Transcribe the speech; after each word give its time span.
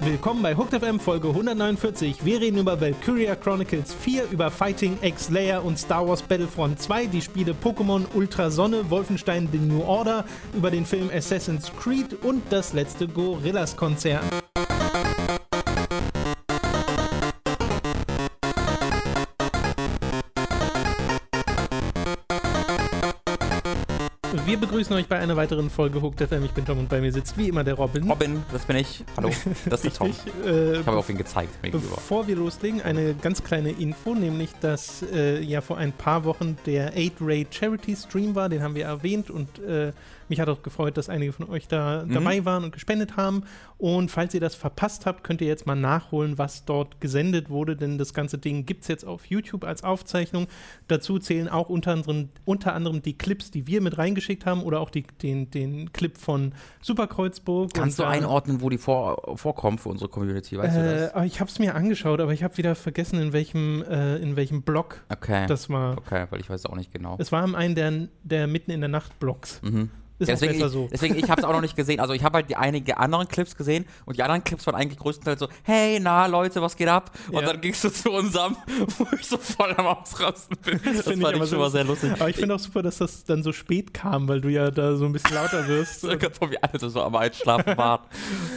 Willkommen 0.00 0.42
bei 0.42 0.54
Hooked 0.54 0.74
FM 0.74 1.00
Folge 1.00 1.28
149. 1.28 2.24
Wir 2.24 2.40
reden 2.40 2.58
über 2.58 2.80
Valkyria 2.80 3.34
Chronicles 3.36 3.94
4, 3.94 4.30
über 4.30 4.50
Fighting 4.50 4.98
X 5.00 5.30
Layer 5.30 5.64
und 5.64 5.78
Star 5.78 6.06
Wars 6.06 6.22
Battlefront 6.22 6.80
2, 6.80 7.06
die 7.06 7.22
Spiele 7.22 7.52
Pokémon 7.52 8.04
Ultra 8.14 8.50
Sonne, 8.50 8.90
Wolfenstein 8.90 9.48
The 9.50 9.58
New 9.58 9.82
Order, 9.82 10.24
über 10.54 10.70
den 10.70 10.84
Film 10.84 11.10
Assassin's 11.14 11.72
Creed 11.74 12.22
und 12.22 12.42
das 12.50 12.74
letzte 12.74 13.08
Gorillas 13.08 13.76
Konzert. 13.76 14.43
Wir 24.54 24.60
begrüßen 24.60 24.94
euch 24.94 25.08
bei 25.08 25.18
einer 25.18 25.34
weiteren 25.34 25.68
Folge 25.68 26.00
Hooked 26.00 26.28
FM. 26.28 26.44
Ich 26.44 26.52
bin 26.52 26.64
Tom 26.64 26.78
und 26.78 26.88
bei 26.88 27.00
mir 27.00 27.12
sitzt 27.12 27.36
wie 27.36 27.48
immer 27.48 27.64
der 27.64 27.74
Robin. 27.74 28.08
Robin, 28.08 28.40
das 28.52 28.64
bin 28.64 28.76
ich. 28.76 29.02
Hallo, 29.16 29.30
das 29.68 29.84
ist 29.84 29.96
Tom. 29.96 30.12
Äh, 30.46 30.78
Ich 30.78 30.86
habe 30.86 30.96
auf 30.96 31.10
ihn 31.10 31.16
gezeigt. 31.18 31.50
Bevor 31.60 32.28
wir 32.28 32.36
loslegen, 32.36 32.80
eine 32.80 33.14
ganz 33.14 33.42
kleine 33.42 33.72
Info, 33.72 34.14
nämlich 34.14 34.50
dass 34.60 35.02
äh, 35.12 35.42
ja 35.42 35.60
vor 35.60 35.78
ein 35.78 35.90
paar 35.90 36.24
Wochen 36.24 36.56
der 36.66 36.94
8-Ray 36.94 37.48
Charity 37.50 37.96
Stream 37.96 38.36
war, 38.36 38.48
den 38.48 38.62
haben 38.62 38.76
wir 38.76 38.84
erwähnt 38.84 39.28
und 39.28 39.58
äh, 39.58 39.90
mich 40.28 40.40
hat 40.40 40.48
auch 40.48 40.62
gefreut, 40.62 40.96
dass 40.96 41.08
einige 41.08 41.32
von 41.32 41.48
euch 41.48 41.68
da 41.68 42.04
Mhm. 42.04 42.12
dabei 42.14 42.44
waren 42.44 42.64
und 42.64 42.72
gespendet 42.72 43.16
haben. 43.16 43.44
Und 43.78 44.10
falls 44.10 44.34
ihr 44.34 44.40
das 44.40 44.54
verpasst 44.54 45.06
habt, 45.06 45.24
könnt 45.24 45.40
ihr 45.40 45.46
jetzt 45.48 45.66
mal 45.66 45.74
nachholen, 45.74 46.38
was 46.38 46.64
dort 46.64 47.00
gesendet 47.00 47.50
wurde, 47.50 47.76
denn 47.76 47.98
das 47.98 48.14
ganze 48.14 48.38
Ding 48.38 48.66
gibt 48.66 48.82
es 48.82 48.88
jetzt 48.88 49.04
auf 49.06 49.26
YouTube 49.26 49.64
als 49.64 49.84
Aufzeichnung. 49.84 50.46
Dazu 50.88 51.18
zählen 51.18 51.48
auch 51.48 51.68
unter 51.68 51.92
anderem, 51.92 52.28
unter 52.44 52.74
anderem 52.74 53.02
die 53.02 53.16
Clips, 53.18 53.50
die 53.50 53.66
wir 53.66 53.80
mit 53.80 53.98
reingeschickt 53.98 54.46
haben 54.46 54.62
oder 54.62 54.80
auch 54.80 54.90
die, 54.90 55.02
den, 55.22 55.50
den 55.50 55.92
Clip 55.92 56.16
von 56.16 56.52
Superkreuzburg. 56.80 57.74
Kannst 57.74 57.98
du 57.98 58.04
einordnen, 58.04 58.60
wo 58.60 58.70
die 58.70 58.78
vor, 58.78 59.36
vorkommen 59.36 59.78
für 59.78 59.88
unsere 59.88 60.08
Community? 60.08 60.56
Weißt 60.56 60.76
du 60.76 60.80
äh, 60.80 61.00
das? 61.00 61.14
aber 61.14 61.26
ich 61.26 61.40
habe 61.40 61.50
es 61.50 61.58
mir 61.58 61.74
angeschaut, 61.74 62.20
aber 62.20 62.32
ich 62.32 62.42
habe 62.44 62.56
wieder 62.56 62.74
vergessen, 62.74 63.18
in 63.20 63.32
welchem, 63.32 63.82
äh, 63.82 64.16
in 64.16 64.36
welchem 64.36 64.62
Blog 64.62 65.04
Okay. 65.10 65.46
das 65.46 65.68
war. 65.70 65.98
okay, 65.98 66.26
weil 66.30 66.40
ich 66.40 66.48
weiß 66.48 66.66
auch 66.66 66.76
nicht 66.76 66.92
genau. 66.92 67.16
Es 67.18 67.32
war 67.32 67.44
in 67.44 67.54
einem 67.54 67.74
der, 67.74 68.08
der 68.22 68.46
mitten 68.46 68.70
in 68.70 68.80
der 68.80 68.88
Nacht 68.88 69.18
Blogs. 69.18 69.60
Mhm. 69.62 69.90
Ist 70.18 70.28
deswegen, 70.28 70.52
besser 70.54 70.66
ich, 70.66 70.72
so. 70.72 70.88
deswegen, 70.92 71.16
ich 71.16 71.28
habe 71.28 71.40
es 71.40 71.46
auch 71.46 71.52
noch 71.52 71.60
nicht 71.60 71.74
gesehen. 71.74 71.98
Also 71.98 72.12
ich 72.14 72.22
habe 72.22 72.36
halt 72.36 72.48
die 72.48 72.54
einige 72.54 72.98
anderen 72.98 73.26
Clips 73.26 73.56
gesehen 73.56 73.84
und 74.04 74.16
die 74.16 74.22
anderen 74.22 74.44
Clips 74.44 74.64
waren 74.66 74.76
eigentlich 74.76 74.98
größtenteils 74.98 75.40
so, 75.40 75.48
hey, 75.64 75.98
na 76.00 76.26
Leute, 76.26 76.62
was 76.62 76.76
geht 76.76 76.86
ab? 76.88 77.10
Und 77.32 77.40
Ja. 77.42 77.48
dann 77.52 77.60
gingst 77.60 77.82
du 77.82 77.88
zu 77.90 78.10
unserem, 78.12 78.56
wo 78.98 79.06
ich 79.18 79.26
so 79.26 79.36
voll 79.38 79.74
am 79.76 79.86
Ausrasten 79.86 80.56
bin. 80.64 80.80
Das, 80.84 81.06
ich 81.06 81.20
fand 81.20 81.36
ich 81.36 81.48
schon 81.48 81.58
mal 81.58 81.70
sehr 81.70 81.84
lustig. 81.84 82.12
Aber 82.12 82.28
ich 82.30 82.36
finde 82.36 82.54
auch 82.54 82.60
super, 82.60 82.82
dass 82.82 82.98
das 82.98 83.24
dann 83.24 83.42
so 83.42 83.52
spät 83.52 83.92
kam, 83.92 84.28
weil 84.28 84.40
du 84.40 84.48
ja 84.50 84.70
da 84.70 84.94
so 84.96 85.04
ein 85.04 85.12
bisschen 85.12 85.34
lauter 85.34 85.66
wirst. 85.66 86.02
So 86.02 86.08
ganz 86.16 86.40
wie 86.40 86.62
alle 86.62 86.78
so 86.90 87.02
am 87.02 87.16
Einschlafen 87.16 87.76
waren. 87.76 88.02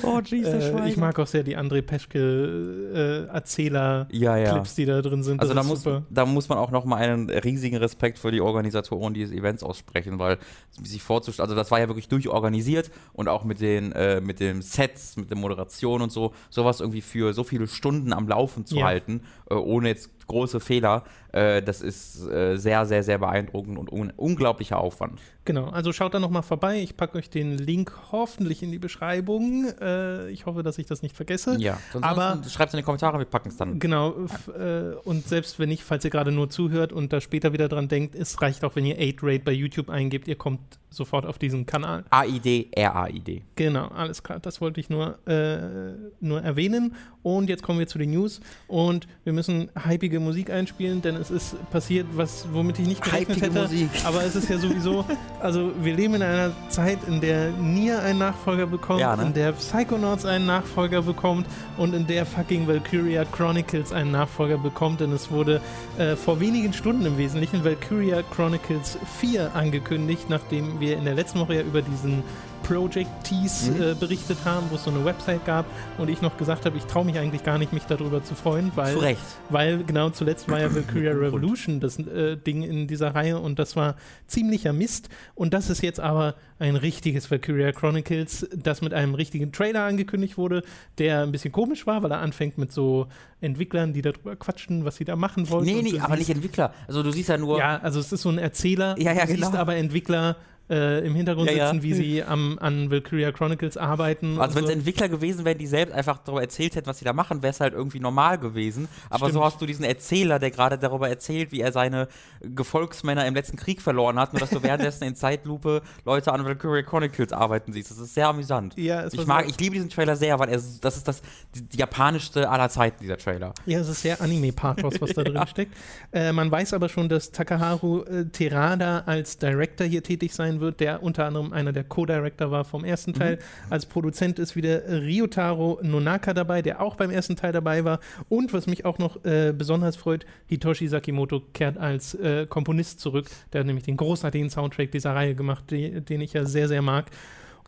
Oh, 0.03 0.19
Jesus, 0.23 0.53
äh, 0.53 0.87
ich 0.89 0.97
mag 0.97 1.17
auch 1.17 1.27
sehr 1.27 1.41
die 1.43 1.57
André 1.57 1.81
Peschke 1.81 3.27
äh, 3.29 4.15
Ja, 4.15 4.37
ja. 4.37 4.63
die 4.77 4.85
da 4.85 5.01
drin 5.01 5.23
sind. 5.23 5.41
Also 5.41 5.53
das 5.53 5.65
da 5.65 5.69
muss, 5.73 6.03
da 6.09 6.25
muss 6.25 6.49
man 6.49 6.57
auch 6.59 6.71
noch 6.71 6.85
mal 6.85 6.97
einen 6.97 7.29
riesigen 7.29 7.77
Respekt 7.77 8.19
für 8.19 8.31
die 8.31 8.41
Organisatoren 8.41 9.13
dieses 9.13 9.33
Events 9.33 9.63
aussprechen, 9.63 10.19
weil 10.19 10.37
sich 10.83 11.01
vorzustellen, 11.01 11.46
also 11.47 11.55
das 11.55 11.71
war 11.71 11.79
ja 11.79 11.87
wirklich 11.87 12.09
durchorganisiert 12.09 12.91
und 13.13 13.29
auch 13.29 13.43
mit 13.45 13.61
den 13.61 13.91
äh, 13.93 14.19
mit 14.19 14.39
den 14.41 14.61
Sets, 14.61 15.15
mit 15.15 15.29
der 15.29 15.37
Moderation 15.37 16.01
und 16.01 16.11
so, 16.11 16.33
sowas 16.49 16.81
irgendwie 16.81 17.01
für 17.01 17.33
so 17.33 17.43
viele 17.45 17.67
Stunden 17.67 18.11
am 18.13 18.27
Laufen 18.27 18.65
zu 18.65 18.77
Ja. 18.77 18.85
halten, 18.87 19.21
äh, 19.49 19.53
ohne 19.53 19.87
jetzt 19.87 20.09
große 20.27 20.59
Fehler, 20.59 21.03
äh, 21.31 21.61
das 21.61 21.81
ist 21.81 22.25
äh, 22.27 22.57
sehr, 22.57 22.85
sehr, 22.85 23.03
sehr 23.03 23.17
beeindruckend 23.17 23.77
und 23.77 23.91
un 23.91 24.11
unglaublicher 24.15 24.77
Aufwand. 24.79 25.19
Genau, 25.45 25.69
also 25.69 25.93
schaut 25.93 26.13
da 26.13 26.19
nochmal 26.19 26.43
vorbei. 26.43 26.81
Ich 26.81 26.97
packe 26.97 27.17
euch 27.17 27.29
den 27.29 27.57
Link 27.57 27.93
hoffentlich 28.11 28.61
in 28.63 28.71
die 28.71 28.79
Beschreibung. 28.79 29.65
Äh, 29.79 30.29
ich 30.29 30.45
hoffe, 30.45 30.61
dass 30.63 30.77
ich 30.77 30.85
das 30.85 31.01
nicht 31.01 31.15
vergesse. 31.15 31.55
Ja, 31.59 31.77
sonst 31.93 32.05
Aber- 32.05 32.41
schreibt 32.49 32.69
es 32.69 32.73
in 32.73 32.77
die 32.79 32.83
Kommentare, 32.83 33.17
wir 33.17 33.25
packen 33.25 33.49
es 33.49 33.57
dann. 33.57 33.79
Genau, 33.79 34.13
äh, 34.57 34.95
und 35.05 35.27
selbst 35.27 35.57
wenn 35.59 35.69
nicht, 35.69 35.83
falls 35.83 36.03
ihr 36.03 36.11
gerade 36.11 36.31
nur 36.31 36.49
zuhört 36.49 36.91
und 36.91 37.13
da 37.13 37.21
später 37.21 37.53
wieder 37.53 37.69
dran 37.69 37.87
denkt, 37.87 38.15
es 38.15 38.41
reicht 38.41 38.63
auch, 38.65 38.75
wenn 38.75 38.85
ihr 38.85 38.97
8-Rate 38.99 39.43
bei 39.45 39.51
YouTube 39.53 39.89
eingebt, 39.89 40.27
ihr 40.27 40.35
kommt 40.35 40.59
sofort 40.89 41.25
auf 41.25 41.37
diesen 41.37 41.65
Kanal. 41.65 42.03
AID, 42.09 42.71
RAID. 42.75 43.43
Genau, 43.55 43.87
alles 43.87 44.23
klar, 44.23 44.39
das 44.39 44.59
wollte 44.61 44.79
ich 44.79 44.89
nur, 44.89 45.17
äh, 45.27 45.93
nur 46.19 46.41
erwähnen. 46.41 46.95
Und 47.23 47.49
jetzt 47.49 47.61
kommen 47.63 47.79
wir 47.79 47.87
zu 47.87 47.97
den 47.97 48.11
News 48.11 48.39
und 48.67 49.07
wir 49.25 49.33
müssen 49.33 49.69
hypige 49.85 50.16
Musik 50.19 50.49
einspielen, 50.49 51.01
denn 51.01 51.15
es 51.15 51.31
ist 51.31 51.55
passiert, 51.69 52.07
was, 52.13 52.47
womit 52.51 52.79
ich 52.79 52.87
nicht 52.87 53.03
gerechnet 53.03 53.37
Hypige 53.37 53.53
hätte. 53.53 53.61
Musik. 53.61 53.89
Aber 54.05 54.23
es 54.23 54.35
ist 54.35 54.49
ja 54.49 54.57
sowieso, 54.57 55.05
also 55.41 55.71
wir 55.81 55.95
leben 55.95 56.15
in 56.15 56.23
einer 56.23 56.51
Zeit, 56.69 56.99
in 57.07 57.21
der 57.21 57.51
Nier 57.51 58.01
einen 58.01 58.19
Nachfolger 58.19 58.67
bekommt, 58.67 58.99
Ja, 58.99 59.15
ne? 59.15 59.23
in 59.23 59.33
der 59.33 59.51
Psychonauts 59.53 60.25
einen 60.25 60.45
Nachfolger 60.45 61.01
bekommt 61.01 61.47
und 61.77 61.93
in 61.93 62.07
der 62.07 62.25
fucking 62.25 62.67
Valkyria 62.67 63.25
Chronicles 63.25 63.91
einen 63.91 64.11
Nachfolger 64.11 64.57
bekommt, 64.57 64.99
denn 65.01 65.11
es 65.11 65.31
wurde 65.31 65.61
äh, 65.97 66.15
vor 66.15 66.39
wenigen 66.39 66.73
Stunden 66.73 67.05
im 67.05 67.17
Wesentlichen 67.17 67.63
Valkyria 67.63 68.21
Chronicles 68.23 68.97
4 69.19 69.55
angekündigt, 69.55 70.29
nachdem 70.29 70.79
wir 70.79 70.97
in 70.97 71.05
der 71.05 71.15
letzten 71.15 71.39
Woche 71.39 71.55
ja 71.55 71.61
über 71.61 71.81
diesen 71.81 72.23
Project 72.67 73.09
Tease 73.23 73.71
Mhm. 73.71 73.81
äh, 73.81 73.93
berichtet 73.95 74.37
haben, 74.45 74.67
wo 74.69 74.75
es 74.75 74.83
so 74.83 74.91
eine 74.91 75.03
Website 75.05 75.45
gab 75.45 75.65
und 75.97 76.09
ich 76.09 76.21
noch 76.21 76.37
gesagt 76.37 76.65
habe, 76.65 76.77
ich 76.77 76.83
traue 76.83 77.05
mich 77.05 77.17
eigentlich 77.17 77.43
gar 77.43 77.57
nicht, 77.57 77.71
mich 77.73 77.83
darüber 77.83 78.23
zu 78.23 78.35
freuen, 78.35 78.71
weil 78.75 78.93
Zu 78.93 79.01
weil 79.49 79.83
genau 79.83 80.09
zuletzt 80.09 80.49
war 80.49 80.59
ja 80.59 80.73
Valkyria 80.73 81.11
Revolution 81.13 81.79
das 81.79 81.97
äh, 81.99 82.35
Ding 82.35 82.63
in 82.63 82.87
dieser 82.87 83.15
Reihe 83.15 83.39
und 83.39 83.57
das 83.59 83.75
war 83.75 83.95
ziemlicher 84.27 84.73
Mist. 84.73 85.09
Und 85.35 85.53
das 85.53 85.69
ist 85.69 85.81
jetzt 85.81 85.99
aber 85.99 86.35
ein 86.59 86.75
richtiges 86.75 87.29
Valkyria 87.29 87.71
Chronicles, 87.71 88.47
das 88.55 88.81
mit 88.81 88.93
einem 88.93 89.13
richtigen 89.13 89.51
Trailer 89.51 89.83
angekündigt 89.83 90.37
wurde, 90.37 90.63
der 90.97 91.21
ein 91.21 91.31
bisschen 91.31 91.51
komisch 91.51 91.85
war, 91.87 92.03
weil 92.03 92.11
er 92.11 92.19
anfängt 92.19 92.57
mit 92.57 92.71
so 92.71 93.07
Entwicklern, 93.41 93.93
die 93.93 94.01
darüber 94.01 94.35
quatschen, 94.35 94.83
was 94.83 94.95
sie 94.95 95.05
da 95.05 95.15
machen 95.15 95.49
wollten. 95.49 95.67
Nee, 95.67 95.81
nee, 95.83 95.99
aber 95.99 96.15
siehst- 96.17 96.29
nicht 96.29 96.35
Entwickler. 96.35 96.73
Also 96.87 97.03
du 97.03 97.11
siehst 97.11 97.29
ja 97.29 97.37
nur, 97.37 97.59
Ja, 97.59 97.77
also 97.81 97.99
es 97.99 98.11
ist 98.11 98.23
so 98.23 98.29
ein 98.29 98.39
Erzähler. 98.39 98.95
Ja, 98.99 99.13
ja, 99.13 99.21
du 99.25 99.31
siehst 99.33 99.43
genau. 99.51 99.57
aber 99.61 99.75
Entwickler 99.75 100.35
äh, 100.69 101.05
im 101.05 101.15
Hintergrund 101.15 101.49
Ja, 101.49 101.57
ja. 101.57 101.67
sitzen, 101.71 101.83
wie 101.83 101.93
sie 101.93 102.23
am, 102.27 102.57
an 102.59 102.91
Valkyria 102.91 103.31
Chronicles 103.31 103.77
arbeiten. 103.77 104.39
Also 104.39 104.55
wenn 104.55 104.65
es 104.65 104.69
so. 104.69 104.75
Entwickler 104.75 105.09
gewesen 105.09 105.45
wären, 105.45 105.57
die 105.57 105.67
selbst 105.67 105.93
einfach 105.93 106.19
darüber 106.19 106.41
erzählt 106.41 106.75
hätten, 106.75 106.87
was 106.87 106.99
sie 106.99 107.05
da 107.05 107.13
machen, 107.13 107.41
wäre 107.41 107.51
es 107.51 107.59
halt 107.59 107.73
irgendwie 107.73 107.99
normal 107.99 108.37
gewesen. 108.37 108.87
Aber 109.09 109.27
Stimmt. 109.27 109.33
so 109.33 109.45
hast 109.45 109.61
du 109.61 109.65
diesen 109.65 109.85
Erzähler, 109.85 110.39
der 110.39 110.51
gerade 110.51 110.77
darüber 110.77 111.09
erzählt, 111.09 111.51
wie 111.51 111.61
er 111.61 111.71
seine 111.71 112.07
Gefolgsmänner 112.41 113.25
im 113.25 113.33
letzten 113.33 113.57
Krieg 113.57 113.81
verloren 113.81 114.19
hat, 114.19 114.33
nur 114.33 114.39
dass 114.39 114.49
du 114.49 114.61
währenddessen 114.61 115.03
in 115.05 115.15
Zeitlupe 115.15 115.81
Leute 116.05 116.33
an 116.33 116.43
Valkyrie 116.43 116.83
Chronicles 116.83 117.31
arbeiten 117.31 117.71
siehst. 117.73 117.91
Das 117.91 117.97
ist 117.97 118.13
sehr 118.13 118.27
amüsant. 118.27 118.73
Ja, 118.77 119.07
ich 119.07 119.25
mag, 119.25 119.47
ich 119.47 119.59
liebe 119.59 119.75
diesen 119.75 119.89
Trailer 119.89 120.15
sehr, 120.15 120.37
weil 120.39 120.49
er, 120.49 120.61
das 120.81 120.97
ist 120.97 121.07
das 121.07 121.21
die, 121.55 121.61
die 121.61 121.77
japanischste 121.77 122.49
aller 122.49 122.69
Zeiten, 122.69 122.97
dieser 123.01 123.17
Trailer. 123.17 123.53
Ja, 123.65 123.79
es 123.79 123.89
ist 123.89 124.01
sehr 124.01 124.21
Anime-Pathos, 124.21 124.99
was 124.99 125.13
da 125.13 125.23
drin 125.23 125.47
steckt. 125.47 125.75
Äh, 126.11 126.31
man 126.33 126.51
weiß 126.51 126.73
aber 126.73 126.89
schon, 126.89 127.09
dass 127.09 127.31
Takaharu 127.31 128.03
äh, 128.03 128.25
Terada 128.25 129.03
als 129.05 129.37
Director 129.37 129.87
hier 129.87 130.03
tätig 130.03 130.33
sein 130.33 130.56
wird, 130.59 130.79
der 130.79 131.03
unter 131.03 131.25
anderem 131.25 131.53
einer 131.53 131.73
der 131.73 131.83
Co-Director 131.83 132.51
war 132.51 132.65
vom 132.65 132.83
ersten 132.83 133.13
Teil. 133.13 133.39
Als 133.69 133.85
Produzent 133.85 134.39
ist 134.39 134.55
wieder 134.55 134.87
Ryotaro 134.87 135.79
Nonaka 135.81 136.33
dabei, 136.33 136.61
der 136.61 136.81
auch 136.81 136.95
beim 136.95 137.11
ersten 137.11 137.35
Teil 137.35 137.51
dabei 137.51 137.83
war. 137.83 137.99
Und 138.29 138.53
was 138.53 138.67
mich 138.67 138.85
auch 138.85 138.97
noch 138.99 139.23
äh, 139.25 139.53
besonders 139.57 139.95
freut, 139.95 140.25
Hitoshi 140.47 140.87
Sakimoto 140.87 141.41
kehrt 141.53 141.77
als 141.77 142.13
äh, 142.15 142.45
Komponist 142.47 142.99
zurück. 142.99 143.27
Der 143.53 143.59
hat 143.59 143.67
nämlich 143.67 143.85
den 143.85 143.97
großartigen 143.97 144.49
Soundtrack 144.49 144.91
dieser 144.91 145.15
Reihe 145.15 145.35
gemacht, 145.35 145.65
die, 145.71 146.01
den 146.01 146.21
ich 146.21 146.33
ja 146.33 146.45
sehr, 146.45 146.67
sehr 146.67 146.81
mag. 146.81 147.11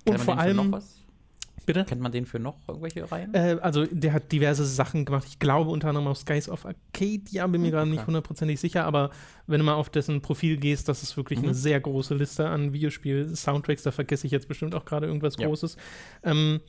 Und 0.06 0.20
vor 0.20 0.38
allem. 0.38 0.76
Bitte? 1.74 1.86
Kennt 1.86 2.02
man 2.02 2.12
den 2.12 2.26
für 2.26 2.40
noch 2.40 2.58
irgendwelche 2.68 3.12
Reihen? 3.12 3.32
Äh, 3.36 3.58
also 3.62 3.86
der 3.86 4.14
hat 4.14 4.32
diverse 4.32 4.66
Sachen 4.66 5.06
gemacht. 5.06 5.26
Ich 5.28 5.38
glaube 5.38 5.70
unter 5.70 5.90
anderem 5.90 6.08
auf 6.08 6.18
Skies 6.18 6.50
of 6.50 6.66
Arcadia, 6.66 7.46
bin 7.46 7.62
mir 7.62 7.70
gerade 7.70 7.88
nicht 7.90 8.00
Okay. 8.00 8.08
hundertprozentig 8.08 8.60
sicher, 8.60 8.86
aber 8.86 9.12
wenn 9.46 9.60
du 9.60 9.66
mal 9.66 9.76
auf 9.76 9.90
dessen 9.90 10.22
Profil 10.22 10.58
gehst, 10.58 10.90
das 10.90 11.04
ist 11.04 11.16
wirklich 11.16 11.40
Mhm. 11.40 11.46
eine 11.46 11.54
sehr 11.54 11.80
große 11.80 12.16
Liste 12.16 12.48
an 12.48 12.74
Videospiel-Soundtracks. 12.74 13.84
Da 13.84 13.92
vergesse 13.92 14.26
ich 14.26 14.32
jetzt 14.32 14.48
bestimmt 14.48 14.74
auch 14.74 14.86
gerade 14.86 15.06
irgendwas 15.06 15.36
Ja. 15.38 15.46
Großes. 15.48 15.78
Ähm, 16.24 16.60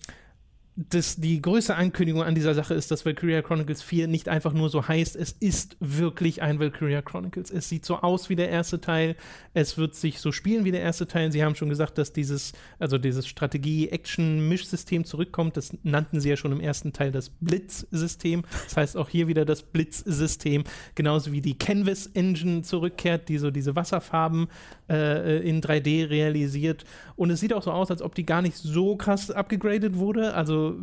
das, 0.88 1.17
die 1.17 1.43
größte 1.43 1.75
Ankündigung 1.75 2.23
an 2.23 2.35
dieser 2.35 2.55
Sache 2.55 2.73
ist, 2.75 2.91
dass 2.91 3.05
Valkyria 3.05 3.43
Chronicles 3.43 3.82
4 3.82 4.09
nicht 4.09 4.29
einfach 4.29 4.55
nur 4.55 4.71
so 4.71 4.88
heißt, 4.88 5.15
es 5.15 5.32
ist 5.32 5.77
wirklich 5.81 6.41
ein 6.41 6.59
Valkyria 6.59 7.03
Chronicles. 7.03 7.50
Es 7.50 7.69
sieht 7.69 7.85
so 7.85 7.97
aus 7.97 8.31
wie 8.31 8.37
der 8.37 8.49
erste 8.49 8.81
Teil, 8.81 9.17
es 9.53 9.77
wird 9.77 9.94
sich 9.94 10.21
so 10.21 10.32
spielen 10.32 10.65
wie 10.65 10.71
der 10.71 10.81
erste 10.81 11.06
Teil. 11.06 11.32
Sie 11.32 11.44
haben 11.44 11.55
schon 11.55 11.69
gesagt, 11.69 11.99
dass 11.99 12.12
dieses, 12.12 12.53
also 12.79 12.97
dieses 12.97 13.27
Strategie-Action-Mischsystem 13.27 15.05
zurückkommt. 15.05 15.56
Das 15.56 15.77
nannten 15.82 16.21
sie 16.21 16.31
ja 16.31 16.37
schon 16.37 16.53
im 16.53 16.61
ersten 16.61 16.93
Teil 16.93 17.12
das 17.12 17.29
Blitz-System. 17.29 18.44
Das 18.65 18.77
heißt 18.77 18.97
auch 18.97 19.09
hier 19.09 19.29
wieder 19.29 19.44
das 19.44 19.62
Blitz-System, 19.62 20.65
genauso 20.94 21.32
wie 21.32 21.43
die 21.43 21.59
Canvas-Engine 21.59 22.62
zurückkehrt, 22.62 23.29
die 23.29 23.38
so 23.38 23.50
diese 23.50 23.77
Wasserfarben 23.77 24.49
äh, 24.88 25.47
in 25.47 25.61
3D 25.61 26.09
realisiert. 26.09 26.85
Und 27.17 27.31
es 27.31 27.41
sieht 27.41 27.53
auch 27.53 27.62
so 27.62 27.71
aus, 27.71 27.91
als 27.91 28.00
ob 28.00 28.15
die 28.15 28.25
gar 28.25 28.41
nicht 28.41 28.56
so 28.56 28.97
krass 28.97 29.31
abgegradet 29.31 29.97
wurde. 29.99 30.32
Also 30.35 30.69
Also 30.70 30.76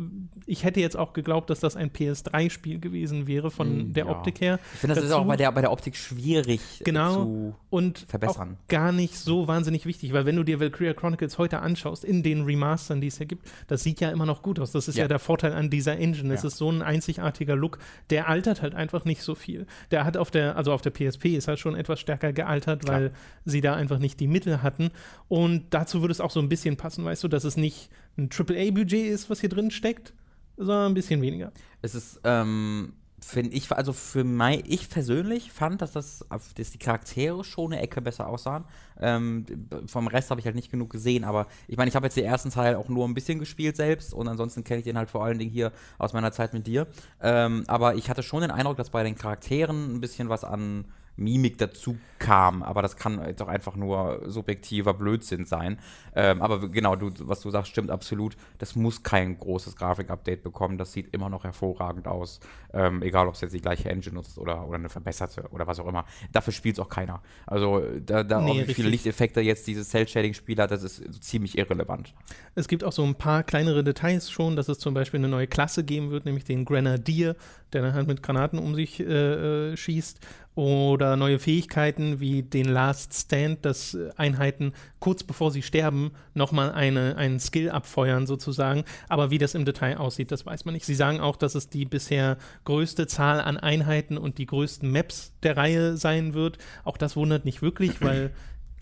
ich 0.46 0.64
hätte 0.64 0.80
jetzt 0.80 0.96
auch 0.96 1.12
geglaubt, 1.12 1.50
dass 1.50 1.60
das 1.60 1.76
ein 1.76 1.90
PS3-Spiel 1.90 2.80
gewesen 2.80 3.26
wäre 3.26 3.50
von 3.50 3.90
Mm, 3.90 3.92
der 3.92 4.06
ja. 4.06 4.10
Optik 4.10 4.40
her. 4.40 4.58
Ich 4.74 4.80
finde, 4.80 4.94
das 4.94 5.04
ist 5.04 5.10
Dazu- 5.10 5.20
auch 5.22 5.26
bei 5.26 5.36
der, 5.36 5.52
bei 5.52 5.60
der 5.60 5.70
Optik 5.72 5.94
schwierig 5.96 6.60
äh, 6.80 6.84
Genau. 6.84 7.14
zu 7.14 7.54
und 7.70 7.98
verbessern. 8.08 8.56
auch 8.62 8.68
gar 8.68 8.92
nicht 8.92 9.14
so 9.16 9.46
wahnsinnig 9.46 9.84
wichtig, 9.86 10.12
weil 10.12 10.24
wenn 10.26 10.36
du 10.36 10.42
dir 10.42 10.58
Valkyria 10.60 10.94
Chronicles 10.94 11.38
heute 11.38 11.60
anschaust, 11.60 12.04
in 12.04 12.22
den 12.22 12.44
Remastern, 12.44 13.00
die 13.00 13.08
es 13.08 13.18
ja 13.18 13.26
gibt, 13.26 13.46
das 13.66 13.82
sieht 13.82 14.00
ja 14.00 14.10
immer 14.10 14.26
noch 14.26 14.42
gut 14.42 14.58
aus. 14.58 14.72
Das 14.72 14.88
ist 14.88 14.96
ja, 14.96 15.04
Ja. 15.04 15.08
der 15.08 15.18
Vorteil 15.18 15.52
an 15.52 15.70
dieser 15.70 15.98
Engine. 15.98 16.32
Es 16.34 16.42
Ja. 16.42 16.48
ist 16.48 16.56
so 16.56 16.70
ein 16.70 16.82
einzigartiger 16.82 17.56
Look, 17.56 17.78
der 18.10 18.28
altert 18.28 18.62
halt 18.62 18.74
einfach 18.74 19.04
nicht 19.04 19.22
so 19.22 19.34
viel. 19.34 19.66
Der 19.90 20.04
hat 20.04 20.16
auf 20.16 20.30
der, 20.30 20.56
also 20.56 20.72
auf 20.72 20.82
der 20.82 20.90
PSP 20.90 21.36
ist 21.36 21.48
halt 21.48 21.58
schon 21.58 21.74
etwas 21.76 22.00
stärker 22.00 22.32
gealtert, 22.32 22.84
Klar. 22.84 22.96
weil 23.00 23.10
sie 23.44 23.60
da 23.60 23.74
einfach 23.74 23.98
nicht 23.98 24.18
die 24.20 24.28
Mittel 24.28 24.62
hatten. 24.62 24.90
Und 25.28 25.66
dazu 25.70 26.00
würde 26.00 26.12
es 26.12 26.20
auch 26.20 26.30
so 26.30 26.40
ein 26.40 26.48
bisschen 26.48 26.76
passen, 26.76 27.04
weißt 27.04 27.22
du, 27.24 27.28
dass 27.28 27.44
es 27.44 27.56
nicht 27.56 27.90
ein 28.18 28.28
AAA-Budget 28.30 29.06
ist, 29.06 29.30
was 29.30 29.40
hier 29.40 29.48
drin 29.48 29.70
steckt, 29.70 30.12
sondern 30.56 30.92
ein 30.92 30.94
bisschen 30.94 31.22
weniger. 31.22 31.52
Es 31.80 31.94
ist, 31.94 32.20
ähm, 32.24 32.92
finde 33.20 33.50
ich, 33.52 33.70
also 33.72 33.92
für 33.92 34.24
mein, 34.24 34.62
ich 34.66 34.88
persönlich 34.88 35.52
fand, 35.52 35.82
dass 35.82 35.92
das, 35.92 36.24
dass 36.28 36.70
die 36.70 36.78
Charaktere 36.78 37.44
schon 37.44 37.72
eine 37.72 37.82
Ecke 37.82 38.00
besser 38.00 38.28
aussahen. 38.28 38.64
Ähm, 39.00 39.44
vom 39.86 40.06
Rest 40.06 40.30
habe 40.30 40.40
ich 40.40 40.46
halt 40.46 40.56
nicht 40.56 40.70
genug 40.70 40.90
gesehen, 40.90 41.24
aber 41.24 41.46
ich 41.66 41.76
meine, 41.76 41.88
ich 41.88 41.96
habe 41.96 42.06
jetzt 42.06 42.16
den 42.16 42.24
ersten 42.24 42.50
Teil 42.50 42.76
auch 42.76 42.88
nur 42.88 43.06
ein 43.06 43.14
bisschen 43.14 43.38
gespielt 43.38 43.76
selbst 43.76 44.14
und 44.14 44.28
ansonsten 44.28 44.64
kenne 44.64 44.80
ich 44.80 44.84
den 44.84 44.98
halt 44.98 45.10
vor 45.10 45.24
allen 45.24 45.38
Dingen 45.38 45.50
hier 45.50 45.72
aus 45.98 46.12
meiner 46.12 46.32
Zeit 46.32 46.52
mit 46.52 46.66
dir. 46.66 46.86
Ähm, 47.20 47.64
aber 47.66 47.94
ich 47.94 48.10
hatte 48.10 48.22
schon 48.22 48.42
den 48.42 48.50
Eindruck, 48.50 48.76
dass 48.76 48.90
bei 48.90 49.02
den 49.02 49.16
Charakteren 49.16 49.94
ein 49.94 50.00
bisschen 50.00 50.28
was 50.28 50.44
an 50.44 50.84
Mimik 51.18 51.58
dazu 51.58 51.96
kam, 52.18 52.62
aber 52.62 52.82
das 52.82 52.96
kann 52.96 53.24
jetzt 53.26 53.42
auch 53.42 53.48
einfach 53.48 53.76
nur 53.76 54.22
subjektiver 54.26 54.94
Blödsinn 54.94 55.44
sein. 55.44 55.78
Ähm, 56.14 56.42
aber 56.42 56.68
genau, 56.68 56.96
du, 56.96 57.12
was 57.20 57.40
du 57.40 57.50
sagst, 57.50 57.70
stimmt 57.70 57.90
absolut. 57.90 58.36
Das 58.58 58.74
muss 58.74 59.02
kein 59.02 59.38
großes 59.38 59.76
Grafik-Update 59.76 60.42
bekommen. 60.42 60.78
Das 60.78 60.92
sieht 60.92 61.14
immer 61.14 61.28
noch 61.28 61.44
hervorragend 61.44 62.08
aus. 62.08 62.40
Ähm, 62.72 63.02
egal, 63.02 63.28
ob 63.28 63.34
es 63.34 63.40
jetzt 63.40 63.54
die 63.54 63.60
gleiche 63.60 63.88
Engine 63.88 64.14
nutzt 64.14 64.38
oder, 64.38 64.66
oder 64.66 64.78
eine 64.78 64.88
verbesserte 64.88 65.48
oder 65.50 65.66
was 65.66 65.78
auch 65.80 65.86
immer. 65.86 66.04
Dafür 66.32 66.52
spielt 66.52 66.76
es 66.76 66.80
auch 66.80 66.88
keiner. 66.88 67.22
Also, 67.46 67.82
da, 68.04 68.24
da 68.24 68.40
Nee, 68.40 68.50
auch 68.50 68.54
wie 68.54 68.58
richtig. 68.60 68.76
viele 68.76 68.88
Lichteffekte 68.88 69.40
jetzt 69.40 69.66
dieses 69.66 69.90
Cell-Shading-Spiel 69.90 70.58
hat, 70.58 70.70
das 70.70 70.82
ist 70.82 71.22
ziemlich 71.22 71.56
irrelevant. 71.58 72.14
Es 72.54 72.68
gibt 72.68 72.84
auch 72.84 72.92
so 72.92 73.04
ein 73.04 73.14
paar 73.14 73.42
kleinere 73.42 73.84
Details 73.84 74.30
schon, 74.30 74.56
dass 74.56 74.68
es 74.68 74.78
zum 74.78 74.94
Beispiel 74.94 75.18
eine 75.18 75.28
neue 75.28 75.46
Klasse 75.46 75.84
geben 75.84 76.10
wird, 76.10 76.24
nämlich 76.24 76.44
den 76.44 76.64
Grenadier, 76.64 77.36
der 77.72 77.82
dann 77.82 77.94
halt 77.94 78.08
mit 78.08 78.22
Granaten 78.22 78.58
um 78.58 78.74
sich 78.74 79.00
äh, 79.00 79.72
äh, 79.72 79.76
schießt. 79.76 80.20
Oder 80.58 81.16
neue 81.16 81.38
Fähigkeiten 81.38 82.18
wie 82.18 82.42
den 82.42 82.68
Last 82.68 83.14
Stand, 83.14 83.64
dass 83.64 83.94
äh, 83.94 84.10
Einheiten 84.16 84.72
kurz 84.98 85.22
bevor 85.22 85.52
sie 85.52 85.62
sterben 85.62 86.10
nochmal 86.34 86.72
eine, 86.72 87.14
einen 87.16 87.38
Skill 87.38 87.70
abfeuern 87.70 88.26
sozusagen. 88.26 88.82
Aber 89.08 89.30
wie 89.30 89.38
das 89.38 89.54
im 89.54 89.64
Detail 89.64 89.98
aussieht, 89.98 90.32
das 90.32 90.46
weiß 90.46 90.64
man 90.64 90.74
nicht. 90.74 90.84
Sie 90.84 90.96
sagen 90.96 91.20
auch, 91.20 91.36
dass 91.36 91.54
es 91.54 91.68
die 91.68 91.84
bisher 91.84 92.38
größte 92.64 93.06
Zahl 93.06 93.40
an 93.40 93.56
Einheiten 93.56 94.18
und 94.18 94.38
die 94.38 94.46
größten 94.46 94.90
Maps 94.90 95.32
der 95.44 95.56
Reihe 95.56 95.96
sein 95.96 96.34
wird. 96.34 96.58
Auch 96.82 96.96
das 96.96 97.14
wundert 97.14 97.44
nicht 97.44 97.62
wirklich, 97.62 98.00
weil 98.00 98.32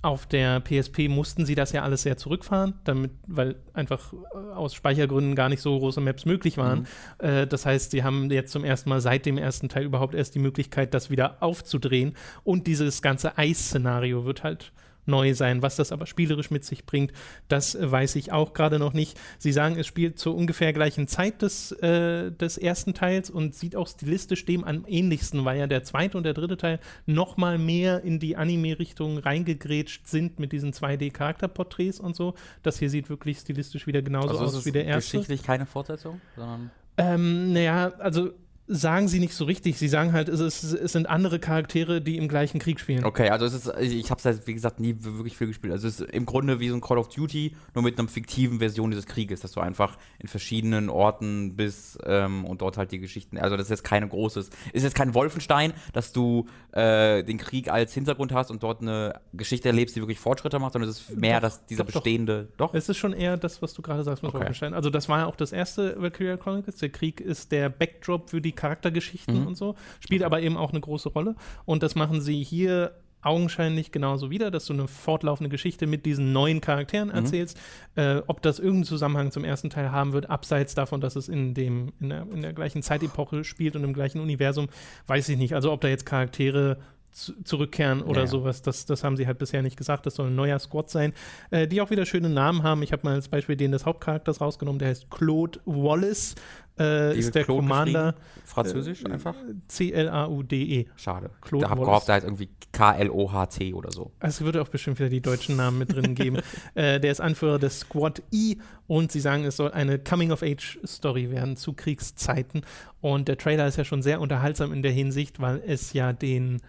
auf 0.06 0.24
der 0.24 0.60
PSP 0.60 1.08
mussten 1.08 1.44
sie 1.44 1.56
das 1.56 1.72
ja 1.72 1.82
alles 1.82 2.02
sehr 2.02 2.16
zurückfahren, 2.16 2.74
damit, 2.84 3.10
weil 3.26 3.56
einfach 3.74 4.12
äh, 4.12 4.54
aus 4.54 4.72
Speichergründen 4.72 5.34
gar 5.34 5.48
nicht 5.48 5.60
so 5.60 5.76
große 5.76 6.00
Maps 6.00 6.24
möglich 6.24 6.56
waren. 6.58 6.86
Äh, 7.18 7.48
das 7.48 7.66
heißt, 7.66 7.90
sie 7.90 8.04
haben 8.04 8.30
jetzt 8.30 8.52
zum 8.52 8.62
ersten 8.62 8.88
Mal 8.88 9.00
seit 9.00 9.26
dem 9.26 9.36
ersten 9.36 9.68
Teil 9.68 9.82
überhaupt 9.84 10.14
erst 10.14 10.36
die 10.36 10.38
Möglichkeit, 10.38 10.94
das 10.94 11.10
wieder 11.10 11.42
aufzudrehen. 11.42 12.14
Und 12.44 12.68
dieses 12.68 13.02
ganze 13.02 13.36
Eis-Szenario 13.36 14.24
wird 14.24 14.44
halt 14.44 14.72
neu 15.06 15.34
sein. 15.34 15.62
Was 15.62 15.76
das 15.76 15.92
aber 15.92 16.06
spielerisch 16.06 16.50
mit 16.50 16.64
sich 16.64 16.86
bringt, 16.86 17.12
das 17.48 17.74
äh, 17.74 17.90
weiß 17.90 18.16
ich 18.16 18.32
auch 18.32 18.52
gerade 18.52 18.78
noch 18.78 18.92
nicht. 18.92 19.18
Sie 19.38 19.52
sagen, 19.52 19.78
es 19.78 19.86
spielt 19.86 20.18
zur 20.18 20.34
ungefähr 20.34 20.72
gleichen 20.72 21.08
Zeit 21.08 21.42
des, 21.42 21.72
äh, 21.72 22.30
des 22.30 22.58
ersten 22.58 22.94
Teils 22.94 23.30
und 23.30 23.54
sieht 23.54 23.76
auch 23.76 23.88
stilistisch 23.88 24.44
dem 24.44 24.64
am 24.64 24.84
ähnlichsten, 24.86 25.44
weil 25.44 25.58
ja 25.58 25.66
der 25.66 25.84
zweite 25.84 26.16
und 26.16 26.24
der 26.24 26.34
dritte 26.34 26.56
Teil 26.56 26.80
noch 27.06 27.36
mal 27.36 27.58
mehr 27.58 28.02
in 28.02 28.18
die 28.18 28.36
Anime-Richtung 28.36 29.18
reingegrätscht 29.18 30.06
sind 30.06 30.38
mit 30.38 30.52
diesen 30.52 30.72
2D-Charakterporträts 30.72 32.00
und 32.00 32.16
so. 32.16 32.34
Das 32.62 32.78
hier 32.78 32.90
sieht 32.90 33.08
wirklich 33.08 33.38
stilistisch 33.38 33.86
wieder 33.86 34.02
genauso 34.02 34.38
Also, 34.38 34.58
aus 34.58 34.66
wie 34.66 34.72
der 34.72 34.84
erste. 34.84 35.12
geschichtlich 35.12 35.42
keine 35.42 35.66
Fortsetzung, 35.66 36.20
sondern. 36.36 36.70
Ähm, 36.98 37.52
naja, 37.52 37.92
also 37.98 38.30
sagen 38.68 39.08
sie 39.08 39.20
nicht 39.20 39.34
so 39.34 39.44
richtig. 39.44 39.78
Sie 39.78 39.88
sagen 39.88 40.12
halt, 40.12 40.28
es, 40.28 40.40
ist, 40.40 40.62
es 40.62 40.92
sind 40.92 41.08
andere 41.08 41.38
Charaktere, 41.38 42.00
die 42.00 42.16
im 42.16 42.28
gleichen 42.28 42.58
Krieg 42.58 42.80
spielen. 42.80 43.04
Okay, 43.04 43.30
also 43.30 43.46
es 43.46 43.54
ist, 43.54 43.72
ich 43.80 44.10
habe 44.10 44.18
es 44.18 44.24
halt, 44.24 44.46
wie 44.46 44.54
gesagt, 44.54 44.80
nie 44.80 44.96
wirklich 45.00 45.36
viel 45.36 45.46
gespielt. 45.46 45.72
Also 45.72 45.86
es 45.88 46.00
ist 46.00 46.10
im 46.10 46.26
Grunde 46.26 46.58
wie 46.60 46.68
so 46.68 46.74
ein 46.74 46.80
Call 46.80 46.98
of 46.98 47.08
Duty, 47.08 47.54
nur 47.74 47.84
mit 47.84 47.98
einer 47.98 48.08
fiktiven 48.08 48.58
Version 48.58 48.90
dieses 48.90 49.06
Krieges, 49.06 49.40
dass 49.40 49.52
du 49.52 49.60
einfach 49.60 49.96
in 50.18 50.28
verschiedenen 50.28 50.88
Orten 50.88 51.56
bist 51.56 51.98
ähm, 52.04 52.44
und 52.44 52.60
dort 52.60 52.76
halt 52.76 52.92
die 52.92 52.98
Geschichten, 52.98 53.38
also 53.38 53.56
das 53.56 53.66
ist 53.66 53.70
jetzt 53.70 53.84
keine 53.84 54.08
großes, 54.08 54.50
ist 54.72 54.82
jetzt 54.82 54.94
kein 54.96 55.14
Wolfenstein, 55.14 55.72
dass 55.92 56.12
du 56.12 56.46
äh, 56.72 57.22
den 57.22 57.38
Krieg 57.38 57.70
als 57.70 57.94
Hintergrund 57.94 58.32
hast 58.32 58.50
und 58.50 58.62
dort 58.62 58.82
eine 58.82 59.20
Geschichte 59.32 59.68
erlebst, 59.68 59.94
die 59.96 60.00
wirklich 60.00 60.18
Fortschritte 60.18 60.58
macht, 60.58 60.72
sondern 60.72 60.90
es 60.90 61.00
ist 61.00 61.16
mehr, 61.16 61.36
Doch, 61.40 61.48
dass 61.48 61.66
dieser 61.66 61.84
doch, 61.84 61.92
doch. 61.92 62.02
bestehende, 62.02 62.48
doch, 62.56 62.74
Es 62.74 62.88
ist 62.88 62.96
schon 62.96 63.12
eher 63.12 63.36
das, 63.36 63.62
was 63.62 63.74
du 63.74 63.82
gerade 63.82 64.02
sagst 64.02 64.22
mit 64.22 64.30
Okay. 64.30 64.38
Wolfenstein. 64.40 64.74
Also 64.74 64.90
das 64.90 65.08
war 65.08 65.20
ja 65.20 65.26
auch 65.26 65.36
das 65.36 65.52
erste 65.52 66.00
Valkyria 66.00 66.36
Chronicles. 66.36 66.76
Der 66.78 66.88
Krieg 66.88 67.20
ist 67.20 67.52
der 67.52 67.68
Backdrop 67.68 68.28
für 68.30 68.40
die 68.40 68.52
Charaktergeschichten 68.56 69.40
Mhm. 69.42 69.46
und 69.46 69.56
so. 69.56 69.74
Spielt 70.00 70.22
aber 70.22 70.40
eben 70.42 70.56
auch 70.56 70.70
eine 70.70 70.80
große 70.80 71.10
Rolle. 71.10 71.34
Und 71.64 71.82
das 71.82 71.94
machen 71.94 72.20
sie 72.20 72.42
hier 72.42 72.92
augenscheinlich 73.22 73.90
genauso 73.90 74.30
wieder, 74.30 74.52
dass 74.52 74.66
du 74.66 74.72
eine 74.72 74.86
fortlaufende 74.86 75.48
Geschichte 75.50 75.88
mit 75.88 76.06
diesen 76.06 76.32
neuen 76.32 76.60
Charakteren 76.60 77.08
Mhm. 77.08 77.14
erzählst. 77.14 77.58
Äh, 77.96 78.22
ob 78.28 78.40
das 78.40 78.58
irgendeinen 78.60 78.84
Zusammenhang 78.84 79.32
zum 79.32 79.42
ersten 79.44 79.68
Teil 79.68 79.90
haben 79.90 80.12
wird, 80.12 80.30
abseits 80.30 80.74
davon, 80.76 81.00
dass 81.00 81.16
es 81.16 81.28
in, 81.28 81.52
dem, 81.52 81.92
in, 81.98 82.10
der, 82.10 82.22
in 82.32 82.42
der 82.42 82.52
gleichen 82.52 82.82
Zeitepoche 82.82 83.42
spielt 83.42 83.74
und 83.74 83.82
im 83.82 83.94
gleichen 83.94 84.20
Universum, 84.20 84.68
weiß 85.08 85.28
ich 85.30 85.38
nicht. 85.38 85.54
Also 85.54 85.72
ob 85.72 85.80
da 85.80 85.88
jetzt 85.88 86.06
Charaktere 86.06 86.78
zu, 87.10 87.32
zurückkehren 87.42 88.02
oder 88.02 88.20
ja. 88.22 88.26
sowas, 88.26 88.60
das, 88.62 88.84
das 88.84 89.02
haben 89.02 89.16
sie 89.16 89.26
halt 89.26 89.38
bisher 89.38 89.62
nicht 89.62 89.76
gesagt. 89.78 90.04
Das 90.06 90.14
soll 90.16 90.26
ein 90.28 90.34
neuer 90.36 90.58
Squad 90.60 90.90
sein, 90.90 91.12
äh, 91.50 91.66
die 91.66 91.80
auch 91.80 91.90
wieder 91.90 92.04
schöne 92.06 92.28
Namen 92.28 92.62
haben. 92.62 92.82
Ich 92.82 92.92
habe 92.92 93.02
mal 93.04 93.14
als 93.14 93.26
Beispiel 93.28 93.56
den 93.56 93.72
des 93.72 93.86
Hauptcharakters 93.86 94.40
rausgenommen, 94.40 94.78
der 94.78 94.88
heißt 94.88 95.10
Claude 95.10 95.58
Wallace, 95.64 96.34
äh, 96.78 97.18
ist 97.18 97.34
der 97.34 97.44
Claude 97.44 97.62
Commander? 97.62 98.14
Französisch 98.44 99.04
einfach? 99.06 99.34
C-L-A-U-D-E. 99.68 100.86
Schade. 100.96 101.30
Claude 101.40 101.64
ich 101.64 101.70
habe 101.70 101.80
gehofft, 101.80 102.08
da 102.08 102.16
ist 102.16 102.24
irgendwie 102.24 102.48
K-L-O-H-T 102.72 103.74
oder 103.74 103.90
so. 103.90 104.12
Es 104.20 104.40
würde 104.40 104.62
auch 104.62 104.68
bestimmt 104.68 104.98
wieder 104.98 105.08
die 105.08 105.20
deutschen 105.20 105.56
Namen 105.56 105.78
mit 105.78 105.92
drin 105.92 106.14
geben. 106.14 106.38
äh, 106.74 107.00
der 107.00 107.10
ist 107.12 107.20
Anführer 107.20 107.58
des 107.58 107.80
Squad 107.80 108.22
E 108.32 108.56
und 108.86 109.10
sie 109.12 109.20
sagen, 109.20 109.44
es 109.44 109.56
soll 109.56 109.72
eine 109.72 109.98
Coming-of-Age-Story 109.98 111.30
werden 111.30 111.56
zu 111.56 111.72
Kriegszeiten. 111.72 112.62
Und 113.00 113.28
der 113.28 113.38
Trailer 113.38 113.66
ist 113.66 113.76
ja 113.76 113.84
schon 113.84 114.02
sehr 114.02 114.20
unterhaltsam 114.20 114.72
in 114.72 114.82
der 114.82 114.92
Hinsicht, 114.92 115.40
weil 115.40 115.62
es 115.66 115.92
ja 115.92 116.12
den 116.12 116.60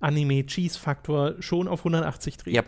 Anime-Cheese-Faktor 0.00 1.36
schon 1.40 1.68
auf 1.68 1.80
180 1.80 2.36
dreht. 2.36 2.54
Ja. 2.54 2.62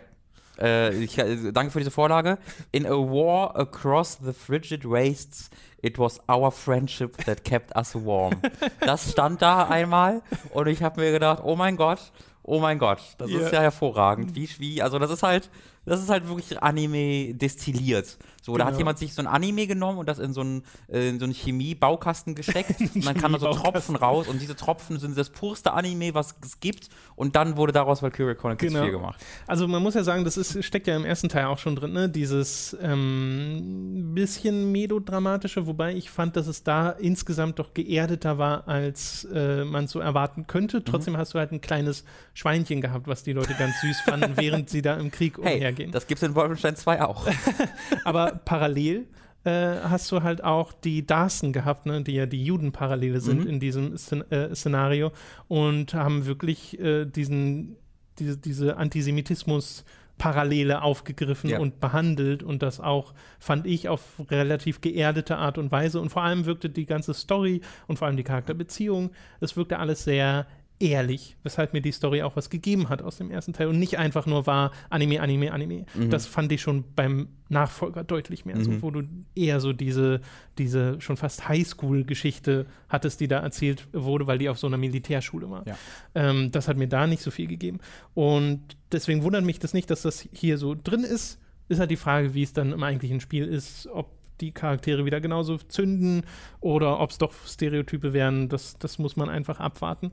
Äh, 0.59 1.03
ich, 1.03 1.17
äh, 1.17 1.51
danke 1.51 1.71
für 1.71 1.79
diese 1.79 1.91
Vorlage. 1.91 2.37
In 2.71 2.85
a 2.85 2.91
war 2.91 3.55
across 3.55 4.19
the 4.21 4.33
frigid 4.33 4.83
wastes, 4.83 5.49
it 5.81 5.97
was 5.97 6.19
our 6.29 6.51
friendship 6.51 7.17
that 7.25 7.43
kept 7.43 7.75
us 7.75 7.95
warm. 7.95 8.35
Das 8.81 9.11
stand 9.11 9.41
da 9.41 9.63
einmal 9.67 10.21
und 10.53 10.67
ich 10.67 10.83
habe 10.83 11.01
mir 11.01 11.11
gedacht, 11.11 11.41
oh 11.43 11.55
mein 11.55 11.77
Gott, 11.77 12.11
oh 12.43 12.59
mein 12.59 12.79
Gott, 12.79 12.99
das 13.17 13.29
Ja. 13.29 13.39
ist 13.39 13.51
ja 13.53 13.61
hervorragend. 13.61 14.35
Wie, 14.35 14.49
wie, 14.59 14.81
also 14.81 14.99
das 14.99 15.11
ist 15.11 15.23
halt, 15.23 15.49
das 15.85 16.01
ist 16.01 16.09
halt 16.09 16.27
wirklich 16.27 16.61
Anime 16.61 17.33
destilliert. 17.33 18.17
So, 18.41 18.55
da 18.57 18.63
hat 18.65 18.69
Genau. 18.71 18.79
jemand 18.79 18.97
sich 18.99 19.13
so 19.13 19.21
ein 19.21 19.27
Anime 19.27 19.67
genommen 19.67 19.97
und 19.97 20.07
das 20.07 20.17
in 20.17 20.33
so 20.33 20.41
einen, 20.41 20.63
äh, 20.87 21.09
in 21.09 21.19
so 21.19 21.25
einen 21.25 21.33
Chemie-Baukasten 21.33 22.35
gesteckt 22.35 22.79
und 22.95 23.05
dann 23.05 23.15
kamen 23.15 23.33
da 23.33 23.39
so. 23.39 23.51
Tropfen 23.51 23.95
raus 23.97 24.27
und 24.27 24.41
diese 24.41 24.55
Tropfen 24.55 24.97
sind 24.99 25.17
das 25.17 25.29
purste 25.29 25.73
Anime, 25.73 26.13
was 26.13 26.35
es 26.43 26.59
gibt 26.59 26.87
und 27.15 27.35
dann 27.35 27.57
wurde 27.57 27.73
daraus 27.73 28.01
Valkyrie 28.01 28.35
Chronicles 28.35 28.71
Genau. 28.71 28.83
4 28.83 28.91
gemacht. 28.91 29.19
Also 29.45 29.67
man 29.67 29.83
muss 29.83 29.93
ja 29.93 30.03
sagen, 30.03 30.23
das 30.23 30.37
ist, 30.37 30.63
steckt 30.63 30.87
ja 30.87 30.95
im 30.95 31.05
ersten 31.05 31.27
Teil 31.29 31.45
auch 31.45 31.59
schon 31.59 31.75
drin, 31.75 31.91
ne? 31.93 32.07
dieses 32.09 32.75
ähm, 32.81 34.11
bisschen 34.15 34.71
melodramatische, 34.71 35.67
wobei 35.67 35.93
ich 35.95 36.09
fand, 36.09 36.35
dass 36.35 36.47
es 36.47 36.63
da 36.63 36.91
insgesamt 36.91 37.59
doch 37.59 37.73
geerdeter 37.73 38.37
war, 38.37 38.67
als 38.67 39.25
äh, 39.33 39.65
man 39.65 39.87
so 39.87 39.99
erwarten 39.99 40.47
könnte. 40.47 40.83
Trotzdem 40.83 41.17
hast 41.17 41.33
du 41.33 41.39
halt 41.39 41.51
ein 41.51 41.61
kleines 41.61 42.03
Schweinchen 42.33 42.81
gehabt, 42.81 43.07
was 43.07 43.23
die 43.23 43.33
Leute 43.33 43.53
ganz 43.55 43.79
süß 43.81 44.01
fanden, 44.01 44.33
während 44.37 44.69
sie 44.69 44.81
da 44.81 44.95
im 44.95 45.11
Krieg 45.11 45.37
Hey, 45.41 45.59
umhergehen. 45.69 45.91
das 45.91 46.07
gibt's 46.07 46.23
in 46.23 46.35
Wolfenstein 46.35 46.75
2 46.75 47.01
auch. 47.03 47.27
Aber 48.03 48.41
parallel 48.45 49.07
äh, 49.45 49.51
hast 49.83 50.11
du 50.11 50.21
halt 50.23 50.43
auch 50.43 50.73
die 50.73 51.05
Darsten 51.05 51.53
gehabt, 51.53 51.85
ne, 51.85 52.01
die 52.03 52.13
ja 52.13 52.25
die 52.25 52.43
Judenparallele 52.43 53.21
sind 53.21 53.41
Mhm. 53.45 53.47
in 53.47 53.59
diesem 53.59 53.97
Szen 53.97 54.29
äh, 54.31 54.53
Szenario 54.55 55.11
und 55.47 55.93
haben 55.93 56.25
wirklich 56.25 56.79
äh, 56.79 57.05
diesen, 57.05 57.77
diese, 58.19 58.37
diese 58.37 58.77
Antisemitismus- 58.77 59.83
Parallele 60.21 60.81
aufgegriffen 60.81 61.49
Ja. 61.49 61.59
und 61.59 61.79
behandelt 61.79 62.43
und 62.43 62.61
das 62.61 62.81
auch, 62.81 63.13
fand 63.39 63.65
ich, 63.65 63.87
auf 63.87 64.01
relativ 64.29 64.81
geerdete 64.81 65.37
Art 65.37 65.57
und 65.57 65.71
Weise. 65.71 66.01
Und 66.01 66.09
vor 66.09 66.23
allem 66.23 66.43
wirkte 66.45 66.69
die 66.69 66.85
ganze 66.85 67.13
Story 67.13 67.61
und 67.87 67.97
vor 67.97 68.05
allem 68.09 68.17
die 68.17 68.25
Charakterbeziehung, 68.25 69.11
es 69.39 69.55
wirkte 69.55 69.79
alles 69.79 70.03
sehr 70.03 70.45
ehrlich, 70.79 71.35
weshalb 71.43 71.73
mir 71.73 71.81
die 71.81 71.91
Story 71.91 72.21
auch 72.21 72.35
was 72.37 72.49
gegeben 72.49 72.87
hat 72.89 73.01
aus 73.01 73.17
dem 73.17 73.31
ersten 73.31 73.51
Teil 73.53 73.67
und 73.67 73.79
nicht 73.79 73.97
einfach 73.97 74.25
nur 74.25 74.47
war 74.47 74.71
Anime, 74.89 75.19
Anime, 75.21 75.51
Anime. 75.51 75.85
Mhm. 75.93 76.09
Das 76.09 76.25
fand 76.25 76.51
ich 76.53 76.61
schon 76.61 76.85
beim 76.95 77.27
Nachfolger 77.49 78.03
deutlich 78.03 78.45
mehr, 78.45 78.61
so, 78.61 78.71
Mhm. 78.71 78.81
wo 78.81 78.91
du 78.91 79.03
eher 79.35 79.59
so 79.59 79.73
diese, 79.73 80.21
diese 80.57 81.01
schon 81.01 81.17
fast 81.17 81.49
Highschool-Geschichte 81.49 82.65
hattest, 82.87 83.19
die 83.19 83.27
da 83.27 83.39
erzählt 83.39 83.87
wurde, 83.91 84.27
weil 84.27 84.37
die 84.37 84.49
auf 84.49 84.59
so 84.59 84.67
einer 84.67 84.77
Militärschule 84.77 85.49
war. 85.49 85.67
Ja. 85.67 85.77
Ähm, 86.15 86.51
das 86.51 86.67
hat 86.67 86.77
mir 86.77 86.87
da 86.87 87.07
nicht 87.07 87.21
so 87.21 87.31
viel 87.31 87.47
gegeben. 87.47 87.79
Und 88.13 88.77
deswegen 88.91 89.23
wundert 89.23 89.43
mich 89.43 89.59
das 89.59 89.73
nicht, 89.73 89.89
dass 89.89 90.03
das 90.03 90.27
hier 90.31 90.57
so 90.57 90.75
drin 90.75 91.03
ist. 91.03 91.39
Ist 91.67 91.79
halt 91.79 91.91
die 91.91 91.97
Frage, 91.97 92.33
wie 92.33 92.43
es 92.43 92.53
dann 92.53 92.71
im 92.71 92.83
eigentlichen 92.83 93.19
Spiel 93.19 93.45
ist, 93.45 93.87
ob 93.93 94.11
die 94.41 94.51
Charaktere 94.53 95.03
wieder 95.05 95.19
genauso 95.19 95.57
zünden 95.57 96.23
oder 96.61 96.99
ob 97.01 97.09
es 97.11 97.17
doch 97.17 97.33
Stereotype 97.45 98.13
werden. 98.13 98.47
Das, 98.47 98.77
das 98.79 98.97
muss 98.97 99.17
man 99.17 99.27
einfach 99.29 99.59
abwarten. 99.59 100.11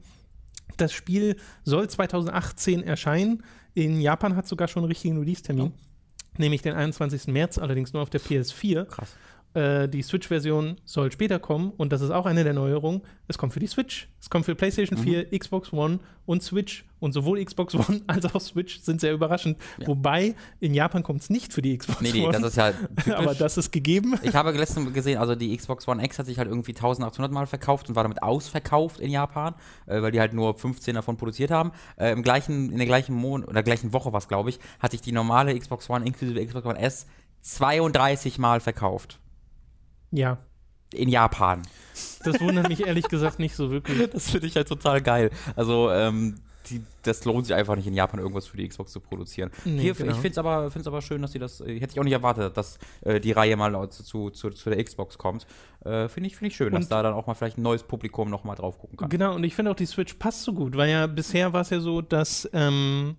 Das 0.76 0.92
Spiel 0.92 1.36
soll 1.64 1.88
2018 1.88 2.82
erscheinen. 2.82 3.42
In 3.74 4.00
Japan 4.00 4.36
hat 4.36 4.46
sogar 4.46 4.68
schon 4.68 4.82
einen 4.82 4.88
richtigen 4.88 5.18
Release-Termin, 5.18 5.72
nämlich 6.38 6.62
den 6.62 6.74
21. 6.74 7.28
März, 7.28 7.58
allerdings 7.58 7.92
nur 7.92 8.02
auf 8.02 8.10
der 8.10 8.20
PS4. 8.20 8.84
Krass. 8.86 9.14
Äh, 9.56 9.88
die 9.88 10.02
Switch-Version 10.02 10.76
soll 10.84 11.10
später 11.10 11.38
kommen 11.38 11.72
und 11.78 11.90
das 11.90 12.02
ist 12.02 12.10
auch 12.10 12.26
eine 12.26 12.44
der 12.44 12.52
Neuerungen. 12.52 13.00
Es 13.26 13.38
kommt 13.38 13.54
für 13.54 13.60
die 13.60 13.66
Switch. 13.66 14.06
Es 14.20 14.28
kommt 14.28 14.44
für 14.44 14.54
PlayStation 14.54 14.98
4, 14.98 15.30
Xbox 15.38 15.72
One 15.72 15.98
und 16.26 16.42
Switch. 16.42 16.84
Und 16.98 17.12
sowohl 17.12 17.42
Xbox 17.42 17.74
One 17.88 18.02
als 18.06 18.26
auch 18.26 18.40
Switch 18.40 18.80
sind 18.80 19.00
sehr 19.00 19.14
überraschend. 19.14 19.56
Ja. 19.78 19.86
Wobei 19.86 20.34
in 20.60 20.74
Japan 20.74 21.02
kommt 21.02 21.22
es 21.22 21.30
nicht 21.30 21.54
für 21.54 21.62
die 21.62 21.78
Xbox 21.78 22.02
Nee, 22.02 22.10
nee, 22.12 22.24
One. 22.26 22.32
das 22.32 22.42
ist 22.50 22.56
ja 22.56 22.72
typisch. 22.96 23.14
aber 23.14 23.34
das 23.34 23.56
ist 23.56 23.72
gegeben. 23.72 24.18
Ich 24.22 24.34
habe 24.34 24.50
letztens 24.50 24.92
gesehen, 24.92 25.16
also 25.16 25.34
die 25.34 25.56
Xbox 25.56 25.88
One 25.88 26.04
X 26.04 26.18
hat 26.18 26.26
sich 26.26 26.36
halt 26.38 26.48
irgendwie 26.48 26.72
1800 26.72 27.32
Mal 27.32 27.46
verkauft 27.46 27.88
und 27.88 27.96
war 27.96 28.02
damit 28.02 28.22
ausverkauft 28.22 29.00
in 29.00 29.10
Japan, 29.10 29.54
äh, 29.86 30.02
weil 30.02 30.10
die 30.12 30.20
halt 30.20 30.34
nur 30.34 30.54
15 30.54 30.94
davon 30.94 31.16
produziert 31.16 31.50
haben. 31.50 31.72
Äh, 31.96 32.12
Im 32.12 32.22
gleichen, 32.22 32.70
in 32.70 32.76
der 32.76 32.86
gleichen 32.86 33.14
Monat 33.14 33.48
oder 33.48 33.62
gleichen 33.62 33.94
Woche 33.94 34.12
war 34.12 34.18
es, 34.18 34.28
glaube 34.28 34.50
ich, 34.50 34.58
hat 34.80 34.90
sich 34.90 35.00
die 35.00 35.12
normale 35.12 35.58
Xbox 35.58 35.88
One 35.88 36.04
inklusive 36.04 36.44
Xbox 36.44 36.66
One 36.66 36.78
S 36.78 37.06
32 37.40 38.38
Mal 38.38 38.60
verkauft. 38.60 39.18
Ja, 40.10 40.38
In 40.92 41.08
Japan. 41.08 41.62
das 42.24 42.40
wundert 42.40 42.68
mich 42.68 42.86
ehrlich 42.86 43.08
gesagt 43.08 43.38
nicht 43.38 43.54
so 43.56 43.70
wirklich. 43.70 44.10
Das 44.12 44.30
finde 44.30 44.46
ich 44.46 44.56
halt 44.56 44.68
total 44.68 45.00
geil. 45.02 45.30
Also, 45.56 45.90
ähm, 45.90 46.36
die, 46.70 46.82
das 47.02 47.24
lohnt 47.24 47.46
sich 47.46 47.54
einfach 47.54 47.76
nicht 47.76 47.86
in 47.86 47.94
Japan 47.94 48.18
irgendwas 48.18 48.46
für 48.48 48.56
die 48.56 48.66
Xbox 48.66 48.90
zu 48.90 48.98
produzieren. 48.98 49.52
Nee, 49.64 49.82
Hier, 49.82 49.94
genau. 49.94 50.10
Ich 50.10 50.16
finde 50.16 50.30
es 50.30 50.38
aber, 50.38 50.68
find's 50.72 50.88
aber 50.88 51.00
schön, 51.00 51.22
dass 51.22 51.30
sie 51.30 51.38
das, 51.38 51.60
äh, 51.60 51.78
hätte 51.78 51.92
ich 51.92 52.00
auch 52.00 52.04
nicht 52.04 52.12
erwartet, 52.12 52.56
dass 52.56 52.78
äh, 53.02 53.20
die 53.20 53.30
Reihe 53.30 53.56
mal 53.56 53.88
zu, 53.90 54.30
zu, 54.30 54.50
zu 54.50 54.70
der 54.70 54.82
Xbox 54.82 55.16
kommt. 55.16 55.46
Äh, 55.84 56.08
finde 56.08 56.26
ich, 56.28 56.36
find 56.36 56.50
ich 56.50 56.56
schön, 56.56 56.72
dass 56.72 56.84
Und- 56.86 56.90
da 56.92 57.02
dann 57.04 57.14
auch 57.14 57.26
mal 57.28 57.34
vielleicht 57.34 57.58
ein 57.58 57.62
neues 57.62 57.84
Publikum 57.84 58.30
noch 58.30 58.42
mal 58.42 58.56
drauf 58.56 58.78
gucken 58.78 58.96
kann. 58.96 59.08
Genau, 59.08 59.34
und 59.36 59.44
ich 59.44 59.54
finde 59.54 59.70
auch, 59.70 59.76
die 59.76 59.86
Switch 59.86 60.14
passt 60.14 60.42
so 60.42 60.52
gut, 60.54 60.76
weil 60.76 60.90
ja 60.90 61.06
bisher 61.06 61.52
war 61.52 61.60
es 61.60 61.70
ja 61.70 61.78
so, 61.78 62.00
dass 62.02 62.48
ähm, 62.52 63.16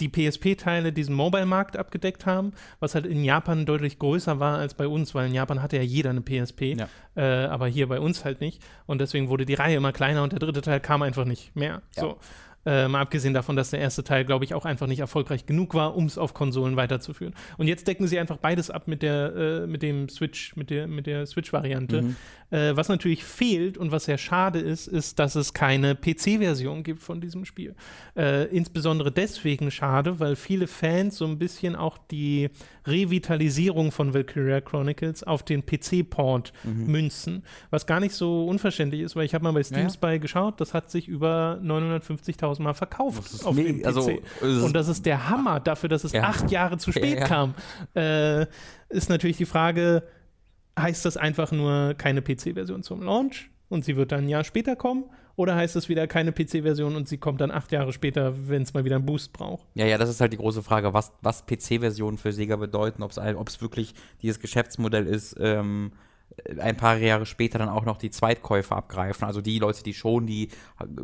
die 0.00 0.08
PSP-Teile 0.08 0.92
diesen 0.92 1.14
Mobile-Markt 1.14 1.76
abgedeckt 1.76 2.26
haben, 2.26 2.52
was 2.80 2.94
halt 2.94 3.06
in 3.06 3.24
Japan 3.24 3.66
deutlich 3.66 3.98
größer 3.98 4.40
war 4.40 4.58
als 4.58 4.74
bei 4.74 4.86
uns, 4.86 5.14
weil 5.14 5.26
in 5.28 5.34
Japan 5.34 5.62
hatte 5.62 5.76
ja 5.76 5.82
jeder 5.82 6.10
eine 6.10 6.20
PSP, 6.22 6.76
Ja. 6.78 6.88
äh, 7.16 7.46
aber 7.46 7.66
hier 7.66 7.88
bei 7.88 8.00
uns 8.00 8.24
halt 8.24 8.40
nicht. 8.40 8.62
Und 8.86 9.00
deswegen 9.00 9.28
wurde 9.28 9.44
die 9.46 9.54
Reihe 9.54 9.76
immer 9.76 9.92
kleiner 9.92 10.22
und 10.22 10.32
der 10.32 10.38
dritte 10.38 10.62
Teil 10.62 10.80
kam 10.80 11.02
einfach 11.02 11.24
nicht 11.24 11.54
mehr. 11.56 11.82
Ja. 11.96 12.02
So. 12.02 12.18
Äh, 12.64 12.86
mal 12.86 13.00
abgesehen 13.00 13.34
davon, 13.34 13.56
dass 13.56 13.70
der 13.70 13.80
erste 13.80 14.04
Teil, 14.04 14.24
glaube 14.24 14.44
ich, 14.44 14.54
auch 14.54 14.64
einfach 14.64 14.86
nicht 14.86 15.00
erfolgreich 15.00 15.46
genug 15.46 15.74
war, 15.74 15.96
um 15.96 16.06
es 16.06 16.16
auf 16.16 16.32
Konsolen 16.32 16.76
weiterzuführen. 16.76 17.34
Und 17.58 17.66
jetzt 17.66 17.88
decken 17.88 18.06
sie 18.06 18.18
einfach 18.20 18.36
beides 18.36 18.70
ab 18.70 18.86
mit 18.86 19.02
der, 19.02 19.34
äh, 19.34 19.66
mit 19.66 19.82
dem 19.82 20.08
Switch, 20.08 20.54
mit 20.54 20.70
der, 20.70 20.86
mit 20.86 21.06
der 21.06 21.26
Switch-Variante. 21.26 22.02
Mhm. 22.02 22.16
Äh, 22.50 22.76
was 22.76 22.88
natürlich 22.88 23.24
fehlt 23.24 23.78
und 23.78 23.90
was 23.90 24.04
sehr 24.04 24.18
schade 24.18 24.60
ist, 24.60 24.86
ist, 24.86 25.18
dass 25.18 25.34
es 25.34 25.54
keine 25.54 25.96
PC-Version 25.96 26.84
gibt 26.84 27.02
von 27.02 27.20
diesem 27.20 27.44
Spiel. 27.44 27.74
Äh, 28.16 28.44
insbesondere 28.54 29.10
deswegen 29.10 29.70
schade, 29.70 30.20
weil 30.20 30.36
viele 30.36 30.68
Fans 30.68 31.16
so 31.16 31.26
ein 31.26 31.38
bisschen 31.38 31.74
auch 31.74 31.98
die 31.98 32.50
Revitalisierung 32.86 33.90
von 33.90 34.14
Valkyria 34.14 34.60
Chronicles 34.60 35.24
auf 35.24 35.42
den 35.42 35.64
PC-Port 35.64 36.52
münzen. 36.64 37.44
Was 37.70 37.86
gar 37.86 38.00
nicht 38.00 38.14
so 38.14 38.46
unverständlich 38.46 39.02
ist, 39.02 39.16
weil 39.16 39.24
ich 39.24 39.34
habe 39.34 39.44
mal 39.44 39.52
bei 39.52 39.62
Steam 39.62 39.84
ja. 39.84 39.90
Spy 39.90 40.18
geschaut, 40.18 40.60
das 40.60 40.74
hat 40.74 40.90
sich 40.90 41.08
über 41.08 41.60
950.000 41.62 42.51
Mal 42.58 42.74
verkauft 42.74 43.44
auf 43.44 43.56
dem 43.56 43.80
PC. 43.80 43.86
also, 43.86 44.10
und 44.42 44.72
das 44.74 44.88
ist 44.88 45.06
der 45.06 45.28
Hammer 45.28 45.60
dafür, 45.60 45.88
dass 45.88 46.04
es 46.04 46.12
Ja. 46.12 46.24
acht 46.24 46.50
Jahre 46.50 46.78
zu 46.78 46.92
spät 46.92 47.14
Ja, 47.14 47.20
ja. 47.20 47.26
kam. 47.26 47.54
Äh, 47.94 48.46
ist 48.88 49.08
natürlich 49.08 49.36
die 49.36 49.46
Frage, 49.46 50.02
heißt 50.78 51.04
das 51.04 51.16
einfach 51.16 51.52
nur 51.52 51.94
keine 51.94 52.22
PC-Version 52.22 52.82
zum 52.82 53.02
Launch 53.02 53.50
und 53.68 53.84
sie 53.84 53.96
wird 53.96 54.12
dann 54.12 54.24
ein 54.24 54.28
Jahr 54.28 54.44
später 54.44 54.76
kommen? 54.76 55.04
Oder 55.34 55.54
heißt 55.56 55.76
es 55.76 55.88
wieder 55.88 56.06
keine 56.06 56.30
PC-Version 56.30 56.94
und 56.94 57.08
sie 57.08 57.16
kommt 57.16 57.40
dann 57.40 57.50
acht 57.50 57.72
Jahre 57.72 57.94
später, 57.94 58.48
wenn 58.48 58.60
es 58.62 58.74
mal 58.74 58.84
wieder 58.84 58.96
einen 58.96 59.06
Boost 59.06 59.32
braucht? 59.32 59.66
Ja, 59.74 59.86
ja, 59.86 59.96
das 59.96 60.10
ist 60.10 60.20
halt 60.20 60.32
die 60.34 60.36
große 60.36 60.62
Frage, 60.62 60.92
was, 60.92 61.12
was 61.22 61.46
PC-Versionen 61.46 62.18
für 62.18 62.32
Sega 62.32 62.56
bedeuten, 62.56 63.02
ob 63.02 63.10
es 63.48 63.62
wirklich 63.62 63.94
dieses 64.20 64.40
Geschäftsmodell 64.40 65.06
ist, 65.06 65.34
ähm, 65.40 65.92
ein 66.58 66.76
paar 66.76 66.96
Jahre 66.96 67.26
später 67.26 67.58
dann 67.58 67.68
auch 67.68 67.84
noch 67.84 67.98
die 67.98 68.10
Zweitkäufer 68.10 68.76
abgreifen. 68.76 69.26
Also 69.26 69.40
die 69.40 69.58
Leute, 69.58 69.82
die 69.82 69.92
schon 69.94 70.26
die 70.26 70.48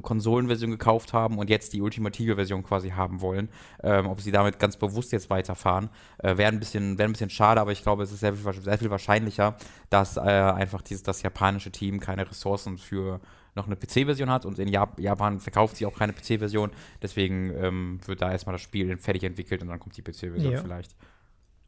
Konsolenversion 0.03 0.71
gekauft 0.71 1.13
haben 1.13 1.39
und 1.39 1.51
jetzt 1.51 1.73
die 1.73 1.81
ultimative 1.83 2.35
Version 2.37 2.63
quasi 2.63 2.91
haben 2.91 3.21
wollen. 3.21 3.49
Ähm, 3.83 4.07
ob 4.07 4.21
sie 4.21 4.31
damit 4.33 4.59
ganz 4.59 4.77
bewusst 4.77 5.13
jetzt 5.13 5.31
weiterfahren, 5.31 5.91
äh, 6.19 6.37
wäre 6.37 6.51
ein, 6.53 6.59
bisschen- 6.59 6.99
wär 6.99 7.07
ein 7.07 7.13
bisschen 7.13 7.31
schade, 7.31 7.61
aber 7.61 7.73
ich 7.73 7.83
glaube, 7.83 8.03
es 8.03 8.13
ist 8.13 8.21
sehr 8.21 8.35
viel, 8.35 8.53
sehr 8.63 8.79
viel 8.79 8.91
wahrscheinlicher, 8.91 9.57
dass 9.91 10.17
äh, 10.17 10.21
einfach 10.21 10.83
dieses, 10.83 11.03
das 11.03 11.23
japanische 11.23 11.71
Team 11.71 12.01
keine 12.01 12.29
Ressourcen 12.29 12.79
für 12.79 13.21
noch 13.55 13.67
eine 13.67 13.77
PC-Version 13.77 14.31
hat 14.31 14.47
und 14.47 14.59
in 14.59 14.69
Jap 14.69 15.01
Japan 15.01 15.41
verkauft 15.41 15.77
sie 15.77 15.87
auch 15.87 15.97
keine 15.99 16.13
PC-Version. 16.13 16.71
Deswegen 17.03 17.51
ähm, 17.57 18.01
wird 18.07 18.23
da 18.23 18.31
erstmal 18.31 18.55
das 18.55 18.63
Spiel 18.63 18.97
fertig 18.99 19.25
entwickelt 19.25 19.63
und 19.63 19.69
dann 19.69 19.81
kommt 19.81 19.97
die 19.97 20.03
PC-Version 20.03 20.53
Ja. 20.53 20.61
vielleicht. 20.63 20.95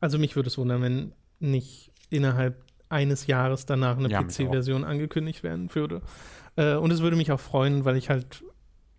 Also 0.00 0.19
mich 0.19 0.37
würde 0.37 0.47
es 0.49 0.57
wundern, 0.57 0.83
wenn 0.83 1.12
nicht 1.40 1.90
innerhalb 2.11 2.64
eines 2.91 3.27
Jahres 3.27 3.67
danach 3.67 3.97
eine 3.97 4.11
Ja, 4.11 4.23
PC-Version 4.23 4.85
angekündigt 4.85 5.43
werden 5.43 5.75
würde. 5.75 6.03
Äh, 6.57 6.75
und 6.75 6.91
es 6.91 7.01
würde 7.01 7.17
mich 7.17 7.33
auch 7.33 7.41
freuen, 7.41 7.85
weil 7.85 7.97
ich 7.97 8.11
halt, 8.11 8.43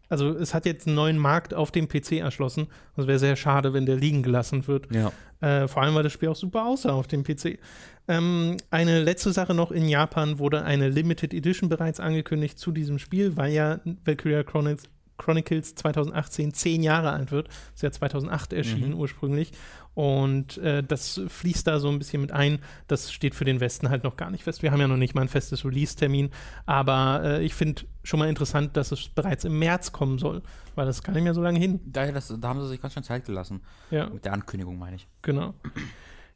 also 0.09 0.29
es 0.29 0.53
hat 0.53 0.65
jetzt 0.65 0.87
einen 0.87 0.95
neuen 0.95 1.17
Markt 1.17 1.53
auf 1.53 1.71
dem 1.71 1.87
PC 1.87 2.13
erschlossen. 2.13 2.67
Es 2.95 3.07
wäre 3.07 3.19
sehr 3.19 3.35
schade, 3.35 3.73
wenn 3.73 3.85
der 3.85 3.97
liegen 3.97 4.23
gelassen 4.23 4.67
wird. 4.67 4.87
Ja. 4.93 5.11
Äh, 5.41 5.67
vor 5.67 5.83
allem, 5.83 5.95
weil 5.95 6.03
das 6.03 6.13
Spiel 6.13 6.29
auch 6.29 6.35
super 6.35 6.65
aussah 6.65 6.93
auf 6.93 7.07
dem 7.07 7.23
PC. 7.23 7.59
Ähm, 8.07 8.57
eine 8.69 9.01
letzte 9.01 9.31
Sache 9.31 9.53
noch: 9.53 9.71
In 9.71 9.87
Japan 9.87 10.39
wurde 10.39 10.63
eine 10.63 10.89
Limited 10.89 11.33
Edition 11.33 11.69
bereits 11.69 11.99
angekündigt 11.99 12.57
zu 12.59 12.71
diesem 12.71 12.99
Spiel, 12.99 13.37
weil 13.37 13.51
ja 13.51 13.79
Valkyria 14.05 14.43
Chronicles, 14.43 14.89
Chronicles 15.17 15.75
2018 15.75 16.53
zehn 16.53 16.83
Jahre 16.83 17.11
alt 17.11 17.31
wird. 17.31 17.49
Ist 17.73 17.83
ja 17.83 17.91
2008 17.91 18.53
erschienen 18.53 18.93
ursprünglich. 18.93 19.51
Und 19.93 20.57
äh, 20.59 20.83
das 20.83 21.21
fließt 21.27 21.67
da 21.67 21.79
so 21.79 21.89
ein 21.89 21.99
bisschen 21.99 22.21
mit 22.21 22.31
ein. 22.31 22.59
Das 22.87 23.11
steht 23.11 23.35
für 23.35 23.45
den 23.45 23.59
Westen 23.59 23.89
halt 23.89 24.03
noch 24.03 24.15
gar 24.15 24.31
nicht 24.31 24.43
fest. 24.43 24.63
Wir 24.63 24.71
haben 24.71 24.79
ja 24.79 24.87
noch 24.87 24.97
nicht 24.97 25.15
mal 25.15 25.21
ein 25.21 25.27
festes 25.27 25.65
Release-Termin. 25.65 26.29
Aber 26.65 27.21
äh, 27.23 27.43
ich 27.43 27.53
finde 27.53 27.83
schon 28.03 28.19
mal 28.19 28.29
interessant, 28.29 28.77
dass 28.77 28.91
es 28.91 29.09
bereits 29.09 29.43
im 29.43 29.59
März 29.59 29.91
kommen 29.91 30.17
soll, 30.17 30.41
weil 30.75 30.85
das 30.85 31.03
gar 31.03 31.13
nicht 31.13 31.23
mehr 31.23 31.33
so 31.33 31.41
lange 31.41 31.59
hin. 31.59 31.81
Da, 31.85 32.09
das, 32.11 32.33
da 32.39 32.47
haben 32.47 32.61
sie 32.61 32.69
sich 32.69 32.81
ganz 32.81 32.93
schön 32.93 33.03
Zeit 33.03 33.25
gelassen. 33.25 33.61
Ja. 33.89 34.09
Mit 34.09 34.23
der 34.23 34.33
Ankündigung, 34.33 34.79
meine 34.79 34.95
ich. 34.95 35.07
Genau. 35.21 35.53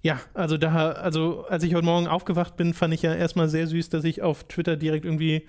Ja, 0.06 0.20
also 0.36 0.56
da, 0.58 0.92
also 0.92 1.46
als 1.50 1.64
ich 1.64 1.74
heute 1.74 1.84
Morgen 1.84 2.08
aufgewacht 2.08 2.58
bin, 2.58 2.76
fand 2.76 2.94
ich 2.94 3.02
ja 3.02 3.16
erstmal 3.16 3.50
sehr 3.50 3.66
süß, 3.66 3.90
dass 3.90 4.04
ich 4.04 4.22
auf 4.22 4.44
Twitter 4.44 4.78
direkt 4.78 5.04
irgendwie 5.04 5.48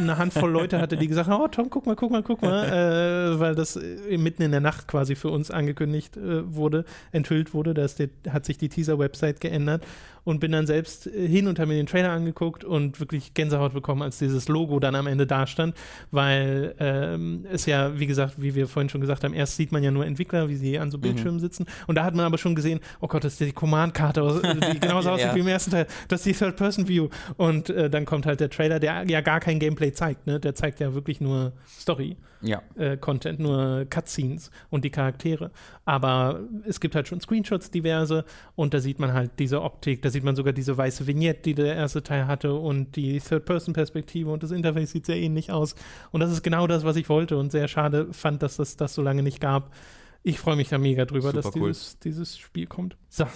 eine 0.00 0.16
Handvoll 0.16 0.50
Leute 0.50 0.80
hatte, 0.80 0.96
die 0.96 1.08
gesagt 1.08 1.28
haben, 1.28 1.42
oh 1.42 1.48
Tom, 1.48 1.68
guck 1.68 1.84
mal, 1.84 1.94
guck 1.94 2.10
mal, 2.10 2.22
guck 2.22 2.40
mal, 2.40 2.64
äh, 3.34 3.38
weil 3.38 3.54
das 3.54 3.76
äh, 3.76 4.16
mitten 4.16 4.40
in 4.40 4.50
der 4.50 4.62
Nacht 4.62 4.88
quasi 4.88 5.14
für 5.14 5.28
uns 5.28 5.50
angekündigt 5.50 6.16
äh, 6.16 6.54
wurde, 6.54 6.86
enthüllt 7.12 7.52
wurde, 7.52 7.74
dass 7.74 7.96
der, 7.96 8.08
hat 8.30 8.46
sich 8.46 8.56
die 8.56 8.70
Teaser-Website 8.70 9.42
geändert 9.42 9.84
und 10.24 10.40
bin 10.40 10.52
dann 10.52 10.66
selbst 10.66 11.06
äh, 11.06 11.26
hin 11.28 11.46
und 11.48 11.58
habe 11.58 11.68
mir 11.68 11.76
den 11.76 11.86
Trailer 11.86 12.10
angeguckt 12.10 12.64
und 12.64 13.00
wirklich 13.00 13.34
Gänsehaut 13.34 13.72
bekommen, 13.74 14.02
als 14.02 14.18
dieses 14.18 14.48
Logo 14.48 14.80
dann 14.80 14.94
am 14.94 15.06
Ende 15.06 15.26
dastand, 15.26 15.74
weil 16.10 16.74
ähm, 16.78 17.46
es 17.50 17.66
ja, 17.66 17.98
wie 17.98 18.06
gesagt, 18.06 18.34
wie 18.38 18.54
wir 18.54 18.68
vorhin 18.68 18.88
schon 18.88 19.00
gesagt 19.00 19.24
haben, 19.24 19.34
erst 19.34 19.56
sieht 19.56 19.72
man 19.72 19.82
ja 19.82 19.90
nur 19.90 20.06
Entwickler, 20.06 20.48
wie 20.48 20.56
sie 20.56 20.78
an 20.78 20.90
so 20.90 20.98
Bildschirmen 20.98 21.40
sitzen 21.40 21.66
und 21.86 21.94
da 21.96 22.04
hat 22.04 22.14
man 22.14 22.24
aber 22.24 22.38
schon 22.38 22.54
gesehen, 22.54 22.80
oh 23.00 23.08
Gott, 23.08 23.24
das 23.24 23.32
ist 23.34 23.40
die 23.40 23.52
Command-Karte, 23.52 24.22
aus- 24.22 24.42
die 24.42 24.80
genauso 24.80 25.10
aussieht 25.10 25.28
ja. 25.28 25.34
wie 25.34 25.40
im 25.40 25.48
ersten 25.48 25.70
Teil, 25.70 25.86
das 26.08 26.20
ist 26.20 26.26
die 26.26 26.44
Third-Person-View 26.44 27.08
und 27.36 27.70
äh, 27.70 27.90
dann 27.90 28.04
kommt 28.04 28.26
halt 28.26 28.40
der 28.40 28.50
Trailer, 28.50 28.80
der 28.80 29.04
ja 29.08 29.20
gar 29.20 29.40
kein 29.40 29.58
Gameplay 29.58 29.92
zeigt, 29.92 30.26
ne? 30.26 30.40
der 30.40 30.54
zeigt 30.54 30.80
ja 30.80 30.94
wirklich 30.94 31.20
nur 31.20 31.52
Story. 31.66 32.16
Ja. 32.40 32.62
Äh, 32.76 32.96
Content, 32.96 33.40
nur 33.40 33.86
Cutscenes 33.90 34.50
und 34.70 34.84
die 34.84 34.90
Charaktere. 34.90 35.50
Aber 35.84 36.40
es 36.64 36.80
gibt 36.80 36.94
halt 36.94 37.08
schon 37.08 37.20
Screenshots 37.20 37.70
diverse 37.70 38.24
und 38.54 38.74
da 38.74 38.80
sieht 38.80 38.98
man 38.98 39.12
halt 39.12 39.32
diese 39.38 39.62
Optik, 39.62 40.02
da 40.02 40.10
sieht 40.10 40.24
man 40.24 40.36
sogar 40.36 40.52
diese 40.52 40.76
weiße 40.76 41.06
Vignette, 41.06 41.42
die 41.42 41.54
der 41.54 41.74
erste 41.74 42.02
Teil 42.02 42.26
hatte 42.26 42.54
und 42.54 42.96
die 42.96 43.18
Third-Person-Perspektive 43.20 44.30
und 44.30 44.42
das 44.42 44.50
Interface 44.50 44.92
sieht 44.92 45.06
sehr 45.06 45.16
ähnlich 45.16 45.50
aus. 45.50 45.74
Und 46.10 46.20
das 46.20 46.30
ist 46.30 46.42
genau 46.42 46.66
das, 46.66 46.84
was 46.84 46.96
ich 46.96 47.08
wollte 47.08 47.36
und 47.36 47.50
sehr 47.50 47.68
schade 47.68 48.12
fand, 48.12 48.42
dass 48.42 48.56
das 48.56 48.76
das 48.76 48.94
so 48.94 49.02
lange 49.02 49.22
nicht 49.22 49.40
gab. 49.40 49.74
Ich 50.22 50.38
freue 50.38 50.56
mich 50.56 50.68
da 50.68 50.78
mega 50.78 51.04
drüber, 51.04 51.30
Super 51.30 51.42
dass 51.42 51.56
cool. 51.56 51.68
dieses, 51.68 51.98
dieses 52.00 52.38
Spiel 52.38 52.66
kommt. 52.66 52.96
So, 53.08 53.26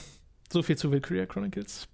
so 0.52 0.62
viel 0.62 0.76
zu 0.76 0.92
Valkyria 0.92 1.26
Chronicles. 1.26 1.88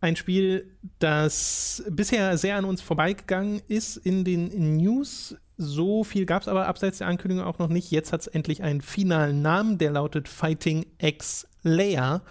Ein 0.00 0.16
Spiel, 0.16 0.76
das 0.98 1.84
bisher 1.88 2.36
sehr 2.36 2.56
an 2.56 2.64
uns 2.64 2.82
vorbeigegangen 2.82 3.62
ist 3.68 3.96
in 3.96 4.24
den 4.24 4.76
News, 4.76 5.36
so 5.62 6.04
viel 6.04 6.26
gab 6.26 6.42
es 6.42 6.48
aber 6.48 6.66
abseits 6.66 6.98
der 6.98 7.06
Ankündigung 7.06 7.44
auch 7.44 7.58
noch 7.58 7.68
nicht. 7.68 7.90
Jetzt 7.90 8.12
hat 8.12 8.22
es 8.22 8.26
endlich 8.26 8.62
einen 8.62 8.80
finalen 8.80 9.42
Namen, 9.42 9.78
der 9.78 9.92
lautet 9.92 10.28
Fighting 10.28 10.86
X 10.98 11.46
Layer. 11.62 12.22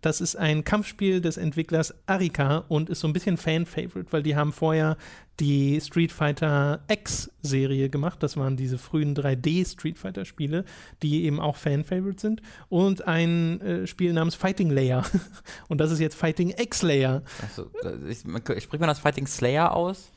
Das 0.00 0.20
ist 0.20 0.36
ein 0.36 0.64
Kampfspiel 0.64 1.20
des 1.20 1.36
Entwicklers 1.36 1.94
Arika 2.06 2.64
und 2.68 2.88
ist 2.88 3.00
so 3.00 3.08
ein 3.08 3.12
bisschen 3.12 3.36
Fan-Favorite, 3.36 4.12
weil 4.12 4.22
die 4.22 4.36
haben 4.36 4.52
vorher 4.52 4.96
die 5.40 5.80
Street 5.80 6.12
Fighter 6.12 6.80
X-Serie 6.88 7.88
gemacht. 7.90 8.22
Das 8.22 8.36
waren 8.36 8.56
diese 8.56 8.78
frühen 8.78 9.14
3D-Street 9.14 9.98
Fighter-Spiele, 9.98 10.64
die 11.02 11.24
eben 11.24 11.40
auch 11.40 11.56
Fan-Favorite 11.56 12.20
sind. 12.20 12.42
Und 12.68 13.06
ein 13.06 13.60
äh, 13.60 13.86
Spiel 13.86 14.12
namens 14.12 14.34
Fighting 14.34 14.70
Layer. 14.70 15.04
und 15.68 15.78
das 15.78 15.90
ist 15.90 16.00
jetzt 16.00 16.16
Fighting 16.16 16.54
X-Layer. 16.56 17.22
Also, 17.42 17.70
ich, 18.08 18.18
spricht 18.62 18.80
man 18.80 18.88
das 18.88 18.98
Fighting 18.98 19.26
Slayer 19.26 19.74
aus? 19.74 20.10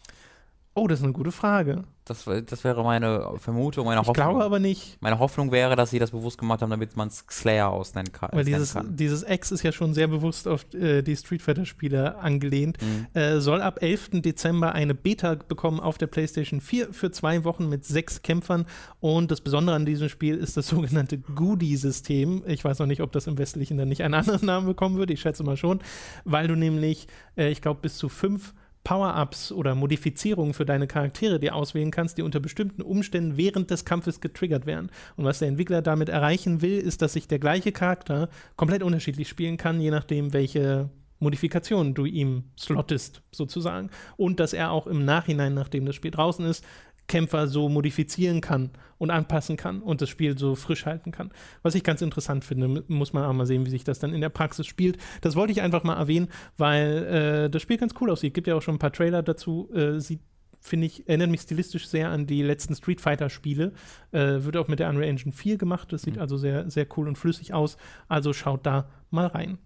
Oh, 0.74 0.88
das 0.88 1.00
ist 1.00 1.04
eine 1.04 1.14
gute 1.14 1.34
Frage. 1.34 1.84
Das, 2.06 2.24
das 2.26 2.64
wäre 2.64 2.84
meine 2.84 3.30
Vermutung, 3.38 3.86
meine 3.86 4.00
Hoffnung. 4.00 4.16
Ich 4.16 4.22
glaube 4.22 4.44
aber 4.44 4.60
nicht. 4.60 4.98
Meine 5.02 5.20
Hoffnung 5.20 5.52
wäre, 5.52 5.76
dass 5.76 5.92
sie 5.92 6.00
das 6.00 6.12
bewusst 6.12 6.38
gemacht 6.38 6.62
haben, 6.62 6.70
damit 6.70 6.96
man 6.96 7.10
es 7.10 7.26
Slayer 7.30 7.70
ausnennen 7.70 8.12
kann. 8.12 8.30
Weil 8.32 8.46
dieses, 8.46 8.74
kann. 8.74 8.96
dieses 8.96 9.24
X 9.28 9.52
ist 9.52 9.64
ja 9.64 9.74
schon 9.74 9.94
sehr 9.94 10.08
bewusst 10.08 10.48
auf 10.48 10.66
äh, 10.74 11.02
die 11.02 11.16
Street 11.16 11.42
Fighter-Spiele 11.42 12.18
angelehnt. 12.18 12.78
Mhm. 12.82 13.08
Äh, 13.14 13.40
soll 13.42 13.62
ab 13.62 13.82
11. 13.82 14.22
Dezember 14.22 14.74
eine 14.74 14.96
Beta 14.96 15.36
bekommen 15.36 15.82
auf 15.82 15.98
der 15.98 16.08
PlayStation 16.08 16.62
4 16.62 16.94
für 16.94 17.12
zwei 17.12 17.44
Wochen 17.44 17.68
mit 17.68 17.84
sechs 17.84 18.22
Kämpfern. 18.22 18.66
Und 19.02 19.30
das 19.30 19.42
Besondere 19.42 19.76
an 19.76 19.86
diesem 19.86 20.08
Spiel 20.08 20.38
ist 20.38 20.56
das 20.56 20.68
sogenannte 20.70 21.18
Goodie-System. 21.18 22.44
Ich 22.48 22.64
weiß 22.64 22.80
noch 22.80 22.88
nicht, 22.88 23.02
ob 23.02 23.12
das 23.12 23.28
im 23.28 23.38
Westlichen 23.38 23.78
dann 23.78 23.90
nicht 23.90 24.04
einen 24.04 24.14
anderen 24.16 24.46
Namen 24.46 24.68
bekommen 24.68 24.98
wird. 24.98 25.12
Ich 25.12 25.20
schätze 25.20 25.44
mal 25.44 25.58
schon. 25.58 25.80
Weil 26.24 26.48
du 26.48 26.56
nämlich, 26.56 27.08
äh, 27.38 27.52
ich 27.52 27.62
glaube, 27.62 27.82
bis 27.82 27.98
zu 27.98 28.08
fünf 28.08 28.54
Power-Ups 28.84 29.52
oder 29.52 29.76
Modifizierungen 29.76 30.54
für 30.54 30.66
deine 30.66 30.88
Charaktere 30.88 31.40
dir 31.40 31.56
auswählen 31.56 31.92
kannst, 31.92 32.18
die 32.18 32.24
unter 32.24 32.40
bestimmten 32.40 32.82
Umständen 32.82 33.38
während 33.38 33.70
des 33.70 33.86
Kampfes 33.86 34.22
getriggert 34.22 34.66
werden. 34.66 34.90
Und 35.16 35.26
was 35.26 35.40
der 35.40 35.48
Entwickler 35.48 35.82
damit 35.82 36.10
erreichen 36.10 36.62
will, 36.62 36.80
ist, 36.80 37.02
dass 37.02 37.14
sich 37.14 37.28
der 37.28 37.40
gleiche 37.40 37.72
Charakter 37.72 38.30
komplett 38.56 38.84
unterschiedlich 38.84 39.30
spielen 39.30 39.58
kann, 39.58 39.82
je 39.82 39.92
nachdem, 39.92 40.34
welche 40.34 40.90
Modifikationen 41.20 41.94
du 41.94 42.06
ihm 42.06 42.46
slottest, 42.58 43.22
sozusagen. 43.32 43.92
Und 44.18 44.40
dass 44.40 44.54
er 44.54 44.72
auch 44.72 44.88
im 44.88 45.06
Nachhinein, 45.06 45.54
nachdem 45.54 45.86
das 45.86 45.96
Spiel 45.96 46.12
draußen 46.12 46.44
ist, 46.46 46.66
Kämpfer 47.12 47.48
so 47.48 47.68
modifizieren 47.68 48.40
kann 48.40 48.70
und 48.98 49.12
anpassen 49.12 49.58
kann 49.58 49.82
und 49.82 50.02
das 50.02 50.08
Spiel 50.08 50.38
so 50.38 50.56
frisch 50.56 50.86
halten 50.86 51.12
kann. 51.12 51.30
Was 51.62 51.76
ich 51.76 51.84
ganz 51.84 52.02
interessant 52.02 52.46
finde, 52.46 52.86
muss 52.88 53.12
man 53.12 53.26
auch 53.26 53.34
mal 53.34 53.46
sehen, 53.46 53.66
wie 53.66 53.70
sich 53.70 53.84
das 53.84 54.00
dann 54.00 54.14
in 54.14 54.22
der 54.22 54.30
Praxis 54.30 54.66
spielt. 54.66 54.98
Das 55.20 55.36
wollte 55.36 55.52
ich 55.52 55.62
einfach 55.62 55.84
mal 55.84 55.98
erwähnen, 55.98 56.30
weil 56.58 57.04
äh, 57.04 57.50
das 57.50 57.62
Spiel 57.62 57.78
ganz 57.78 57.94
cool 58.00 58.12
aussieht. 58.12 58.34
Gibt 58.34 58.48
ja 58.48 58.56
auch 58.56 58.62
schon 58.62 58.76
ein 58.76 58.80
paar 58.80 58.94
Trailer 58.94 59.24
dazu. 59.24 59.70
Äh, 59.74 60.00
sieht 60.00 60.22
finde 60.62 60.86
ich, 60.86 61.08
erinnert 61.10 61.32
mich 61.32 61.42
stilistisch 61.42 61.88
sehr 61.88 62.10
an 62.12 62.28
die 62.28 62.44
letzten 62.44 62.76
Street 62.76 63.02
Fighter-Spiele. 63.02 63.74
Äh, 64.12 64.44
wird 64.44 64.56
auch 64.56 64.68
mit 64.68 64.80
der 64.80 64.90
Unreal 64.90 65.10
Engine 65.10 65.34
4 65.34 65.58
gemacht. 65.58 65.92
Das 65.92 66.04
sieht 66.04 66.16
mhm. 66.16 66.22
also 66.22 66.38
sehr, 66.38 66.70
sehr 66.70 66.88
cool 66.96 67.10
und 67.10 67.18
flüssig 67.18 67.54
aus. 67.54 67.76
Also 68.08 68.32
schaut 68.32 68.66
da 68.66 68.90
mal 69.10 69.28
rein. 69.28 69.58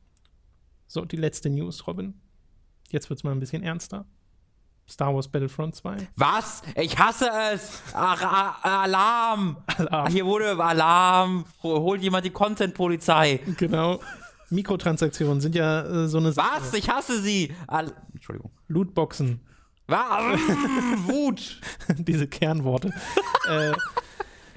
So, 0.87 1.05
die 1.05 1.17
letzte 1.17 1.49
News, 1.49 1.85
Robin. 1.85 2.15
Jetzt 2.89 3.09
wird 3.09 3.19
es 3.19 3.23
mal 3.23 3.31
ein 3.31 3.39
bisschen 3.39 3.61
ernster. 3.61 4.05
Star 4.87 5.13
Wars 5.13 5.27
Battlefront 5.27 5.75
2. 5.75 5.97
Was? 6.15 6.61
Ich 6.75 6.97
hasse 6.97 7.29
es! 7.53 7.81
Ach, 7.93 8.61
Alarm! 8.63 9.57
Alarm! 9.77 10.07
Hier 10.11 10.25
wurde 10.25 10.51
Alarm! 10.63 11.45
Holt 11.63 12.01
jemand 12.01 12.25
die 12.25 12.29
Content-Polizei! 12.29 13.39
Genau. 13.57 13.99
Mikrotransaktionen 14.51 15.41
sind 15.41 15.55
ja 15.55 15.81
äh, 15.81 16.07
so 16.07 16.19
eine 16.19 16.31
Sache. 16.31 16.61
Was? 16.61 16.73
Ich 16.75 16.89
hasse 16.89 17.19
sie! 17.21 17.53
Al 17.67 17.91
Entschuldigung. 18.13 18.51
Lootboxen. 18.67 19.41
Was? 19.87 20.39
Wut! 21.07 21.59
Diese 21.97 22.27
Kernworte. 22.27 22.93
äh, 23.49 23.71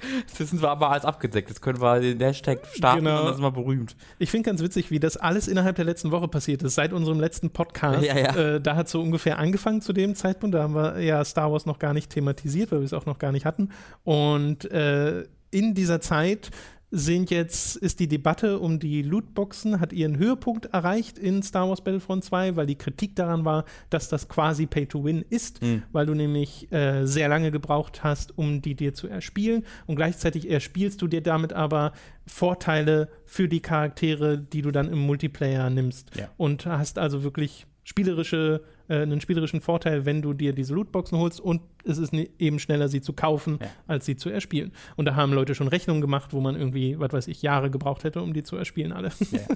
Das 0.37 0.49
sind 0.49 0.61
wir 0.61 0.69
aber 0.69 0.91
alles 0.91 1.05
abgedeckt. 1.05 1.49
Jetzt 1.49 1.61
können 1.61 1.81
wir 1.81 1.99
den 1.99 2.19
Hashtag 2.19 2.65
starten 2.73 3.05
genau. 3.05 3.19
und 3.21 3.25
das 3.27 3.35
ist 3.35 3.41
mal 3.41 3.51
berühmt. 3.51 3.95
Ich 4.17 4.31
finde 4.31 4.49
ganz 4.49 4.61
witzig, 4.61 4.91
wie 4.91 4.99
das 4.99 5.17
alles 5.17 5.47
innerhalb 5.47 5.75
der 5.75 5.85
letzten 5.85 6.11
Woche 6.11 6.27
passiert 6.27 6.63
ist, 6.63 6.75
seit 6.75 6.93
unserem 6.93 7.19
letzten 7.19 7.49
Podcast. 7.49 8.03
Ja, 8.03 8.17
ja. 8.17 8.35
Äh, 8.35 8.61
da 8.61 8.75
hat 8.75 8.89
so 8.89 9.01
ungefähr 9.01 9.39
angefangen 9.39 9.81
zu 9.81 9.93
dem 9.93 10.15
Zeitpunkt. 10.15 10.55
Da 10.55 10.63
haben 10.63 10.75
wir 10.75 10.99
ja 10.99 11.23
Star 11.25 11.51
Wars 11.51 11.65
noch 11.65 11.79
gar 11.79 11.93
nicht 11.93 12.09
thematisiert, 12.11 12.71
weil 12.71 12.79
wir 12.79 12.85
es 12.85 12.93
auch 12.93 13.05
noch 13.05 13.19
gar 13.19 13.31
nicht 13.31 13.45
hatten. 13.45 13.69
Und 14.03 14.69
äh, 14.71 15.25
in 15.51 15.73
dieser 15.73 16.01
Zeit 16.01 16.51
sind 16.91 17.29
jetzt, 17.29 17.75
ist 17.75 17.99
die 17.99 18.07
Debatte 18.07 18.59
um 18.59 18.79
die 18.79 19.01
Lootboxen, 19.03 19.79
hat 19.79 19.93
ihren 19.93 20.17
Höhepunkt 20.17 20.65
erreicht 20.67 21.19
in 21.19 21.43
Star 21.43 21.69
Wars 21.69 21.83
Battlefront 21.83 22.23
2, 22.23 22.55
weil 22.55 22.65
die 22.65 22.77
Kritik 22.77 23.15
daran 23.15 23.45
war, 23.45 23.65
dass 23.89 24.09
das 24.09 24.27
quasi 24.27 24.65
Pay 24.65 24.87
to 24.87 25.03
Win 25.03 25.23
ist, 25.29 25.61
mhm. 25.61 25.83
weil 25.91 26.05
du 26.07 26.15
nämlich 26.15 26.71
äh, 26.71 27.05
sehr 27.05 27.29
lange 27.29 27.51
gebraucht 27.51 28.03
hast, 28.03 28.37
um 28.37 28.61
die 28.61 28.75
dir 28.75 28.93
zu 28.93 29.07
erspielen 29.07 29.65
und 29.85 29.95
gleichzeitig 29.95 30.49
erspielst 30.49 31.01
du 31.01 31.07
dir 31.07 31.21
damit 31.21 31.53
aber 31.53 31.93
Vorteile 32.25 33.09
für 33.25 33.47
die 33.47 33.59
Charaktere, 33.59 34.37
die 34.37 34.61
du 34.61 34.71
dann 34.71 34.91
im 34.91 34.99
Multiplayer 34.99 35.69
nimmst. 35.69 36.15
Ja. 36.15 36.29
Und 36.37 36.65
hast 36.65 36.97
also 36.97 37.23
wirklich 37.23 37.65
spielerische, 37.89 38.61
äh, 38.87 39.01
einen 39.01 39.19
spielerischen 39.19 39.61
Vorteil, 39.61 40.05
wenn 40.05 40.21
du 40.21 40.33
dir 40.33 40.53
diese 40.53 40.75
Lootboxen 40.75 41.17
holst 41.17 41.39
und 41.39 41.61
es 41.83 41.97
ist 41.97 42.13
ne, 42.13 42.29
eben 42.37 42.59
schneller, 42.59 42.87
sie 42.87 43.01
zu 43.01 43.13
kaufen, 43.13 43.57
ja. 43.59 43.67
als 43.87 44.05
sie 44.05 44.15
zu 44.15 44.29
erspielen. 44.29 44.71
Und 44.95 45.05
da 45.05 45.15
haben 45.15 45.33
Leute 45.33 45.55
schon 45.55 45.67
Rechnungen 45.67 45.99
gemacht, 45.99 46.31
wo 46.31 46.39
man 46.39 46.55
irgendwie, 46.55 46.99
was 46.99 47.11
weiß 47.11 47.27
ich, 47.27 47.41
Jahre 47.41 47.71
gebraucht 47.71 48.03
hätte, 48.03 48.21
um 48.21 48.33
die 48.33 48.43
zu 48.43 48.55
erspielen 48.55 48.93
alle. 48.93 49.09
Ja. 49.31 49.39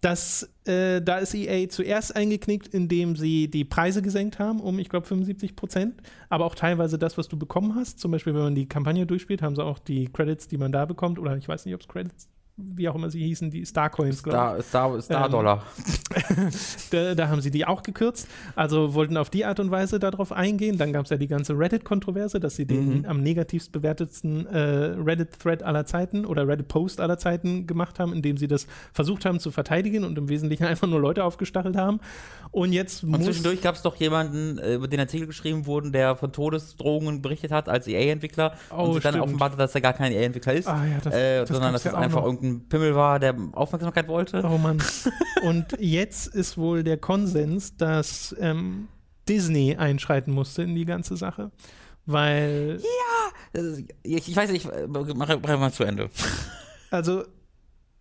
Das, 0.00 0.50
äh, 0.66 1.00
da 1.00 1.16
ist 1.16 1.32
EA 1.32 1.66
zuerst 1.70 2.14
eingeknickt, 2.14 2.68
indem 2.68 3.16
sie 3.16 3.48
die 3.48 3.64
Preise 3.64 4.02
gesenkt 4.02 4.38
haben, 4.38 4.60
um, 4.60 4.78
ich 4.78 4.90
glaube, 4.90 5.06
75 5.06 5.56
Prozent, 5.56 5.94
aber 6.28 6.44
auch 6.44 6.54
teilweise 6.54 6.98
das, 6.98 7.16
was 7.16 7.26
du 7.28 7.38
bekommen 7.38 7.74
hast. 7.74 8.00
Zum 8.00 8.10
Beispiel, 8.10 8.34
wenn 8.34 8.42
man 8.42 8.54
die 8.54 8.68
Kampagne 8.68 9.06
durchspielt, 9.06 9.40
haben 9.40 9.56
sie 9.56 9.64
auch 9.64 9.78
die 9.78 10.12
Credits, 10.12 10.46
die 10.46 10.58
man 10.58 10.72
da 10.72 10.84
bekommt, 10.84 11.18
oder 11.18 11.34
ich 11.38 11.48
weiß 11.48 11.64
nicht, 11.64 11.74
ob 11.74 11.80
es 11.80 11.88
Credits 11.88 12.28
wie 12.56 12.88
auch 12.88 12.94
immer 12.94 13.10
sie 13.10 13.24
hießen, 13.24 13.50
die 13.50 13.66
Starcoins, 13.66 14.22
glaube 14.22 14.60
ich. 14.60 14.66
Star, 14.66 15.00
Star, 15.02 15.28
Dollar. 15.28 15.64
Ähm, 16.14 16.50
da, 16.90 17.14
da, 17.16 17.28
haben 17.28 17.40
sie 17.40 17.50
die 17.50 17.66
auch 17.66 17.82
gekürzt. 17.82 18.28
Also 18.54 18.94
wollten 18.94 19.16
auf 19.16 19.28
die 19.28 19.44
Art 19.44 19.58
und 19.58 19.72
Weise 19.72 19.98
darauf 19.98 20.30
eingehen. 20.30 20.78
Dann 20.78 20.92
gab 20.92 21.04
es 21.04 21.10
ja 21.10 21.16
die 21.16 21.26
ganze 21.26 21.58
Reddit-Kontroverse, 21.58 22.38
dass 22.38 22.54
sie 22.54 22.64
den 22.64 22.98
mhm. 22.98 23.06
am 23.06 23.22
negativst 23.22 23.72
bewertetsten 23.72 24.46
äh, 24.46 24.58
Reddit-Thread 24.58 25.64
aller 25.64 25.84
Zeiten 25.84 26.24
oder 26.24 26.46
Reddit-Post 26.46 27.00
aller 27.00 27.18
Zeiten 27.18 27.66
gemacht 27.66 27.98
haben, 27.98 28.12
indem 28.12 28.36
sie 28.36 28.46
das 28.46 28.68
versucht 28.92 29.24
haben 29.24 29.40
zu 29.40 29.50
verteidigen 29.50 30.04
und 30.04 30.16
im 30.16 30.28
Wesentlichen 30.28 30.64
einfach 30.66 30.86
nur 30.86 31.00
Leute 31.00 31.24
aufgestachelt 31.24 31.76
haben. 31.76 31.98
Und 32.52 32.72
jetzt 32.72 33.02
und 33.02 33.20
zwischendurch 33.20 33.62
gab 33.62 33.74
es 33.74 33.82
doch 33.82 33.96
jemanden, 33.96 34.58
äh, 34.58 34.74
über 34.74 34.86
den 34.86 35.00
Artikel 35.00 35.26
geschrieben 35.26 35.66
wurden, 35.66 35.90
der 35.90 36.14
von 36.14 36.30
Todesdrohungen 36.30 37.20
berichtet 37.20 37.50
hat 37.50 37.68
als 37.68 37.88
EA-Entwickler 37.88 38.54
oh, 38.70 38.84
und 38.84 38.94
sich 38.94 39.02
dann 39.02 39.20
offenbarte, 39.20 39.56
dass 39.56 39.74
er 39.74 39.80
gar 39.80 39.92
kein 39.92 40.12
EA-Entwickler 40.12 40.52
ist, 40.52 40.68
ah, 40.68 40.84
ja, 40.86 40.98
das, 41.02 41.12
äh, 41.12 41.40
das 41.40 41.48
sondern 41.48 41.72
dass 41.72 41.82
das 41.82 41.94
einfach 41.94 42.22
irgendein 42.22 42.43
ein 42.44 42.68
Pimmel 42.68 42.94
war, 42.94 43.18
der 43.18 43.34
Aufmerksamkeit 43.52 44.08
wollte. 44.08 44.42
Oh 44.44 44.58
Mann. 44.58 44.82
Und 45.42 45.76
jetzt 45.78 46.28
ist 46.28 46.56
wohl 46.56 46.84
der 46.84 46.98
Konsens, 46.98 47.76
dass 47.76 48.34
ähm, 48.38 48.88
Disney 49.28 49.76
einschreiten 49.76 50.32
musste 50.32 50.62
in 50.62 50.74
die 50.74 50.84
ganze 50.84 51.16
Sache. 51.16 51.50
Weil. 52.06 52.78
Ja! 52.80 53.60
Ich, 54.02 54.28
ich 54.28 54.36
weiß 54.36 54.50
nicht, 54.50 54.66
ich 54.66 55.14
mache 55.14 55.38
mach 55.42 55.58
mal 55.58 55.72
zu 55.72 55.84
Ende. 55.84 56.10
Also, 56.90 57.24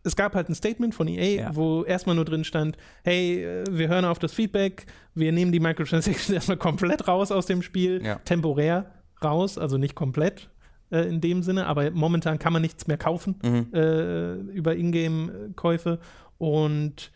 es 0.03 0.15
gab 0.15 0.35
halt 0.35 0.49
ein 0.49 0.53
Statement 0.55 0.93
von 0.93 1.07
EA, 1.07 1.41
ja. 1.41 1.55
wo 1.55 1.83
erstmal 1.83 2.15
nur 2.15 2.25
drin 2.25 2.43
stand, 2.43 2.77
hey, 3.03 3.43
äh, 3.43 3.63
wir 3.71 3.87
hören 3.87 4.05
auf 4.05 4.19
das 4.19 4.33
Feedback, 4.33 4.85
wir 5.15 5.31
nehmen 5.31 5.51
die 5.51 5.59
Microtransactions 5.59 6.29
erstmal 6.35 6.57
komplett 6.57 7.07
raus 7.07 7.31
aus 7.31 7.47
dem 7.47 7.63
Spiel, 7.63 8.05
ja. 8.05 8.17
temporär 8.19 8.91
raus, 9.23 9.57
also 9.57 9.79
nicht 9.79 9.95
komplett, 9.95 10.51
äh, 10.93 11.07
in 11.07 11.19
dem 11.19 11.41
Sinne, 11.41 11.65
aber 11.65 11.89
momentan 11.91 12.37
kann 12.37 12.53
man 12.53 12.61
nichts 12.61 12.85
mehr 12.87 12.97
kaufen 12.97 13.35
mhm. 13.43 13.67
äh, 13.73 14.33
über 14.33 14.75
Ingame-Käufe 14.75 15.99
und 16.37 17.11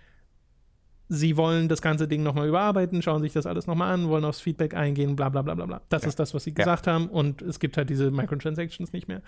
sie 1.10 1.38
wollen 1.38 1.70
das 1.70 1.82
ganze 1.82 2.08
Ding 2.08 2.24
nochmal 2.24 2.48
überarbeiten, 2.48 3.02
schauen 3.02 3.22
sich 3.22 3.34
das 3.34 3.46
alles 3.46 3.68
nochmal 3.68 3.94
an, 3.94 4.10
wollen 4.10 4.26
aufs 4.26 4.42
Feedback 4.42 4.74
eingehen, 4.74 5.16
bla 5.16 5.30
bla 5.30 5.44
bla 5.44 5.54
bla. 5.54 5.82
Das 5.90 6.02
ja. 6.02 6.10
ist 6.10 6.20
das, 6.20 6.34
was 6.34 6.44
sie 6.44 6.50
ja. 6.50 6.56
gesagt 6.56 6.88
haben 6.88 7.08
und 7.08 7.42
es 7.44 7.60
gibt 7.60 7.78
halt 7.78 7.90
diese 7.90 8.10
Microtransactions 8.10 8.92
nicht 8.94 9.08
mehr. 9.08 9.22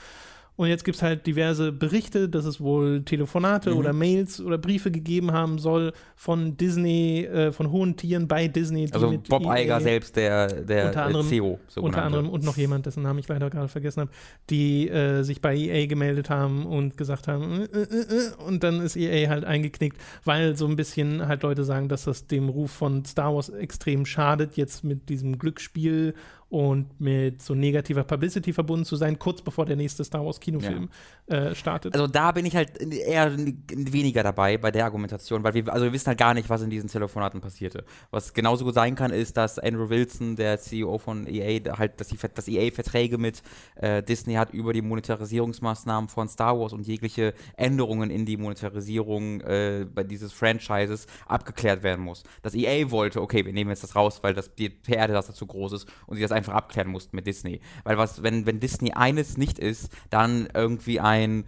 Und 0.55 0.67
jetzt 0.67 0.83
gibt 0.83 0.97
es 0.97 1.01
halt 1.01 1.25
diverse 1.25 1.71
Berichte, 1.71 2.27
dass 2.27 2.43
es 2.43 2.59
wohl 2.59 3.03
Telefonate 3.03 3.71
mhm. 3.71 3.77
oder 3.77 3.93
Mails 3.93 4.41
oder 4.41 4.57
Briefe 4.57 4.91
gegeben 4.91 5.31
haben 5.31 5.57
soll 5.57 5.93
von 6.17 6.57
Disney, 6.57 7.23
äh, 7.23 7.53
von 7.53 7.71
hohen 7.71 7.95
Tieren 7.95 8.27
bei 8.27 8.49
Disney. 8.49 8.89
Also 8.91 9.17
Bob 9.29 9.45
EA, 9.45 9.61
Iger 9.61 9.79
selbst, 9.79 10.17
der, 10.17 10.47
der 10.47 10.87
unter 10.87 11.05
anderem, 11.05 11.27
CEO. 11.27 11.59
Unter 11.77 12.03
anderem 12.03 12.29
und 12.29 12.43
noch 12.43 12.57
jemand, 12.57 12.85
dessen 12.85 13.03
Namen 13.03 13.19
ich 13.19 13.27
leider 13.29 13.49
gerade 13.49 13.69
vergessen 13.69 14.01
habe, 14.01 14.11
die 14.49 14.89
äh, 14.89 15.23
sich 15.23 15.41
bei 15.41 15.55
EA 15.55 15.85
gemeldet 15.85 16.29
haben 16.29 16.65
und 16.65 16.97
gesagt 16.97 17.29
haben, 17.29 17.61
äh, 17.61 17.81
äh, 17.81 17.83
äh, 17.83 18.43
und 18.45 18.61
dann 18.61 18.81
ist 18.81 18.97
EA 18.97 19.29
halt 19.29 19.45
eingeknickt, 19.45 19.97
weil 20.25 20.57
so 20.57 20.67
ein 20.67 20.75
bisschen 20.75 21.25
halt 21.25 21.43
Leute 21.43 21.63
sagen, 21.63 21.87
dass 21.87 22.03
das 22.03 22.27
dem 22.27 22.49
Ruf 22.49 22.71
von 22.71 23.05
Star 23.05 23.33
Wars 23.33 23.47
extrem 23.47 24.05
schadet, 24.05 24.57
jetzt 24.57 24.83
mit 24.83 25.07
diesem 25.07 25.39
Glücksspiel 25.39 26.15
und 26.49 26.99
mit 26.99 27.41
so 27.43 27.53
negativer 27.53 28.03
Publicity 28.03 28.53
verbunden 28.53 28.83
zu 28.83 28.95
sein, 28.95 29.19
kurz 29.19 29.41
bevor 29.41 29.67
der 29.67 29.75
nächste 29.75 30.03
Star 30.03 30.25
Wars 30.25 30.39
Kinofilm 30.39 30.89
ja. 31.29 31.35
äh, 31.35 31.55
startet. 31.55 31.93
Also 31.93 32.07
da 32.07 32.31
bin 32.31 32.45
ich 32.45 32.55
halt 32.55 32.81
eher 32.81 33.37
weniger 33.37 34.23
dabei 34.23 34.57
bei 34.57 34.71
der 34.71 34.85
Argumentation, 34.85 35.43
weil 35.43 35.53
wir, 35.53 35.71
also 35.71 35.85
wir 35.85 35.93
wissen 35.93 36.07
halt 36.07 36.17
gar 36.17 36.33
nicht, 36.33 36.49
was 36.49 36.63
in 36.63 36.71
diesen 36.71 36.89
Telefonaten 36.89 37.39
passierte. 37.39 37.85
Was 38.09 38.33
genauso 38.33 38.65
gut 38.65 38.73
sein 38.73 38.95
kann, 38.95 39.11
ist, 39.11 39.37
dass 39.37 39.59
Andrew 39.59 39.89
Wilson, 39.89 40.35
der 40.35 40.59
CEO 40.59 40.97
von 40.97 41.27
EA, 41.27 41.77
halt, 41.77 42.01
dass, 42.01 42.07
die, 42.07 42.17
dass 42.33 42.47
EA 42.47 42.71
Verträge 42.71 43.19
mit 43.19 43.43
äh, 43.75 44.01
Disney 44.01 44.33
hat 44.33 44.51
über 44.51 44.73
die 44.73 44.81
Monetarisierungsmaßnahmen 44.81 46.09
von 46.09 46.27
Star 46.29 46.59
Wars 46.59 46.73
und 46.73 46.87
jegliche 46.87 47.35
Änderungen 47.57 48.09
in 48.09 48.25
die 48.25 48.37
Monetarisierung 48.37 49.41
äh, 49.41 49.85
bei 49.93 50.03
dieses 50.03 50.33
Franchises 50.33 51.05
abgeklärt 51.27 51.83
werden 51.83 52.03
muss. 52.03 52.23
Dass 52.41 52.55
EA 52.55 52.89
wollte, 52.89 53.21
okay, 53.21 53.45
wir 53.45 53.53
nehmen 53.53 53.69
jetzt 53.69 53.83
das 53.83 53.95
raus, 53.95 54.23
weil 54.23 54.33
das 54.33 54.55
die 54.55 54.69
PR-Desaster 54.69 55.35
zu 55.35 55.45
groß 55.45 55.73
ist 55.73 55.87
und 56.07 56.15
sie 56.15 56.23
das 56.23 56.38
einfach 56.39 56.53
abklären 56.53 56.89
mussten 56.89 57.15
mit 57.15 57.27
Disney. 57.27 57.61
Weil 57.83 57.97
was, 57.97 58.23
wenn, 58.23 58.45
wenn 58.45 58.59
Disney 58.59 58.91
eines 58.93 59.37
nicht 59.37 59.59
ist, 59.59 59.89
dann 60.09 60.47
irgendwie 60.53 60.99
ein 60.99 61.45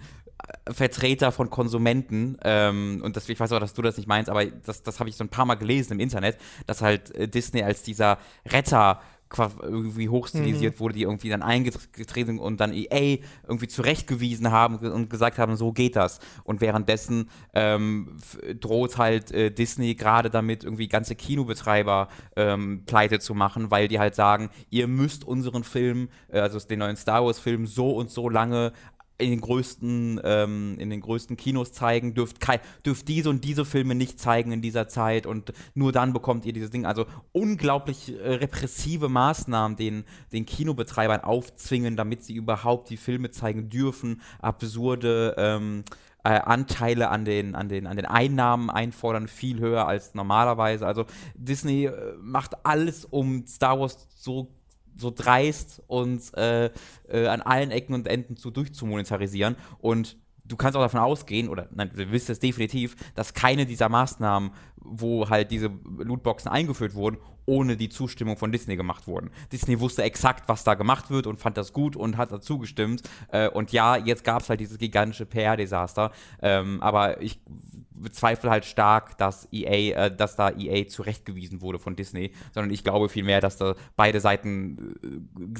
äh, 0.65 0.73
Vertreter 0.73 1.31
von 1.31 1.49
Konsumenten, 1.49 2.37
ähm, 2.43 3.01
und 3.03 3.15
das, 3.15 3.27
ich 3.27 3.39
weiß 3.39 3.51
auch, 3.53 3.59
dass 3.59 3.73
du 3.73 3.81
das 3.81 3.97
nicht 3.97 4.07
meinst, 4.07 4.29
aber 4.29 4.45
das, 4.45 4.83
das 4.83 4.99
habe 4.99 5.09
ich 5.09 5.15
so 5.15 5.23
ein 5.23 5.29
paar 5.29 5.45
Mal 5.45 5.55
gelesen 5.55 5.93
im 5.93 5.99
Internet, 5.99 6.37
dass 6.67 6.81
halt 6.81 7.13
äh, 7.15 7.27
Disney 7.27 7.63
als 7.63 7.83
dieser 7.83 8.19
Retter 8.45 9.01
irgendwie 9.61 10.09
hochstilisiert 10.09 10.75
mhm. 10.75 10.79
wurde, 10.79 10.95
die 10.95 11.03
irgendwie 11.03 11.29
dann 11.29 11.41
eingetreten 11.41 12.39
und 12.39 12.59
dann 12.59 12.73
EA 12.73 13.19
irgendwie 13.47 13.67
zurechtgewiesen 13.67 14.51
haben 14.51 14.77
und 14.77 15.09
gesagt 15.09 15.37
haben, 15.37 15.55
so 15.55 15.71
geht 15.71 15.95
das. 15.95 16.19
Und 16.43 16.61
währenddessen 16.61 17.29
ähm, 17.53 18.17
droht 18.59 18.97
halt 18.97 19.31
äh, 19.31 19.51
Disney 19.51 19.95
gerade 19.95 20.29
damit, 20.29 20.63
irgendwie 20.63 20.87
ganze 20.87 21.15
Kinobetreiber 21.15 22.09
ähm, 22.35 22.83
pleite 22.85 23.19
zu 23.19 23.33
machen, 23.33 23.71
weil 23.71 23.87
die 23.87 23.99
halt 23.99 24.15
sagen, 24.15 24.49
ihr 24.69 24.87
müsst 24.87 25.23
unseren 25.23 25.63
Film, 25.63 26.09
äh, 26.29 26.39
also 26.39 26.59
den 26.59 26.79
neuen 26.79 26.97
Star 26.97 27.25
Wars-Film, 27.25 27.67
so 27.67 27.91
und 27.91 28.11
so 28.11 28.29
lange 28.29 28.73
in 29.21 29.29
den 29.31 29.41
größten, 29.41 30.19
ähm, 30.23 30.75
in 30.79 30.89
den 30.89 31.01
größten 31.01 31.37
Kinos 31.37 31.71
zeigen, 31.71 32.13
dürft, 32.13 32.37
dürft 32.85 33.07
diese 33.07 33.29
und 33.29 33.43
diese 33.43 33.65
Filme 33.65 33.95
nicht 33.95 34.19
zeigen 34.19 34.51
in 34.51 34.61
dieser 34.61 34.87
Zeit 34.87 35.25
und 35.25 35.53
nur 35.73 35.91
dann 35.91 36.13
bekommt 36.13 36.45
ihr 36.45 36.53
dieses 36.53 36.69
Ding. 36.69 36.85
Also 36.85 37.05
unglaublich 37.31 38.13
äh, 38.13 38.35
repressive 38.35 39.09
Maßnahmen 39.09 39.77
den, 39.77 40.03
den 40.31 40.45
Kinobetreibern 40.45 41.21
aufzwingen, 41.21 41.95
damit 41.95 42.23
sie 42.23 42.35
überhaupt 42.35 42.89
die 42.89 42.97
Filme 42.97 43.31
zeigen 43.31 43.69
dürfen, 43.69 44.21
absurde 44.41 45.35
ähm, 45.37 45.83
äh, 46.23 46.29
Anteile 46.29 47.09
an 47.09 47.25
den, 47.25 47.55
an, 47.55 47.69
den, 47.69 47.87
an 47.87 47.95
den 47.95 48.05
Einnahmen 48.05 48.69
einfordern, 48.69 49.27
viel 49.27 49.59
höher 49.59 49.87
als 49.87 50.13
normalerweise. 50.13 50.85
Also 50.85 51.05
Disney 51.35 51.85
äh, 51.85 52.13
macht 52.19 52.65
alles, 52.65 53.05
um 53.05 53.45
Star 53.47 53.79
Wars 53.79 54.07
so 54.15 54.49
so 55.01 55.11
dreist 55.11 55.81
und 55.87 56.21
äh, 56.37 56.71
äh, 57.09 57.27
an 57.27 57.41
allen 57.41 57.71
Ecken 57.71 57.93
und 57.93 58.07
Enden 58.07 58.37
zu 58.37 58.51
durchzumonetarisieren. 58.51 59.55
Und 59.79 60.17
du 60.45 60.55
kannst 60.55 60.77
auch 60.77 60.81
davon 60.81 60.99
ausgehen, 60.99 61.49
oder 61.49 61.67
nein, 61.71 61.91
du 61.93 62.11
wirst 62.11 62.29
es 62.29 62.39
definitiv, 62.39 62.95
dass 63.15 63.33
keine 63.33 63.65
dieser 63.65 63.89
Maßnahmen, 63.89 64.51
wo 64.77 65.29
halt 65.29 65.51
diese 65.51 65.71
Lootboxen 65.97 66.51
eingeführt 66.51 66.93
wurden, 66.93 67.17
ohne 67.45 67.75
die 67.75 67.89
Zustimmung 67.89 68.37
von 68.37 68.51
Disney 68.51 68.75
gemacht 68.75 69.07
wurden. 69.07 69.31
Disney 69.51 69.79
wusste 69.79 70.03
exakt, 70.03 70.47
was 70.47 70.63
da 70.63 70.75
gemacht 70.75 71.09
wird 71.09 71.27
und 71.27 71.39
fand 71.39 71.57
das 71.57 71.73
gut 71.73 71.95
und 71.95 72.17
hat 72.17 72.31
dazu 72.31 72.59
gestimmt. 72.59 73.01
Äh, 73.29 73.49
und 73.49 73.71
ja, 73.71 73.97
jetzt 73.97 74.23
gab 74.23 74.41
es 74.41 74.49
halt 74.49 74.59
dieses 74.59 74.77
gigantische 74.77 75.25
PR-Desaster. 75.25 76.11
Ähm, 76.41 76.81
aber 76.81 77.21
ich 77.21 77.39
bezweifle 78.01 78.49
halt 78.49 78.65
stark, 78.65 79.17
dass 79.17 79.47
EA, 79.51 80.05
äh, 80.05 80.15
dass 80.15 80.35
da 80.35 80.49
EA 80.49 80.87
zurechtgewiesen 80.87 81.61
wurde 81.61 81.79
von 81.79 81.95
Disney, 81.95 82.31
sondern 82.53 82.71
ich 82.71 82.83
glaube 82.83 83.09
vielmehr, 83.09 83.41
dass 83.41 83.57
da 83.57 83.75
beide 83.95 84.19
Seiten 84.19 84.95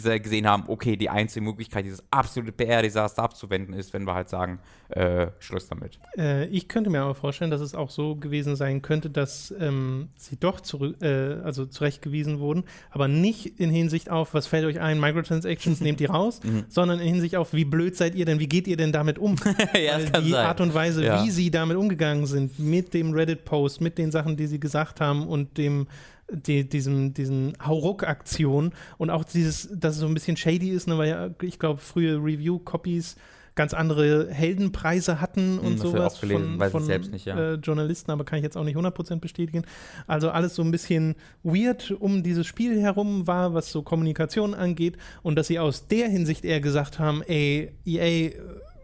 äh, 0.04 0.20
gesehen 0.20 0.48
haben, 0.48 0.64
okay, 0.68 0.96
die 0.98 1.10
einzige 1.10 1.44
Möglichkeit, 1.44 1.86
dieses 1.86 2.04
absolute 2.12 2.52
PR-Desaster 2.52 3.24
abzuwenden, 3.24 3.74
ist, 3.74 3.94
wenn 3.94 4.06
wir 4.06 4.14
halt 4.14 4.30
sagen, 4.30 4.60
äh, 4.90 5.28
Schluss 5.40 5.68
damit. 5.68 6.00
Äh, 6.18 6.48
ich 6.48 6.68
könnte 6.68 6.90
mir 6.90 7.02
aber 7.02 7.16
vorstellen, 7.16 7.52
dass 7.52 7.62
es 7.62 7.76
auch 7.76 7.90
so 7.90 8.16
gewesen 8.16 8.56
sein 8.56 8.82
könnte, 8.82 9.10
dass 9.10 9.54
ähm, 9.60 10.10
sie 10.16 10.38
doch 10.38 10.60
zurück, 10.62 11.02
äh, 11.02 11.36
also 11.44 11.66
zurechtgewiesen 11.66 12.40
wurden, 12.40 12.66
aber 12.90 13.08
nicht 13.08 13.60
in 13.60 13.70
Hinsicht 13.70 14.10
auf, 14.10 14.34
was 14.34 14.48
fällt 14.48 14.66
euch 14.66 14.80
ein, 14.80 15.00
Microtransactions 15.00 15.82
nehmt 15.82 16.00
die 16.00 16.06
raus, 16.06 16.42
mhm. 16.44 16.66
sondern 16.68 17.00
in 17.00 17.08
Hinsicht 17.08 17.36
auf, 17.36 17.54
wie 17.54 17.66
blöd 17.66 17.96
seid 17.96 18.16
ihr 18.16 18.26
denn, 18.26 18.40
wie 18.40 18.48
geht 18.48 18.68
ihr 18.68 18.78
denn 18.78 18.92
damit 18.92 19.18
um? 19.18 19.36
ja, 19.74 20.00
die. 20.00 20.36
Art 20.36 20.62
und 20.62 20.74
Weise, 20.74 21.04
ja. 21.04 21.24
wie 21.24 21.30
sie 21.30 21.52
damit 21.52 21.78
umgegangen 21.78 22.26
sind, 22.26 22.31
sind 22.32 22.60
mit 22.60 22.94
dem 22.94 23.14
Reddit-Post, 23.14 23.82
mit 23.82 23.98
den 23.98 24.12
Sachen, 24.12 24.38
die 24.38 24.48
sie 24.48 24.60
gesagt 24.60 25.02
haben 25.02 25.28
und 25.28 25.58
dem 25.58 25.88
die, 26.32 26.68
diesem, 26.68 27.14
diesen 27.14 27.54
Hauruck-Aktion 27.64 28.72
und 28.98 29.10
auch 29.10 29.24
dieses, 29.24 29.70
dass 29.74 29.96
es 29.96 30.02
so 30.02 30.08
ein 30.08 30.14
bisschen 30.14 30.38
shady 30.38 30.70
ist, 30.70 30.88
ne, 30.88 30.98
weil 30.98 31.10
ja, 31.10 31.30
ich 31.42 31.60
glaube, 31.60 31.80
frühe 31.80 32.16
Review-Copies 32.16 33.18
ganz 33.56 33.74
andere 33.74 34.30
Heldenpreise 34.32 35.20
hatten 35.20 35.60
und 35.60 35.74
hm, 35.74 35.78
sowas 35.78 36.18
von, 36.18 36.58
von 36.58 36.88
nicht, 37.12 37.26
ja. 37.26 37.38
äh, 37.38 37.54
Journalisten, 37.56 38.12
aber 38.12 38.24
kann 38.24 38.38
ich 38.38 38.44
jetzt 38.44 38.56
auch 38.56 38.64
nicht 38.64 38.78
100% 38.78 39.20
bestätigen. 39.20 39.64
Also 40.08 40.30
alles 40.30 40.56
so 40.56 40.62
ein 40.62 40.72
bisschen 40.72 41.16
weird 41.44 41.92
um 41.92 42.24
dieses 42.24 42.48
Spiel 42.48 42.80
herum 42.82 43.28
war, 43.28 43.54
was 43.54 43.72
so 43.72 43.82
Kommunikation 43.82 44.54
angeht 44.54 44.98
und 45.22 45.36
dass 45.36 45.48
sie 45.48 45.60
aus 45.60 45.88
der 45.88 46.08
Hinsicht 46.08 46.46
eher 46.46 46.62
gesagt 46.62 46.98
haben, 46.98 47.22
ey, 47.24 47.74
EA 47.86 48.32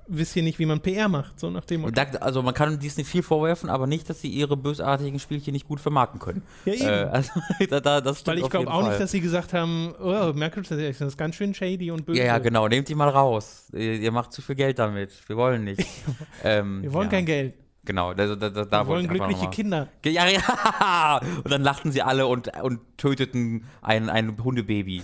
wisst 0.08 0.36
ihr 0.36 0.44
nicht, 0.44 0.60
wie 0.60 0.66
man 0.66 0.80
PR 0.80 1.08
macht, 1.08 1.40
so 1.40 1.50
nach 1.50 1.66
dem 1.66 1.82
Motto. 1.82 2.02
Also 2.20 2.42
man 2.42 2.54
kann 2.54 2.80
Disney 2.80 3.04
viel 3.04 3.24
vorwerfen, 3.24 3.70
aber 3.70 3.88
nicht, 3.88 4.10
dass 4.10 4.22
sie 4.22 4.30
ihre 4.30 4.58
bösartigen 4.58 5.20
Spielchen 5.20 5.54
nicht 5.54 5.68
gut 5.68 5.80
vermarkten 5.80 6.20
können. 6.20 6.44
Ja, 6.66 6.74
eben. 6.74 6.86
Äh, 6.86 7.10
also, 7.12 7.32
da, 7.70 8.02
das 8.02 8.26
Weil 8.26 8.40
ich 8.40 8.50
glaube 8.50 8.72
auch 8.72 8.82
Fall. 8.82 8.90
nicht, 8.90 9.02
dass 9.02 9.12
sie 9.12 9.22
gesagt 9.22 9.54
haben, 9.54 9.94
oh, 10.00 10.34
Microtransactions 10.34 11.14
ist 11.14 11.18
ganz 11.18 11.36
schön 11.36 11.54
shady 11.54 11.92
und 11.92 12.06
böse. 12.06 12.20
Ja, 12.20 12.26
ja, 12.26 12.38
genau, 12.40 12.68
nehmt 12.68 12.88
die 12.90 12.96
mal 12.96 13.10
raus. 13.10 13.68
Ihr, 13.74 13.94
ihr 13.96 14.12
macht 14.12 14.34
zu 14.34 14.42
viel 14.42 14.56
Geld 14.56 14.80
damit. 14.80 15.12
Wir 15.28 15.38
wollen 15.38 15.64
nicht. 15.64 15.86
ähm, 16.44 16.84
Wir 16.84 16.94
wollen 16.94 17.08
ja. 17.08 17.12
kein 17.12 17.26
Geld. 17.26 17.54
Genau, 17.88 18.14
da, 18.14 18.36
da, 18.36 18.50
da, 18.50 18.66
da 18.66 18.84
Wir 18.84 18.88
wollen 18.88 19.08
glückliche 19.08 19.50
Kinder. 19.50 19.88
Ja, 20.04 20.28
ja. 20.28 21.22
Und 21.42 21.50
dann 21.50 21.64
lachten 21.64 21.94
sie 21.94 22.02
alle 22.02 22.28
und, 22.28 22.52
und 22.62 22.82
töteten 22.98 23.64
ein, 23.82 24.10
ein 24.10 24.44
Hundebaby. 24.44 25.04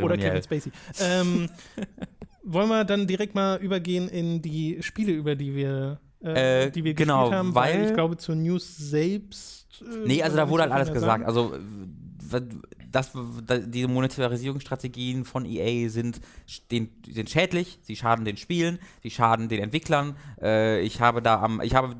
Oder 0.00 0.16
Kevin 0.16 0.42
Spacey. 0.42 0.72
Ähm, 1.00 1.50
wollen 2.52 2.68
wir 2.68 2.84
dann 2.84 3.06
direkt 3.06 3.34
mal 3.34 3.58
übergehen 3.60 4.08
in 4.08 4.42
die 4.42 4.82
Spiele, 4.82 5.12
über 5.12 5.36
die 5.36 5.54
wir, 5.54 6.00
äh, 6.22 6.66
äh, 6.66 6.70
die 6.70 6.84
wir 6.84 6.94
genau, 6.94 7.22
gespielt 7.24 7.38
haben, 7.38 7.54
weil, 7.54 7.80
weil, 7.80 7.86
ich 7.88 7.94
glaube 7.94 8.16
zur 8.16 8.34
News 8.34 8.76
selbst. 8.76 9.82
Äh, 9.82 10.06
nee, 10.06 10.22
also 10.22 10.36
da 10.36 10.48
wurde 10.48 10.64
halt 10.64 10.72
alles 10.72 10.92
gesagt. 10.92 11.24
Also 11.24 11.54
das, 12.90 13.12
diese 13.66 13.88
Monetarisierungsstrategien 13.88 15.24
von 15.24 15.44
EA 15.44 15.88
sind, 15.88 16.20
den, 16.70 16.90
sind 17.08 17.30
schädlich, 17.30 17.78
sie 17.82 17.96
schaden 17.96 18.24
den 18.24 18.36
Spielen, 18.36 18.78
sie 19.02 19.10
schaden 19.10 19.48
den 19.48 19.62
Entwicklern. 19.62 20.16
Äh, 20.40 20.80
ich 20.80 21.00
habe 21.00 21.22
da 21.22 21.40
am, 21.40 21.60
ich 21.60 21.74
habe 21.74 21.96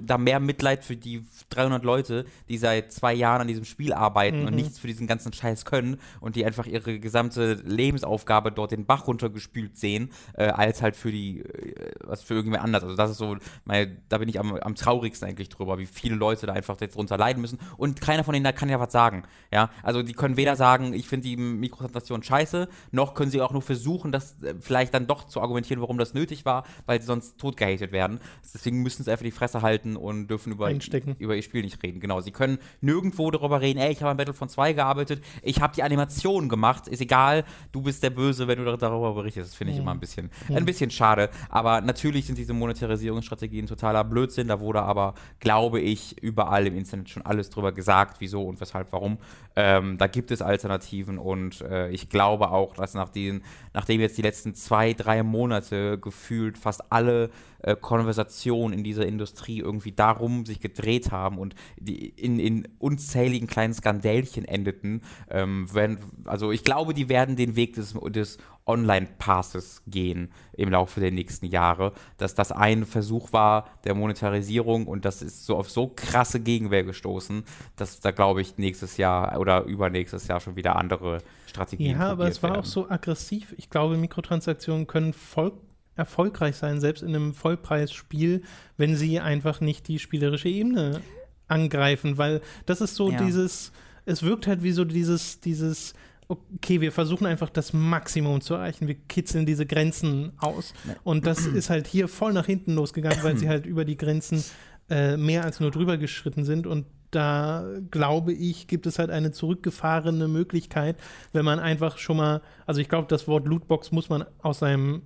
da 0.00 0.18
mehr 0.18 0.40
Mitleid 0.40 0.84
für 0.84 0.96
die 0.96 1.24
300 1.50 1.84
Leute, 1.84 2.26
die 2.48 2.58
seit 2.58 2.92
zwei 2.92 3.14
Jahren 3.14 3.40
an 3.40 3.48
diesem 3.48 3.64
Spiel 3.64 3.92
arbeiten 3.92 4.40
mhm. 4.40 4.46
und 4.46 4.54
nichts 4.54 4.78
für 4.78 4.86
diesen 4.86 5.06
ganzen 5.06 5.32
Scheiß 5.32 5.64
können 5.64 5.98
und 6.20 6.36
die 6.36 6.44
einfach 6.44 6.66
ihre 6.66 6.98
gesamte 6.98 7.54
Lebensaufgabe 7.64 8.52
dort 8.52 8.70
den 8.70 8.86
Bach 8.86 9.06
runtergespült 9.06 9.76
sehen, 9.76 10.10
äh, 10.34 10.44
als 10.48 10.82
halt 10.82 10.96
für 10.96 11.10
die, 11.10 11.40
äh, 11.40 11.92
was 12.04 12.22
für 12.22 12.34
irgendwer 12.34 12.62
anders. 12.62 12.84
Also 12.84 12.96
das 12.96 13.10
ist 13.10 13.18
so, 13.18 13.36
mein, 13.64 13.98
da 14.08 14.18
bin 14.18 14.28
ich 14.28 14.38
am, 14.38 14.54
am 14.54 14.74
traurigsten 14.74 15.28
eigentlich 15.28 15.48
drüber, 15.48 15.78
wie 15.78 15.86
viele 15.86 16.14
Leute 16.14 16.46
da 16.46 16.52
einfach 16.52 16.80
jetzt 16.80 16.96
drunter 16.96 17.16
leiden 17.16 17.40
müssen 17.40 17.58
und 17.76 18.00
keiner 18.00 18.24
von 18.24 18.34
denen 18.34 18.44
da 18.44 18.52
kann 18.52 18.68
ja 18.68 18.78
was 18.78 18.92
sagen. 18.92 19.24
Ja, 19.52 19.70
also 19.82 20.02
die 20.02 20.12
können 20.12 20.36
weder 20.36 20.56
sagen, 20.56 20.92
ich 20.92 21.08
finde 21.08 21.28
die 21.28 21.36
Mikrotransaktion 21.36 22.22
scheiße, 22.22 22.68
noch 22.92 23.14
können 23.14 23.30
sie 23.30 23.40
auch 23.40 23.52
nur 23.52 23.62
versuchen, 23.62 24.12
das 24.12 24.40
äh, 24.42 24.54
vielleicht 24.60 24.94
dann 24.94 25.06
doch 25.06 25.26
zu 25.26 25.40
argumentieren, 25.40 25.80
warum 25.80 25.98
das 25.98 26.14
nötig 26.14 26.44
war, 26.44 26.64
weil 26.86 27.00
sie 27.00 27.06
sonst 27.06 27.38
totgehatet 27.38 27.92
werden. 27.92 28.20
Deswegen 28.54 28.82
müssen 28.82 29.02
sie 29.02 29.10
einfach 29.10 29.24
die 29.24 29.30
Fresse 29.30 29.47
Fresse 29.48 29.62
halten 29.62 29.96
und 29.96 30.28
dürfen 30.28 30.52
über, 30.52 30.70
über 31.18 31.36
ihr 31.36 31.42
Spiel 31.42 31.62
nicht 31.62 31.82
reden. 31.82 32.00
Genau, 32.00 32.20
sie 32.20 32.30
können 32.30 32.58
nirgendwo 32.80 33.30
darüber 33.30 33.60
reden, 33.60 33.78
ey, 33.78 33.92
ich 33.92 34.00
habe 34.02 34.10
an 34.10 34.16
Battlefront 34.16 34.50
2 34.50 34.74
gearbeitet, 34.74 35.22
ich 35.42 35.60
habe 35.60 35.74
die 35.74 35.82
Animation 35.82 36.48
gemacht, 36.48 36.88
ist 36.88 37.00
egal, 37.00 37.44
du 37.72 37.82
bist 37.82 38.02
der 38.02 38.10
Böse, 38.10 38.46
wenn 38.46 38.62
du 38.62 38.76
darüber 38.76 39.14
berichtest. 39.14 39.50
Das 39.50 39.54
finde 39.56 39.72
ich 39.72 39.78
mhm. 39.78 39.82
immer 39.82 39.92
ein 39.92 40.00
bisschen, 40.00 40.30
mhm. 40.48 40.56
ein 40.56 40.64
bisschen 40.64 40.90
schade. 40.90 41.30
Aber 41.48 41.80
natürlich 41.80 42.26
sind 42.26 42.36
diese 42.36 42.52
Monetarisierungsstrategien 42.52 43.66
totaler 43.66 44.04
Blödsinn. 44.04 44.48
Da 44.48 44.60
wurde 44.60 44.82
aber, 44.82 45.14
glaube 45.40 45.80
ich, 45.80 46.22
überall 46.22 46.66
im 46.66 46.76
Internet 46.76 47.08
schon 47.08 47.22
alles 47.22 47.50
drüber 47.50 47.72
gesagt, 47.72 48.20
wieso 48.20 48.42
und 48.42 48.60
weshalb, 48.60 48.92
warum. 48.92 49.18
Ähm, 49.56 49.98
da 49.98 50.06
gibt 50.06 50.30
es 50.30 50.42
Alternativen 50.42 51.18
und 51.18 51.62
äh, 51.62 51.88
ich 51.90 52.10
glaube 52.10 52.50
auch, 52.50 52.74
dass 52.74 52.94
nach 52.94 53.08
den, 53.08 53.42
nachdem 53.72 54.00
jetzt 54.00 54.18
die 54.18 54.22
letzten 54.22 54.54
zwei, 54.54 54.92
drei 54.92 55.22
Monate 55.22 55.98
gefühlt 55.98 56.58
fast 56.58 56.92
alle 56.92 57.30
äh, 57.60 57.74
Konversationen 57.74 58.78
in 58.78 58.84
dieser 58.84 59.06
Industrie 59.06 59.37
Spieleindustrie 59.38 59.60
irgendwie 59.60 59.92
darum 59.92 60.44
sich 60.44 60.60
gedreht 60.60 61.10
haben 61.10 61.38
und 61.38 61.54
die 61.78 62.08
in, 62.08 62.38
in 62.38 62.68
unzähligen 62.78 63.46
kleinen 63.46 63.74
Skandälchen 63.74 64.44
endeten. 64.44 65.02
Ähm, 65.30 65.68
wenn, 65.72 65.98
also 66.24 66.52
ich 66.52 66.64
glaube, 66.64 66.94
die 66.94 67.08
werden 67.08 67.36
den 67.36 67.56
Weg 67.56 67.74
des, 67.74 67.94
des 68.10 68.38
Online-Passes 68.66 69.82
gehen 69.86 70.30
im 70.52 70.70
Laufe 70.70 71.00
der 71.00 71.10
nächsten 71.10 71.46
Jahre. 71.46 71.92
Dass 72.18 72.34
das 72.34 72.52
ein 72.52 72.84
Versuch 72.84 73.32
war 73.32 73.66
der 73.84 73.94
Monetarisierung 73.94 74.86
und 74.86 75.04
das 75.04 75.22
ist 75.22 75.46
so 75.46 75.56
auf 75.56 75.70
so 75.70 75.88
krasse 75.94 76.40
Gegenwehr 76.40 76.84
gestoßen, 76.84 77.44
dass 77.76 78.00
da 78.00 78.10
glaube 78.10 78.42
ich 78.42 78.58
nächstes 78.58 78.96
Jahr 78.98 79.38
oder 79.40 79.64
übernächstes 79.64 80.28
Jahr 80.28 80.40
schon 80.40 80.56
wieder 80.56 80.76
andere 80.76 81.18
Strategien 81.46 81.92
Ja, 81.98 82.10
aber 82.10 82.28
es 82.28 82.42
war 82.42 82.50
werden. 82.50 82.60
auch 82.60 82.66
so 82.66 82.88
aggressiv. 82.90 83.54
Ich 83.56 83.70
glaube, 83.70 83.96
Mikrotransaktionen 83.96 84.86
können 84.86 85.14
voll 85.14 85.52
erfolgreich 85.98 86.56
sein, 86.56 86.80
selbst 86.80 87.02
in 87.02 87.14
einem 87.14 87.34
Vollpreisspiel, 87.34 88.42
wenn 88.76 88.96
sie 88.96 89.20
einfach 89.20 89.60
nicht 89.60 89.88
die 89.88 89.98
spielerische 89.98 90.48
Ebene 90.48 91.00
angreifen, 91.48 92.18
weil 92.18 92.40
das 92.66 92.80
ist 92.80 92.94
so 92.94 93.10
Ja. 93.10 93.24
dieses, 93.24 93.72
es 94.04 94.22
wirkt 94.22 94.46
halt 94.46 94.62
wie 94.62 94.72
so 94.72 94.84
dieses, 94.84 95.40
dieses, 95.40 95.94
okay, 96.28 96.80
wir 96.80 96.92
versuchen 96.92 97.26
einfach 97.26 97.48
das 97.50 97.72
Maximum 97.72 98.40
zu 98.40 98.54
erreichen, 98.54 98.86
wir 98.86 98.94
kitzeln 98.94 99.46
diese 99.46 99.66
Grenzen 99.66 100.32
aus. 100.38 100.74
Und 101.04 101.26
das 101.26 101.46
ist 101.46 101.70
halt 101.70 101.86
hier 101.86 102.06
voll 102.08 102.32
nach 102.32 102.46
hinten 102.46 102.74
losgegangen, 102.74 103.22
weil 103.22 103.36
sie 103.38 103.48
halt 103.48 103.66
über 103.66 103.84
die 103.84 103.96
Grenzen 103.96 104.44
äh, 104.90 105.16
mehr 105.16 105.44
als 105.44 105.60
nur 105.60 105.70
drüber 105.70 105.96
geschritten 105.98 106.44
sind 106.44 106.66
und 106.66 106.86
da 107.10 107.64
glaube 107.90 108.34
ich, 108.34 108.66
gibt 108.66 108.86
es 108.86 108.98
halt 108.98 109.08
eine 109.08 109.32
zurückgefahrene 109.32 110.28
Möglichkeit, 110.28 110.96
wenn 111.32 111.42
man 111.44 111.58
einfach 111.58 111.96
schon 111.96 112.18
mal, 112.18 112.42
also 112.66 112.82
ich 112.82 112.88
glaube, 112.90 113.08
das 113.08 113.26
Wort 113.26 113.46
Lootbox 113.46 113.92
muss 113.92 114.10
man 114.10 114.26
aus 114.42 114.58
seinem 114.58 115.00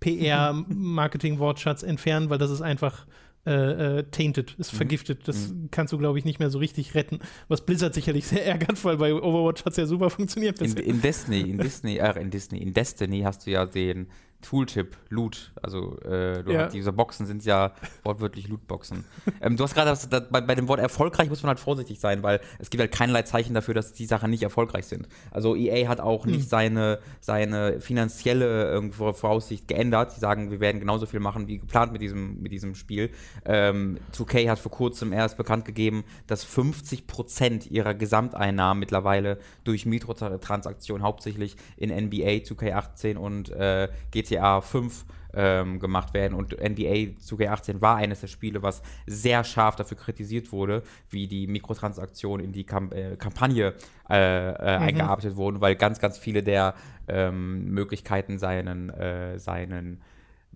PR-Marketing-Wortschatz 0.00 1.82
entfernen, 1.82 2.30
weil 2.30 2.38
das 2.38 2.50
ist 2.50 2.62
einfach 2.62 3.06
äh, 3.46 3.98
äh, 4.00 4.02
tainted, 4.10 4.56
ist 4.58 4.72
vergiftet. 4.72 5.26
Das 5.26 5.54
kannst 5.70 5.92
du, 5.92 5.98
glaube 5.98 6.18
ich, 6.18 6.26
nicht 6.26 6.38
mehr 6.38 6.50
so 6.50 6.58
richtig 6.58 6.94
retten. 6.94 7.20
Was 7.48 7.64
Blizzard 7.64 7.94
sicherlich 7.94 8.26
sehr 8.26 8.44
ärgert, 8.44 8.84
weil 8.84 8.98
bei 8.98 9.14
Overwatch 9.14 9.64
hat 9.64 9.72
es 9.72 9.78
ja 9.78 9.86
super 9.86 10.10
funktioniert. 10.10 10.60
In, 10.60 10.76
in 10.76 11.00
Disney, 11.00 11.40
in 11.40 11.56
Disney, 11.56 11.96
äh, 11.96 12.20
in 12.20 12.30
Disney, 12.30 12.58
in 12.58 12.74
Destiny 12.74 13.22
hast 13.22 13.46
du 13.46 13.52
ja 13.52 13.64
den 13.64 14.08
Tooltip 14.42 14.96
Loot. 15.08 15.52
Also 15.60 15.98
äh, 16.02 16.42
Ja. 16.50 16.64
hast, 16.64 16.72
diese 16.72 16.92
Boxen 16.92 17.26
sind 17.26 17.44
ja 17.44 17.72
wortwörtlich 18.04 18.48
Lootboxen. 18.48 19.04
ähm, 19.40 19.56
du 19.56 19.64
hast 19.64 19.74
gerade 19.74 19.98
bei, 20.30 20.40
bei 20.40 20.54
dem 20.54 20.68
Wort 20.68 20.78
erfolgreich 20.78 21.28
muss 21.28 21.42
man 21.42 21.48
halt 21.48 21.60
vorsichtig 21.60 21.98
sein, 21.98 22.22
weil 22.22 22.40
es 22.58 22.70
gibt 22.70 22.80
halt 22.80 22.92
keinerlei 22.92 23.22
Zeichen 23.22 23.54
dafür, 23.54 23.74
dass 23.74 23.92
die 23.92 24.06
Sachen 24.06 24.30
nicht 24.30 24.44
erfolgreich 24.44 24.86
sind. 24.86 25.08
Also 25.32 25.56
EA 25.56 25.88
hat 25.88 26.00
auch 26.00 26.24
nicht 26.24 26.48
seine, 26.48 27.00
seine 27.20 27.80
finanzielle 27.80 28.70
irgendwo 28.70 29.12
Voraussicht 29.12 29.66
geändert. 29.66 30.14
Die 30.16 30.20
sagen, 30.20 30.50
wir 30.52 30.60
werden 30.60 30.78
genauso 30.78 31.06
viel 31.06 31.20
machen 31.20 31.48
wie 31.48 31.58
geplant 31.58 31.92
mit 31.92 32.00
diesem, 32.00 32.40
mit 32.40 32.52
diesem 32.52 32.76
Spiel. 32.76 33.10
Ähm, 33.44 33.98
2K 34.14 34.48
hat 34.50 34.58
vor 34.60 34.70
kurzem 34.70 35.12
erst 35.12 35.36
bekannt 35.36 35.64
gegeben, 35.64 36.04
dass 36.28 36.46
50% 36.46 37.70
ihrer 37.70 37.94
Gesamteinnahmen 37.94 38.78
mittlerweile 38.78 39.38
durch 39.64 39.84
Mikrotransaktionen 39.84 41.02
hauptsächlich 41.02 41.56
in 41.76 41.90
NBA 41.90 42.44
2K18 42.44 43.16
und 43.16 43.50
äh, 43.50 43.88
GTA 44.12 44.27
5 44.28 45.04
ähm, 45.34 45.78
gemacht 45.78 46.14
werden. 46.14 46.34
Und 46.34 46.52
NBA 46.52 47.14
2K18 47.22 47.80
war 47.80 47.96
eines 47.96 48.20
der 48.20 48.28
Spiele, 48.28 48.62
was 48.62 48.82
sehr 49.06 49.44
scharf 49.44 49.76
dafür 49.76 49.96
kritisiert 49.96 50.52
wurde, 50.52 50.82
wie 51.10 51.26
die 51.26 51.46
Mikrotransaktionen 51.46 52.44
in 52.44 52.52
die 52.52 52.64
Kam 52.64 52.90
äh, 52.92 53.16
Kampagne 53.16 53.74
äh, 54.10 54.50
äh, 54.50 54.54
eingearbeitet 54.54 55.36
wurden, 55.36 55.60
weil 55.60 55.76
ganz, 55.76 56.00
ganz 56.00 56.18
viele 56.18 56.42
der 56.42 56.74
ähm, 57.08 57.70
Möglichkeiten 57.70 58.38
seinen, 58.38 58.90
äh, 58.90 59.38
seinen 59.38 60.00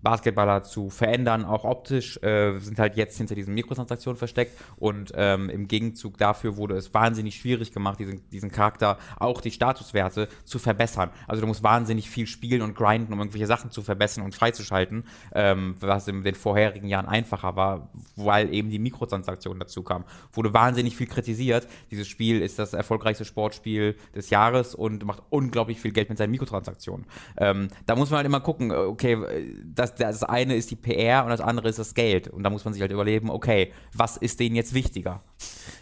Basketballer 0.03 0.63
zu 0.63 0.89
verändern, 0.89 1.45
auch 1.45 1.63
optisch, 1.63 2.21
äh, 2.21 2.59
sind 2.59 2.77
halt 2.77 2.95
jetzt 2.95 3.17
hinter 3.17 3.35
diesen 3.35 3.53
Mikrotransaktionen 3.53 4.17
versteckt 4.17 4.59
und 4.75 5.13
ähm, 5.15 5.49
im 5.49 5.67
Gegenzug 5.67 6.17
dafür 6.17 6.57
wurde 6.57 6.75
es 6.75 6.93
wahnsinnig 6.93 7.35
schwierig 7.35 7.71
gemacht, 7.71 7.99
diesen, 7.99 8.29
diesen 8.29 8.51
Charakter, 8.51 8.97
auch 9.17 9.41
die 9.41 9.51
Statuswerte 9.51 10.27
zu 10.43 10.59
verbessern. 10.59 11.09
Also 11.27 11.41
du 11.41 11.47
musst 11.47 11.63
wahnsinnig 11.63 12.09
viel 12.09 12.27
spielen 12.27 12.61
und 12.61 12.75
grinden, 12.75 13.13
um 13.13 13.19
irgendwelche 13.19 13.47
Sachen 13.47 13.71
zu 13.71 13.81
verbessern 13.81 14.23
und 14.23 14.35
freizuschalten, 14.35 15.05
ähm, 15.33 15.75
was 15.79 16.07
in 16.07 16.23
den 16.23 16.35
vorherigen 16.35 16.87
Jahren 16.87 17.05
einfacher 17.05 17.55
war, 17.55 17.89
weil 18.15 18.53
eben 18.53 18.69
die 18.69 18.79
Mikrotransaktionen 18.79 19.59
dazu 19.59 19.83
kamen. 19.83 20.03
Wurde 20.33 20.53
wahnsinnig 20.53 20.97
viel 20.97 21.07
kritisiert. 21.07 21.67
Dieses 21.91 22.07
Spiel 22.07 22.41
ist 22.41 22.59
das 22.59 22.73
erfolgreichste 22.73 23.23
Sportspiel 23.23 23.95
des 24.13 24.29
Jahres 24.29 24.75
und 24.75 25.05
macht 25.05 25.23
unglaublich 25.29 25.79
viel 25.79 25.91
Geld 25.91 26.09
mit 26.09 26.17
seinen 26.17 26.31
Mikrotransaktionen. 26.31 27.05
Ähm, 27.37 27.69
da 27.85 27.95
muss 27.95 28.09
man 28.09 28.17
halt 28.17 28.25
immer 28.25 28.41
gucken, 28.41 28.71
äh, 28.71 28.75
okay, 28.75 29.13
äh, 29.13 29.55
das, 29.99 30.19
das 30.19 30.23
eine 30.29 30.55
ist 30.55 30.71
die 30.71 30.75
PR 30.75 31.23
und 31.23 31.29
das 31.29 31.41
andere 31.41 31.69
ist 31.69 31.79
das 31.79 31.93
Geld. 31.93 32.27
Und 32.27 32.43
da 32.43 32.49
muss 32.49 32.65
man 32.65 32.73
sich 32.73 32.81
halt 32.81 32.91
überlegen, 32.91 33.29
okay, 33.29 33.71
was 33.93 34.17
ist 34.17 34.39
denen 34.39 34.55
jetzt 34.55 34.73
wichtiger? 34.73 35.21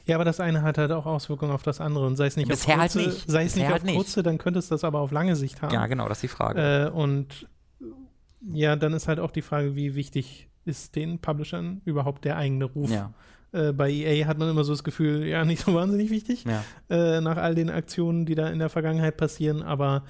Ja, 0.06 0.16
aber 0.16 0.26
das 0.26 0.40
eine 0.40 0.62
hat 0.62 0.78
halt 0.78 0.92
auch 0.92 1.06
Auswirkungen 1.06 1.52
auf 1.52 1.64
das 1.64 1.80
andere. 1.82 2.06
Und 2.08 2.16
sei 2.18 2.28
es 2.28 2.38
nicht 2.38 2.48
Bisher 2.50 2.76
auf 2.76 2.82
halt 2.82 2.92
kurze, 2.94 3.08
nicht. 3.10 3.30
sei 3.30 3.44
es 3.46 3.54
Bisher 3.54 3.64
nicht 3.64 3.72
halt 3.72 3.82
auf 3.82 3.86
nicht. 3.88 3.96
kurze, 3.96 4.24
dann 4.24 4.38
könnte 4.38 4.60
es 4.60 4.68
das 4.70 4.84
aber 4.84 5.00
auf 5.00 5.12
lange 5.12 5.36
Sicht 5.36 5.62
haben. 5.62 5.90
genau, 5.90 6.08
das 6.08 6.18
ist 6.18 6.24
die 6.24 6.28
Frage. 6.30 6.88
Äh, 6.88 6.90
und 6.90 7.48
ja, 8.52 8.76
dann 8.76 8.94
ist 8.94 9.08
halt 9.08 9.20
auch 9.20 9.32
die 9.32 9.42
Frage, 9.42 9.76
wie 9.76 9.96
wichtig 9.96 10.48
ist 10.66 10.96
den 10.96 11.20
Publishern 11.20 11.82
überhaupt 11.86 12.26
der 12.26 12.38
eigene 12.38 12.66
Ruf? 12.66 12.90
ja, 12.92 13.14
Äh, 13.52 13.74
bei 13.74 13.90
EA 13.92 14.26
hat 14.28 14.38
man 14.38 14.50
immer 14.50 14.64
so 14.64 14.74
das 14.74 14.84
Gefühl, 14.84 15.26
ja, 15.28 15.44
nicht 15.46 15.64
so 15.64 15.74
wahnsinnig 15.74 16.10
wichtig, 16.10 16.46
ja. 16.46 16.64
äh, 16.90 17.22
nach 17.22 17.38
all 17.38 17.54
den 17.56 17.70
Aktionen, 17.70 18.26
die 18.26 18.36
da 18.36 18.48
in 18.50 18.60
der 18.60 18.70
Vergangenheit 18.70 19.18
passieren. 19.18 19.62
Aber 19.62 20.04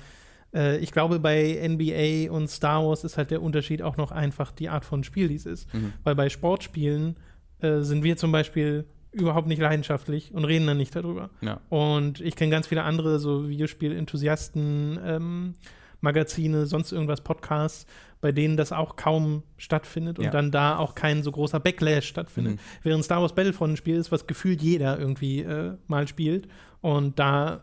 äh, 0.54 0.78
ich 0.78 0.92
glaube, 0.92 1.20
bei 1.20 1.60
NBA 1.68 2.32
und 2.32 2.50
Star 2.50 2.86
Wars 2.86 3.04
ist 3.04 3.18
halt 3.18 3.32
der 3.32 3.42
Unterschied 3.42 3.82
auch 3.82 3.98
noch 3.98 4.12
einfach 4.12 4.52
die 4.52 4.70
Art 4.70 4.86
von 4.86 5.04
Spiel, 5.04 5.28
die 5.28 5.36
es 5.36 5.46
ist. 5.46 5.74
Mhm. 5.74 5.94
Weil 6.04 6.16
bei 6.16 6.30
Sportspielen 6.30 7.16
äh, 7.60 7.80
sind 7.82 8.04
wir 8.04 8.18
zum 8.18 8.32
Beispiel 8.32 8.86
überhaupt 9.14 9.48
nicht 9.48 9.62
leidenschaftlich 9.62 10.34
und 10.34 10.46
reden 10.46 10.68
dann 10.68 10.78
nicht 10.78 10.96
darüber. 10.96 11.30
ja. 11.42 11.60
Und 11.70 12.22
ich 12.22 12.36
kenne 12.38 12.50
ganz 12.52 12.68
viele 12.68 12.84
andere, 12.84 13.20
so 13.20 13.50
Videospiel-Enthusiasten, 13.50 15.00
ähm, 15.04 15.54
Magazine, 16.00 16.66
sonst 16.66 16.92
irgendwas, 16.92 17.22
Podcasts, 17.22 17.86
bei 18.22 18.32
denen 18.32 18.58
das 18.58 18.72
auch 18.72 18.96
kaum 18.96 19.44
stattfindet 19.58 20.18
und 20.18 20.26
Ja. 20.26 20.32
dann 20.32 20.50
da 20.52 20.78
auch 20.78 20.96
kein 20.96 21.22
so 21.24 21.32
großer 21.32 21.60
Backlash 21.60 22.08
stattfindet. 22.08 22.56
Mhm. 22.56 22.60
Während 22.84 23.04
Star 23.04 23.22
Wars 23.22 23.36
Battlefront 23.36 23.74
ein 23.74 23.78
Spiel 23.78 23.96
ist, 23.98 24.12
was 24.12 24.26
gefühlt 24.28 24.62
jeder 24.62 24.98
irgendwie 25.00 25.42
äh, 25.42 25.74
mal 25.88 26.08
spielt. 26.08 26.48
Und 26.82 27.20
da 27.20 27.62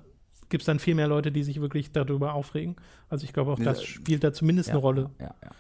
gibt 0.49 0.63
es 0.63 0.67
dann 0.67 0.79
viel 0.79 0.95
mehr 0.95 1.09
Leute, 1.09 1.33
die 1.33 1.43
sich 1.43 1.61
wirklich 1.61 1.93
darüber 1.93 2.35
aufregen. 2.35 2.77
Also 3.09 3.25
ich 3.25 3.33
glaube, 3.33 3.53
auch 3.53 3.59
das 3.59 3.83
spielt 3.83 4.25
da 4.25 4.33
zumindest 4.33 4.69
ja. 4.69 4.75
eine 4.75 4.81
Rolle. 4.81 5.11
Ja, 5.19 5.35
ja. 5.43 5.51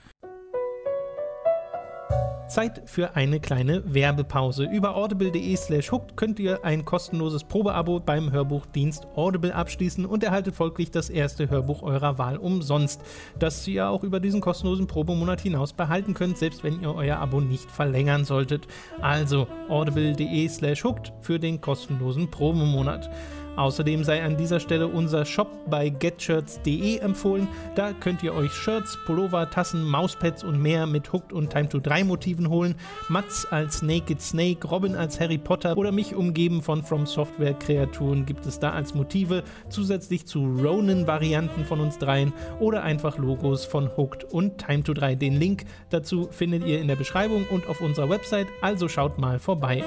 Zeit 2.48 2.83
für 2.87 3.14
eine 3.14 3.40
kleine 3.40 3.83
Werbepause. 3.94 4.64
Über 4.64 4.96
audible.de 4.96 5.55
slash 5.57 5.92
hooked 5.92 6.16
könnt 6.16 6.40
ihr 6.40 6.64
ein 6.64 6.85
kostenloses 6.85 7.44
Probeabo 7.44 8.01
beim 8.01 8.33
Hörbuchdienst 8.33 9.07
Audible 9.14 9.55
abschließen 9.55 10.07
und 10.07 10.24
erhaltet 10.24 10.57
folglich 10.57 10.90
das 10.90 11.11
erste 11.11 11.51
Hörbuch 11.51 11.83
eurer 11.83 12.16
Wahl 12.16 12.38
umsonst, 12.38 13.03
das 13.38 13.68
ihr 13.68 13.88
auch 13.88 14.03
über 14.03 14.18
diesen 14.18 14.40
kostenlosen 14.40 14.87
Probemonat 14.87 15.42
hinaus 15.42 15.74
behalten 15.74 16.14
könnt, 16.14 16.38
selbst 16.38 16.64
wenn 16.64 16.81
ihr 16.81 16.94
euer 16.94 17.18
Abo 17.18 17.40
nicht 17.40 17.70
verlängern 17.70 18.24
solltet. 18.24 18.66
Also 19.01 19.46
audible.de 19.68 20.48
slash 20.48 20.85
hooked 20.85 21.12
für 21.20 21.38
den 21.38 21.61
kostenlosen 21.61 22.31
Probemonat. 22.31 23.11
Außerdem 23.59 24.05
sei 24.05 24.23
an 24.23 24.37
dieser 24.37 24.61
Stelle 24.61 24.87
unser 24.87 25.25
Shop 25.25 25.49
bei 25.68 25.88
getshirts.de 25.88 26.99
empfohlen. 26.99 27.49
Da 27.75 27.92
könnt 27.92 28.23
ihr 28.23 28.33
euch 28.33 28.53
Shirts, 28.53 28.97
Pullover, 29.05 29.51
Tassen, 29.51 29.83
Mauspads 29.83 30.44
und 30.44 30.62
mehr 30.62 30.87
mit 30.87 31.12
Hooked 31.12 31.33
und 31.33 31.51
Time 31.51 31.68
to 31.68 31.81
3 31.81 32.05
Motiven 32.05 32.49
holen. 32.51 32.77
Mats 33.09 33.47
als 33.51 33.83
Naked 33.83 34.23
Snake, 34.23 34.68
Robin 34.68 34.94
als 34.94 35.18
Harry 35.18 35.38
Potter 35.38 35.77
oder 35.77 35.90
mich 35.90 36.14
umgeben 36.14 36.62
von 36.62 36.85
From 36.85 37.05
Software 37.05 37.55
Kreaturen 37.55 38.27
gibt 38.27 38.47
es 38.47 38.61
da 38.61 38.71
als 38.71 38.94
Motive, 38.94 39.42
zusätzlich 39.68 40.25
zu 40.25 40.44
Ronin-Varianten 40.44 41.64
von 41.64 41.81
uns 41.81 41.99
dreien 41.99 42.33
oder 42.61 42.85
einfach 42.85 43.18
Logos 43.18 43.64
von 43.64 43.90
Hooked 43.97 44.23
und 44.23 44.59
Time 44.59 44.85
to 44.85 44.94
3. 44.94 45.16
Den 45.16 45.35
Link 45.35 45.64
dazu 45.90 46.29
findet 46.31 46.64
ihr 46.64 46.81
in 46.81 46.87
der 46.87 46.94
Beschreibung 46.94 47.44
und 47.51 47.68
auf 47.68 47.81
unserer 47.81 48.09
Website, 48.09 48.47
also 48.61 48.87
schaut 48.88 49.18
mal 49.18 49.40
vorbei. 49.40 49.83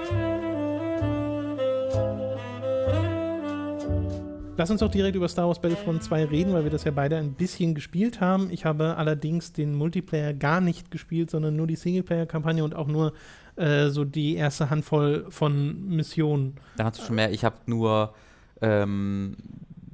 Lass 4.61 4.69
uns 4.69 4.81
doch 4.81 4.91
direkt 4.91 5.15
über 5.15 5.27
Star 5.27 5.47
Wars 5.47 5.59
Battlefront 5.59 6.03
2 6.03 6.25
reden, 6.25 6.53
weil 6.53 6.63
wir 6.63 6.69
das 6.69 6.83
ja 6.83 6.91
beide 6.91 7.17
ein 7.17 7.33
bisschen 7.33 7.73
gespielt 7.73 8.21
haben. 8.21 8.51
Ich 8.51 8.63
habe 8.63 8.95
allerdings 8.95 9.53
den 9.53 9.73
Multiplayer 9.73 10.35
gar 10.35 10.61
nicht 10.61 10.91
gespielt, 10.91 11.31
sondern 11.31 11.55
nur 11.55 11.65
die 11.65 11.75
Singleplayer-Kampagne 11.75 12.63
und 12.63 12.75
auch 12.75 12.85
nur 12.85 13.13
äh, 13.55 13.89
so 13.89 14.05
die 14.05 14.35
erste 14.35 14.69
Handvoll 14.69 15.25
von 15.29 15.87
Missionen. 15.87 16.57
Da 16.77 16.83
hast 16.83 16.99
du 16.99 17.05
schon 17.05 17.15
mehr. 17.15 17.31
Ich 17.31 17.43
habe 17.43 17.55
nur 17.65 18.13
ähm, 18.61 19.35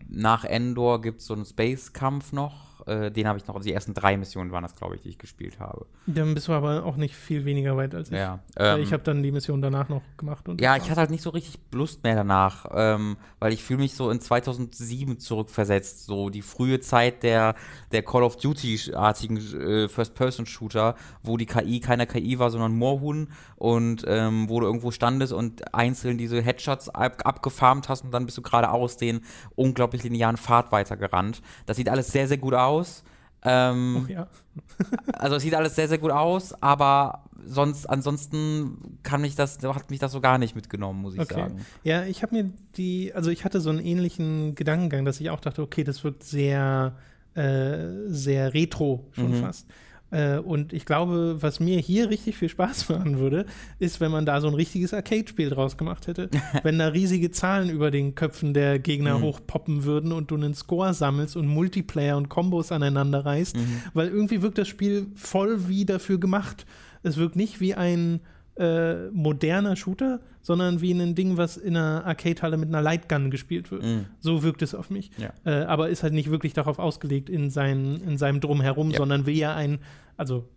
nach 0.10 0.44
Endor 0.44 1.00
gibt 1.00 1.22
es 1.22 1.28
so 1.28 1.34
einen 1.34 1.46
Space-Kampf 1.46 2.34
noch. 2.34 2.67
Äh, 2.88 3.12
den 3.12 3.28
habe 3.28 3.38
ich 3.38 3.48
noch, 3.48 3.60
die 3.62 3.74
ersten 3.74 3.94
drei 3.94 4.18
Missionen 4.18 4.52
waren 4.52 4.64
das, 4.64 4.76
glaube 4.76 4.96
ich, 4.96 5.02
die 5.02 5.10
ich 5.10 5.18
gespielt 5.18 5.60
habe. 5.60 5.86
Dann 6.06 6.34
bist 6.34 6.48
du 6.48 6.54
aber 6.54 6.86
auch 6.86 6.96
nicht 6.96 7.16
viel 7.16 7.46
weniger 7.46 7.76
weit 7.78 7.94
als 7.94 8.10
ich. 8.10 8.18
Ja, 8.18 8.40
ähm, 8.58 8.82
ich 8.82 8.94
habe 8.94 9.04
dann 9.04 9.24
die 9.24 9.32
Mission 9.32 9.62
danach 9.62 9.90
noch 9.90 10.02
gemacht. 10.18 10.48
Und 10.48 10.62
Ja, 10.62 10.76
ich 10.78 10.90
hatte 10.90 11.02
halt 11.02 11.10
nicht 11.10 11.24
so 11.24 11.30
richtig 11.32 11.60
Lust 11.72 12.04
mehr 12.04 12.16
danach, 12.16 12.66
ähm, 12.74 13.18
weil 13.40 13.54
ich 13.54 13.64
fühle 13.64 13.80
mich 13.80 13.96
so 13.96 14.10
in 14.10 14.22
2007 14.22 15.20
zurückversetzt, 15.20 16.06
so 16.06 16.30
die 16.30 16.42
frühe 16.42 16.80
Zeit 16.80 17.24
der, 17.24 17.56
der 17.92 18.04
Call 18.04 18.24
of 18.24 18.38
Duty-artigen 18.38 19.38
äh, 19.38 19.90
First-Person-Shooter, 19.90 20.96
wo 21.24 21.38
die 21.38 21.46
KI 21.46 21.80
keine 21.80 22.08
KI 22.08 22.40
war, 22.40 22.50
sondern 22.52 22.76
Moorhuhn 22.76 23.30
und 23.58 24.04
ähm, 24.08 24.48
wo 24.50 24.60
du 24.60 24.68
irgendwo 24.68 24.92
standest 24.92 25.34
und 25.34 25.74
einzeln 25.74 26.18
diese 26.18 26.42
Headshots 26.42 26.90
ab, 26.90 27.22
abgefarmt 27.26 27.90
hast 27.90 28.04
und 28.04 28.12
dann 28.12 28.26
bist 28.26 28.38
du 28.38 28.42
geradeaus 28.42 28.98
den 28.98 29.22
unglaublich 29.56 30.04
linearen 30.04 30.38
Pfad 30.38 30.72
weitergerannt. 30.72 31.42
Das 31.66 31.78
sieht 31.78 31.90
alles 31.90 32.08
sehr, 32.08 32.28
sehr 32.28 32.38
gut 32.38 32.54
aus. 32.54 32.77
Ähm, 33.44 34.06
Oh, 34.08 34.12
ja. 34.12 34.28
also 35.14 35.36
es 35.36 35.44
sieht 35.44 35.54
alles 35.56 35.76
sehr, 35.76 35.88
sehr 35.88 35.98
gut 36.00 36.12
aus, 36.12 36.54
aber 36.62 37.24
sonst, 37.46 37.86
ansonsten 37.88 39.00
kann 39.04 39.22
mich 39.22 39.36
das, 39.36 39.60
hat 39.64 39.90
mich 39.92 40.00
das 40.00 40.12
so 40.12 40.22
gar 40.22 40.38
nicht 40.38 40.56
mitgenommen, 40.56 41.02
muss 41.02 41.14
ich 41.14 41.22
Okay. 41.22 41.34
sagen. 41.36 41.66
Ja, 41.84 42.04
ich 42.06 42.24
habe 42.24 42.36
mir 42.36 42.52
die, 42.76 43.14
also 43.14 43.30
ich 43.30 43.46
hatte 43.46 43.62
so 43.62 43.70
einen 43.70 43.80
ähnlichen 43.80 44.56
Gedankengang, 44.56 45.06
dass 45.06 45.20
ich 45.20 45.30
auch 45.30 45.40
dachte, 45.40 45.62
okay, 45.62 45.84
das 45.84 46.04
wirkt 46.04 46.24
sehr, 46.24 46.96
äh, 47.36 48.08
sehr 48.08 48.54
retro 48.54 49.06
schon 49.14 49.30
Mhm. 49.32 49.36
fast. 49.36 49.68
Äh, 50.10 50.38
und 50.38 50.72
ich 50.74 50.86
glaube, 50.86 51.38
was 51.42 51.60
mir 51.60 51.80
hier 51.80 52.10
richtig 52.10 52.38
viel 52.38 52.50
Spaß 52.50 52.90
machen 52.90 53.20
würde, 53.20 53.46
ist, 53.80 54.00
wenn 54.00 54.12
man 54.12 54.26
da 54.26 54.40
so 54.42 54.48
ein 54.48 54.54
richtiges 54.54 54.94
Arcade-Spiel 54.94 55.50
draus 55.50 55.78
gemacht 55.78 56.08
hätte. 56.08 56.30
wenn 56.64 56.80
da 56.80 56.88
riesige 56.88 57.32
Zahlen 57.32 57.70
über 57.70 57.92
den 57.92 58.16
Köpfen 58.16 58.54
der 58.54 58.80
Gegner 58.80 59.18
Mhm. 59.20 59.24
hochpoppen 59.24 59.84
würden 59.84 60.12
und 60.12 60.32
du 60.32 60.36
einen 60.36 60.54
Score 60.54 60.94
sammelst 60.94 61.36
und 61.36 61.48
Multiplayer 61.48 62.18
und 62.18 62.30
Kombos 62.30 62.72
aneinander 62.72 63.26
reißt. 63.26 63.58
Mhm. 63.58 63.82
Weil 63.94 64.08
irgendwie 64.08 64.42
wirkt 64.42 64.58
das 64.58 64.68
Spiel 64.68 65.08
voll 65.16 65.68
wie 65.68 65.86
dafür 65.86 66.20
gemacht. 66.20 66.66
Es 67.04 67.18
wirkt 67.18 67.36
nicht 67.36 67.60
wie 67.60 67.74
ein 67.76 68.22
äh, 68.60 69.10
moderner 69.12 69.76
Shooter, 69.76 70.20
sondern 70.42 70.82
wie 70.82 70.92
ein 70.92 71.14
Ding, 71.16 71.38
was 71.38 71.58
in 71.58 71.76
einer 71.78 72.06
Arcade-Halle 72.06 72.58
mit 72.58 72.70
einer 72.70 72.82
Lightgun 72.82 73.30
gespielt 73.32 73.70
wird. 73.72 73.84
Mhm. 73.84 74.06
So 74.20 74.44
wirkt 74.44 74.62
es 74.62 74.74
auf 74.74 74.90
mich. 74.90 75.12
Ja. 75.18 75.32
Äh, 75.46 75.66
aber 75.66 75.90
ist 75.90 76.04
halt 76.04 76.14
nicht 76.14 76.32
wirklich 76.32 76.54
darauf 76.54 76.80
ausgelegt 76.80 77.30
in, 77.30 77.50
sein, 77.50 78.02
in 78.06 78.18
seinem 78.18 78.40
Drumherum, 78.40 78.92
Ja. 78.92 78.98
sondern 78.98 79.26
will 79.26 79.36
ja 79.36 79.56
ein, 79.56 79.80
also, 80.16 80.48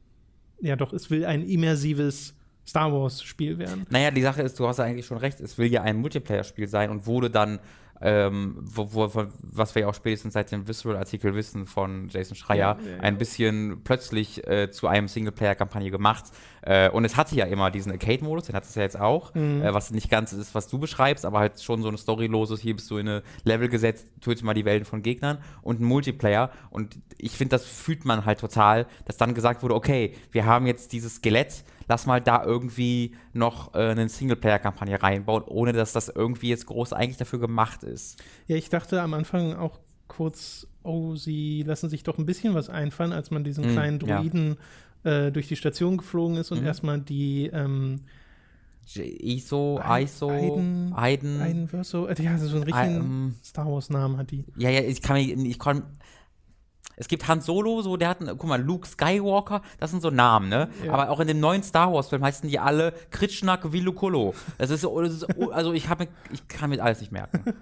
ja 0.61 0.77
doch, 0.77 0.93
es 0.93 1.11
will 1.11 1.25
ein 1.25 1.43
immersives 1.43 2.35
Star 2.67 2.93
Wars-Spiel 2.93 3.59
werden. 3.59 3.87
Naja, 3.91 4.11
die 4.11 4.23
Sache 4.23 4.43
ist, 4.43 4.59
du 4.61 4.69
hast 4.69 4.79
ja 4.79 4.85
eigentlich 4.85 5.07
schon 5.07 5.17
recht, 5.19 5.41
es 5.41 5.59
will 5.59 5.73
ja 5.73 5.83
ein 5.83 5.97
Multiplayer-Spiel 5.97 6.69
sein 6.69 6.91
und 6.91 7.07
wurde 7.07 7.29
dann, 7.31 7.59
ähm, 8.01 8.57
wo, 8.61 8.93
wo, 8.93 9.11
was 9.43 9.75
wir 9.75 9.83
ja 9.83 9.89
auch 9.89 9.95
spätestens 9.95 10.35
seit 10.35 10.51
dem 10.53 10.67
Visceral-Artikel 10.67 11.35
wissen 11.35 11.67
von 11.67 12.09
Jason 12.09 12.35
Schreier, 12.37 12.79
Ja, 12.81 12.87
ja, 12.91 12.97
ja. 12.97 13.01
ein 13.03 13.19
bisschen 13.19 13.83
plötzlich 13.85 14.47
äh, 14.47 14.71
zu 14.71 14.87
einem 14.89 15.09
Singleplayer-Kampagne 15.09 15.91
gemacht. 15.91 16.25
Äh, 16.63 16.91
und 16.91 17.05
es 17.05 17.17
hatte 17.17 17.35
ja 17.37 17.47
immer 17.47 17.71
diesen 17.71 17.93
Arcade-Modus, 17.93 18.45
den 18.47 18.55
hat 18.57 18.65
es 18.65 18.75
ja 18.75 18.83
jetzt 18.83 18.99
auch, 19.01 19.35
Mhm. 19.35 19.63
äh, 19.63 19.73
was 19.75 19.91
nicht 19.91 20.11
ganz 20.11 20.33
ist, 20.33 20.55
was 20.55 20.69
du 20.69 20.79
beschreibst, 20.79 21.25
aber 21.25 21.39
halt 21.41 21.61
schon 21.63 21.83
so 21.83 21.89
ein 21.89 21.97
storyloses, 21.99 22.61
hier 22.61 22.75
bist 22.75 22.91
du 22.91 22.99
in 22.99 23.09
eine 23.09 23.23
Level 23.45 23.69
gesetzt, 23.69 24.09
töte 24.21 24.45
mal 24.45 24.55
die 24.55 24.65
Welten 24.65 24.85
von 24.87 25.03
Gegnern 25.03 25.39
und 25.63 25.81
ein 25.81 25.85
Multiplayer. 25.85 26.51
Und 26.71 26.99
ich 27.19 27.33
finde, 27.33 27.51
das 27.57 27.65
fühlt 27.67 28.05
man 28.05 28.25
halt 28.25 28.41
total, 28.41 28.87
dass 29.07 29.17
dann 29.17 29.35
gesagt 29.35 29.63
wurde, 29.63 29.75
okay, 29.75 30.15
wir 30.33 30.47
haben 30.47 30.67
jetzt 30.67 30.93
dieses 30.93 31.17
Skelett, 31.17 31.65
lass 31.91 32.07
mal 32.07 32.21
da 32.21 32.45
irgendwie 32.45 33.15
noch 33.33 33.75
äh, 33.75 33.79
eine 33.91 34.09
Singleplayer-Kampagne 34.09 35.03
reinbauen, 35.03 35.43
ohne 35.43 35.73
dass 35.73 35.93
das 35.93 36.09
irgendwie 36.09 36.49
jetzt 36.49 36.65
groß 36.67 36.93
eigentlich 36.93 37.17
dafür 37.19 37.41
gemacht 37.41 37.83
ist. 37.83 38.23
Ja, 38.47 38.55
ich 38.57 38.69
dachte 38.71 39.03
am 39.03 39.13
Anfang 39.13 39.55
auch 39.55 39.81
kurz, 40.07 40.67
oh, 40.85 41.17
sie 41.17 41.65
lassen 41.65 41.91
sich 41.91 42.05
doch 42.05 42.17
ein 42.17 42.27
bisschen 42.27 42.55
was 42.55 42.71
einfallen, 42.71 43.13
als 43.13 43.31
man 43.33 43.43
diesen 43.45 43.67
Mm, 43.67 43.73
kleinen 43.73 43.99
ja. 44.07 44.19
Droiden 44.21 44.57
äh, 45.03 45.33
durch 45.33 45.49
die 45.49 45.57
Station 45.57 45.97
geflogen 45.99 46.37
ist 46.37 46.53
und 46.53 46.61
Mhm. 46.61 46.67
erstmal 46.67 47.01
die 47.01 47.51
ähm, 47.53 48.03
ISO, 48.97 49.81
ISO, 50.01 50.31
Aiden- 50.31 50.93
Aiden, 50.95 51.41
einen 51.41 51.69
Verso, 51.69 52.07
äh, 52.07 52.15
ja, 52.23 52.39
so 52.39 52.55
einen 52.57 52.65
richtigen 52.65 52.97
ähm, 52.97 53.35
Star 53.45 53.67
Wars-Namen 53.67 54.17
hat 54.17 54.31
die. 54.31 54.45
Ja, 54.57 54.71
ja, 54.71 54.81
ich 54.81 55.03
kann 55.03 55.17
mich, 55.17 55.29
ich 55.31 55.59
kann. 55.59 55.83
Es 57.01 57.09
gibt 57.09 57.27
Han 57.29 57.41
Solo, 57.41 57.81
so, 57.81 57.97
der 57.97 58.11
hat, 58.11 58.21
einen- 58.21 58.37
guck 58.37 58.47
mal, 58.47 58.61
Luke 58.61 58.87
Skywalker, 58.87 59.63
das 59.79 59.91
sind 59.91 60.03
so 60.03 60.11
Namen, 60.11 60.51
ne? 60.51 60.69
Ja. 60.85 60.93
Aber 60.93 61.09
auch 61.09 61.19
in 61.21 61.29
dem 61.29 61.41
neuen 61.41 61.63
Star 61.63 61.91
Wars-Film 61.91 62.23
heißen 62.23 62.47
die 62.47 62.59
alle 62.59 62.93
Kritschnak 63.11 63.73
Vilukolo. 63.73 64.35
Das 64.59 64.69
ist, 64.69 64.85
das 64.85 65.13
ist 65.15 65.27
also 65.51 65.73
ich 65.73 65.89
habe, 65.89 66.09
ich 66.31 66.47
kann 66.47 66.69
mir 66.69 66.83
alles 66.83 67.01
nicht 67.01 67.11
merken. 67.11 67.43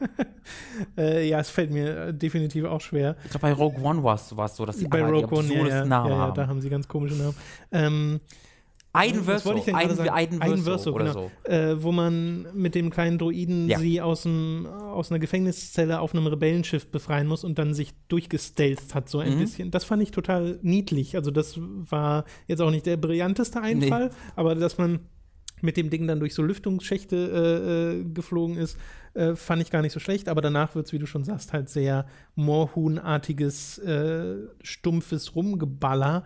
Äh, 0.97 1.29
ja, 1.29 1.39
es 1.41 1.51
fällt 1.51 1.71
mir 1.71 2.07
äh, 2.07 2.15
definitiv 2.15 2.65
auch 2.65 2.81
schwer. 2.81 3.17
Ich 3.25 3.31
glaube, 3.31 3.43
bei 3.43 3.53
Rogue 3.53 3.83
One 3.85 4.03
war 4.03 4.15
es 4.15 4.29
so, 4.29 4.65
dass 4.65 4.79
die 4.79 4.89
Bei 4.89 5.05
alle 5.05 5.19
die 5.19 5.25
Rogue 5.25 5.39
One, 5.41 5.55
ja, 5.55 5.67
ja, 5.67 5.85
Namen 5.85 6.11
ja, 6.11 6.27
ja, 6.29 6.31
da 6.33 6.47
haben 6.47 6.63
sie 6.63 6.71
ganz 6.71 6.89
komische 6.89 7.17
Namen. 7.17 7.35
Ähm, 7.71 8.21
Was 8.95 9.45
wollte 9.45 9.63
Verso, 9.63 9.95
sagen? 9.97 10.09
Aiden 10.11 10.43
Aiden 10.43 10.63
Verso 10.65 10.93
oder 10.93 11.05
genau. 11.07 11.31
so. 11.45 11.51
äh, 11.51 11.83
wo 11.83 11.93
man 11.93 12.47
mit 12.55 12.75
dem 12.75 12.91
kleinen 12.91 13.19
Droiden 13.19 13.69
Ja. 13.69 13.79
sie 13.79 14.01
aus, 14.01 14.23
dem, 14.23 14.67
aus 14.67 15.11
einer 15.13 15.19
Gefängniszelle 15.21 16.01
auf 16.01 16.15
einem 16.15 16.27
Rebellenschiff 16.27 16.87
befreien 16.91 17.27
muss 17.27 17.45
und 17.45 17.59
dann 17.59 17.75
sich 17.75 17.93
durchgestelzt 18.09 18.95
hat, 18.95 19.09
so 19.09 19.19
ein 19.21 19.37
Mhm. 19.37 19.41
bisschen. 19.41 19.71
Das 19.71 19.85
fand 19.85 20.03
ich 20.03 20.11
total 20.11 20.59
niedlich. 20.63 21.15
Also, 21.17 21.31
das 21.31 21.57
war 21.59 22.25
jetzt 22.47 22.61
auch 22.61 22.71
nicht 22.71 22.87
der 22.87 22.97
brillanteste 22.97 23.61
Einfall, 23.61 24.11
aber 24.37 24.55
dass 24.55 24.79
man 24.79 25.01
mit 25.61 25.77
dem 25.77 25.91
Ding 25.91 26.07
dann 26.07 26.21
durch 26.21 26.35
so 26.35 26.43
Lüftungsschächte 26.43 27.17
äh, 27.17 28.01
äh, 28.01 28.05
geflogen 28.15 28.57
ist, 28.57 28.79
äh, 29.15 29.35
fand 29.35 29.61
ich 29.61 29.71
gar 29.71 29.83
nicht 29.83 29.93
so 29.93 29.99
schlecht. 30.01 30.29
Aber 30.29 30.41
danach 30.41 30.75
wird 30.77 30.87
es, 30.87 30.93
wie 30.93 30.99
du 31.01 31.07
schon 31.07 31.25
sagst, 31.25 31.53
halt 31.53 31.69
sehr 31.69 32.07
Moorhuhn-artiges, 32.37 33.79
äh, 33.79 34.37
stumpfes 34.63 35.35
Rumgeballer. 35.35 36.25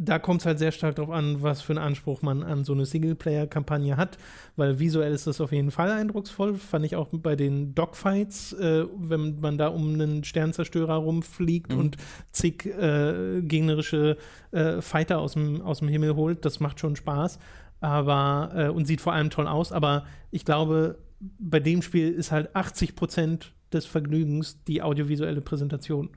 Da 0.00 0.20
kommt 0.20 0.42
es 0.42 0.46
halt 0.46 0.60
sehr 0.60 0.70
stark 0.70 0.94
darauf 0.94 1.12
an, 1.12 1.42
was 1.42 1.60
für 1.60 1.72
einen 1.72 1.80
Anspruch 1.84 2.22
man 2.22 2.44
an 2.44 2.62
so 2.62 2.72
eine 2.72 2.86
Singleplayer-Kampagne 2.86 3.96
hat, 3.96 4.16
weil 4.54 4.78
visuell 4.78 5.12
ist 5.12 5.26
das 5.26 5.40
auf 5.40 5.50
jeden 5.50 5.72
Fall 5.72 5.90
eindrucksvoll. 5.90 6.54
Fand 6.54 6.86
ich 6.86 6.94
auch 6.94 7.08
bei 7.10 7.34
den 7.34 7.74
Dogfights, 7.74 8.52
äh, 8.52 8.84
wenn 8.96 9.40
man 9.40 9.58
da 9.58 9.66
um 9.68 9.94
einen 9.94 10.22
Sternzerstörer 10.22 10.94
rumfliegt 10.94 11.72
Mhm. 11.72 11.78
und 11.80 11.96
zig 12.30 12.64
äh, 12.66 13.42
gegnerische 13.42 14.18
äh, 14.52 14.80
Fighter 14.80 15.18
aus 15.18 15.32
dem, 15.32 15.62
aus 15.62 15.80
dem 15.80 15.88
Himmel 15.88 16.14
holt, 16.14 16.44
das 16.44 16.60
macht 16.60 16.78
schon 16.78 16.94
Spaß. 16.94 17.40
Aber, 17.80 18.52
äh, 18.54 18.68
und 18.68 18.86
sieht 18.86 19.00
vor 19.00 19.14
allem 19.14 19.30
toll 19.30 19.48
aus, 19.48 19.72
aber 19.72 20.04
ich 20.30 20.44
glaube, 20.44 20.98
bei 21.40 21.58
dem 21.58 21.82
Spiel 21.82 22.12
ist 22.12 22.30
halt 22.30 22.54
80 22.54 22.94
Prozent 22.94 23.52
des 23.72 23.84
Vergnügens 23.84 24.62
die 24.62 24.80
audiovisuelle 24.82 25.40
Präsentation. 25.40 26.10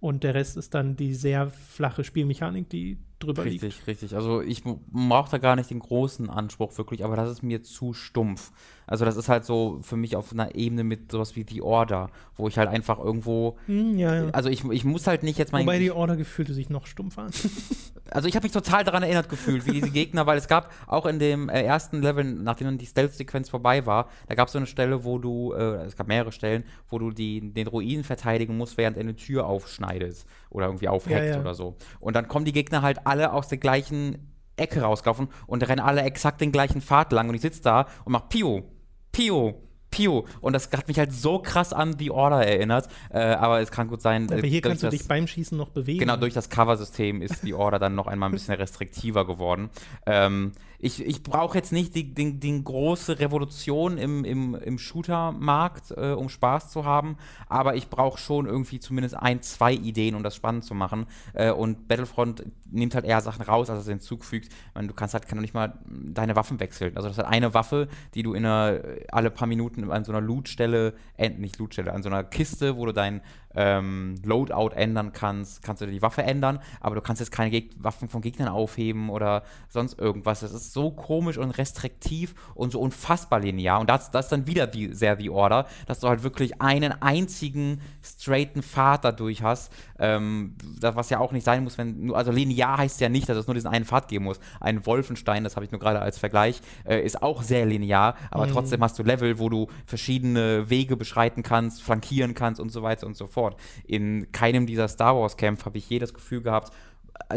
Und 0.00 0.24
der 0.24 0.32
Rest 0.34 0.56
ist 0.56 0.72
dann 0.72 0.96
die 0.96 1.12
sehr 1.14 1.50
flache 1.50 2.02
Spielmechanik, 2.04 2.70
die 2.70 2.98
drüber 3.20 3.44
liegt. 3.44 3.62
Richtig, 3.62 3.86
richtig. 3.86 4.14
Also 4.14 4.40
ich 4.40 4.64
brauche 4.64 5.30
da 5.30 5.38
gar 5.38 5.56
nicht 5.56 5.70
den 5.70 5.78
großen 5.78 6.28
Anspruch 6.28 6.76
wirklich, 6.78 7.04
aber 7.04 7.16
das 7.16 7.30
ist 7.30 7.42
mir 7.42 7.62
zu 7.62 7.92
stumpf. 7.92 8.52
Also 8.90 9.04
das 9.04 9.16
ist 9.16 9.28
halt 9.28 9.44
so 9.44 9.78
für 9.82 9.96
mich 9.96 10.16
auf 10.16 10.32
einer 10.32 10.56
Ebene 10.56 10.82
mit 10.82 11.12
sowas 11.12 11.36
wie 11.36 11.46
The 11.48 11.62
Order, 11.62 12.10
wo 12.36 12.48
ich 12.48 12.58
halt 12.58 12.68
einfach 12.68 12.98
irgendwo, 12.98 13.56
Hm, 13.66 13.96
ja, 13.96 14.24
ja. 14.24 14.30
also 14.30 14.48
ich, 14.48 14.64
ich 14.64 14.84
muss 14.84 15.06
halt 15.06 15.22
nicht 15.22 15.38
jetzt 15.38 15.52
mein, 15.52 15.64
Wobei 15.64 15.78
die 15.78 15.92
Order 15.92 16.16
gefühlte 16.16 16.54
sich 16.54 16.70
noch 16.70 16.88
stumpf 16.88 17.16
an. 17.16 17.30
also 18.10 18.26
ich 18.26 18.34
habe 18.34 18.44
mich 18.44 18.52
total 18.52 18.82
daran 18.82 19.04
erinnert 19.04 19.28
gefühlt, 19.28 19.64
wie 19.64 19.70
diese 19.70 19.90
Gegner, 19.90 20.26
weil 20.26 20.38
es 20.38 20.48
gab 20.48 20.72
auch 20.88 21.06
in 21.06 21.20
dem 21.20 21.48
äh, 21.48 21.62
ersten 21.62 22.02
Level, 22.02 22.24
nachdem 22.24 22.66
dann 22.66 22.78
die 22.78 22.86
Stealth-Sequenz 22.86 23.48
vorbei 23.48 23.86
war, 23.86 24.08
da 24.26 24.34
gab 24.34 24.48
es 24.48 24.52
so 24.54 24.58
eine 24.58 24.66
Stelle, 24.66 25.04
wo 25.04 25.18
du, 25.18 25.52
äh, 25.52 25.84
es 25.84 25.94
gab 25.94 26.08
mehrere 26.08 26.32
Stellen, 26.32 26.64
wo 26.88 26.98
du 26.98 27.12
die, 27.12 27.52
den 27.52 27.68
Ruinen 27.68 28.02
verteidigen 28.02 28.56
musst, 28.56 28.76
während 28.76 28.96
er 28.96 29.04
eine 29.04 29.14
Tür 29.14 29.46
aufschneidet 29.46 30.24
oder 30.50 30.66
irgendwie 30.66 30.88
aufhackt 30.88 31.26
ja. 31.26 31.40
oder 31.40 31.54
so. 31.54 31.76
Und 32.00 32.16
dann 32.16 32.26
kommen 32.26 32.44
die 32.44 32.52
Gegner 32.52 32.82
halt 32.82 33.06
alle 33.10 33.32
aus 33.32 33.48
der 33.48 33.58
gleichen 33.58 34.32
Ecke 34.56 34.82
rausgelaufen 34.82 35.28
und 35.46 35.66
rennen 35.68 35.80
alle 35.80 36.02
exakt 36.02 36.40
den 36.40 36.52
gleichen 36.52 36.80
Pfad 36.80 37.12
lang 37.12 37.28
und 37.28 37.34
ich 37.34 37.40
sitze 37.40 37.62
da 37.62 37.86
und 38.04 38.12
mach 38.12 38.28
Pio, 38.28 38.62
Pio, 39.10 39.60
Pio. 39.90 40.26
Und 40.40 40.52
das 40.52 40.70
hat 40.72 40.88
mich 40.88 40.98
halt 40.98 41.12
so 41.12 41.40
krass 41.40 41.72
an 41.72 41.98
The 41.98 42.10
Order 42.10 42.46
erinnert. 42.46 42.88
Äh, 43.10 43.18
aber 43.18 43.60
es 43.60 43.70
kann 43.70 43.88
gut 43.88 44.00
sein, 44.00 44.30
Aber 44.30 44.44
äh, 44.44 44.48
hier 44.48 44.60
kannst 44.60 44.82
du 44.82 44.88
dich 44.88 45.08
beim 45.08 45.26
Schießen 45.26 45.56
noch 45.56 45.70
bewegen. 45.70 45.98
Genau, 45.98 46.16
durch 46.16 46.34
das 46.34 46.48
Cover-System 46.48 47.22
ist 47.22 47.42
die 47.42 47.54
Order 47.54 47.78
dann 47.78 47.94
noch 47.94 48.06
einmal 48.06 48.28
ein 48.28 48.32
bisschen 48.32 48.54
restriktiver 48.54 49.26
geworden. 49.26 49.70
Ähm, 50.06 50.52
ich 50.82 51.04
ich 51.04 51.22
brauche 51.22 51.56
jetzt 51.56 51.72
nicht 51.72 51.94
die, 51.94 52.14
die, 52.14 52.38
die 52.38 52.64
große 52.64 53.18
Revolution 53.18 53.98
im, 53.98 54.24
im, 54.24 54.54
im 54.54 54.78
Shooter-Markt, 54.78 55.92
äh, 55.92 56.12
um 56.12 56.28
Spaß 56.28 56.70
zu 56.70 56.84
haben, 56.84 57.16
aber 57.48 57.76
ich 57.76 57.88
brauche 57.88 58.18
schon 58.18 58.46
irgendwie 58.46 58.80
zumindest 58.80 59.16
ein, 59.16 59.42
zwei 59.42 59.72
Ideen, 59.72 60.14
um 60.14 60.22
das 60.22 60.34
spannend 60.34 60.64
zu 60.64 60.74
machen. 60.74 61.06
Äh, 61.34 61.50
und 61.50 61.88
Battlefront 61.88 62.44
nimmt 62.70 62.94
halt 62.94 63.04
eher 63.04 63.20
Sachen 63.20 63.42
raus, 63.42 63.68
als 63.68 63.80
es 63.80 63.88
hinzufügt. 63.88 64.48
Meine, 64.74 64.88
du 64.88 64.94
kannst 64.94 65.14
halt 65.14 65.28
kann 65.28 65.38
nicht 65.40 65.54
mal 65.54 65.78
deine 65.86 66.36
Waffen 66.36 66.60
wechseln. 66.60 66.96
Also 66.96 67.08
das 67.08 67.18
ist 67.18 67.24
halt 67.24 67.34
eine 67.34 67.54
Waffe, 67.54 67.88
die 68.14 68.22
du 68.22 68.34
in 68.34 68.44
einer, 68.44 68.80
alle 69.10 69.30
paar 69.30 69.48
Minuten 69.48 69.90
an 69.90 70.04
so 70.04 70.12
einer 70.12 70.20
Lootstelle, 70.20 70.94
äh, 71.16 71.28
nicht 71.28 71.58
Lootstelle, 71.58 71.92
an 71.92 72.02
so 72.02 72.08
einer 72.08 72.24
Kiste, 72.24 72.76
wo 72.76 72.86
du 72.86 72.92
dein 72.92 73.20
ähm, 73.54 74.14
Loadout 74.24 74.70
ändern 74.74 75.12
kannst, 75.12 75.62
kannst 75.62 75.82
du 75.82 75.86
die 75.86 76.02
Waffe 76.02 76.22
ändern, 76.22 76.60
aber 76.80 76.94
du 76.94 77.00
kannst 77.00 77.20
jetzt 77.20 77.32
keine 77.32 77.50
Geg 77.50 77.70
Waffen 77.78 78.08
von 78.08 78.20
Gegnern 78.20 78.48
aufheben 78.48 79.10
oder 79.10 79.42
sonst 79.68 79.98
irgendwas. 79.98 80.40
Das 80.40 80.52
ist 80.52 80.72
so 80.72 80.90
komisch 80.90 81.38
und 81.38 81.50
restriktiv 81.50 82.34
und 82.54 82.72
so 82.72 82.80
unfassbar 82.80 83.40
linear. 83.40 83.80
Und 83.80 83.90
das, 83.90 84.10
das 84.10 84.26
ist 84.26 84.32
dann 84.32 84.46
wieder 84.46 84.72
wie, 84.74 84.92
sehr 84.92 85.18
wie 85.18 85.30
Order, 85.30 85.66
dass 85.86 86.00
du 86.00 86.08
halt 86.08 86.22
wirklich 86.22 86.60
einen 86.60 86.92
einzigen 87.02 87.80
straighten 88.02 88.62
Pfad 88.62 89.04
dadurch 89.04 89.42
hast, 89.42 89.72
ähm, 89.98 90.54
das, 90.78 90.94
was 90.94 91.10
ja 91.10 91.18
auch 91.18 91.32
nicht 91.32 91.44
sein 91.44 91.64
muss, 91.64 91.76
wenn 91.78 92.12
also 92.14 92.30
linear 92.30 92.78
heißt 92.78 93.00
ja 93.00 93.08
nicht, 93.08 93.28
dass 93.28 93.36
es 93.36 93.46
nur 93.46 93.54
diesen 93.54 93.70
einen 93.70 93.84
Pfad 93.84 94.08
geben 94.08 94.24
muss. 94.24 94.40
Ein 94.60 94.86
Wolfenstein, 94.86 95.44
das 95.44 95.56
habe 95.56 95.64
ich 95.64 95.72
nur 95.72 95.80
gerade 95.80 96.00
als 96.00 96.18
Vergleich, 96.18 96.60
äh, 96.84 97.00
ist 97.04 97.22
auch 97.22 97.42
sehr 97.42 97.66
linear, 97.66 98.14
aber 98.30 98.46
mhm. 98.46 98.52
trotzdem 98.52 98.82
hast 98.82 98.98
du 98.98 99.02
Level, 99.02 99.38
wo 99.38 99.48
du 99.48 99.66
verschiedene 99.86 100.70
Wege 100.70 100.96
beschreiten 100.96 101.42
kannst, 101.42 101.82
flankieren 101.82 102.34
kannst 102.34 102.60
und 102.60 102.70
so 102.70 102.82
weiter 102.82 103.06
und 103.06 103.16
so 103.16 103.26
fort 103.26 103.39
fort. 103.40 103.56
In 103.86 104.30
keinem 104.32 104.66
dieser 104.66 104.88
Star 104.88 105.16
Wars 105.16 105.36
Camp 105.38 105.64
habe 105.64 105.78
ich 105.78 105.88
je 105.88 105.98
das 105.98 106.12
Gefühl 106.12 106.42
gehabt, 106.42 106.72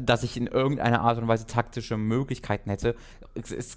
dass 0.02 0.24
ich 0.24 0.38
in 0.38 0.48
irgendeiner 0.48 1.02
Art 1.02 1.18
und 1.18 1.28
Weise 1.28 1.46
taktische 1.46 1.98
Möglichkeiten 1.98 2.70
hätte, 2.70 2.96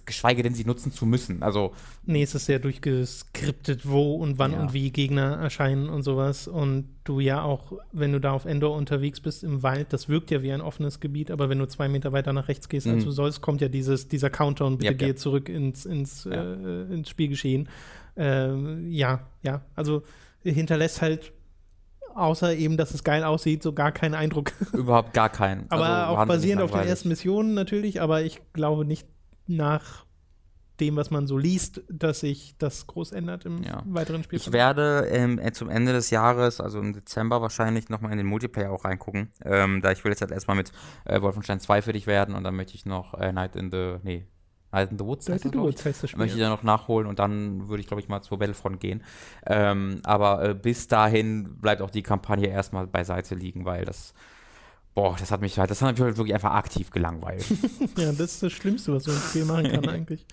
geschweige 0.05 0.43
denn 0.43 0.55
sie 0.55 0.65
nutzen 0.65 0.93
zu 0.93 1.07
müssen. 1.07 1.43
Also 1.43 1.73
nee, 2.05 2.23
es 2.23 2.35
ist 2.35 2.47
sehr 2.47 2.59
durchgeskriptet, 2.59 3.89
wo 3.89 4.17
und 4.17 4.39
wann 4.39 4.53
ja. 4.53 4.61
und 4.61 4.73
wie 4.73 4.91
Gegner 4.91 5.37
erscheinen 5.37 5.89
und 5.89 6.03
sowas. 6.03 6.47
Und 6.49 6.89
du 7.05 7.21
ja 7.21 7.43
auch, 7.43 7.73
wenn 7.93 8.13
du 8.13 8.21
da 8.21 8.33
auf 8.33 8.45
Endor 8.45 8.77
unterwegs 8.77 9.21
bist 9.21 9.45
im 9.45 9.63
Wald, 9.63 9.93
das 9.93 10.09
wirkt 10.09 10.31
ja 10.31 10.43
wie 10.43 10.53
ein 10.53 10.61
offenes 10.61 11.01
Gebiet, 11.01 11.31
aber 11.31 11.49
wenn 11.49 11.59
du 11.59 11.67
zwei 11.67 11.89
Meter 11.89 12.13
weiter 12.13 12.33
nach 12.33 12.49
rechts 12.49 12.69
gehst, 12.69 12.87
mhm. 12.87 12.95
als 12.95 13.05
du 13.05 13.11
sollst, 13.11 13.41
kommt 13.41 13.61
ja 13.61 13.69
dieses, 13.69 14.09
dieser 14.09 14.31
Countdown, 14.31 14.79
bitte 14.79 14.93
ja, 14.93 14.97
gehe 14.97 15.09
ja. 15.09 15.17
zurück 15.17 15.49
ins, 15.49 15.87
ins, 15.87 16.27
äh, 16.27 16.83
ins 16.93 17.09
Spielgeschehen. 17.09 17.69
Äh, 18.17 18.81
ja, 18.89 19.27
ja, 19.43 19.63
also 19.75 20.03
hinterlässt 20.43 21.03
halt 21.03 21.33
außer 22.17 22.55
eben, 22.55 22.77
dass 22.77 22.95
es 22.95 23.05
geil 23.05 23.25
aussieht, 23.25 23.63
so 23.63 23.73
gar 23.73 23.93
keinen 23.93 24.15
Eindruck. 24.15 24.53
Überhaupt 24.73 25.13
gar 25.13 25.29
keinen. 25.29 25.67
aber 25.71 25.87
also 25.87 26.17
auch 26.17 26.27
basierend 26.27 26.63
auf 26.63 26.71
den 26.73 26.81
ersten 26.81 27.09
Missionen 27.09 27.55
natürlich, 27.55 28.01
aber 28.01 28.23
ich 28.23 28.41
glaube 28.53 28.85
nicht 28.85 29.07
nach 29.47 30.07
dem, 30.81 30.97
was 30.97 31.11
man 31.11 31.27
so 31.27 31.39
liest, 31.39 31.83
dass 31.89 32.21
sich 32.21 32.55
das 32.59 32.87
groß 32.87 33.13
ändert 33.13 33.45
im 33.45 33.63
ja. 33.63 33.83
weiteren 33.87 34.23
Spiel. 34.23 34.39
Ich 34.39 34.53
werde 34.53 35.07
ähm, 35.11 35.39
äh, 35.39 35.53
zum 35.53 35.71
Ende 35.71 35.93
des 35.93 36.11
Jahres, 36.11 36.61
also 36.61 36.79
im 36.81 36.93
Dezember 36.93 37.41
wahrscheinlich, 37.41 37.89
nochmal 37.89 38.13
in 38.13 38.19
den 38.19 38.27
Multiplayer 38.27 38.71
auch 38.71 38.85
reingucken. 38.85 39.33
Ähm, 39.45 39.81
da 39.81 39.93
ich 39.93 40.05
will 40.05 40.13
jetzt 40.13 40.21
halt 40.21 40.33
erstmal 40.33 40.57
mit 40.57 40.73
äh, 41.05 41.21
Wolfenstein 41.23 41.61
2 41.61 41.83
für 41.83 41.93
dich 41.93 42.07
werden 42.07 42.35
und 42.35 42.45
dann 42.45 42.55
möchte 42.55 42.75
ich 42.75 42.85
noch 42.85 43.15
äh, 43.15 43.33
Night 43.33 43.57
in 43.57 43.71
the, 43.71 43.97
nee, 44.03 44.27
Night 44.77 44.91
in 44.93 44.99
the 44.99 45.05
Woods. 45.05 45.29
Night 45.29 45.45
in 45.45 45.53
the 45.53 45.59
Woods 45.59 45.85
heißt 45.85 46.03
das 46.03 46.11
Spiel. 46.11 46.19
Möchte 46.19 46.37
ich 46.37 46.43
dann 46.43 46.51
noch 46.53 46.63
nachholen 46.63 47.09
und 47.09 47.19
dann 47.19 47.69
würde 47.69 47.81
ich, 47.81 47.87
glaube 47.87 48.01
ich, 48.01 48.09
mal 48.09 48.23
zur 48.23 48.39
Battlefront 48.39 48.79
gehen. 48.81 49.03
Ähm, 49.47 50.01
aber 50.05 50.51
äh, 50.51 50.55
bis 50.55 50.87
dahin 50.89 51.59
bleibt 51.61 51.83
auch 51.83 51.91
die 51.91 52.03
Kampagne 52.03 52.49
erstmal 52.49 52.87
beiseite 52.87 53.35
liegen, 53.35 53.65
weil 53.65 53.85
das. 53.85 54.15
Boah, 54.95 55.15
das 55.19 55.31
hat 55.31 55.43
mich 55.43 55.59
halt, 55.59 55.71
das 55.71 55.83
hat 55.83 55.93
mich 55.93 56.01
halt 56.01 56.17
wirklich 56.17 56.33
einfach 56.33 56.55
aktiv 56.55 56.91
gelangweilt. 56.91 57.45
ja, 57.99 58.13
das 58.13 58.33
ist 58.33 58.43
das 58.43 58.53
Schlimmste, 58.53 58.95
was 58.95 59.05
so 59.05 59.11
ein 59.11 59.19
Spiel 59.19 59.45
machen 59.45 59.65
kann 59.65 59.89
eigentlich. 59.91 60.27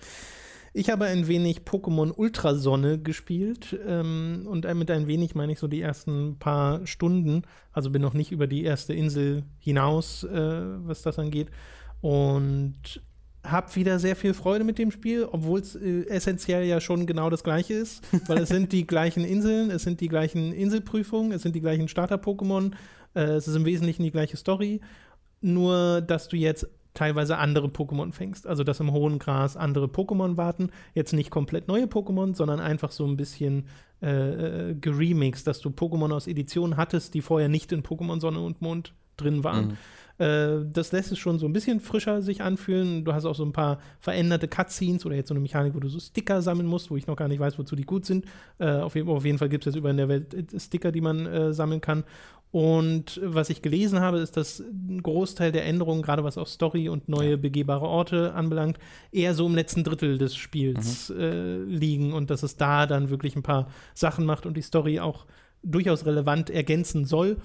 Ich 0.72 0.90
habe 0.90 1.04
ein 1.04 1.28
wenig 1.28 1.60
Pokémon 1.60 2.10
Ultrasonne 2.10 2.98
gespielt 2.98 3.78
ähm, 3.86 4.44
und 4.46 4.64
mit 4.74 4.90
ein 4.90 5.06
wenig 5.06 5.34
meine 5.34 5.52
ich 5.52 5.58
so 5.58 5.68
die 5.68 5.80
ersten 5.80 6.38
paar 6.38 6.84
Stunden. 6.86 7.42
Also 7.72 7.90
bin 7.90 8.02
noch 8.02 8.14
nicht 8.14 8.32
über 8.32 8.46
die 8.46 8.64
erste 8.64 8.94
Insel 8.94 9.44
hinaus, 9.58 10.24
äh, 10.24 10.62
was 10.86 11.02
das 11.02 11.18
angeht. 11.18 11.50
Und 12.00 13.02
habe 13.44 13.74
wieder 13.76 13.98
sehr 13.98 14.16
viel 14.16 14.34
Freude 14.34 14.64
mit 14.64 14.78
dem 14.78 14.90
Spiel, 14.90 15.28
obwohl 15.30 15.60
es 15.60 15.76
äh, 15.76 16.06
essentiell 16.08 16.64
ja 16.64 16.80
schon 16.80 17.06
genau 17.06 17.30
das 17.30 17.44
gleiche 17.44 17.74
ist, 17.74 18.02
weil 18.26 18.38
es 18.38 18.48
sind 18.48 18.72
die 18.72 18.86
gleichen 18.86 19.24
Inseln, 19.24 19.70
es 19.70 19.82
sind 19.82 20.00
die 20.00 20.08
gleichen 20.08 20.52
Inselprüfungen, 20.52 21.32
es 21.32 21.42
sind 21.42 21.54
die 21.54 21.60
gleichen 21.60 21.88
Starter-Pokémon, 21.88 22.72
äh, 23.14 23.20
es 23.20 23.46
ist 23.46 23.54
im 23.54 23.64
Wesentlichen 23.64 24.02
die 24.02 24.10
gleiche 24.10 24.36
Story, 24.36 24.80
nur 25.40 26.00
dass 26.00 26.28
du 26.28 26.36
jetzt 26.36 26.66
teilweise 26.94 27.38
andere 27.38 27.66
Pokémon 27.66 28.12
fängst, 28.12 28.46
also 28.46 28.64
dass 28.64 28.80
im 28.80 28.92
hohen 28.92 29.18
Gras 29.18 29.56
andere 29.56 29.86
Pokémon 29.86 30.36
warten, 30.36 30.70
jetzt 30.94 31.12
nicht 31.12 31.30
komplett 31.30 31.68
neue 31.68 31.86
Pokémon, 31.86 32.34
sondern 32.34 32.60
einfach 32.60 32.92
so 32.92 33.04
ein 33.04 33.16
bisschen 33.16 33.66
äh, 34.00 34.70
äh 34.70 34.74
geremixed, 34.74 35.46
dass 35.46 35.60
du 35.60 35.70
Pokémon 35.70 36.12
aus 36.12 36.28
Editionen 36.28 36.76
hattest, 36.76 37.14
die 37.14 37.20
vorher 37.20 37.48
nicht 37.48 37.72
in 37.72 37.82
Pokémon 37.82 38.20
Sonne 38.20 38.40
und 38.40 38.62
Mond 38.62 38.94
drin 39.16 39.44
waren. 39.44 39.66
Mhm. 39.66 39.76
Äh, 40.18 40.64
das 40.72 40.92
lässt 40.92 41.12
es 41.12 41.18
schon 41.18 41.38
so 41.38 41.46
ein 41.46 41.52
bisschen 41.52 41.80
frischer 41.80 42.22
sich 42.22 42.42
anfühlen. 42.42 43.04
Du 43.04 43.12
hast 43.12 43.24
auch 43.24 43.34
so 43.34 43.44
ein 43.44 43.52
paar 43.52 43.78
veränderte 43.98 44.48
Cutscenes 44.48 45.04
oder 45.04 45.16
jetzt 45.16 45.28
so 45.28 45.34
eine 45.34 45.40
Mechanik, 45.40 45.74
wo 45.74 45.80
du 45.80 45.88
so 45.88 45.98
Sticker 45.98 46.42
sammeln 46.42 46.68
musst, 46.68 46.90
wo 46.90 46.96
ich 46.96 47.06
noch 47.06 47.16
gar 47.16 47.28
nicht 47.28 47.40
weiß, 47.40 47.58
wozu 47.58 47.76
die 47.76 47.84
gut 47.84 48.04
sind. 48.04 48.24
Äh, 48.58 48.70
auf, 48.76 48.94
jeden, 48.94 49.08
auf, 49.08 49.24
jeden, 49.24 49.38
Fall 49.38 49.48
gibt 49.48 49.66
es 49.66 49.72
jetzt 49.72 49.78
überall 49.78 49.92
in 49.92 49.98
der 49.98 50.08
Welt 50.08 50.34
äh, 50.34 50.60
Sticker, 50.60 50.92
die 50.92 51.00
man 51.00 51.26
äh, 51.26 51.52
sammeln 51.52 51.80
kann. 51.80 52.04
Und 52.54 53.20
was 53.24 53.50
ich 53.50 53.62
gelesen 53.62 53.98
habe, 53.98 54.18
ist, 54.18 54.36
dass 54.36 54.60
ein 54.60 55.02
Großteil 55.02 55.50
der 55.50 55.66
Änderungen, 55.66 56.02
gerade 56.02 56.22
was 56.22 56.38
auch 56.38 56.46
Story 56.46 56.88
und 56.88 57.08
neue 57.08 57.36
begehbare 57.36 57.84
Orte 57.84 58.32
anbelangt, 58.34 58.78
eher 59.10 59.34
so 59.34 59.44
im 59.46 59.56
letzten 59.56 59.82
Drittel 59.82 60.18
des 60.18 60.36
Spiels 60.36 61.08
mhm. 61.08 61.20
äh, 61.20 61.56
liegen 61.64 62.12
und 62.12 62.30
dass 62.30 62.44
es 62.44 62.56
da 62.56 62.86
dann 62.86 63.10
wirklich 63.10 63.34
ein 63.34 63.42
paar 63.42 63.66
Sachen 63.92 64.24
macht 64.24 64.46
und 64.46 64.56
die 64.56 64.62
Story 64.62 65.00
auch 65.00 65.26
durchaus 65.64 66.06
relevant 66.06 66.48
ergänzen 66.48 67.06
soll. 67.06 67.38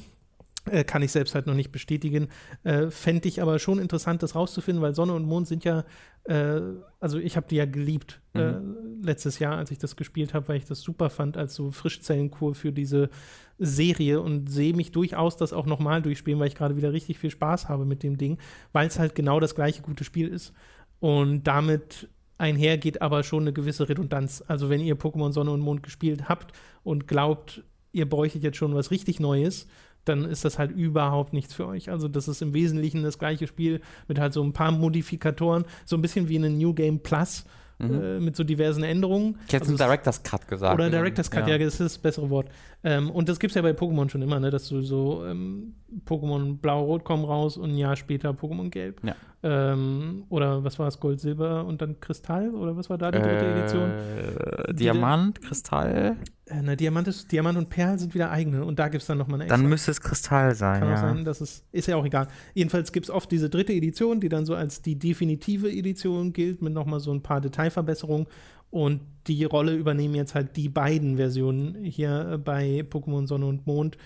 Äh, 0.66 0.84
kann 0.84 1.02
ich 1.02 1.12
selbst 1.12 1.36
halt 1.36 1.48
noch 1.48 1.54
nicht 1.54 1.72
bestätigen. 1.72 2.28
Äh, 2.64 2.90
Fände 2.92 3.28
ich 3.28 3.42
aber 3.42 3.60
schon 3.60 3.80
interessant, 3.80 4.22
das 4.24 4.36
rauszufinden, 4.36 4.82
weil 4.82 4.94
Sonne 4.94 5.14
und 5.14 5.26
Mond 5.26 5.48
sind 5.48 5.64
ja, 5.64 5.86
äh, 6.26 6.62
also 7.00 7.18
ich 7.18 7.38
habe 7.38 7.48
die 7.50 7.56
ja 7.56 7.66
geliebt 7.66 8.22
äh, 8.34 8.52
mhm. 8.52 9.02
letztes 9.02 9.40
Jahr, 9.40 9.58
als 9.58 9.72
ich 9.72 9.78
das 9.78 9.96
gespielt 9.96 10.34
habe, 10.34 10.48
weil 10.50 10.58
ich 10.58 10.66
das 10.66 10.82
super 10.82 11.10
fand 11.10 11.38
als 11.38 11.56
so 11.56 11.72
Frischzellenkur 11.72 12.56
für 12.56 12.72
diese 12.72 13.10
Serie 13.58 14.22
und 14.22 14.50
sehe 14.50 14.74
mich 14.74 14.92
durchaus 14.92 15.38
das 15.38 15.54
auch 15.54 15.66
nochmal 15.66 16.02
durchspielen, 16.02 16.40
weil 16.40 16.48
ich 16.48 16.56
gerade 16.56 16.76
wieder 16.78 16.94
richtig 16.94 17.20
viel 17.20 17.32
Spaß 17.32 17.70
habe 17.70 17.86
mit 17.86 18.04
dem 18.04 18.18
Ding, 18.18 18.38
weil 18.74 18.88
es 18.88 19.00
halt 19.00 19.16
genau 19.16 19.40
das 19.40 19.56
gleiche 19.56 19.82
gute 19.82 20.04
Spiel 20.04 20.28
ist. 20.28 20.54
Und 21.00 21.44
damit 21.44 22.10
einhergeht 22.38 23.02
aber 23.02 23.24
schon 23.24 23.44
eine 23.44 23.54
gewisse 23.54 23.88
Redundanz. 23.88 24.44
Also 24.48 24.70
wenn 24.70 24.82
ihr 24.82 24.98
Pokémon 24.98 25.32
Sonne 25.32 25.52
und 25.52 25.60
Mond 25.62 25.84
gespielt 25.84 26.28
habt 26.30 26.54
und 26.84 27.08
glaubt, 27.08 27.64
ihr 27.92 28.08
bräuchtet 28.08 28.44
jetzt 28.44 28.58
schon 28.58 28.74
was 28.76 28.92
richtig 28.92 29.20
Neues, 29.20 29.68
dann 30.10 30.26
ist 30.26 30.44
das 30.44 30.60
halt 30.60 30.72
überhaupt 30.72 31.34
nichts 31.34 31.54
für 31.54 31.68
euch. 31.68 31.90
Also 31.90 32.08
das 32.08 32.28
ist 32.28 32.42
im 32.42 32.54
Wesentlichen 32.54 33.04
das 33.04 33.18
gleiche 33.18 33.48
Spiel 33.48 33.82
mit 34.08 34.20
halt 34.20 34.34
so 34.34 34.44
ein 34.44 34.54
paar 34.54 34.72
Modifikatoren, 34.72 35.66
so 35.86 35.96
ein 35.96 36.02
bisschen 36.02 36.28
wie 36.28 36.36
in 36.36 36.58
New 36.58 36.74
Game 36.74 37.00
Plus. 37.00 37.46
Mhm. 37.82 38.02
Äh, 38.02 38.20
mit 38.20 38.36
so 38.36 38.44
diversen 38.44 38.84
Änderungen. 38.84 39.38
Ich 39.48 39.54
hätte 39.54 39.70
also 39.70 39.78
Director's 39.78 40.22
Cut 40.22 40.50
gesagt. 40.50 40.74
Oder 40.74 40.90
Director's 40.90 41.32
Cut, 41.32 41.48
ja, 41.48 41.56
ja 41.56 41.64
das 41.64 41.76
ist 41.76 41.80
das 41.80 41.98
bessere 41.98 42.30
Wort. 42.30 42.50
Ähm, 42.84 43.10
und 43.10 43.30
das 43.30 43.40
gibt 43.40 43.52
es 43.52 43.56
ja 43.56 43.62
bei 43.62 43.72
Pokémon 43.72 44.10
schon 44.10 44.22
immer, 44.22 44.38
ne, 44.42 44.52
dass 44.52 44.68
du 44.68 44.82
so 44.82 45.26
ähm, 45.26 45.76
Pokémon 46.06 46.58
Blau-Rot 46.58 47.04
kommen 47.04 47.26
raus 47.26 47.58
und 47.58 47.72
ein 47.72 47.78
Jahr 47.78 47.96
später 47.96 48.32
Pokémon 48.32 48.70
Gelb. 48.70 49.02
Ja. 49.04 49.16
Ähm, 49.42 50.26
oder 50.30 50.64
was 50.64 50.78
war 50.80 50.88
es, 50.88 51.00
Gold, 51.00 51.20
Silber 51.22 51.66
und 51.66 51.82
dann 51.82 52.00
Kristall? 52.00 52.54
Oder 52.54 52.76
was 52.76 52.90
war 52.90 52.98
da 52.98 53.10
die 53.12 53.20
dritte 53.20 53.46
äh, 53.46 53.60
Edition? 53.60 54.76
Diamant, 54.76 55.42
Kristall. 55.42 56.18
Äh, 56.46 56.62
na, 56.62 56.76
Diamant, 56.76 57.08
ist, 57.08 57.32
Diamant 57.32 57.58
und 57.58 57.70
Perl 57.70 57.98
sind 58.00 58.14
wieder 58.14 58.32
eigene 58.32 58.66
und 58.66 58.80
da 58.80 58.90
gibt 58.90 59.02
es 59.02 59.08
dann 59.08 59.18
nochmal 59.18 59.36
eine 59.36 59.46
extra. 59.46 59.58
Dann 59.58 59.70
müsste 59.70 59.92
es 59.92 60.02
Kristall 60.02 60.56
sein, 60.56 60.82
Kann 60.82 60.90
ja. 60.90 60.96
Kann 60.96 61.16
sein, 61.16 61.26
das 61.26 61.42
ist, 61.42 61.64
ist 61.72 61.88
ja 61.88 61.96
auch 61.96 62.06
egal. 62.06 62.28
Jedenfalls 62.54 62.92
gibt 62.92 63.06
es 63.06 63.10
oft 63.10 63.32
diese 63.32 63.50
dritte 63.50 63.72
Edition, 63.72 64.20
die 64.20 64.30
dann 64.30 64.46
so 64.46 64.56
als 64.56 64.82
die 64.82 64.98
definitive 64.98 65.72
Edition 65.72 66.34
gilt, 66.34 66.62
mit 66.62 66.74
nochmal 66.74 67.00
so 67.00 67.12
ein 67.14 67.22
paar 67.22 67.40
Detailverbesserungen. 67.40 68.28
Und 68.72 69.02
die 69.28 69.44
Rolle 69.46 69.74
übernehmen 69.74 70.16
jetzt 70.16 70.36
halt 70.36 70.56
die 70.56 70.70
beiden 70.70 71.18
Versionen 71.18 71.84
hier 71.84 72.40
bei 72.44 72.86
Pokémon 72.90 73.26
Sonne 73.26 73.48
und 73.48 73.66
Mond. 73.66 73.98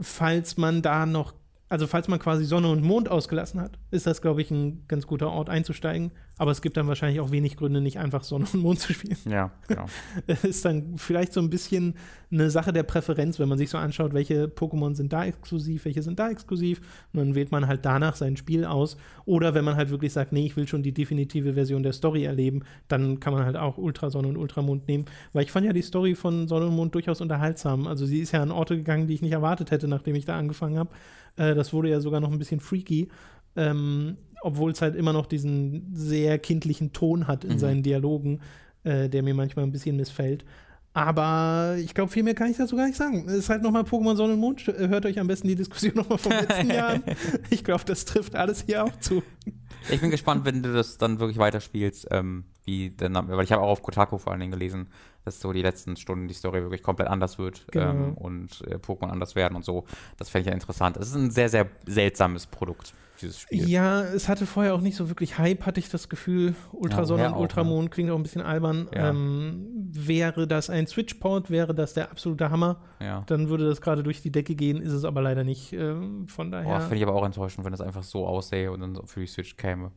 Falls 0.00 0.56
man 0.56 0.82
da 0.82 1.06
noch 1.06 1.34
also 1.74 1.86
falls 1.88 2.06
man 2.06 2.20
quasi 2.20 2.44
Sonne 2.44 2.68
und 2.68 2.84
Mond 2.84 3.10
ausgelassen 3.10 3.60
hat, 3.60 3.78
ist 3.90 4.06
das, 4.06 4.22
glaube 4.22 4.40
ich, 4.40 4.50
ein 4.50 4.84
ganz 4.86 5.08
guter 5.08 5.30
Ort 5.30 5.48
einzusteigen. 5.50 6.12
Aber 6.36 6.50
es 6.50 6.62
gibt 6.62 6.76
dann 6.76 6.88
wahrscheinlich 6.88 7.20
auch 7.20 7.30
wenig 7.30 7.56
Gründe, 7.56 7.80
nicht 7.80 7.98
einfach 7.98 8.24
Sonne 8.24 8.46
und 8.52 8.60
Mond 8.60 8.80
zu 8.80 8.92
spielen. 8.92 9.16
Ja, 9.30 9.52
genau. 9.68 9.86
ist 10.42 10.64
dann 10.64 10.98
vielleicht 10.98 11.32
so 11.32 11.40
ein 11.40 11.48
bisschen 11.48 11.94
eine 12.32 12.50
Sache 12.50 12.72
der 12.72 12.82
Präferenz, 12.82 13.38
wenn 13.38 13.48
man 13.48 13.58
sich 13.58 13.70
so 13.70 13.78
anschaut, 13.78 14.12
welche 14.14 14.46
Pokémon 14.46 14.96
sind 14.96 15.12
da 15.12 15.24
exklusiv, 15.24 15.84
welche 15.84 16.02
sind 16.02 16.18
da 16.18 16.30
exklusiv. 16.30 16.80
Und 17.12 17.20
dann 17.20 17.34
wählt 17.36 17.52
man 17.52 17.68
halt 17.68 17.84
danach 17.84 18.16
sein 18.16 18.36
Spiel 18.36 18.64
aus. 18.64 18.96
Oder 19.24 19.54
wenn 19.54 19.64
man 19.64 19.76
halt 19.76 19.90
wirklich 19.90 20.12
sagt, 20.12 20.32
nee, 20.32 20.46
ich 20.46 20.56
will 20.56 20.66
schon 20.66 20.82
die 20.82 20.92
definitive 20.92 21.54
Version 21.54 21.84
der 21.84 21.92
Story 21.92 22.24
erleben, 22.24 22.62
dann 22.88 23.20
kann 23.20 23.32
man 23.32 23.44
halt 23.44 23.56
auch 23.56 23.78
Ultrasonne 23.78 24.26
und 24.26 24.36
Ultramond 24.36 24.88
nehmen. 24.88 25.04
Weil 25.32 25.44
ich 25.44 25.52
fand 25.52 25.66
ja 25.66 25.72
die 25.72 25.82
Story 25.82 26.16
von 26.16 26.48
Sonne 26.48 26.66
und 26.66 26.74
Mond 26.74 26.94
durchaus 26.94 27.20
unterhaltsam. 27.20 27.86
Also 27.86 28.06
sie 28.06 28.18
ist 28.18 28.32
ja 28.32 28.42
an 28.42 28.50
Orte 28.50 28.76
gegangen, 28.76 29.06
die 29.06 29.14
ich 29.14 29.22
nicht 29.22 29.32
erwartet 29.32 29.70
hätte, 29.70 29.86
nachdem 29.86 30.16
ich 30.16 30.24
da 30.24 30.36
angefangen 30.36 30.78
habe. 30.78 30.90
Äh, 31.36 31.54
das 31.54 31.72
wurde 31.72 31.90
ja 31.90 32.00
sogar 32.00 32.20
noch 32.20 32.32
ein 32.32 32.38
bisschen 32.38 32.58
freaky. 32.58 33.08
Ähm, 33.56 34.16
obwohl 34.44 34.72
es 34.72 34.82
halt 34.82 34.94
immer 34.94 35.12
noch 35.12 35.26
diesen 35.26 35.90
sehr 35.94 36.38
kindlichen 36.38 36.92
Ton 36.92 37.26
hat 37.26 37.44
in 37.44 37.54
mhm. 37.54 37.58
seinen 37.58 37.82
Dialogen, 37.82 38.40
äh, 38.84 39.08
der 39.08 39.22
mir 39.22 39.34
manchmal 39.34 39.64
ein 39.64 39.72
bisschen 39.72 39.96
missfällt. 39.96 40.44
Aber 40.92 41.76
ich 41.80 41.92
glaube, 41.92 42.12
viel 42.12 42.22
mehr 42.22 42.34
kann 42.34 42.50
ich 42.50 42.56
dazu 42.56 42.76
gar 42.76 42.86
nicht 42.86 42.96
sagen. 42.96 43.24
Es 43.26 43.34
ist 43.34 43.48
halt 43.48 43.62
nochmal 43.62 43.82
Pokémon 43.82 44.14
Sonne 44.14 44.34
und 44.34 44.40
Mond. 44.40 44.64
Hört 44.66 45.06
euch 45.06 45.18
am 45.18 45.26
besten 45.26 45.48
die 45.48 45.56
Diskussion 45.56 45.94
nochmal 45.96 46.18
vom 46.18 46.32
letzten 46.32 46.70
Jahr 46.70 46.90
an. 46.90 47.02
Ich 47.50 47.64
glaube, 47.64 47.84
das 47.84 48.04
trifft 48.04 48.36
alles 48.36 48.64
hier 48.66 48.84
auch 48.84 48.96
zu. 49.00 49.22
Ich 49.90 50.00
bin 50.00 50.10
gespannt, 50.10 50.44
wenn 50.44 50.62
du 50.62 50.72
das 50.72 50.98
dann 50.98 51.18
wirklich 51.18 51.38
weiterspielst, 51.38 52.08
ähm, 52.10 52.44
wie 52.64 52.90
denn, 52.90 53.14
weil 53.14 53.44
ich 53.44 53.52
habe 53.52 53.62
auch 53.62 53.68
auf 53.70 53.82
Kotaku 53.82 54.18
vor 54.18 54.32
allen 54.32 54.40
Dingen 54.40 54.52
gelesen, 54.52 54.88
dass 55.24 55.40
so 55.40 55.52
die 55.52 55.62
letzten 55.62 55.96
Stunden 55.96 56.28
die 56.28 56.34
Story 56.34 56.60
wirklich 56.62 56.82
komplett 56.82 57.08
anders 57.08 57.38
wird 57.38 57.66
Genau. 57.72 57.90
ähm, 57.90 58.14
und 58.14 58.62
äh, 58.66 58.76
Pokémon 58.76 59.08
anders 59.08 59.34
werden 59.34 59.54
und 59.56 59.64
so. 59.64 59.84
Das 60.18 60.28
fände 60.28 60.42
ich 60.42 60.46
ja 60.48 60.52
interessant. 60.54 60.96
Es 60.96 61.08
ist 61.08 61.14
ein 61.14 61.30
sehr, 61.30 61.48
sehr 61.48 61.66
seltsames 61.86 62.46
Produkt, 62.46 62.92
dieses 63.22 63.40
Spiel. 63.40 63.66
Ja, 63.68 64.02
es 64.02 64.28
hatte 64.28 64.44
vorher 64.46 64.74
auch 64.74 64.82
nicht 64.82 64.96
so 64.96 65.08
wirklich 65.08 65.38
Hype, 65.38 65.64
hatte 65.64 65.80
ich 65.80 65.88
das 65.88 66.10
Gefühl. 66.10 66.54
Ultrasonne 66.72 67.22
Ja, 67.22 67.30
und 67.30 67.40
Ultramond 67.40 67.90
klingt 67.90 68.10
auch 68.10 68.16
ein 68.16 68.22
bisschen 68.22 68.42
albern. 68.42 68.88
Ja. 68.94 69.10
Ähm, 69.10 69.66
wäre 69.92 70.46
das 70.46 70.68
ein 70.68 70.86
Switch-Port, 70.86 71.50
wäre 71.50 71.74
das 71.74 71.94
der 71.94 72.10
absolute 72.10 72.50
Hammer. 72.50 72.82
Ja. 73.00 73.22
Dann 73.26 73.48
würde 73.48 73.66
das 73.66 73.80
gerade 73.80 74.02
durch 74.02 74.20
die 74.20 74.30
Decke 74.32 74.54
gehen, 74.54 74.80
ist 74.82 74.92
es 74.92 75.04
aber 75.04 75.22
leider 75.22 75.44
nicht. 75.44 75.72
Ähm, 75.72 76.28
von 76.28 76.50
Boah, 76.50 76.58
daher. 76.62 76.80
finde 76.80 76.96
ich 76.96 77.02
aber 77.02 77.14
auch 77.14 77.24
enttäuschend, 77.24 77.64
wenn 77.64 77.72
das 77.72 77.80
einfach 77.80 78.02
so 78.02 78.26
aussähe 78.26 78.70
und 78.72 78.80
dann 78.80 79.06
für 79.06 79.20
die 79.20 79.26
Switch 79.26 79.56
käme. 79.56 79.90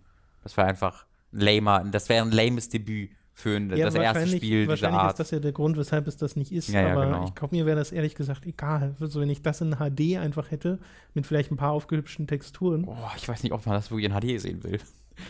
Das 0.44 0.56
wäre 0.56 0.68
einfach 0.68 1.06
ein 1.06 1.17
lamer, 1.32 1.84
das 1.86 2.10
wäre 2.10 2.26
ein 2.26 2.32
lames 2.32 2.70
Debüt 2.70 3.12
für 3.34 3.56
ein, 3.56 3.70
ja, 3.70 3.86
das 3.86 3.94
erste 3.94 4.28
Spiel 4.28 4.62
dieser 4.62 4.70
Wahrscheinlich 4.70 5.00
Art. 5.00 5.12
ist 5.12 5.20
das 5.20 5.32
ja 5.32 5.40
der 5.40 5.52
Grund, 5.52 5.78
weshalb 5.78 6.08
es 6.08 6.18
das 6.18 6.36
nicht 6.36 6.52
ist. 6.52 6.70
Ja, 6.70 6.82
ja, 6.82 6.92
aber 6.94 7.06
genau. 7.06 7.26
ich 7.26 7.36
glaube, 7.36 7.56
mir 7.56 7.68
wäre 7.68 7.78
das 7.78 7.92
ehrlich 7.92 8.16
gesagt 8.16 8.48
egal. 8.48 8.96
Also, 9.00 9.22
wenn 9.22 9.30
ich 9.30 9.44
das 9.44 9.62
in 9.62 9.76
HD 9.76 10.18
einfach 10.18 10.50
hätte, 10.50 10.80
mit 11.14 11.28
vielleicht 11.28 11.52
ein 11.52 11.58
paar 11.58 11.72
aufgehübschten 11.72 12.26
Texturen. 12.26 12.84
Boah, 12.86 13.12
ich 13.16 13.28
weiß 13.30 13.44
nicht, 13.44 13.52
ob 13.52 13.64
man 13.68 13.76
das 13.76 13.92
wirklich 13.92 14.12
in 14.12 14.20
HD 14.20 14.42
sehen 14.42 14.64
will. 14.64 14.80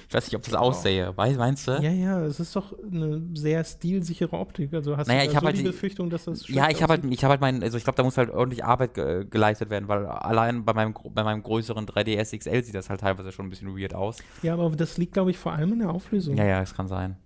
Ich 0.08 0.14
weiß 0.14 0.26
nicht, 0.26 0.36
ob 0.36 0.44
das 0.44 0.54
aussähe. 0.54 1.16
Wei- 1.16 1.34
Meinst 1.36 1.68
du? 1.68 1.72
Ja, 1.82 1.92
ja, 1.92 2.22
es 2.26 2.40
ist 2.40 2.56
doch 2.56 2.74
eine 2.84 3.22
sehr 3.34 3.64
stilsichere 3.64 4.34
Optik. 4.38 4.74
Also 4.74 4.98
hast 4.98 5.08
Naja, 5.08 5.22
du 5.22 5.28
ich 5.32 5.40
so 5.40 5.46
halt 5.46 5.58
die 5.58 5.64
Befürchtung, 5.64 6.10
dass 6.10 6.26
das 6.26 6.48
Ja, 6.50 6.70
ich 6.70 6.82
habe 6.84 6.94
halt, 6.94 7.06
ich 7.06 7.24
habe 7.24 7.32
halt 7.32 7.42
meinen, 7.42 7.64
also 7.64 7.78
ich 7.78 7.84
glaube, 7.84 7.98
da 7.98 8.04
muss 8.04 8.18
halt 8.18 8.30
ordentlich 8.30 8.64
Arbeit 8.66 8.94
ge 8.94 9.26
geleistet 9.30 9.70
werden, 9.70 9.88
weil 9.88 10.06
allein 10.06 10.66
bei 10.66 10.74
meinem, 10.74 10.94
bei 11.12 11.24
meinem 11.24 11.44
größeren 11.44 11.86
3DS 11.86 12.38
XL 12.38 12.64
sieht 12.64 12.76
das 12.76 12.90
halt 12.90 13.02
teilweise 13.02 13.32
schon 13.32 13.48
ein 13.48 13.50
bisschen 13.50 13.78
weird 13.78 13.94
aus. 13.94 14.18
Ja, 14.44 14.54
aber 14.54 14.70
das 14.76 14.98
liegt, 14.98 15.14
glaube 15.14 15.32
ich, 15.32 15.38
vor 15.38 15.54
allem 15.54 15.74
in 15.74 15.80
der 15.80 15.90
Auflösung. 15.90 16.38
Ja, 16.38 16.46
ja, 16.46 16.62
es 16.62 16.74
kann 16.74 16.88
sein. 16.88 17.18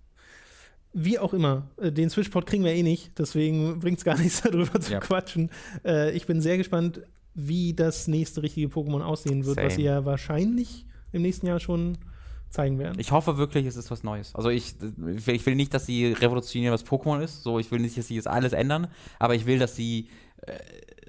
Wie 0.94 1.18
auch 1.18 1.32
immer, 1.32 1.68
äh, 1.78 1.90
den 1.90 2.10
Switchport 2.10 2.46
kriegen 2.46 2.64
wir 2.64 2.74
eh 2.74 2.82
nicht, 2.82 3.18
deswegen 3.18 3.80
bringt 3.80 3.98
es 3.98 4.04
gar 4.04 4.16
nichts 4.18 4.42
darüber 4.42 4.78
zu 4.80 4.92
Ja. 4.92 5.00
quatschen. 5.00 5.50
Äh, 5.84 6.12
ich 6.12 6.26
bin 6.26 6.40
sehr 6.40 6.58
gespannt, 6.58 7.00
wie 7.34 7.72
das 7.72 8.08
nächste 8.08 8.42
richtige 8.42 8.68
Pokémon 8.68 9.00
aussehen 9.00 9.46
wird, 9.46 9.56
was 9.56 9.62
Same. 9.72 9.74
sie 9.74 9.82
ja 9.84 10.04
wahrscheinlich 10.04 10.84
im 11.12 11.22
nächsten 11.22 11.46
Jahr 11.46 11.60
schon 11.60 11.96
zeigen 12.52 12.78
werden. 12.78 12.98
Ich 13.00 13.10
hoffe 13.12 13.36
wirklich, 13.38 13.66
es 13.66 13.76
ist 13.76 13.90
was 13.90 14.02
Neues. 14.04 14.34
Also 14.34 14.50
ich, 14.50 14.74
ich 14.80 15.26
will- 15.26 15.34
ich 15.34 15.46
will 15.46 15.54
nicht, 15.54 15.72
dass 15.74 15.86
sie 15.86 16.12
revolutionieren, 16.12 16.72
was 16.72 16.84
Pokémon 16.86 17.20
ist. 17.22 17.42
So, 17.42 17.58
ich 17.58 17.70
will 17.70 17.80
nicht, 17.80 17.96
dass 17.96 18.06
sie 18.08 18.14
jetzt 18.16 18.28
alles 18.28 18.52
ändern, 18.52 18.88
aber 19.18 19.34
ich 19.34 19.46
will, 19.46 19.58
dass 19.58 19.74
sie, 19.74 20.08
äh, 20.42 20.52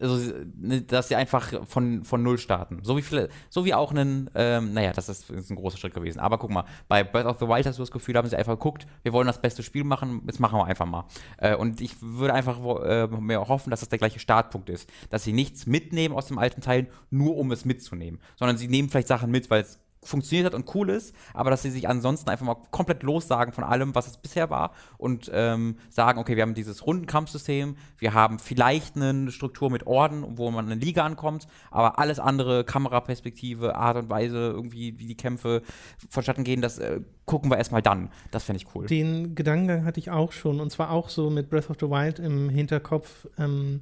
also, 0.01 0.33
ne, 0.57 0.81
dass 0.81 1.07
sie 1.09 1.15
einfach 1.15 1.65
von, 1.67 2.03
von 2.03 2.23
Null 2.23 2.37
starten. 2.39 2.79
So 2.83 2.97
wie 2.97 3.01
viele, 3.03 3.29
so 3.49 3.63
wie 3.63 3.73
auch 3.73 3.91
einen, 3.91 4.29
ähm, 4.35 4.73
naja, 4.73 4.91
das 4.91 5.07
ist, 5.07 5.29
ist 5.29 5.49
ein 5.51 5.55
großer 5.55 5.77
Schritt 5.77 5.93
gewesen. 5.93 6.19
Aber 6.19 6.39
guck 6.39 6.49
mal, 6.49 6.65
bei 6.87 7.03
Breath 7.03 7.25
of 7.27 7.37
the 7.39 7.47
Wild 7.47 7.65
hast 7.67 7.77
du 7.77 7.83
das 7.83 7.91
Gefühl, 7.91 8.15
haben 8.15 8.27
sie 8.27 8.35
einfach 8.35 8.53
geguckt, 8.53 8.87
wir 9.03 9.13
wollen 9.13 9.27
das 9.27 9.39
beste 9.39 9.61
Spiel 9.63 9.83
machen, 9.83 10.23
jetzt 10.25 10.39
machen 10.39 10.57
wir 10.57 10.65
einfach 10.65 10.87
mal. 10.87 11.05
Äh, 11.37 11.55
und 11.55 11.79
ich 11.79 12.01
würde 12.01 12.33
einfach 12.33 12.57
äh, 12.83 13.07
mir 13.07 13.47
hoffen, 13.47 13.69
dass 13.69 13.81
das 13.81 13.89
der 13.89 13.99
gleiche 13.99 14.19
Startpunkt 14.19 14.69
ist. 14.69 14.89
Dass 15.09 15.23
sie 15.23 15.31
nichts 15.33 15.67
mitnehmen 15.67 16.15
aus 16.15 16.25
dem 16.25 16.39
alten 16.39 16.61
Teil, 16.61 16.87
nur 17.11 17.37
um 17.37 17.51
es 17.51 17.63
mitzunehmen. 17.63 18.19
Sondern 18.35 18.57
sie 18.57 18.67
nehmen 18.67 18.89
vielleicht 18.89 19.07
Sachen 19.07 19.29
mit, 19.29 19.49
weil 19.49 19.61
es 19.61 19.79
funktioniert 20.05 20.45
hat 20.45 20.53
und 20.53 20.73
cool 20.75 20.89
ist, 20.89 21.15
aber 21.33 21.49
dass 21.49 21.61
sie 21.61 21.71
sich 21.71 21.87
ansonsten 21.87 22.29
einfach 22.29 22.45
mal 22.45 22.57
komplett 22.71 23.03
lossagen 23.03 23.53
von 23.53 23.63
allem, 23.63 23.95
was 23.95 24.07
es 24.07 24.17
bisher 24.17 24.49
war 24.49 24.71
und 24.97 25.29
ähm, 25.33 25.77
sagen, 25.89 26.19
okay, 26.19 26.35
wir 26.35 26.43
haben 26.43 26.53
dieses 26.53 26.85
Rundenkampfsystem, 26.85 27.75
wir 27.97 28.13
haben 28.13 28.39
vielleicht 28.39 28.95
eine 28.95 29.31
Struktur 29.31 29.69
mit 29.69 29.87
Orden, 29.87 30.37
wo 30.37 30.51
man 30.51 30.65
in 30.65 30.71
eine 30.73 30.81
Liga 30.81 31.05
ankommt, 31.05 31.47
aber 31.71 31.99
alles 31.99 32.19
andere, 32.19 32.63
Kameraperspektive, 32.63 33.75
Art 33.75 33.97
und 33.97 34.09
Weise, 34.09 34.37
irgendwie, 34.37 34.99
wie 34.99 35.07
die 35.07 35.17
Kämpfe 35.17 35.61
vonstatten 36.09 36.43
gehen, 36.43 36.61
das 36.61 36.79
äh, 36.79 37.01
gucken 37.25 37.49
wir 37.49 37.57
erstmal 37.57 37.81
dann. 37.81 38.09
Das 38.31 38.43
fände 38.43 38.61
ich 38.61 38.75
cool. 38.75 38.87
Den 38.87 39.35
Gedankengang 39.35 39.85
hatte 39.85 39.99
ich 39.99 40.11
auch 40.11 40.31
schon 40.31 40.59
und 40.59 40.71
zwar 40.71 40.91
auch 40.91 41.09
so 41.09 41.29
mit 41.29 41.49
Breath 41.49 41.69
of 41.69 41.77
the 41.79 41.89
Wild 41.89 42.19
im 42.19 42.49
Hinterkopf 42.49 43.27
ähm, 43.37 43.81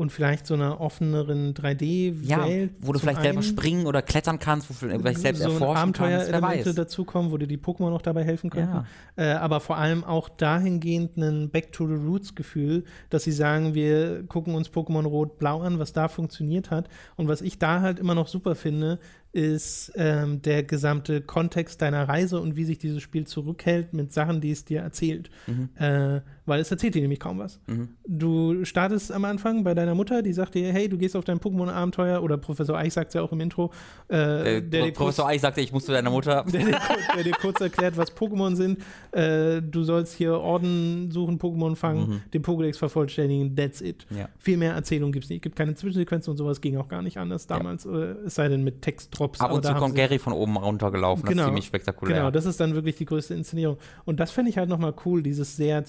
und 0.00 0.10
vielleicht 0.10 0.46
so 0.46 0.54
einer 0.54 0.80
offeneren 0.80 1.52
3D-Welt. 1.52 2.24
ja, 2.24 2.68
wo 2.80 2.94
du 2.94 2.98
vielleicht 2.98 3.20
selber 3.20 3.40
einen. 3.40 3.42
springen 3.42 3.86
oder 3.86 4.00
klettern 4.00 4.38
kannst, 4.38 4.70
wo 4.70 4.72
du 4.72 4.98
vielleicht 4.98 5.18
selbst 5.18 5.42
so 5.42 5.50
erforschen 5.50 5.92
kannst, 5.92 6.02
Abenteuerelemente 6.08 6.70
weiß. 6.70 6.74
dazukommen, 6.74 7.30
wo 7.30 7.36
dir 7.36 7.46
die 7.46 7.58
Pokémon 7.58 7.90
noch 7.90 8.00
dabei 8.00 8.24
helfen 8.24 8.48
könnten. 8.48 8.72
Ja. 8.72 8.86
Äh, 9.16 9.32
aber 9.34 9.60
vor 9.60 9.76
allem 9.76 10.02
auch 10.02 10.30
dahingehend 10.30 11.18
ein 11.18 11.50
Back 11.50 11.72
to 11.72 11.86
the 11.86 11.92
Roots 11.92 12.34
Gefühl, 12.34 12.84
dass 13.10 13.24
sie 13.24 13.32
sagen, 13.32 13.74
wir 13.74 14.22
gucken 14.26 14.54
uns 14.54 14.70
Pokémon 14.70 15.06
Rot 15.06 15.38
Blau 15.38 15.60
an, 15.60 15.78
was 15.78 15.92
da 15.92 16.08
funktioniert 16.08 16.70
hat. 16.70 16.88
Und 17.16 17.28
was 17.28 17.42
ich 17.42 17.58
da 17.58 17.82
halt 17.82 17.98
immer 17.98 18.14
noch 18.14 18.26
super 18.26 18.54
finde, 18.54 19.00
ist 19.32 19.92
ähm, 19.94 20.42
der 20.42 20.62
gesamte 20.62 21.20
Kontext 21.20 21.82
deiner 21.82 22.08
Reise 22.08 22.40
und 22.40 22.56
wie 22.56 22.64
sich 22.64 22.78
dieses 22.78 23.02
Spiel 23.02 23.26
zurückhält 23.26 23.92
mit 23.92 24.12
Sachen, 24.12 24.40
die 24.40 24.50
es 24.50 24.64
dir 24.64 24.80
erzählt. 24.80 25.30
Mhm. 25.46 25.68
Äh, 25.76 26.22
weil 26.50 26.60
es 26.60 26.70
erzählt 26.70 26.94
dir 26.94 27.00
nämlich 27.00 27.18
kaum 27.20 27.38
was. 27.38 27.58
Du 28.06 28.64
startest 28.64 29.10
am 29.12 29.24
Anfang 29.24 29.64
bei 29.64 29.72
deiner 29.72 29.94
Mutter, 29.94 30.20
die 30.20 30.32
sagt 30.34 30.54
dir, 30.54 30.70
hey, 30.72 30.88
du 30.88 30.98
gehst 30.98 31.16
auf 31.16 31.24
dein 31.24 31.38
Pokémon-Abenteuer, 31.38 32.22
oder 32.22 32.36
Professor 32.36 32.76
Eich 32.76 32.92
sagt 32.92 33.08
es 33.08 33.14
ja 33.14 33.22
auch 33.22 33.32
im 33.32 33.40
Intro, 33.40 33.70
äh, 34.10 34.58
Äh, 34.58 34.60
kurz- 34.90 34.94
Professor 34.98 35.26
Eich 35.28 35.40
sagte, 35.40 35.60
ich 35.62 35.72
muss 35.72 35.84
zu 35.86 35.92
deiner 35.92 36.10
Mutter. 36.10 36.44
der 36.52 36.60
dir, 36.64 36.72
kurz, 36.72 37.00
der 37.16 37.24
dir 37.24 37.32
kurz 37.40 37.60
erklärt, 37.60 37.96
was 37.96 38.14
Pokémon 38.14 38.54
sind. 38.56 38.78
Äh, 39.12 39.62
du 39.62 39.82
sollst 39.82 40.14
hier 40.14 40.34
Orden 40.34 41.10
suchen, 41.10 41.38
Pokémon 41.38 41.76
fangen, 41.76 42.22
den 42.34 42.42
Pokédex 42.42 42.76
vervollständigen, 42.78 43.54
that's 43.56 43.80
it. 43.80 44.06
Ja. 44.10 44.28
Viel 44.38 44.56
mehr 44.56 44.74
Erzählung 44.74 45.12
gibt 45.12 45.24
es 45.24 45.30
nicht. 45.30 45.38
Es 45.38 45.42
gibt 45.44 45.56
keine 45.56 45.74
Zwischensequenzen 45.74 46.30
und 46.32 46.36
sowas 46.36 46.60
ging 46.60 46.76
auch 46.76 46.88
gar 46.88 47.02
nicht 47.02 47.16
anders 47.18 47.46
damals, 47.46 47.86
äh, 47.86 47.90
es 48.26 48.34
sei 48.34 48.48
denn 48.48 48.64
mit 48.64 48.82
Textdrops. 48.82 49.40
Ab 49.40 49.52
und 49.52 49.64
zu 49.64 49.72
kommt 49.74 49.94
Gary 49.94 50.18
von 50.18 50.32
oben 50.32 50.56
runtergelaufen. 50.56 51.24
Das 51.24 51.34
ist 51.36 51.44
ziemlich 51.44 51.64
spektakulär. 51.66 52.16
Genau, 52.16 52.30
das 52.30 52.44
ist 52.46 52.58
dann 52.60 52.74
wirklich 52.74 52.96
die 52.96 53.04
größte 53.04 53.34
Inszenierung. 53.34 53.76
Und 54.04 54.18
das 54.20 54.30
fände 54.32 54.50
ich 54.50 54.58
halt 54.58 54.68
nochmal 54.68 54.94
cool, 55.04 55.22
dieses 55.22 55.56
sehr 55.56 55.84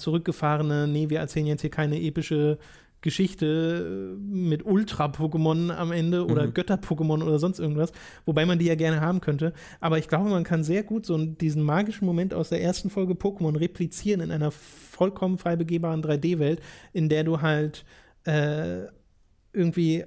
zurückgefahrene, 0.52 0.88
nee, 0.88 1.10
wir 1.10 1.18
erzählen 1.20 1.46
jetzt 1.46 1.62
hier 1.62 1.70
keine 1.70 2.00
epische 2.00 2.58
Geschichte 3.00 4.14
äh, 4.16 4.20
mit 4.20 4.64
Ultra-Pokémon 4.64 5.70
am 5.70 5.90
Ende 5.90 6.24
oder 6.24 6.46
Mhm. 6.46 6.54
Götter-Pokémon 6.54 7.22
oder 7.22 7.38
sonst 7.38 7.58
irgendwas, 7.58 7.92
wobei 8.26 8.46
man 8.46 8.58
die 8.58 8.66
ja 8.66 8.76
gerne 8.76 9.00
haben 9.00 9.20
könnte. 9.20 9.52
Aber 9.80 9.98
ich 9.98 10.06
glaube, 10.08 10.30
man 10.30 10.44
kann 10.44 10.62
sehr 10.62 10.84
gut 10.84 11.04
so 11.04 11.18
diesen 11.18 11.62
magischen 11.64 12.06
Moment 12.06 12.32
aus 12.32 12.50
der 12.50 12.62
ersten 12.62 12.90
Folge 12.90 13.14
Pokémon 13.14 13.58
replizieren 13.58 14.20
in 14.20 14.30
einer 14.30 14.52
vollkommen 14.52 15.36
frei 15.38 15.56
begehbaren 15.56 16.02
3D-Welt, 16.02 16.60
in 16.92 17.08
der 17.08 17.24
du 17.24 17.40
halt 17.40 17.84
äh, 18.24 18.82
irgendwie 19.52 20.04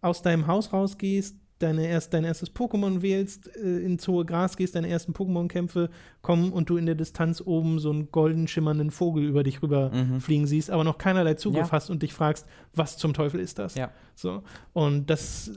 aus 0.00 0.22
deinem 0.22 0.46
Haus 0.46 0.72
rausgehst, 0.72 1.36
deine 1.58 1.86
erst, 1.86 2.14
dein 2.14 2.24
erstes 2.24 2.54
Pokémon 2.54 3.02
wählst, 3.02 3.54
äh, 3.56 3.78
ins 3.80 4.06
hohe 4.08 4.24
Gras 4.24 4.56
gehst, 4.56 4.74
deine 4.74 4.88
ersten 4.88 5.12
Pokémon-Kämpfe 5.12 5.90
kommen 6.22 6.52
und 6.52 6.70
du 6.70 6.76
in 6.76 6.86
der 6.86 6.94
Distanz 6.94 7.42
oben 7.44 7.78
so 7.78 7.90
einen 7.90 8.10
golden 8.10 8.48
schimmernden 8.48 8.90
Vogel 8.90 9.24
über 9.24 9.42
dich 9.42 9.62
rüber 9.62 9.90
fliegen 10.20 10.46
siehst, 10.46 10.70
aber 10.70 10.84
noch 10.84 10.98
keinerlei 10.98 11.34
Zugriff 11.34 11.66
Ja. 11.66 11.72
hast 11.72 11.90
und 11.90 12.02
dich 12.02 12.12
fragst, 12.14 12.46
was 12.74 12.96
zum 12.96 13.14
Teufel 13.14 13.40
ist 13.40 13.58
das? 13.58 13.74
Ja. 13.74 13.90
So. 14.18 14.42
Und 14.72 15.08
das, 15.10 15.48
äh, 15.48 15.52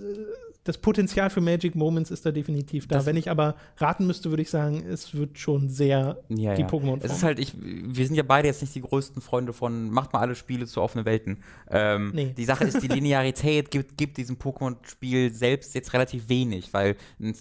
das 0.64 0.78
Potenzial 0.78 1.32
für 1.32 1.42
Magic 1.42 1.74
Moments 1.74 2.12
ist 2.12 2.24
da 2.24 2.32
definitiv 2.32 2.88
da. 2.88 2.98
Das- 2.98 3.08
Wenn 3.08 3.18
ich 3.18 3.32
aber 3.32 3.56
raten 3.78 4.06
müsste, 4.06 4.30
würde 4.30 4.44
ich 4.44 4.52
sagen, 4.52 4.84
es 4.88 5.16
wird 5.16 5.40
schon 5.40 5.70
sehr 5.70 6.20
Ja, 6.30 6.54
die 6.54 6.62
ja. 6.62 6.68
Pokémon 6.68 7.00
Es 7.02 7.12
ist 7.12 7.24
halt, 7.24 7.40
ich, 7.40 7.54
wir 7.60 8.06
sind 8.06 8.14
ja 8.16 8.22
beide 8.22 8.48
jetzt 8.48 8.62
nicht 8.62 8.76
die 8.76 8.82
größten 8.82 9.24
Freunde 9.24 9.54
von, 9.54 9.90
macht 9.90 10.14
mal 10.14 10.20
alle 10.20 10.36
Spiele 10.36 10.68
zu 10.68 10.80
offenen 10.82 11.06
Welten. 11.06 11.40
Ähm, 11.72 12.12
Nee. 12.14 12.34
Die 12.38 12.46
Sache 12.46 12.66
ist, 12.66 12.84
die 12.84 12.88
Linearität 13.02 13.72
gibt, 13.72 13.98
gibt 13.98 14.18
diesem 14.18 14.36
Pokémon-Spiel 14.38 15.34
selbst 15.34 15.74
jetzt 15.74 15.94
relativ 15.94 16.30
wenig, 16.30 16.72
weil 16.74 16.96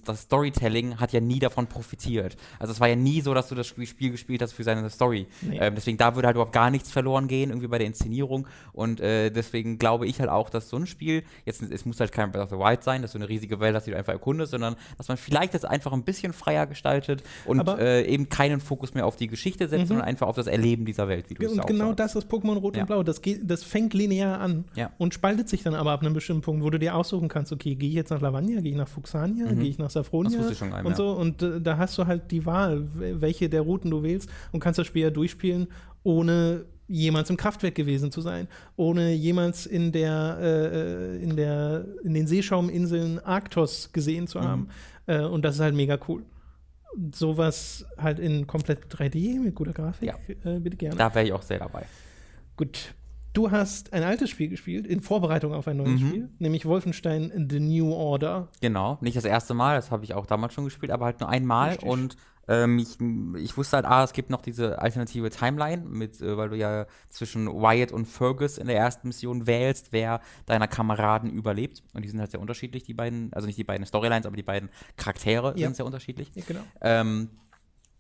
das 0.07 0.23
Storytelling 0.23 0.99
hat 0.99 1.13
ja 1.13 1.21
nie 1.21 1.41
davon 1.41 1.67
profitiert. 1.67 2.39
Also 2.59 2.73
es 2.73 2.81
war 2.81 2.89
ja 2.89 2.97
nie 2.97 3.21
so, 3.21 3.35
dass 3.35 3.49
du 3.51 3.55
das 3.55 3.67
Spiel 3.67 3.87
Spiel 3.87 4.11
gespielt 4.13 4.41
hast 4.41 4.53
für 4.55 4.65
seine 4.65 4.89
Story. 4.89 5.27
Nee. 5.43 5.59
Ähm, 5.61 5.75
deswegen 5.75 5.99
da 5.99 6.15
würde 6.15 6.27
halt 6.29 6.37
überhaupt 6.37 6.55
gar 6.55 6.71
nichts 6.71 6.91
verloren 6.91 7.29
gehen, 7.29 7.51
irgendwie 7.51 7.69
bei 7.69 7.77
der 7.77 7.87
Inszenierung. 7.87 8.47
Und 8.73 9.01
äh, 9.01 9.31
deswegen 9.31 9.77
glaube 9.77 10.07
ich 10.07 10.21
halt 10.21 10.31
auch, 10.31 10.49
dass 10.49 10.71
so 10.71 10.77
ein 10.79 10.87
Spiel, 10.87 11.10
jetzt 11.45 11.63
es 11.63 11.85
muss 11.85 12.01
halt 12.01 12.13
kein 12.13 12.31
Breath 12.33 12.45
of 12.45 12.51
the 12.51 12.57
Wild 12.57 12.83
sein, 12.83 13.03
dass 13.03 13.13
du 13.13 13.19
eine 13.19 13.29
riesige 13.29 13.61
Welt 13.61 13.75
hast, 13.75 13.87
die 13.87 13.91
du 13.93 13.97
einfach 13.97 14.13
erkundest, 14.13 14.51
sondern 14.53 14.77
dass 14.99 15.09
man 15.09 15.17
vielleicht 15.17 15.55
das 15.55 15.65
einfach 15.65 15.93
ein 15.93 16.03
bisschen 16.05 16.33
freier 16.33 16.67
gestaltet 16.67 17.23
und 17.45 17.67
äh, 17.69 18.03
eben 18.05 18.29
keinen 18.29 18.61
Fokus 18.61 18.95
mehr 18.95 19.07
auf 19.07 19.17
die 19.17 19.27
Geschichte 19.27 19.69
setzt, 19.69 19.89
sondern 19.89 20.07
einfach 20.07 20.27
auf 20.27 20.37
das 20.37 20.47
Erleben 20.47 20.85
dieser 20.85 21.09
Welt, 21.09 21.29
wie 21.29 21.35
du 21.35 21.45
es 21.47 21.53
Und 21.53 21.67
genau 21.67 21.87
sagst. 21.95 22.01
das 22.01 22.17
ist 22.17 22.31
Pokémon 22.31 22.57
Rot 22.59 22.77
Ja. 22.77 22.83
und 22.83 22.87
Blau. 22.89 23.03
Das, 23.03 23.21
geht, 23.23 23.41
das 23.51 23.63
fängt 23.65 23.95
linear 23.95 24.41
an 24.41 24.65
Ja. 24.75 24.91
und 24.99 25.15
spaltet 25.15 25.49
sich 25.49 25.63
dann 25.63 25.75
aber 25.75 25.93
ab 25.93 26.01
einem 26.03 26.13
bestimmten 26.15 26.43
Punkt, 26.43 26.63
wo 26.65 26.71
du 26.71 26.79
dir 26.79 26.95
aussuchen 26.95 27.29
kannst, 27.29 27.53
okay, 27.53 27.75
gehe 27.75 27.89
ich 27.89 27.95
jetzt 27.95 28.11
nach 28.11 28.21
Lavania, 28.21 28.61
gehe 28.61 28.73
ich 28.73 28.79
nach 28.79 28.89
Fuxania, 28.89 29.53
gehe 29.53 29.69
ich 29.69 29.79
nach 29.79 29.91
Safronia 29.91 30.31
Mhm. 30.31 30.35
Das 30.35 30.41
wusste 30.41 30.53
ich 30.53 30.59
schon 30.59 30.69
einmal, 30.73 30.87
und 30.87 30.97
so. 30.97 31.13
Und 31.13 31.43
äh, 31.43 31.61
da 31.61 31.77
hast 31.79 31.97
du 31.99 32.07
halt 32.07 32.31
die 32.31 32.45
Wahl, 32.47 32.87
welche 32.95 33.49
der 33.49 33.63
Routen 33.63 33.91
du 33.91 34.03
wählst 34.03 34.29
und 34.53 34.61
kannst 34.61 34.79
das 34.79 34.87
Spiel 34.87 35.03
ja 35.03 35.11
durchspielen, 35.11 35.69
ohne 36.03 36.65
jemals 36.93 37.31
im 37.31 37.37
Kraftwerk 37.37 37.75
gewesen 37.77 38.11
zu 38.11 38.21
sein, 38.21 38.49
ohne 38.77 39.13
jemals 39.13 39.65
in 39.67 39.93
der, 39.93 40.39
äh, 40.41 41.23
in 41.23 41.37
der, 41.37 41.85
in 42.03 42.15
den 42.15 42.27
Seeschauminseln 42.27 43.21
Arktos 43.21 43.91
gesehen 43.93 44.25
Mhm. 44.25 44.27
zu 44.29 44.41
haben. 44.41 44.69
Äh, 45.07 45.21
und 45.25 45.45
das 45.45 45.55
ist 45.55 45.61
halt 45.61 45.75
mega 45.77 45.99
cool. 46.09 46.25
Sowas 47.15 47.87
halt 47.97 48.19
in 48.19 48.47
komplett 48.49 48.93
3D 48.93 49.39
mit 49.39 49.55
guter 49.55 49.73
Grafik, 49.73 50.09
Ja. 50.09 50.17
äh, 50.51 50.59
bitte 50.59 50.77
gerne. 50.77 50.97
Da 50.97 51.15
wäre 51.15 51.25
ich 51.25 51.33
auch 51.33 51.43
sehr 51.43 51.59
dabei. 51.61 51.85
Gut. 52.57 52.95
Du 53.33 53.53
hast 53.53 53.93
ein 53.93 54.03
altes 54.03 54.29
Spiel 54.29 54.49
gespielt, 54.49 54.89
in 54.89 55.01
Vorbereitung 55.01 55.55
auf 55.55 55.69
ein 55.69 55.77
neues 55.77 56.01
Mhm. 56.01 56.09
Spiel, 56.09 56.29
nämlich 56.41 56.67
Wolfenstein 56.67 57.47
The 57.49 57.61
New 57.61 57.93
Order. 57.93 58.49
Genau, 58.61 58.99
nicht 59.03 59.17
das 59.17 59.25
erste 59.25 59.55
Mal, 59.55 59.77
das 59.77 59.93
habe 59.93 60.03
ich 60.03 60.15
auch 60.15 60.27
damals 60.27 60.53
schon 60.53 60.65
gespielt, 60.65 60.91
aber 60.91 61.05
halt 61.05 61.21
nur 61.21 61.29
einmal 61.29 61.71
Richtig. 61.71 61.89
und 61.89 62.17
Ähm, 62.51 62.79
ich, 62.81 62.99
ich 63.43 63.57
wusste 63.57 63.77
halt, 63.77 63.87
ah, 63.87 64.03
es 64.03 64.13
gibt 64.13 64.29
noch 64.29 64.43
diese 64.43 64.81
alternative 64.83 65.31
Timeline, 65.31 65.85
mit, 65.89 66.21
äh, 66.21 66.37
weil 66.37 66.49
du 66.49 66.57
ja 66.57 66.87
zwischen 67.09 67.47
Wyatt 67.47 67.93
und 67.93 68.07
Fergus 68.07 68.59
in 68.59 68.67
der 68.67 68.77
ersten 68.77 69.07
Mission 69.07 69.47
wählst, 69.47 69.93
wer 69.93 70.21
deiner 70.47 70.67
Kameraden 70.67 71.31
überlebt. 71.31 71.85
Und 71.95 72.05
die 72.05 72.09
sind 72.09 72.19
halt 72.19 72.33
sehr 72.33 72.41
unterschiedlich, 72.41 72.83
die 72.83 72.95
beiden, 72.95 73.33
also 73.33 73.47
nicht 73.47 73.57
die 73.59 73.63
beiden 73.65 73.87
Storylines, 73.87 74.27
aber 74.27 74.35
die 74.37 74.43
beiden 74.43 74.69
Charaktere 74.97 75.55
Ja. 75.57 75.69
sind 75.69 75.77
sehr 75.77 75.87
unterschiedlich. 75.87 76.33
Ja, 76.35 76.43
genau. 76.45 76.61
Ähm, 76.81 77.31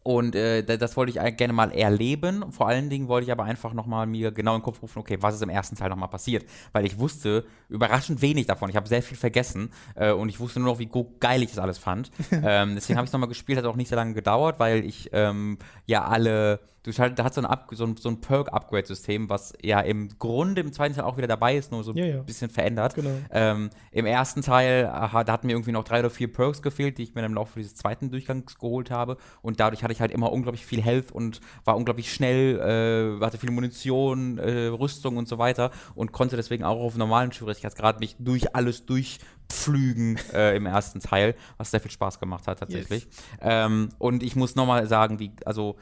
und 0.03 0.34
äh, 0.34 0.62
da- 0.62 0.76
das 0.76 0.96
wollte 0.96 1.11
ich 1.12 1.36
gerne 1.36 1.53
mal 1.53 1.70
erleben. 1.72 2.51
Vor 2.53 2.68
allen 2.68 2.88
Dingen 2.88 3.09
wollte 3.09 3.26
ich 3.26 3.32
aber 3.32 3.44
einfach 3.44 3.72
nochmal 3.74 4.07
mir 4.07 4.32
genau 4.32 4.55
in 4.55 4.61
den 4.61 4.64
Kopf 4.64 4.82
rufen, 4.82 4.98
okay, 4.98 5.18
was 5.20 5.34
ist 5.34 5.42
im 5.42 5.51
ersten 5.51 5.76
Teil 5.76 5.90
nochmal 5.90 6.09
passiert? 6.09 6.44
Weil 6.72 6.86
ich 6.86 6.98
wusste 6.98 7.44
überraschend 7.68 8.22
wenig 8.22 8.46
davon. 8.46 8.70
Ich 8.70 8.76
habe 8.76 8.88
sehr 8.88 9.03
viel 9.03 9.16
vergessen 9.16 9.70
äh, 9.94 10.12
und 10.12 10.28
ich 10.28 10.40
wusste 10.40 10.61
nur 10.61 10.72
noch, 10.72 10.78
wie 10.78 10.88
geil 11.20 11.42
ich 11.42 11.51
das 11.51 11.59
alles 11.59 11.78
fand. 11.78 12.11
ähm, 12.32 12.74
deswegen 12.74 12.96
habe 12.96 13.05
ich 13.05 13.11
es 13.11 13.12
nochmal 13.12 13.28
gespielt, 13.28 13.59
hat 13.59 13.66
auch 13.66 13.76
nicht 13.76 13.88
sehr 13.88 13.96
lange 13.96 14.14
gedauert, 14.14 14.59
weil 14.59 14.84
ich 14.84 15.11
ähm, 15.12 15.59
ja 15.86 16.05
alle. 16.05 16.61
Du 16.83 16.93
halt, 16.93 17.18
da 17.18 17.24
hat 17.24 17.35
so 17.35 17.43
ein, 17.43 17.45
Up 17.45 17.68
so 17.72 17.85
ein, 17.85 17.97
so 17.99 18.09
ein 18.09 18.22
Perk-Upgrade-System, 18.22 19.28
was 19.28 19.53
ja 19.62 19.81
im 19.81 20.09
Grunde 20.18 20.62
im 20.62 20.72
zweiten 20.72 20.95
Teil 20.95 21.05
auch 21.05 21.18
wieder 21.18 21.26
dabei 21.26 21.57
ist, 21.57 21.70
nur 21.70 21.85
so 21.85 21.93
Ja, 21.93 22.07
ja. 22.07 22.18
ein 22.20 22.24
bisschen 22.24 22.49
verändert. 22.49 22.95
Genau. 22.95 23.11
Ähm, 23.31 23.68
Im 23.93 24.07
ersten 24.07 24.41
Teil, 24.41 24.87
aha, 24.87 25.22
da 25.24 25.33
hatten 25.35 25.47
mir 25.47 25.53
irgendwie 25.53 25.72
noch 25.72 25.85
drei 25.85 25.99
oder 26.01 26.09
vier 26.09 26.33
Perks 26.33 26.62
gefehlt, 26.62 26.97
die 26.97 27.03
ich 27.03 27.14
mir 27.14 27.22
im 27.24 27.35
Laufe 27.35 27.59
dieses 27.59 27.74
zweiten 27.74 28.11
Durchgangs 28.11 28.59
geholt 28.59 28.91
habe. 28.91 29.18
Und 29.43 29.61
dadurch 29.61 29.83
hatte 29.83 29.93
ich 29.93 30.01
halt 30.01 30.11
immer 30.11 30.33
unglaublich 30.33 30.64
viel 30.64 30.81
Health 30.81 31.12
und 31.12 31.41
war 31.66 31.76
unglaublich 31.76 32.12
schnell, 32.14 33.18
äh, 33.20 33.24
hatte 33.24 33.37
viel 33.37 33.51
Munition, 33.51 34.39
äh, 34.39 34.66
Rüstung 34.68 35.18
und 35.18 35.28
so 35.28 35.37
weiter 35.37 35.72
und 35.95 36.12
konnte 36.12 36.37
deswegen 36.37 36.64
auch 36.64 36.81
auf 36.81 36.97
normalen 36.97 37.31
Schwierigkeitsgrad 37.33 38.01
mich 38.01 38.16
durch 38.18 38.55
alles 38.55 38.87
durchpflügen 38.87 40.18
äh, 40.33 40.57
im 40.57 40.64
ersten 40.64 41.01
Teil, 41.01 41.35
was 41.59 41.70
sehr 41.70 41.81
viel 41.81 41.91
Spaß 41.91 42.20
gemacht 42.20 42.47
hat 42.47 42.61
tatsächlich. 42.61 43.07
Ähm, 43.41 43.91
und 43.99 44.22
ich 44.22 44.35
muss 44.35 44.55
nochmal 44.57 44.87
sagen, 44.87 45.18
wie, 45.18 45.33
also 45.45 45.76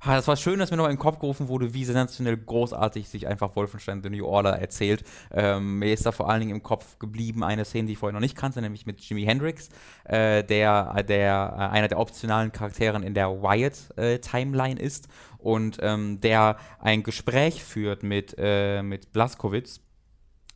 Ha, 0.00 0.14
Das 0.16 0.28
war 0.28 0.36
schön, 0.36 0.58
dass 0.58 0.70
mir 0.70 0.76
noch 0.76 0.84
in 0.84 0.92
den 0.92 0.98
Kopf 0.98 1.18
gerufen 1.18 1.48
wurde, 1.48 1.72
wie 1.72 1.84
sensationell 1.84 2.36
großartig 2.36 3.08
sich 3.08 3.26
einfach 3.26 3.56
Wolfenstein 3.56 4.02
The 4.02 4.10
New 4.10 4.26
Order 4.26 4.58
erzählt. 4.58 5.02
Ähm, 5.32 5.78
mir 5.78 5.92
ist 5.92 6.04
da 6.04 6.12
vor 6.12 6.28
allen 6.28 6.40
Dingen 6.40 6.52
im 6.54 6.62
Kopf 6.62 6.98
geblieben 6.98 7.42
eine 7.42 7.64
Szene, 7.64 7.86
die 7.86 7.94
ich 7.94 7.98
vorher 7.98 8.12
noch 8.12 8.20
nicht 8.20 8.36
kannte, 8.36 8.60
nämlich 8.60 8.84
mit 8.86 9.00
Jimi 9.00 9.24
Hendrix, 9.24 9.70
äh, 10.04 10.44
der, 10.44 11.02
der 11.02 11.54
äh, 11.58 11.74
einer 11.74 11.88
der 11.88 11.98
optionalen 11.98 12.52
Charakteren 12.52 13.02
in 13.02 13.14
der 13.14 13.42
Wyatt-Timeline 13.42 14.78
ist 14.78 15.08
und 15.38 15.78
ähm, 15.80 16.20
der 16.20 16.56
ein 16.78 17.02
Gespräch 17.02 17.64
führt 17.64 18.02
mit, 18.02 18.34
äh, 18.38 18.82
mit 18.82 19.12
Blaskowitz. 19.12 19.80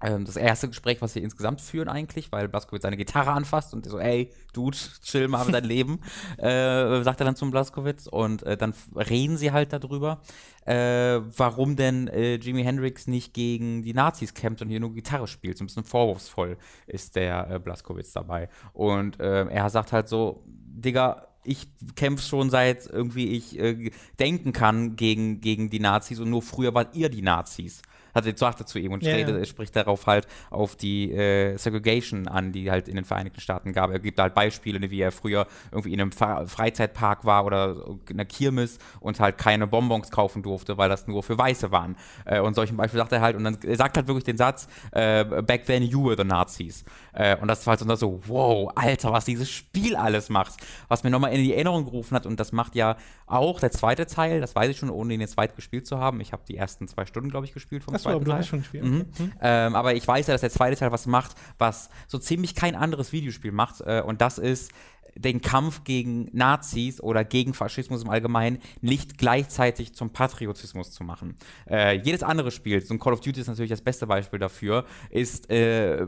Ähm, 0.02 0.24
das 0.24 0.36
erste 0.36 0.68
Gespräch, 0.68 1.00
was 1.00 1.12
sie 1.12 1.20
insgesamt 1.20 1.60
führen 1.60 1.88
eigentlich, 1.88 2.32
weil 2.32 2.48
Blaskowitz 2.48 2.82
seine 2.82 2.96
Gitarre 2.96 3.32
anfasst 3.32 3.74
und 3.74 3.86
so, 3.86 3.98
ey, 3.98 4.30
Dude, 4.52 4.76
chill 5.02 5.28
mal 5.28 5.44
mit 5.44 5.54
deinem 5.54 5.68
Leben, 5.68 6.00
äh, 6.38 7.02
sagt 7.02 7.20
er 7.20 7.26
dann 7.26 7.36
zum 7.36 7.50
Blaskowitz 7.50 8.06
und 8.06 8.42
äh, 8.44 8.56
dann 8.56 8.74
reden 8.94 9.36
sie 9.36 9.52
halt 9.52 9.72
darüber, 9.72 10.22
äh, 10.64 11.20
warum 11.36 11.76
denn 11.76 12.08
äh, 12.08 12.34
Jimi 12.34 12.62
Hendrix 12.62 13.06
nicht 13.06 13.34
gegen 13.34 13.82
die 13.82 13.94
Nazis 13.94 14.34
kämpft 14.34 14.62
und 14.62 14.68
hier 14.68 14.80
nur 14.80 14.94
Gitarre 14.94 15.26
spielt. 15.26 15.58
So 15.58 15.64
ein 15.64 15.66
bisschen 15.66 15.84
vorwurfsvoll 15.84 16.56
ist 16.86 17.16
der 17.16 17.50
äh, 17.50 17.58
Blaskowitz 17.58 18.12
dabei. 18.12 18.48
Und 18.72 19.20
äh, 19.20 19.46
er 19.46 19.70
sagt 19.70 19.92
halt 19.92 20.08
so, 20.08 20.44
Digga, 20.46 21.26
ich 21.42 21.68
kämpfe 21.94 22.24
schon 22.24 22.50
seit 22.50 22.86
irgendwie 22.86 23.28
ich 23.28 23.58
äh, 23.58 23.90
denken 24.18 24.52
kann 24.52 24.96
gegen, 24.96 25.40
gegen 25.40 25.70
die 25.70 25.80
Nazis 25.80 26.20
und 26.20 26.30
nur 26.30 26.42
früher 26.42 26.74
wart 26.74 26.94
ihr 26.94 27.08
die 27.08 27.22
Nazis. 27.22 27.82
Hat 28.14 28.26
er 28.26 28.36
sagt 28.36 28.60
er 28.60 28.66
zu 28.66 28.78
ihm 28.78 28.92
und 28.92 29.02
Ja, 29.02 29.12
redet- 29.14 29.38
ja. 29.38 29.44
spricht 29.44 29.74
darauf 29.76 30.06
halt 30.06 30.26
auf 30.50 30.76
die 30.76 31.12
äh, 31.12 31.56
Segregation 31.56 32.28
an, 32.28 32.52
die 32.52 32.70
halt 32.70 32.88
in 32.88 32.96
den 32.96 33.04
Vereinigten 33.04 33.40
Staaten 33.40 33.72
gab. 33.72 33.90
Er 33.90 33.98
gibt 34.00 34.18
halt 34.20 34.34
Beispiele, 34.34 34.80
ne, 34.80 34.90
wie 34.90 35.00
er 35.00 35.12
früher 35.12 35.46
irgendwie 35.72 35.92
in 35.92 36.00
einem 36.00 36.12
Fa 36.12 36.46
Freizeitpark 36.46 37.24
war 37.24 37.44
oder 37.44 37.76
in 38.08 38.16
einer 38.16 38.24
Kirmes 38.24 38.78
und 39.00 39.20
halt 39.20 39.38
keine 39.38 39.66
Bonbons 39.66 40.10
kaufen 40.10 40.42
durfte, 40.42 40.76
weil 40.78 40.88
das 40.88 41.06
nur 41.06 41.22
für 41.22 41.36
Weiße 41.38 41.70
waren. 41.70 41.96
Äh, 42.24 42.40
und 42.40 42.54
solchen 42.54 42.76
Beispiel 42.76 42.98
sagt 42.98 43.12
er 43.12 43.20
halt 43.20 43.36
und 43.36 43.44
dann 43.44 43.58
er 43.64 43.76
sagt 43.76 43.96
halt 43.96 44.06
wirklich 44.06 44.24
den 44.24 44.36
Satz, 44.36 44.68
äh, 44.92 45.24
back 45.24 45.64
then 45.66 45.82
you 45.82 46.04
were 46.04 46.16
the 46.16 46.24
Nazis. 46.24 46.84
Äh, 47.12 47.36
und 47.36 47.48
das 47.48 47.66
war 47.66 47.76
halt 47.78 47.98
so, 47.98 48.20
wow, 48.26 48.70
Alter, 48.74 49.12
was 49.12 49.24
dieses 49.24 49.50
Spiel 49.50 49.96
alles 49.96 50.28
macht. 50.28 50.54
Was 50.88 51.02
mir 51.04 51.10
nochmal 51.10 51.32
in 51.32 51.42
die 51.42 51.52
Erinnerung 51.54 51.84
gerufen 51.84 52.14
hat 52.14 52.26
und 52.26 52.38
das 52.40 52.52
macht 52.52 52.74
ja 52.74 52.96
auch 53.26 53.60
der 53.60 53.70
zweite 53.70 54.06
Teil, 54.06 54.40
das 54.40 54.54
weiß 54.54 54.70
ich 54.70 54.76
schon, 54.78 54.90
ohne 54.90 55.14
ihn 55.14 55.20
jetzt 55.20 55.36
weit 55.36 55.54
gespielt 55.56 55.86
zu 55.86 55.98
haben. 55.98 56.20
Ich 56.20 56.32
habe 56.32 56.42
die 56.48 56.56
ersten 56.56 56.88
zwei 56.88 57.06
Stunden, 57.06 57.30
glaube 57.30 57.46
ich, 57.46 57.52
gespielt 57.52 57.84
vom 57.84 57.94
Achso, 58.06 58.16
aber 58.16 58.24
du 58.24 58.30
Teil. 58.30 58.40
hast 58.40 58.48
schon 58.48 58.60
gespielt. 58.60 58.84
Mhm. 58.84 59.06
Okay. 59.12 59.22
Hm. 59.22 59.32
Ähm, 59.40 59.74
aber 59.74 59.94
ich 59.94 60.06
weiß 60.06 60.26
ja, 60.26 60.34
dass 60.34 60.40
der 60.40 60.50
zweite 60.50 60.76
Teil 60.76 60.92
was 60.92 61.06
macht, 61.06 61.36
was 61.58 61.90
so 62.06 62.18
ziemlich 62.18 62.54
kein 62.54 62.74
anderes 62.74 63.12
Videospiel 63.12 63.52
macht. 63.52 63.80
Äh, 63.80 64.02
und 64.04 64.20
das 64.20 64.38
ist 64.38 64.72
den 65.16 65.40
Kampf 65.40 65.84
gegen 65.84 66.28
Nazis 66.32 67.00
oder 67.00 67.24
gegen 67.24 67.54
Faschismus 67.54 68.02
im 68.02 68.10
Allgemeinen 68.10 68.58
nicht 68.80 69.18
gleichzeitig 69.18 69.94
zum 69.94 70.10
Patriotismus 70.10 70.90
zu 70.92 71.04
machen. 71.04 71.36
Äh, 71.68 71.98
jedes 71.98 72.22
andere 72.22 72.50
Spiel, 72.50 72.80
so 72.80 72.94
ein 72.94 72.98
Call 72.98 73.12
of 73.12 73.20
Duty 73.20 73.40
ist 73.40 73.48
natürlich 73.48 73.70
das 73.70 73.82
beste 73.82 74.06
Beispiel 74.06 74.38
dafür, 74.38 74.84
ist 75.10 75.50
äh, 75.50 76.06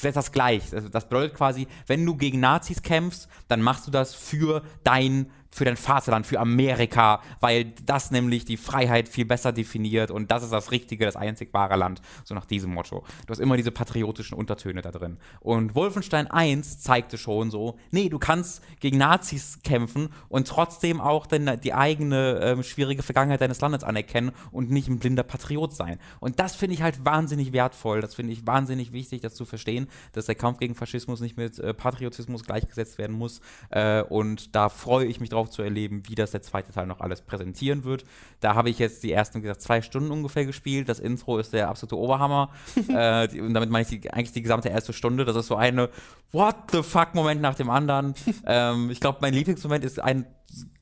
setzt 0.00 0.16
das 0.16 0.32
gleich. 0.32 0.72
Also 0.72 0.88
das 0.88 1.08
bedeutet 1.08 1.36
quasi, 1.36 1.66
wenn 1.86 2.04
du 2.04 2.16
gegen 2.16 2.40
Nazis 2.40 2.82
kämpfst, 2.82 3.28
dann 3.48 3.62
machst 3.62 3.86
du 3.86 3.90
das 3.90 4.14
für 4.14 4.62
dein 4.84 5.30
für 5.50 5.64
dein 5.64 5.76
Vaterland, 5.76 6.26
für 6.26 6.40
Amerika, 6.40 7.20
weil 7.40 7.72
das 7.84 8.10
nämlich 8.10 8.44
die 8.44 8.56
Freiheit 8.56 9.08
viel 9.08 9.24
besser 9.24 9.52
definiert 9.52 10.10
und 10.10 10.30
das 10.30 10.42
ist 10.42 10.52
das 10.52 10.70
richtige, 10.70 11.04
das 11.04 11.16
einzig 11.16 11.52
wahre 11.52 11.76
Land, 11.76 12.00
so 12.24 12.34
nach 12.34 12.46
diesem 12.46 12.72
Motto. 12.72 13.04
Du 13.26 13.30
hast 13.30 13.38
immer 13.38 13.56
diese 13.56 13.70
patriotischen 13.70 14.36
Untertöne 14.36 14.82
da 14.82 14.90
drin. 14.90 15.18
Und 15.40 15.74
Wolfenstein 15.74 16.26
1 16.26 16.80
zeigte 16.80 17.18
schon 17.18 17.50
so, 17.50 17.78
nee, 17.90 18.08
du 18.08 18.18
kannst 18.18 18.62
gegen 18.80 18.98
Nazis 18.98 19.60
kämpfen 19.62 20.10
und 20.28 20.48
trotzdem 20.48 21.00
auch 21.00 21.26
deine, 21.26 21.58
die 21.58 21.74
eigene 21.74 22.40
ähm, 22.42 22.62
schwierige 22.62 23.02
Vergangenheit 23.02 23.40
deines 23.40 23.60
Landes 23.60 23.84
anerkennen 23.84 24.32
und 24.52 24.70
nicht 24.70 24.88
ein 24.88 24.98
blinder 24.98 25.22
Patriot 25.22 25.74
sein. 25.74 25.98
Und 26.20 26.38
das 26.40 26.54
finde 26.54 26.74
ich 26.74 26.82
halt 26.82 27.04
wahnsinnig 27.04 27.52
wertvoll, 27.52 28.00
das 28.00 28.14
finde 28.14 28.32
ich 28.32 28.46
wahnsinnig 28.46 28.92
wichtig, 28.92 29.22
das 29.22 29.34
zu 29.34 29.44
verstehen, 29.44 29.88
dass 30.12 30.26
der 30.26 30.34
Kampf 30.34 30.58
gegen 30.58 30.74
Faschismus 30.74 31.20
nicht 31.20 31.36
mit 31.36 31.58
äh, 31.58 31.74
Patriotismus 31.74 32.44
gleichgesetzt 32.44 32.98
werden 32.98 33.16
muss. 33.16 33.40
Äh, 33.70 34.02
und 34.02 34.54
da 34.54 34.68
freue 34.68 35.06
ich 35.06 35.20
mich 35.20 35.30
drauf 35.30 35.37
zu 35.46 35.62
erleben, 35.62 36.02
wie 36.08 36.14
das 36.14 36.32
der 36.32 36.42
zweite 36.42 36.72
Teil 36.72 36.86
noch 36.86 37.00
alles 37.00 37.22
präsentieren 37.22 37.84
wird. 37.84 38.04
Da 38.40 38.54
habe 38.54 38.70
ich 38.70 38.78
jetzt 38.78 39.02
die 39.04 39.12
ersten, 39.12 39.40
gesagt, 39.40 39.62
zwei 39.62 39.82
Stunden 39.82 40.10
ungefähr 40.10 40.44
gespielt. 40.44 40.88
Das 40.88 40.98
Intro 40.98 41.38
ist 41.38 41.52
der 41.52 41.68
absolute 41.68 41.96
Oberhammer. 41.96 42.50
äh, 42.88 43.40
und 43.40 43.54
damit 43.54 43.70
meine 43.70 43.82
ich 43.82 44.00
die, 44.00 44.10
eigentlich 44.10 44.32
die 44.32 44.42
gesamte 44.42 44.68
erste 44.68 44.92
Stunde. 44.92 45.24
Das 45.24 45.36
ist 45.36 45.46
so 45.46 45.56
eine 45.56 45.90
What 46.32 46.56
the 46.72 46.82
fuck 46.82 47.14
Moment 47.14 47.40
nach 47.40 47.54
dem 47.54 47.70
anderen. 47.70 48.14
ähm, 48.46 48.90
ich 48.90 49.00
glaube, 49.00 49.18
mein 49.20 49.34
Lieblingsmoment 49.34 49.84
ist 49.84 50.00
ein 50.00 50.26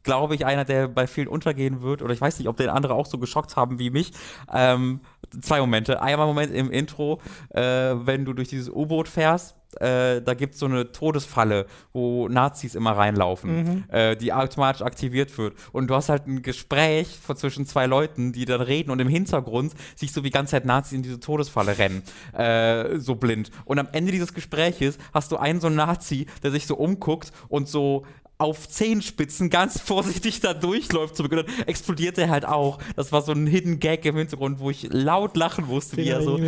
glaube 0.03 0.37
ich, 0.37 0.47
einer, 0.47 0.65
der 0.65 0.89
bei 0.89 1.07
vielen 1.07 1.29
untergehen 1.29 1.83
wird. 1.83 2.01
Oder 2.01 2.15
ich 2.15 2.21
weiß 2.21 2.39
nicht, 2.39 2.49
ob 2.49 2.57
den 2.57 2.71
andere 2.71 2.95
auch 2.95 3.07
so 3.07 3.19
geschockt 3.19 3.57
haben 3.57 3.79
wie 3.79 3.91
mich. 3.91 4.13
Ähm, 4.53 5.01
zwei 5.43 5.61
Momente. 5.61 6.01
Einmal 6.01 6.27
Moment 6.27 6.55
im 6.55 6.71
Intro, 6.71 7.21
äh, 7.51 7.61
wenn 7.61 8.25
du 8.25 8.33
durch 8.33 8.49
dieses 8.49 8.71
U-Boot 8.71 9.09
fährst. 9.09 9.57
Äh, 9.81 10.23
da 10.23 10.35
gibt 10.35 10.55
es 10.55 10.61
so 10.61 10.67
eine 10.67 10.93
Todesfalle, 10.93 11.67
wo 11.93 12.29
Nazis 12.29 12.75
immer 12.75 12.93
reinlaufen, 12.93 13.85
äh, 13.91 14.17
die 14.17 14.33
automatisch 14.33 14.83
aktiviert 14.83 15.37
wird. 15.37 15.55
Und 15.73 15.89
du 15.89 15.95
hast 15.95 16.09
halt 16.09 16.27
ein 16.27 16.43
Gespräch 16.43 17.09
von 17.09 17.37
zwischen 17.37 17.67
zwei 17.67 17.87
Leuten, 17.87 18.33
die 18.33 18.45
dann 18.45 18.63
reden 18.63 18.91
und 18.91 19.01
im 19.01 19.09
Hintergrund 19.09 19.75
du, 20.17 20.23
wie 20.23 20.29
die 20.29 20.33
ganze 20.33 20.53
Zeit 20.53 20.65
Nazis 20.65 20.93
in 20.93 21.03
diese 21.03 21.21
Todesfalle 21.21 21.79
rennen. 21.79 22.03
Äh, 22.33 22.99
so 22.99 23.17
blind. 23.17 23.51
Und 23.65 23.79
am 23.79 23.89
Ende 23.93 24.13
dieses 24.13 24.33
Gespräches 24.33 24.99
hast 25.13 25.31
du 25.33 25.37
einen 25.37 25.61
so 25.61 25.67
einen 25.67 25.77
Nazi, 25.77 26.27
der 26.43 26.51
sich 26.51 26.67
so 26.67 26.77
umguckt 26.77 27.33
und 27.49 27.69
so 27.69 28.05
auf 28.39 28.69
Zehenspitzen 28.69 29.51
ganz 29.51 29.81
vorsichtig 29.85 30.41
da 30.41 30.55
durchläuft. 30.55 31.17
Zum 31.17 31.29
Beginn 31.29 31.47
explodiert 31.67 32.19
er 32.19 32.29
halt 32.29 32.45
auch. 32.45 32.79
Das 32.95 33.13
war 33.13 33.23
so 33.23 33.33
ein 33.33 33.47
Hidden 33.47 33.81
Gag 33.81 34.05
im 34.05 34.17
Hintergrund, 34.17 34.59
wo 34.61 34.71
ich 34.71 34.89
laut 34.93 35.37
lachen 35.37 35.67
musste, 35.67 35.97
Den 35.97 36.05
wie 36.05 36.09
er 36.11 36.23
so 36.23 36.39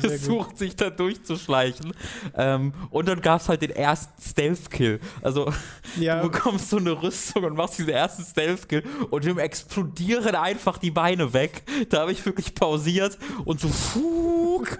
versucht, 0.00 0.58
sich 0.58 0.76
da 0.76 0.90
durchzuschleichen. 0.90 1.92
Ähm, 2.36 2.72
und 2.90 3.08
dann 3.08 3.20
gab 3.20 3.40
es 3.40 3.48
halt 3.48 3.62
den 3.62 3.70
ersten 3.70 4.20
Stealth-Kill. 4.20 5.00
Also 5.22 5.50
Ja. 5.98 6.22
du 6.22 6.30
bekommst 6.30 6.70
so 6.70 6.76
eine 6.76 7.02
Rüstung 7.02 7.44
und 7.44 7.56
machst 7.56 7.78
diesen 7.78 7.90
ersten 7.90 8.22
Stealth-Kill 8.22 8.84
und 9.10 9.24
dem 9.24 9.38
explodieren 9.38 10.34
einfach 10.34 10.78
die 10.78 10.90
Beine 10.90 11.32
weg. 11.32 11.62
Da 11.88 12.00
habe 12.02 12.12
ich 12.12 12.24
wirklich 12.26 12.54
pausiert 12.54 13.18
und 13.44 13.60
so 13.60 13.68
fug, 13.68 14.78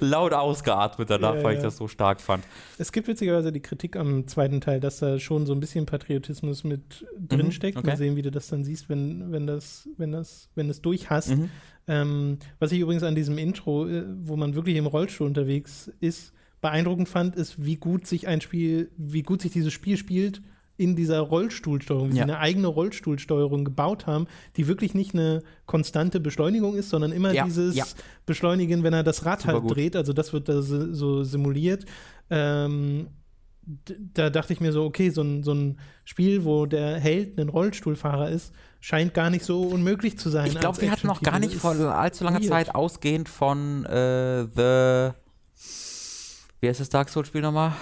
laut 0.00 0.32
ausgeatmet 0.32 1.10
danach, 1.10 1.36
Ja, 1.36 1.42
weil 1.42 1.52
ich 1.54 1.58
ja. 1.58 1.64
das 1.64 1.76
so 1.76 1.88
stark 1.88 2.20
fand. 2.20 2.44
Es 2.78 2.92
gibt 2.92 3.08
witzigerweise 3.08 3.52
die 3.52 3.60
Kritik 3.60 3.96
am 3.96 4.26
zweiten 4.26 4.60
Teil, 4.60 4.80
dass 4.80 4.98
da 4.98 5.18
schon 5.18 5.46
so 5.46 5.52
ein 5.52 5.60
bisschen 5.60 5.86
Patriotismus 5.90 6.64
mit 6.64 7.04
Mhm, 7.30 7.50
steckt. 7.50 7.76
okay. 7.76 7.86
Mal 7.86 7.96
sehen, 7.96 8.16
wie 8.16 8.22
du 8.22 8.30
das 8.30 8.48
dann 8.48 8.64
siehst, 8.64 8.88
wenn, 8.88 9.30
wenn 9.32 9.46
das, 9.46 9.88
wenn 9.96 10.12
das, 10.12 10.48
wenn 10.54 10.70
es 10.70 10.80
durch 10.80 11.10
hast. 11.10 11.36
Mhm. 11.36 11.50
Ähm, 11.88 12.38
was 12.58 12.72
ich 12.72 12.80
übrigens 12.80 13.02
an 13.02 13.14
diesem 13.14 13.36
Intro, 13.38 13.86
äh, 13.88 14.04
wo 14.22 14.36
man 14.36 14.54
wirklich 14.54 14.76
im 14.76 14.86
Rollstuhl 14.86 15.26
unterwegs 15.26 15.90
ist, 16.00 16.32
beeindruckend 16.60 17.08
fand, 17.08 17.36
ist, 17.36 17.64
wie 17.64 17.76
gut 17.76 18.06
sich 18.06 18.28
ein 18.28 18.40
Spiel, 18.40 18.90
wie 18.96 19.22
gut 19.22 19.42
sich 19.42 19.50
dieses 19.52 19.72
Spiel 19.72 19.96
spielt 19.96 20.42
in 20.76 20.96
dieser 20.96 21.20
Rollstuhlsteuerung, 21.20 22.08
wie 22.12 22.16
Ja. 22.16 22.24
sie 22.26 22.30
eine 22.32 22.38
eigene 22.38 22.66
Rollstuhlsteuerung 22.66 23.64
gebaut 23.66 24.06
haben, 24.06 24.26
die 24.56 24.66
wirklich 24.66 24.94
nicht 24.94 25.12
eine 25.14 25.42
konstante 25.66 26.20
Beschleunigung 26.20 26.74
ist, 26.74 26.88
sondern 26.88 27.12
immer 27.12 27.32
Ja, 27.32 27.44
dieses 27.44 27.76
ja. 27.76 27.84
Beschleunigen, 28.24 28.82
wenn 28.82 28.94
er 28.94 29.02
das 29.02 29.26
Rad 29.26 29.42
Super 29.42 29.52
halt 29.54 29.62
gut. 29.64 29.76
dreht. 29.76 29.96
Also 29.96 30.12
das 30.14 30.32
wird 30.32 30.48
da 30.48 30.62
so 30.62 31.22
simuliert. 31.22 31.84
Ähm, 32.30 33.08
da 33.62 34.30
dachte 34.30 34.52
ich 34.52 34.60
mir 34.60 34.72
so, 34.72 34.84
okay, 34.84 35.10
so 35.10 35.22
ein, 35.22 35.42
so 35.42 35.52
ein 35.52 35.78
Spiel, 36.04 36.44
wo 36.44 36.66
der 36.66 36.98
Held 36.98 37.38
ein 37.38 37.48
Rollstuhlfahrer 37.48 38.30
ist, 38.30 38.52
scheint 38.80 39.14
gar 39.14 39.30
nicht 39.30 39.44
so 39.44 39.62
unmöglich 39.62 40.18
zu 40.18 40.30
sein. 40.30 40.46
Ich 40.46 40.58
glaube, 40.58 40.80
wir 40.80 40.90
hatten 40.90 41.06
noch 41.06 41.22
gar 41.22 41.38
nicht 41.38 41.54
vor 41.54 41.72
allzu 41.74 42.24
langer. 42.24 42.40
Zeit 42.40 42.74
ausgehend 42.74 43.28
von 43.28 43.84
äh, 43.84 44.46
The. 44.54 45.14
Wie 46.60 46.68
heißt 46.68 46.80
das 46.80 46.88
Dark 46.88 47.08
Souls-Spiel 47.08 47.42
nochmal? 47.42 47.72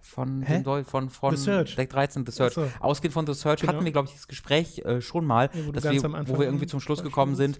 Von, 0.00 0.42
Hä? 0.42 0.62
dem 0.62 0.84
von, 0.84 1.10
von 1.10 1.36
The 1.36 1.42
Search. 1.42 1.74
Deck 1.74 1.90
13, 1.90 2.24
The 2.24 2.30
Search. 2.30 2.54
So. 2.54 2.70
Ausgehend 2.78 3.14
von 3.14 3.26
The 3.26 3.34
Search 3.34 3.62
Genau. 3.62 3.72
hatten 3.72 3.84
wir, 3.84 3.90
glaube 3.90 4.06
ich, 4.06 4.12
dieses 4.12 4.28
Gespräch 4.28 4.78
äh, 4.84 5.00
schon 5.00 5.24
mal, 5.24 5.50
Ja, 5.52 5.66
wo 5.66 5.72
wir, 5.74 6.28
wo 6.28 6.38
wir 6.38 6.46
irgendwie 6.46 6.66
zum 6.68 6.78
Schluss 6.78 7.02
gekommen 7.02 7.34
sind. 7.34 7.58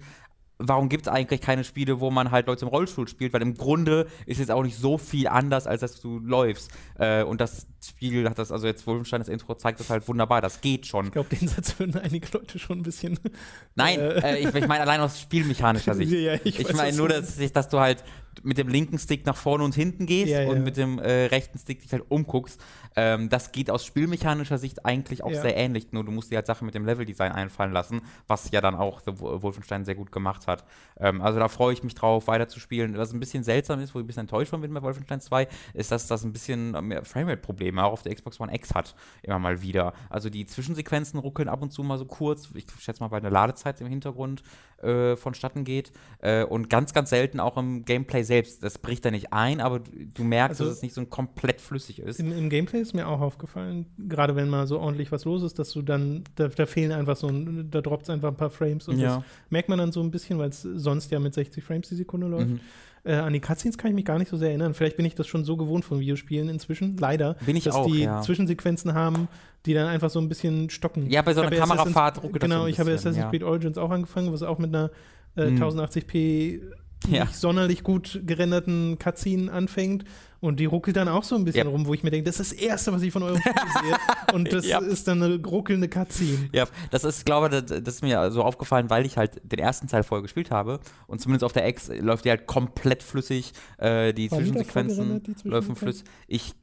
Warum 0.57 0.87
gibt 0.87 1.07
es 1.07 1.11
eigentlich 1.11 1.41
keine 1.41 1.65
Spiele, 1.65 1.99
wo 1.99 2.11
man 2.11 2.31
halt 2.31 2.47
Leute 2.47 2.63
im 2.63 2.69
Rollstuhl 2.69 3.07
spielt? 3.09 3.33
Weil 3.33 3.41
im 3.41 3.55
Grunde 3.55 4.07
ist 4.25 4.39
jetzt 4.39 4.51
auch 4.51 4.63
nicht 4.63 4.77
so 4.77 4.97
viel 4.97 5.27
anders, 5.27 5.67
als 5.67 5.81
dass 5.81 5.99
du 5.99 6.19
läufst. 6.19 6.71
Äh, 6.97 7.23
und 7.23 7.41
das 7.41 7.67
Spiel 7.85 8.29
hat 8.29 8.39
das, 8.39 8.51
also 8.53 8.65
jetzt 8.65 8.87
Wolfenstein, 8.87 9.19
das 9.19 9.27
Intro 9.27 9.55
zeigt 9.55 9.81
das 9.81 9.89
halt 9.89 10.07
wunderbar. 10.07 10.39
Das 10.41 10.61
geht 10.61 10.85
schon. 10.85 11.07
Ich 11.07 11.11
glaube, 11.11 11.35
den 11.35 11.47
Satz 11.49 11.77
würden 11.77 11.99
einige 11.99 12.27
Leute 12.31 12.57
schon 12.57 12.79
ein 12.79 12.83
bisschen. 12.83 13.19
Nein, 13.75 13.99
Äh. 13.99 14.39
ich, 14.39 14.45
ich 14.55 14.67
meine 14.67 14.81
allein 14.81 15.01
aus 15.01 15.19
spielmechanischer 15.19 15.93
Sicht. 15.93 16.11
Ja, 16.15 16.35
ich 16.43 16.59
ich 16.59 16.73
meine 16.73 16.95
nur, 16.95 17.09
dass, 17.09 17.35
dass 17.51 17.67
du 17.69 17.79
halt 17.79 18.03
mit 18.43 18.57
dem 18.57 18.67
linken 18.69 18.97
Stick 18.97 19.25
nach 19.25 19.35
vorne 19.35 19.63
und 19.63 19.75
hinten 19.75 20.05
gehst 20.05 20.31
Ja, 20.31 20.41
ja. 20.43 20.49
und 20.49 20.63
mit 20.63 20.77
dem 20.77 20.99
äh, 20.99 21.25
rechten 21.25 21.57
Stick 21.59 21.81
dich 21.81 21.91
halt 21.91 22.03
umguckst. 22.09 22.59
Ähm, 22.95 23.29
das 23.29 23.51
geht 23.51 23.69
aus 23.69 23.85
spielmechanischer 23.85 24.57
Sicht 24.57 24.85
eigentlich 24.85 25.23
auch 25.23 25.31
Ja. 25.31 25.41
sehr 25.41 25.57
ähnlich, 25.57 25.91
nur 25.91 26.03
du 26.05 26.11
musst 26.11 26.31
dir 26.31 26.37
halt 26.37 26.47
Sachen 26.47 26.65
mit 26.65 26.75
dem 26.75 26.85
Leveldesign 26.85 27.31
einfallen 27.31 27.73
lassen, 27.73 28.01
was 28.27 28.51
ja 28.51 28.61
dann 28.61 28.75
auch 28.75 29.01
The 29.01 29.19
Wo- 29.19 29.41
Wolfenstein 29.41 29.83
sehr 29.83 29.95
gut 29.95 30.11
gemacht 30.11 30.47
hat. 30.47 30.63
Ähm, 30.97 31.21
also 31.21 31.39
da 31.39 31.47
freue 31.49 31.73
ich 31.73 31.83
mich 31.83 31.93
drauf, 31.95 32.27
weiterzuspielen. 32.27 32.97
Was 32.97 33.11
ein 33.13 33.19
bisschen 33.19 33.43
seltsam 33.43 33.79
ist, 33.81 33.93
wo 33.93 33.99
ich 33.99 34.03
ein 34.05 34.07
bisschen 34.07 34.21
enttäuscht 34.21 34.51
von 34.51 34.61
bin 34.61 34.73
bei 34.73 34.81
Wolfenstein 34.81 35.19
2, 35.19 35.47
ist, 35.73 35.91
dass 35.91 36.07
das 36.07 36.23
ein 36.23 36.31
bisschen 36.31 36.71
mehr 36.87 37.03
Framerate-Probleme 37.03 37.83
auch 37.83 37.91
auf 37.91 38.01
der 38.03 38.15
Xbox 38.15 38.39
One 38.39 38.53
X 38.55 38.73
hat, 38.73 38.95
immer 39.23 39.39
mal 39.39 39.61
wieder. 39.61 39.93
Also 40.09 40.29
die 40.29 40.45
Zwischensequenzen 40.45 41.19
ruckeln 41.19 41.49
ab 41.49 41.61
und 41.61 41.71
zu 41.71 41.83
mal 41.83 41.97
so 41.97 42.05
kurz. 42.05 42.49
Ich 42.53 42.65
schätze 42.79 43.01
mal, 43.03 43.11
weil 43.11 43.19
eine 43.19 43.29
Ladezeit 43.29 43.81
im 43.81 43.87
Hintergrund 43.87 44.41
äh, 44.81 45.15
vonstatten 45.15 45.63
geht. 45.63 45.91
Äh, 46.19 46.43
und 46.43 46.69
ganz, 46.69 46.93
ganz 46.93 47.09
selten 47.09 47.39
auch 47.39 47.57
im 47.57 47.85
Gameplay 47.85 48.23
selbst. 48.23 48.61
Das 48.63 48.77
bricht 48.77 49.03
da 49.05 49.11
nicht 49.11 49.33
ein, 49.33 49.59
aber 49.61 49.79
du, 49.79 50.23
merkst, 50.23 50.59
Also- 50.61 50.65
dass 50.69 50.77
es 50.77 50.81
nicht 50.83 50.93
so 50.93 51.05
komplett 51.05 51.59
flüssig 51.61 51.99
ist. 51.99 52.19
Im, 52.19 52.31
Im 52.37 52.49
Gameplay 52.49 52.84
ist 52.87 52.93
mir 52.93 53.07
auch 53.07 53.21
aufgefallen, 53.21 53.85
gerade 53.97 54.35
wenn 54.35 54.49
mal 54.49 54.67
so 54.67 54.79
ordentlich 54.79 55.11
was 55.11 55.25
los 55.25 55.43
ist, 55.43 55.59
dass 55.59 55.71
du 55.71 55.81
dann, 55.81 56.23
da, 56.35 56.47
da 56.47 56.65
fehlen 56.65 56.91
einfach 56.91 57.15
so, 57.15 57.27
ein, 57.27 57.69
da 57.71 57.81
droppt 57.81 58.03
es 58.03 58.09
einfach 58.09 58.29
ein 58.29 58.37
paar 58.37 58.49
Frames 58.49 58.87
und 58.87 58.99
Ja. 58.99 59.17
das 59.17 59.23
merkt 59.49 59.69
man 59.69 59.77
dann 59.79 59.91
so 59.91 60.01
ein 60.01 60.11
bisschen, 60.11 60.37
weil 60.39 60.49
es 60.49 60.61
sonst 60.61 61.11
ja 61.11 61.19
mit 61.19 61.33
60 61.33 61.63
Frames 61.63 61.89
die 61.89 61.95
Sekunde 61.95 62.27
läuft. 62.27 62.49
Mhm. 62.49 62.59
Äh, 63.03 63.13
an 63.15 63.33
die 63.33 63.39
Cutscenes 63.39 63.77
kann 63.77 63.89
ich 63.91 63.95
mich 63.95 64.05
gar 64.05 64.17
nicht 64.17 64.29
so 64.29 64.37
sehr 64.37 64.49
erinnern. 64.49 64.73
Vielleicht 64.73 64.97
bin 64.97 65.05
ich 65.05 65.13
das 65.13 65.27
schon 65.27 65.45
so 65.45 65.57
gewohnt 65.57 65.85
von 65.85 65.99
Videospielen 65.99 66.49
inzwischen, 66.49 66.97
leider, 66.97 67.35
Bin 67.45 67.55
ich 67.55 67.65
dass 67.65 67.75
auch, 67.75 67.85
die 67.85 68.01
ja. 68.01 68.21
Zwischensequenzen 68.21 68.93
haben, 68.95 69.27
die 69.67 69.73
dann 69.75 69.87
einfach 69.87 70.09
so 70.09 70.19
ein 70.19 70.27
bisschen 70.27 70.69
stocken. 70.71 71.09
Ja, 71.11 71.21
bei 71.21 71.33
so 71.35 71.41
einer 71.41 71.55
Kamerafahrt 71.55 72.23
ruckelt 72.23 72.41
so 72.41 72.47
Genau, 72.49 72.63
ein 72.63 72.69
ich 72.69 72.79
habe 72.79 72.89
Assassin's 72.91 73.17
ja. 73.17 73.29
Creed 73.29 73.43
Origins 73.43 73.77
auch 73.77 73.91
angefangen, 73.91 74.33
was 74.33 74.41
auch 74.41 74.57
mit 74.57 74.73
einer 74.75 74.89
äh, 75.37 75.51
Mhm. 75.51 75.61
1080p 75.61 76.61
Ja. 77.09 77.25
nicht 77.25 77.35
sonderlich 77.35 77.83
gut 77.83 78.21
gerenderten 78.25 78.97
Cutscene 78.97 79.51
anfängt 79.51 80.05
und 80.45 80.59
die 80.59 80.65
ruckelt 80.65 80.95
dann 80.95 81.07
auch 81.07 81.23
so 81.23 81.35
ein 81.35 81.43
bisschen 81.45 81.65
Ja. 81.67 81.71
rum, 81.71 81.85
wo 81.85 81.93
ich 81.93 82.03
mir 82.03 82.11
denke, 82.11 82.25
das 82.29 82.39
ist 82.39 82.51
das 82.53 82.57
Erste, 82.59 82.93
was 82.93 83.01
ich 83.01 83.11
von 83.11 83.23
eurem 83.23 83.39
Spiel 83.39 83.53
sehe 83.53 83.95
und 84.33 84.51
das 84.53 84.65
Ja. 84.65 84.79
ist 84.79 85.07
dann 85.07 85.21
eine 85.21 85.43
ruckelnde 85.45 85.89
Cutscene. 85.89 86.49
Ja, 86.53 86.65
das 86.91 87.03
ist, 87.03 87.25
glaube 87.25 87.47
ich, 87.53 87.63
das, 87.65 87.83
das 87.83 87.95
ist 87.95 88.01
mir 88.01 88.31
so 88.31 88.43
aufgefallen, 88.43 88.89
weil 88.89 89.05
ich 89.05 89.17
halt 89.17 89.41
den 89.43 89.59
ersten 89.59 89.87
Teil 89.87 90.03
vorher 90.03 90.21
gespielt 90.21 90.51
habe 90.51 90.79
und 91.07 91.19
zumindest 91.21 91.43
auf 91.43 91.53
der 91.53 91.67
X 91.67 91.89
läuft 91.99 92.25
die 92.25 92.29
halt 92.29 92.47
komplett 92.47 93.03
flüssig, 93.03 93.53
äh, 93.77 94.13
die 94.13 94.29
Zwischensequenzen 94.29 95.21
die 95.23 95.47
laufen 95.49 95.75
flüssig. 95.75 96.05
Ich, 96.27 96.53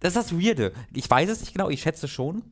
das 0.00 0.16
ist 0.16 0.32
das 0.32 0.38
Weirde. 0.40 0.72
Ich 0.92 1.10
weiß 1.10 1.28
es 1.30 1.40
nicht 1.40 1.52
genau, 1.54 1.68
ich 1.70 1.80
schätze 1.82 2.08
schon. 2.08 2.42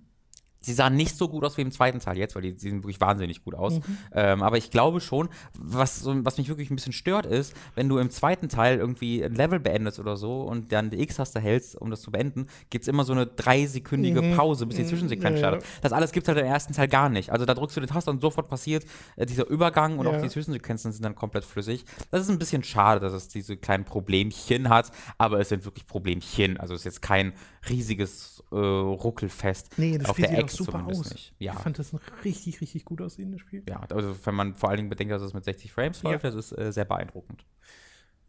Sie 0.64 0.72
sahen 0.72 0.94
nicht 0.96 1.16
so 1.16 1.28
gut 1.28 1.44
aus 1.44 1.56
wie 1.56 1.62
im 1.62 1.70
zweiten 1.72 1.98
Teil 2.00 2.16
jetzt, 2.18 2.34
weil 2.34 2.42
die, 2.42 2.54
die 2.54 2.60
sehen 2.60 2.82
wirklich 2.82 3.00
wahnsinnig 3.00 3.44
gut 3.44 3.54
aus. 3.54 3.74
Mhm. 3.74 3.82
Ähm, 4.14 4.42
aber 4.42 4.56
ich 4.58 4.70
glaube 4.70 5.00
schon, 5.00 5.28
was, 5.58 6.00
so- 6.00 6.24
was 6.24 6.38
mich 6.38 6.48
wirklich 6.48 6.70
ein 6.70 6.76
bisschen 6.76 6.92
stört, 6.92 7.26
ist, 7.26 7.54
wenn 7.74 7.88
du 7.88 7.98
im 7.98 8.10
zweiten 8.10 8.48
Teil 8.48 8.78
irgendwie 8.78 9.24
ein 9.24 9.34
Level 9.34 9.60
beendest 9.60 9.98
oder 9.98 10.16
so 10.16 10.42
und 10.42 10.72
dann 10.72 10.90
die 10.90 11.00
X-Taste 11.02 11.40
hältst, 11.40 11.76
um 11.76 11.90
das 11.90 12.00
zu 12.02 12.10
beenden, 12.10 12.46
gibt 12.70 12.82
es 12.84 12.88
immer 12.88 13.04
so 13.04 13.12
eine 13.12 13.26
dreisekündige 13.26 14.22
Mhm. 14.22 14.36
Pause, 14.36 14.66
bis 14.66 14.76
die 14.76 14.82
Mhm, 14.82 14.88
Zwischensequenz 14.88 15.40
ja, 15.40 15.42
ja. 15.46 15.48
startet. 15.58 15.68
Das 15.82 15.92
alles 15.92 16.12
gibt 16.12 16.26
es 16.26 16.34
halt 16.34 16.38
im 16.44 16.50
ersten 16.50 16.72
Teil 16.72 16.88
gar 16.88 17.08
nicht. 17.08 17.30
Also 17.30 17.44
da 17.44 17.54
drückst 17.54 17.76
du 17.76 17.80
den 17.80 17.88
Taster 17.88 18.10
und 18.10 18.20
sofort 18.20 18.48
passiert 18.48 18.84
äh, 19.16 19.26
dieser 19.26 19.46
Übergang 19.48 19.98
und 19.98 20.06
Ja. 20.06 20.12
auch 20.16 20.22
die 20.22 20.28
Zwischensequenzen 20.28 20.92
sind 20.92 21.04
dann 21.04 21.14
komplett 21.14 21.44
flüssig. 21.44 21.84
Das 22.10 22.22
ist 22.22 22.30
ein 22.30 22.38
bisschen 22.38 22.62
schade, 22.62 23.00
dass 23.00 23.12
es 23.12 23.28
diese 23.28 23.56
kleinen 23.56 23.84
Problemchen 23.84 24.68
hat, 24.68 24.90
aber 25.18 25.40
es 25.40 25.48
sind 25.48 25.64
wirklich 25.64 25.86
Problemchen. 25.86 26.56
Also 26.58 26.74
es 26.74 26.80
ist 26.82 26.84
jetzt 26.84 27.02
kein 27.02 27.32
riesiges 27.68 28.42
äh, 28.52 28.56
Ruckelfest. 28.56 29.78
Nee, 29.78 29.98
auf 30.04 30.16
der 30.16 30.36
Ex 30.38 30.51
super 30.56 30.86
aus. 30.86 31.10
nicht. 31.12 31.32
Ja. 31.38 31.52
Ich 31.54 31.58
fand 31.60 31.78
das 31.78 31.92
ein 31.92 32.00
richtig, 32.24 32.60
richtig 32.60 32.84
gut 32.84 33.00
aussehendes 33.00 33.40
Spiel. 33.40 33.62
Ja, 33.68 33.80
also 33.90 34.14
wenn 34.24 34.34
man 34.34 34.54
vor 34.54 34.68
allen 34.70 34.78
Dingen 34.78 34.88
bedenkt, 34.90 35.12
dass 35.12 35.22
es 35.22 35.34
mit 35.34 35.44
60 35.44 35.72
Frames 35.72 36.02
Ja. 36.02 36.10
läuft, 36.10 36.24
das 36.24 36.34
ist 36.34 36.56
äh, 36.58 36.72
sehr 36.72 36.84
beeindruckend. 36.84 37.44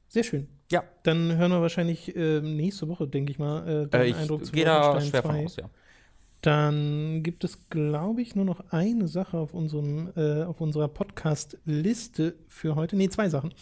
Sehr 0.08 0.24
schön. 0.24 0.48
Ja, 0.72 0.84
Dann 1.04 1.36
hören 1.38 1.52
wir 1.52 1.62
wahrscheinlich 1.62 2.16
ähm, 2.16 2.56
nächste 2.56 2.88
Woche, 2.88 3.08
denke 3.08 3.32
ich 3.32 3.40
mal, 3.40 3.68
äh, 3.68 3.82
äh, 3.84 3.88
deinen 3.88 4.10
ich 4.10 4.16
Eindruck 4.16 4.46
zu 4.46 4.52
da 4.52 5.02
schwer 5.02 5.22
von 5.24 5.32
2. 5.32 5.46
aus, 5.46 5.56
ja. 5.56 5.70
Dann 6.42 7.24
gibt 7.24 7.44
es, 7.46 7.70
glaube 7.70 8.22
ich, 8.22 8.36
nur 8.36 8.44
noch 8.44 8.60
eine 8.72 9.08
Sache 9.08 9.38
auf, 9.38 9.54
unserem, 9.54 10.12
äh, 10.18 10.44
auf 10.44 10.60
unserer 10.60 10.90
Podcast-Liste 10.90 12.36
für 12.48 12.76
heute. 12.76 12.96
Nee, 12.96 13.10
zwei 13.10 13.30
Sachen. 13.30 13.54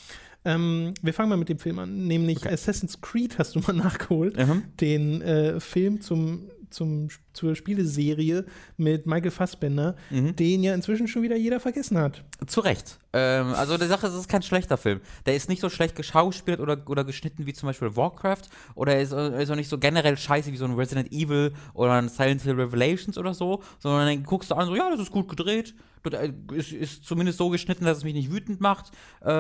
Ähm, 0.43 0.93
wir 1.01 1.14
fangen 1.14 1.30
mal 1.30 1.38
mit 1.38 1.49
dem 1.49 1.59
Film 1.59 1.78
an, 1.80 2.07
nämlich 2.07 2.39
Okay. 2.39 2.53
Assassin's 2.53 2.99
Creed 2.99 3.38
hast 3.38 3.55
du 3.55 3.59
mal 3.59 3.74
nachgeholt. 3.74 4.36
Mhm. 4.38 4.64
Den 4.80 5.22
äh, 5.22 5.59
Film 5.59 6.01
zum, 6.01 6.49
zum, 6.72 7.09
zur 7.34 7.56
Spieleserie 7.56 8.46
mit 8.78 9.06
Michael 9.06 9.32
Fassbender, 9.32 9.96
Mhm. 10.10 10.36
den 10.36 10.64
ja 10.64 10.74
inzwischen 10.74 11.08
schon 11.08 11.22
wieder 11.24 11.36
jeder 11.36 11.60
vergessen 11.60 11.98
hat. 11.98 12.24
Zu 12.48 12.62
Recht. 12.62 12.98
Ähm, 13.14 13.54
also 13.54 13.78
die 13.78 13.86
Sache 13.86 14.08
ist, 14.08 14.14
es 14.14 14.22
ist 14.22 14.30
kein 14.30 14.42
schlechter 14.42 14.78
Film. 14.78 15.02
Der 15.26 15.36
ist 15.36 15.50
nicht 15.50 15.62
so 15.62 15.70
schlecht 15.70 15.96
geschauspielt 15.96 16.60
oder, 16.60 16.78
oder 16.88 17.04
geschnitten 17.04 17.46
wie 17.46 17.54
zum 17.54 17.68
Beispiel 17.68 17.96
Warcraft. 17.96 18.44
Oder 18.76 18.96
er 18.96 19.02
ist, 19.02 19.12
ist 19.12 19.52
auch 19.52 19.56
nicht 19.56 19.70
so 19.70 19.78
generell 19.78 20.18
scheiße 20.18 20.52
wie 20.52 20.58
so 20.58 20.66
ein 20.66 20.74
Resident 20.76 21.12
Evil 21.12 21.54
oder 21.74 21.94
ein 21.94 22.10
Silent 22.10 22.42
Hill 22.42 22.54
Revelations 22.60 23.18
oder 23.18 23.34
so. 23.34 23.62
Sondern 23.80 24.08
dann 24.08 24.24
guckst 24.24 24.52
du 24.52 24.56
an, 24.56 24.66
so, 24.68 24.76
ja, 24.76 24.90
das 24.90 25.00
ist 25.02 25.12
gut 25.12 25.28
gedreht. 25.30 25.74
Äh, 26.12 26.32
ist, 26.54 26.72
ist 26.72 27.06
zumindest 27.06 27.38
so 27.38 27.50
geschnitten, 27.50 27.86
dass 27.86 28.00
es 28.00 28.04
mich 28.04 28.14
nicht 28.16 28.32
wütend 28.32 28.60
macht. 28.62 28.92
Äh, 29.24 29.32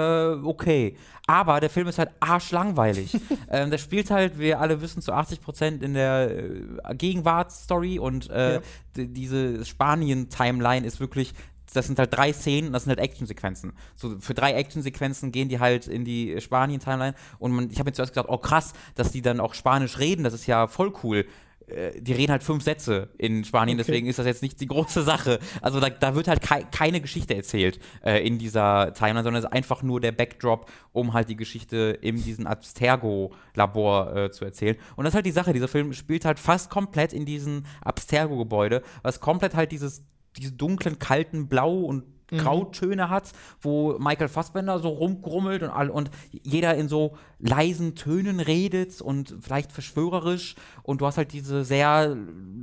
okay. 0.43 0.95
Aber 1.25 1.59
der 1.59 1.69
Film 1.69 1.87
ist 1.87 1.97
halt 1.97 2.09
arschlangweilig. 2.19 3.17
ähm, 3.49 3.71
der 3.71 3.77
spielt 3.77 4.11
halt, 4.11 4.37
wir 4.37 4.59
alle 4.59 4.81
wissen, 4.81 5.01
zu 5.01 5.13
80% 5.13 5.81
in 5.81 5.93
der 5.93 6.29
äh, 6.37 6.95
Gegenwartsstory 6.95 7.80
und 7.99 8.29
äh, 8.29 8.55
Ja. 8.55 8.61
diese 8.95 9.63
Spanien-Timeline 9.65 10.85
ist 10.85 10.99
wirklich 10.99 11.33
das 11.73 11.87
sind 11.87 11.99
halt 11.99 12.13
drei 12.13 12.33
Szenen, 12.33 12.73
das 12.73 12.83
sind 12.83 12.89
halt 12.89 12.99
Actionsequenzen. 12.99 13.71
So 13.95 14.19
für 14.19 14.33
drei 14.33 14.51
Actionsequenzen 14.53 15.31
gehen 15.31 15.47
die 15.47 15.61
halt 15.61 15.87
in 15.87 16.03
die 16.03 16.41
Spanien-Timeline 16.41 17.15
und 17.39 17.51
man, 17.53 17.69
ich 17.71 17.79
habe 17.79 17.89
mir 17.89 17.93
zuerst 17.93 18.13
gedacht, 18.13 18.27
oh 18.29 18.37
krass, 18.37 18.73
dass 18.95 19.13
die 19.13 19.21
dann 19.21 19.39
auch 19.39 19.53
Spanisch 19.53 19.97
reden, 19.97 20.23
das 20.25 20.33
ist 20.33 20.47
ja 20.47 20.67
voll 20.67 20.91
cool. 21.03 21.25
Äh, 21.71 22.01
Die 22.01 22.13
reden 22.13 22.31
halt 22.31 22.43
fünf 22.43 22.63
Sätze 22.63 23.09
in 23.17 23.43
Spanien, 23.43 23.77
Okay. 23.79 23.85
deswegen 23.87 24.07
ist 24.07 24.19
das 24.19 24.25
jetzt 24.25 24.41
nicht 24.41 24.59
die 24.59 24.67
große 24.67 25.03
Sache. 25.03 25.39
Also 25.61 25.79
da, 25.79 25.89
da 25.89 26.15
wird 26.15 26.27
halt 26.27 26.41
kei 26.41 26.63
keine 26.71 27.01
Geschichte 27.01 27.35
erzählt 27.35 27.79
äh, 28.03 28.25
in 28.25 28.37
dieser 28.37 28.93
Timeline, 28.93 29.23
sondern 29.23 29.41
es 29.43 29.45
ist 29.45 29.53
einfach 29.53 29.83
nur 29.83 29.99
der 30.01 30.11
Backdrop, 30.11 30.69
um 30.91 31.13
halt 31.13 31.29
die 31.29 31.35
Geschichte 31.35 31.97
in 32.01 32.21
diesem 32.21 32.47
Abstergo-Labor 32.47 34.15
äh, 34.15 34.31
zu 34.31 34.45
erzählen. 34.45 34.75
Und 34.95 35.05
das 35.05 35.11
ist 35.11 35.15
halt 35.15 35.25
die 35.25 35.31
Sache, 35.31 35.53
dieser 35.53 35.67
Film 35.67 35.93
spielt 35.93 36.25
halt 36.25 36.39
fast 36.39 36.69
komplett 36.69 37.13
in 37.13 37.25
diesem 37.25 37.63
Abstergo-Gebäude, 37.81 38.81
was 39.03 39.19
komplett 39.19 39.55
halt 39.55 39.71
dieses 39.71 40.03
diese 40.37 40.53
dunklen, 40.53 40.97
kalten 40.97 41.49
Blau- 41.49 41.81
und 41.81 42.05
Grautöne 42.37 43.09
hat, 43.09 43.31
wo 43.61 43.97
Michael 43.99 44.29
Fassbender 44.29 44.79
so 44.79 44.89
rumgrummelt 44.89 45.63
und, 45.63 45.69
all, 45.69 45.89
und 45.89 46.09
jeder 46.31 46.75
in 46.75 46.87
so 46.87 47.17
leisen 47.39 47.95
Tönen 47.95 48.39
redet 48.39 49.01
und 49.01 49.35
vielleicht 49.41 49.71
verschwörerisch. 49.71 50.55
Und 50.83 51.01
du 51.01 51.05
hast 51.05 51.17
halt 51.17 51.33
diese 51.33 51.63
sehr 51.65 52.15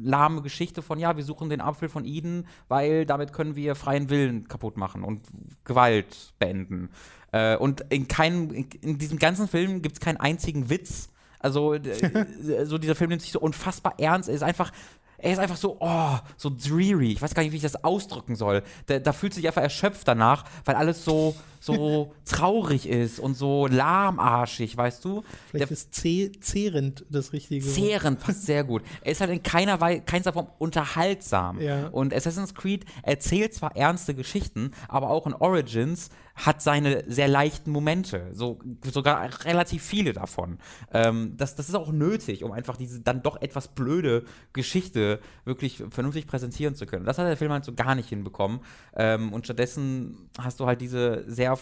lahme 0.02 0.42
Geschichte 0.42 0.82
von, 0.82 0.98
ja, 0.98 1.16
wir 1.16 1.24
suchen 1.24 1.50
den 1.50 1.60
Apfel 1.60 1.88
von 1.88 2.04
Eden, 2.04 2.46
weil 2.68 3.06
damit 3.06 3.32
können 3.32 3.56
wir 3.56 3.74
freien 3.74 4.10
Willen 4.10 4.48
kaputt 4.48 4.76
machen 4.76 5.04
und 5.04 5.26
Gewalt 5.64 6.32
beenden. 6.38 6.90
Äh, 7.32 7.56
und 7.56 7.82
in, 7.90 8.08
keinem, 8.08 8.50
in, 8.50 8.68
in 8.80 8.98
diesem 8.98 9.18
ganzen 9.18 9.48
Film 9.48 9.82
gibt 9.82 9.96
es 9.96 10.00
keinen 10.00 10.18
einzigen 10.18 10.70
Witz. 10.70 11.10
Also, 11.40 11.76
so 12.64 12.78
dieser 12.78 12.94
Film 12.94 13.10
nimmt 13.10 13.22
sich 13.22 13.32
so 13.32 13.40
unfassbar 13.40 13.94
ernst. 13.98 14.28
Er 14.28 14.34
ist 14.34 14.42
einfach 14.42 14.72
er 15.18 15.32
ist 15.32 15.38
einfach 15.38 15.56
so, 15.56 15.76
oh, 15.80 16.16
so 16.36 16.50
dreary. 16.50 17.12
Ich 17.12 17.20
weiß 17.20 17.34
gar 17.34 17.42
nicht, 17.42 17.52
wie 17.52 17.56
ich 17.56 17.62
das 17.62 17.82
ausdrücken 17.84 18.36
soll. 18.36 18.62
Da, 18.86 19.00
da 19.00 19.12
fühlt 19.12 19.34
sich 19.34 19.46
einfach 19.46 19.62
erschöpft 19.62 20.06
danach, 20.06 20.44
weil 20.64 20.76
alles 20.76 21.04
so, 21.04 21.34
so 21.74 22.12
traurig 22.24 22.88
ist 22.88 23.18
und 23.20 23.34
so 23.34 23.66
lahmarschig, 23.66 24.76
weißt 24.76 25.04
du? 25.04 25.22
Vielleicht 25.50 25.70
Der 25.70 25.70
ist 25.70 25.92
zeh- 25.94 26.32
zehrend 26.40 27.04
das 27.10 27.32
richtige. 27.32 27.64
Zehrend 27.66 28.20
passt 28.20 28.46
sehr 28.46 28.64
gut. 28.64 28.82
Er 29.02 29.12
ist 29.12 29.20
halt 29.20 29.30
in 29.30 29.42
keiner 29.42 29.80
Weise, 29.80 30.02
keinster 30.02 30.32
Form 30.32 30.48
unterhaltsam. 30.58 31.60
Ja. 31.60 31.88
Und 31.88 32.14
Assassin's 32.14 32.54
Creed 32.54 32.84
erzählt 33.02 33.54
zwar 33.54 33.76
ernste 33.76 34.14
Geschichten, 34.14 34.72
aber 34.88 35.10
auch 35.10 35.26
in 35.26 35.34
Origins 35.34 36.10
hat 36.34 36.62
seine 36.62 37.02
sehr 37.10 37.26
leichten 37.26 37.72
Momente, 37.72 38.30
so, 38.32 38.60
sogar 38.84 39.28
relativ 39.44 39.82
viele 39.82 40.12
davon. 40.12 40.58
Ähm, 40.92 41.34
das, 41.36 41.56
das 41.56 41.68
ist 41.68 41.74
auch 41.74 41.90
nötig, 41.90 42.44
um 42.44 42.52
einfach 42.52 42.76
diese 42.76 43.00
dann 43.00 43.22
doch 43.22 43.42
etwas 43.42 43.66
blöde 43.66 44.24
Geschichte 44.52 45.18
wirklich 45.44 45.82
vernünftig 45.90 46.28
präsentieren 46.28 46.76
zu 46.76 46.86
können. 46.86 47.04
Das 47.04 47.18
hat 47.18 47.26
der 47.26 47.36
Film 47.36 47.50
halt 47.50 47.64
so 47.64 47.74
gar 47.74 47.96
nicht 47.96 48.08
hinbekommen. 48.08 48.60
Ähm, 48.94 49.32
und 49.32 49.46
stattdessen 49.46 50.30
hast 50.38 50.60
du 50.60 50.66
halt 50.66 50.80
diese 50.80 51.24
sehr 51.26 51.56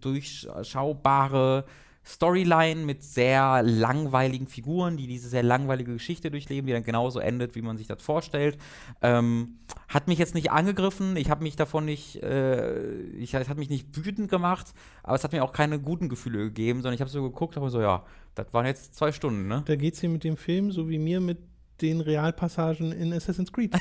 durchschaubare 0.00 1.64
Storyline 2.06 2.84
mit 2.84 3.02
sehr 3.02 3.62
langweiligen 3.62 4.46
Figuren, 4.46 4.96
die 4.96 5.06
diese 5.06 5.28
sehr 5.28 5.42
langweilige 5.42 5.94
Geschichte 5.94 6.30
durchleben, 6.30 6.66
die 6.66 6.72
dann 6.74 6.82
genauso 6.82 7.18
endet, 7.18 7.54
wie 7.54 7.62
man 7.62 7.78
sich 7.78 7.86
das 7.86 8.02
vorstellt. 8.02 8.58
Ähm, 9.00 9.58
hat 9.88 10.06
mich 10.06 10.18
jetzt 10.18 10.34
nicht 10.34 10.50
angegriffen, 10.50 11.16
ich 11.16 11.30
habe 11.30 11.42
mich 11.42 11.56
davon 11.56 11.86
nicht, 11.86 12.22
äh, 12.22 12.92
ich, 13.12 13.34
hat 13.34 13.56
mich 13.56 13.70
nicht 13.70 13.96
wütend 13.96 14.30
gemacht, 14.30 14.74
aber 15.02 15.16
es 15.16 15.24
hat 15.24 15.32
mir 15.32 15.42
auch 15.42 15.52
keine 15.52 15.80
guten 15.80 16.08
Gefühle 16.08 16.38
gegeben, 16.38 16.82
sondern 16.82 16.94
ich 16.94 17.00
habe 17.00 17.10
so 17.10 17.22
geguckt, 17.22 17.56
habe 17.56 17.70
so, 17.70 17.80
ja, 17.80 18.04
das 18.34 18.52
waren 18.52 18.66
jetzt 18.66 18.94
zwei 18.94 19.10
Stunden, 19.10 19.48
ne? 19.48 19.62
Da 19.64 19.76
geht 19.76 19.94
es 19.94 20.00
hier 20.00 20.10
mit 20.10 20.24
dem 20.24 20.36
Film, 20.36 20.72
so 20.72 20.88
wie 20.90 20.98
mir 20.98 21.20
mit 21.20 21.38
den 21.80 22.00
Realpassagen 22.00 22.92
in 22.92 23.12
Assassin's 23.12 23.52
Creed. 23.52 23.74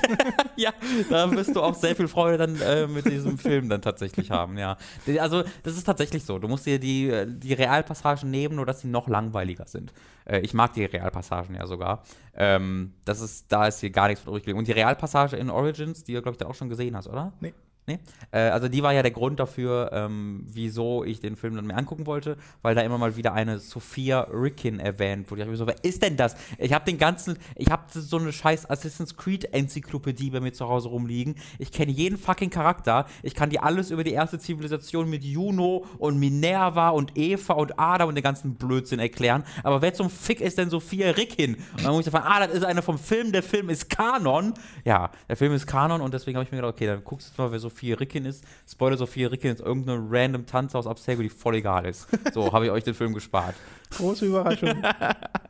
ja, 0.56 0.72
da 1.08 1.30
wirst 1.30 1.54
du 1.54 1.62
auch 1.62 1.74
sehr 1.74 1.94
viel 1.94 2.08
Freude 2.08 2.38
dann 2.38 2.60
äh, 2.60 2.86
mit 2.86 3.06
diesem 3.06 3.38
Film 3.38 3.68
dann 3.68 3.82
tatsächlich 3.82 4.30
haben, 4.30 4.58
ja. 4.58 4.76
Also, 5.20 5.44
das 5.62 5.76
ist 5.76 5.84
tatsächlich 5.84 6.24
so. 6.24 6.38
Du 6.38 6.48
musst 6.48 6.66
dir 6.66 6.78
die, 6.78 7.12
die 7.26 7.52
Realpassagen 7.52 8.30
nehmen, 8.30 8.56
nur 8.56 8.66
dass 8.66 8.80
sie 8.80 8.88
noch 8.88 9.08
langweiliger 9.08 9.66
sind. 9.66 9.92
Äh, 10.24 10.40
ich 10.40 10.54
mag 10.54 10.72
die 10.74 10.84
Realpassagen 10.84 11.54
ja 11.54 11.66
sogar. 11.66 12.02
Ähm, 12.34 12.94
das 13.04 13.20
ist, 13.20 13.46
da 13.50 13.66
ist 13.66 13.80
hier 13.80 13.90
gar 13.90 14.08
nichts 14.08 14.22
von 14.22 14.32
übrig 14.32 14.42
geblieben. 14.42 14.58
Und 14.58 14.68
die 14.68 14.72
Realpassage 14.72 15.36
in 15.36 15.50
Origins, 15.50 16.04
die 16.04 16.14
du, 16.14 16.22
glaube 16.22 16.34
ich, 16.34 16.38
da 16.38 16.46
auch 16.46 16.54
schon 16.54 16.68
gesehen 16.68 16.96
hast, 16.96 17.06
oder? 17.06 17.32
Nee. 17.40 17.54
Nee? 17.88 18.00
Äh, 18.32 18.38
also 18.38 18.66
die 18.66 18.82
war 18.82 18.92
ja 18.92 19.02
der 19.02 19.12
Grund 19.12 19.38
dafür, 19.38 19.90
ähm, 19.92 20.44
wieso 20.50 21.04
ich 21.04 21.20
den 21.20 21.36
Film 21.36 21.54
dann 21.54 21.66
mir 21.66 21.76
angucken 21.76 22.04
wollte, 22.06 22.36
weil 22.62 22.74
da 22.74 22.82
immer 22.82 22.98
mal 22.98 23.14
wieder 23.14 23.32
eine 23.32 23.60
Sophia 23.60 24.22
Rickin 24.22 24.80
erwähnt 24.80 25.30
wurde. 25.30 25.42
Ich 25.42 25.46
habe 25.46 25.56
so, 25.56 25.68
wer 25.68 25.84
ist 25.84 26.02
denn 26.02 26.16
das? 26.16 26.34
Ich 26.58 26.72
habe 26.72 26.84
den 26.84 26.98
ganzen, 26.98 27.38
ich 27.54 27.70
habe 27.70 27.84
so 27.88 28.18
eine 28.18 28.32
scheiß 28.32 28.68
Assassin's 28.68 29.16
Creed 29.16 29.54
Enzyklopädie 29.54 30.30
bei 30.30 30.40
mir 30.40 30.52
zu 30.52 30.68
Hause 30.68 30.88
rumliegen. 30.88 31.36
Ich 31.60 31.70
kenne 31.70 31.92
jeden 31.92 32.18
fucking 32.18 32.50
Charakter. 32.50 33.06
Ich 33.22 33.34
kann 33.34 33.50
dir 33.50 33.62
alles 33.62 33.92
über 33.92 34.02
die 34.02 34.12
erste 34.12 34.40
Zivilisation 34.40 35.08
mit 35.08 35.22
Juno 35.22 35.84
und 35.98 36.18
Minerva 36.18 36.88
und 36.88 37.16
Eva 37.16 37.54
und 37.54 37.78
Adam 37.78 38.08
und 38.08 38.16
den 38.16 38.24
ganzen 38.24 38.56
Blödsinn 38.56 38.98
erklären. 38.98 39.44
Aber 39.62 39.80
wer 39.80 39.94
zum 39.94 40.10
Fick 40.10 40.40
ist 40.40 40.58
denn 40.58 40.70
Sophia 40.70 41.12
Rickin? 41.12 41.54
Und 41.54 41.84
dann 41.84 41.92
muss 41.92 42.04
ich 42.04 42.12
sagen, 42.12 42.26
ah, 42.26 42.44
das 42.44 42.52
ist 42.52 42.64
einer 42.64 42.82
vom 42.82 42.98
Film, 42.98 43.30
der 43.30 43.44
Film 43.44 43.70
ist 43.70 43.88
Kanon. 43.88 44.54
Ja, 44.84 45.12
der 45.28 45.36
Film 45.36 45.52
ist 45.52 45.68
Kanon 45.68 46.00
und 46.00 46.12
deswegen 46.12 46.36
habe 46.36 46.44
ich 46.44 46.50
mir 46.50 46.56
gedacht, 46.56 46.74
okay, 46.74 46.86
dann 46.86 47.04
guckst 47.04 47.32
du 47.36 47.42
mal, 47.42 47.52
wer 47.52 47.60
Sophia 47.60 47.75
Rickin 47.82 48.24
ist. 48.24 48.44
Spoiler, 48.68 48.96
Sophia 48.96 49.28
Rickin 49.28 49.52
ist 49.52 49.60
irgendeine 49.60 50.04
random 50.08 50.46
Tanze 50.46 50.78
aus 50.78 50.86
Abstergo, 50.86 51.22
die 51.22 51.28
voll 51.28 51.56
egal 51.56 51.86
ist. 51.86 52.08
So 52.32 52.52
habe 52.52 52.66
ich 52.66 52.70
euch 52.70 52.84
den 52.84 52.94
Film 52.94 53.14
gespart. 53.14 53.54
Große 53.90 54.26
Überraschung. 54.26 54.74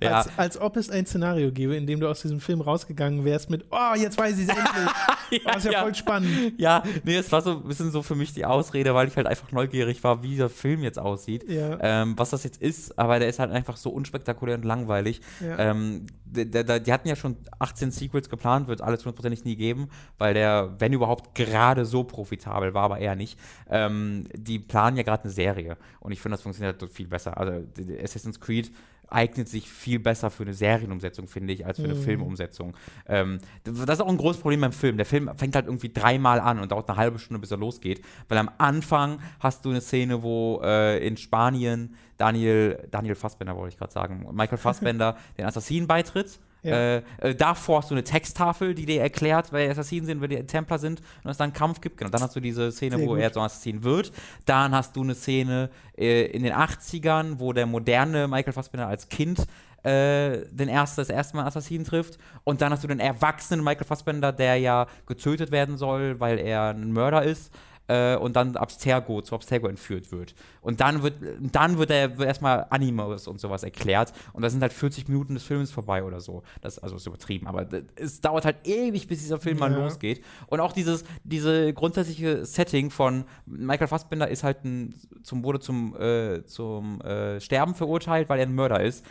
Ja. 0.00 0.18
als, 0.18 0.38
als 0.38 0.60
ob 0.60 0.76
es 0.76 0.90
ein 0.90 1.06
Szenario 1.06 1.52
gäbe, 1.52 1.76
in 1.76 1.86
dem 1.86 2.00
du 2.00 2.08
aus 2.08 2.22
diesem 2.22 2.40
Film 2.40 2.60
rausgegangen 2.60 3.24
wärst 3.24 3.50
mit, 3.50 3.66
oh, 3.70 3.94
jetzt 3.96 4.18
weiß 4.18 4.38
ich 4.38 4.48
es 4.48 4.56
endlich. 4.56 5.44
oh, 5.46 5.56
ist 5.56 5.64
ja, 5.64 5.82
voll 5.82 5.94
spannend. 5.94 6.54
Ja, 6.58 6.82
nee, 7.04 7.16
es 7.16 7.30
war 7.30 7.42
so 7.42 7.52
ein 7.52 7.64
bisschen 7.64 7.90
so 7.90 8.02
für 8.02 8.14
mich 8.14 8.32
die 8.32 8.44
Ausrede, 8.44 8.94
weil 8.94 9.08
ich 9.08 9.16
halt 9.16 9.26
einfach 9.26 9.52
neugierig 9.52 10.02
war, 10.02 10.22
wie 10.22 10.30
dieser 10.30 10.48
Film 10.48 10.82
jetzt 10.82 10.98
aussieht. 10.98 11.48
Ja. 11.48 11.78
Ähm, 11.80 12.14
was 12.16 12.30
das 12.30 12.44
jetzt 12.44 12.60
ist, 12.60 12.98
aber 12.98 13.18
der 13.18 13.28
ist 13.28 13.38
halt 13.38 13.50
einfach 13.52 13.76
so 13.76 13.90
unspektakulär 13.90 14.56
und 14.56 14.64
langweilig. 14.64 15.20
Ja. 15.40 15.58
Ähm, 15.58 16.06
die, 16.24 16.50
die, 16.50 16.64
die 16.64 16.92
hatten 16.92 17.08
ja 17.08 17.16
schon 17.16 17.36
18 17.58 17.90
Sequels 17.90 18.28
geplant, 18.28 18.68
wird 18.68 18.80
es 18.80 18.86
alles 18.86 19.00
hundertprozentig 19.00 19.44
nie 19.44 19.56
geben, 19.56 19.88
weil 20.18 20.34
der, 20.34 20.74
wenn 20.78 20.92
überhaupt, 20.92 21.34
gerade 21.34 21.84
so 21.84 22.04
profitabel 22.04 22.74
war, 22.74 22.84
aber 22.84 22.98
eher 22.98 23.16
nicht. 23.16 23.38
Ähm, 23.68 24.24
die 24.34 24.58
planen 24.58 24.96
ja 24.96 25.02
gerade 25.02 25.24
eine 25.24 25.32
Serie 25.32 25.76
und 26.00 26.12
ich 26.12 26.20
finde, 26.20 26.34
das 26.36 26.42
funktioniert 26.42 26.82
viel 26.90 27.06
besser. 27.06 27.36
Also 27.40 27.64
Assassin's 28.02 28.38
Creed 28.40 28.70
eignet 29.12 29.48
sich 29.48 29.68
viel 29.68 29.98
besser 29.98 30.30
für 30.30 30.44
eine 30.44 30.54
Serienumsetzung, 30.54 31.26
finde 31.26 31.52
ich, 31.52 31.66
als 31.66 31.78
für 31.78 31.84
eine 31.86 31.94
Mhm. 31.96 32.02
Filmumsetzung. 32.02 32.76
Ähm, 33.08 33.38
das 33.64 33.76
ist 33.76 34.00
auch 34.00 34.08
ein 34.08 34.16
großes 34.16 34.40
Problem 34.40 34.60
beim 34.60 34.70
Film. 34.72 34.96
Der 34.98 35.06
Film 35.06 35.28
fängt 35.36 35.56
halt 35.56 35.66
irgendwie 35.66 35.92
dreimal 35.92 36.38
an 36.38 36.60
und 36.60 36.70
dauert 36.70 36.88
eine 36.88 36.96
halbe 36.96 37.18
Stunde, 37.18 37.40
bis 37.40 37.50
er 37.50 37.56
losgeht. 37.56 38.02
Weil 38.28 38.38
am 38.38 38.50
Anfang 38.58 39.18
hast 39.40 39.64
du 39.64 39.70
eine 39.70 39.80
Szene, 39.80 40.22
wo 40.22 40.60
äh, 40.62 41.04
in 41.04 41.16
Spanien 41.16 41.96
Daniel, 42.18 42.86
Daniel 42.92 43.16
Fassbender 43.16 43.56
wollte 43.56 43.72
ich 43.74 43.78
gerade 43.78 43.92
sagen, 43.92 44.26
Michael 44.32 44.58
Fassbender 44.58 45.16
den 45.38 45.44
Assassinen 45.46 45.88
beitritt. 45.88 46.38
Ja. 46.62 46.96
Äh, 46.96 47.02
äh, 47.18 47.34
davor 47.34 47.78
hast 47.78 47.90
du 47.90 47.94
eine 47.94 48.04
Texttafel, 48.04 48.74
die 48.74 48.86
dir 48.86 49.00
erklärt, 49.00 49.52
wer 49.52 49.64
die 49.64 49.70
Assassinen 49.70 50.06
sind, 50.06 50.20
wer 50.20 50.28
die 50.28 50.44
Templer 50.44 50.78
sind 50.78 51.00
und 51.24 51.30
es 51.30 51.36
dann 51.36 51.46
einen 51.46 51.52
Kampf 51.52 51.80
gibt. 51.80 51.96
Genau, 51.98 52.10
dann 52.10 52.22
hast 52.22 52.36
du 52.36 52.40
diese 52.40 52.70
Szene, 52.72 52.96
Sehr 52.96 53.06
wo 53.06 53.12
gut. 53.12 53.20
er 53.20 53.32
so 53.32 53.40
ein 53.40 53.46
Assassin 53.46 53.82
wird. 53.82 54.12
Dann 54.44 54.74
hast 54.74 54.94
du 54.96 55.02
eine 55.02 55.14
Szene 55.14 55.70
äh, 55.96 56.26
in 56.26 56.42
den 56.42 56.52
80ern, 56.52 57.38
wo 57.38 57.52
der 57.52 57.66
moderne 57.66 58.28
Michael 58.28 58.52
Fassbender 58.52 58.86
als 58.86 59.08
Kind 59.08 59.46
äh, 59.82 60.44
den 60.50 60.68
ersten, 60.68 61.00
das 61.00 61.08
erste 61.08 61.36
Mal 61.36 61.46
Assassinen 61.46 61.84
trifft. 61.84 62.18
Und 62.44 62.60
dann 62.60 62.72
hast 62.72 62.84
du 62.84 62.88
den 62.88 63.00
erwachsenen 63.00 63.64
Michael 63.64 63.86
Fassbender, 63.86 64.32
der 64.32 64.56
ja 64.56 64.86
getötet 65.06 65.50
werden 65.50 65.76
soll, 65.76 66.20
weil 66.20 66.38
er 66.38 66.70
ein 66.70 66.92
Mörder 66.92 67.22
ist. 67.22 67.52
Äh, 67.90 68.16
und 68.16 68.36
dann 68.36 68.56
Abstergo, 68.56 69.20
zu 69.20 69.34
Abstergo 69.34 69.66
entführt 69.66 70.12
wird. 70.12 70.36
Und 70.60 70.80
dann 70.80 71.02
wird, 71.02 71.14
dann 71.40 71.76
wird 71.76 71.90
er 71.90 72.16
wird 72.18 72.28
erstmal 72.28 72.66
Animus 72.70 73.26
und 73.26 73.40
sowas 73.40 73.64
erklärt. 73.64 74.12
Und 74.32 74.42
da 74.42 74.50
sind 74.50 74.62
halt 74.62 74.72
40 74.72 75.08
Minuten 75.08 75.34
des 75.34 75.42
Films 75.42 75.72
vorbei 75.72 76.04
oder 76.04 76.20
so. 76.20 76.44
Das 76.60 76.78
also 76.78 76.94
ist 76.94 77.06
übertrieben, 77.08 77.48
aber 77.48 77.66
es 77.96 78.20
dauert 78.20 78.44
halt 78.44 78.58
ewig, 78.64 79.08
bis 79.08 79.18
dieser 79.18 79.40
Film 79.40 79.58
mal 79.58 79.72
Ja. 79.72 79.78
losgeht. 79.78 80.22
Und 80.46 80.60
auch 80.60 80.72
dieses, 80.72 81.02
diese 81.24 81.72
grundsätzliche 81.72 82.44
Setting 82.46 82.90
von 82.90 83.24
Michael 83.44 83.88
Fassbender 83.88 84.28
ist 84.28 84.44
halt 84.44 84.64
ein, 84.64 84.94
zum, 85.24 85.42
wurde 85.42 85.58
zum, 85.58 85.96
äh, 86.00 86.44
zum 86.44 87.00
äh, 87.00 87.40
Sterben 87.40 87.74
verurteilt, 87.74 88.28
weil 88.28 88.38
er 88.38 88.46
ein 88.46 88.54
Mörder 88.54 88.80
ist. 88.84 89.04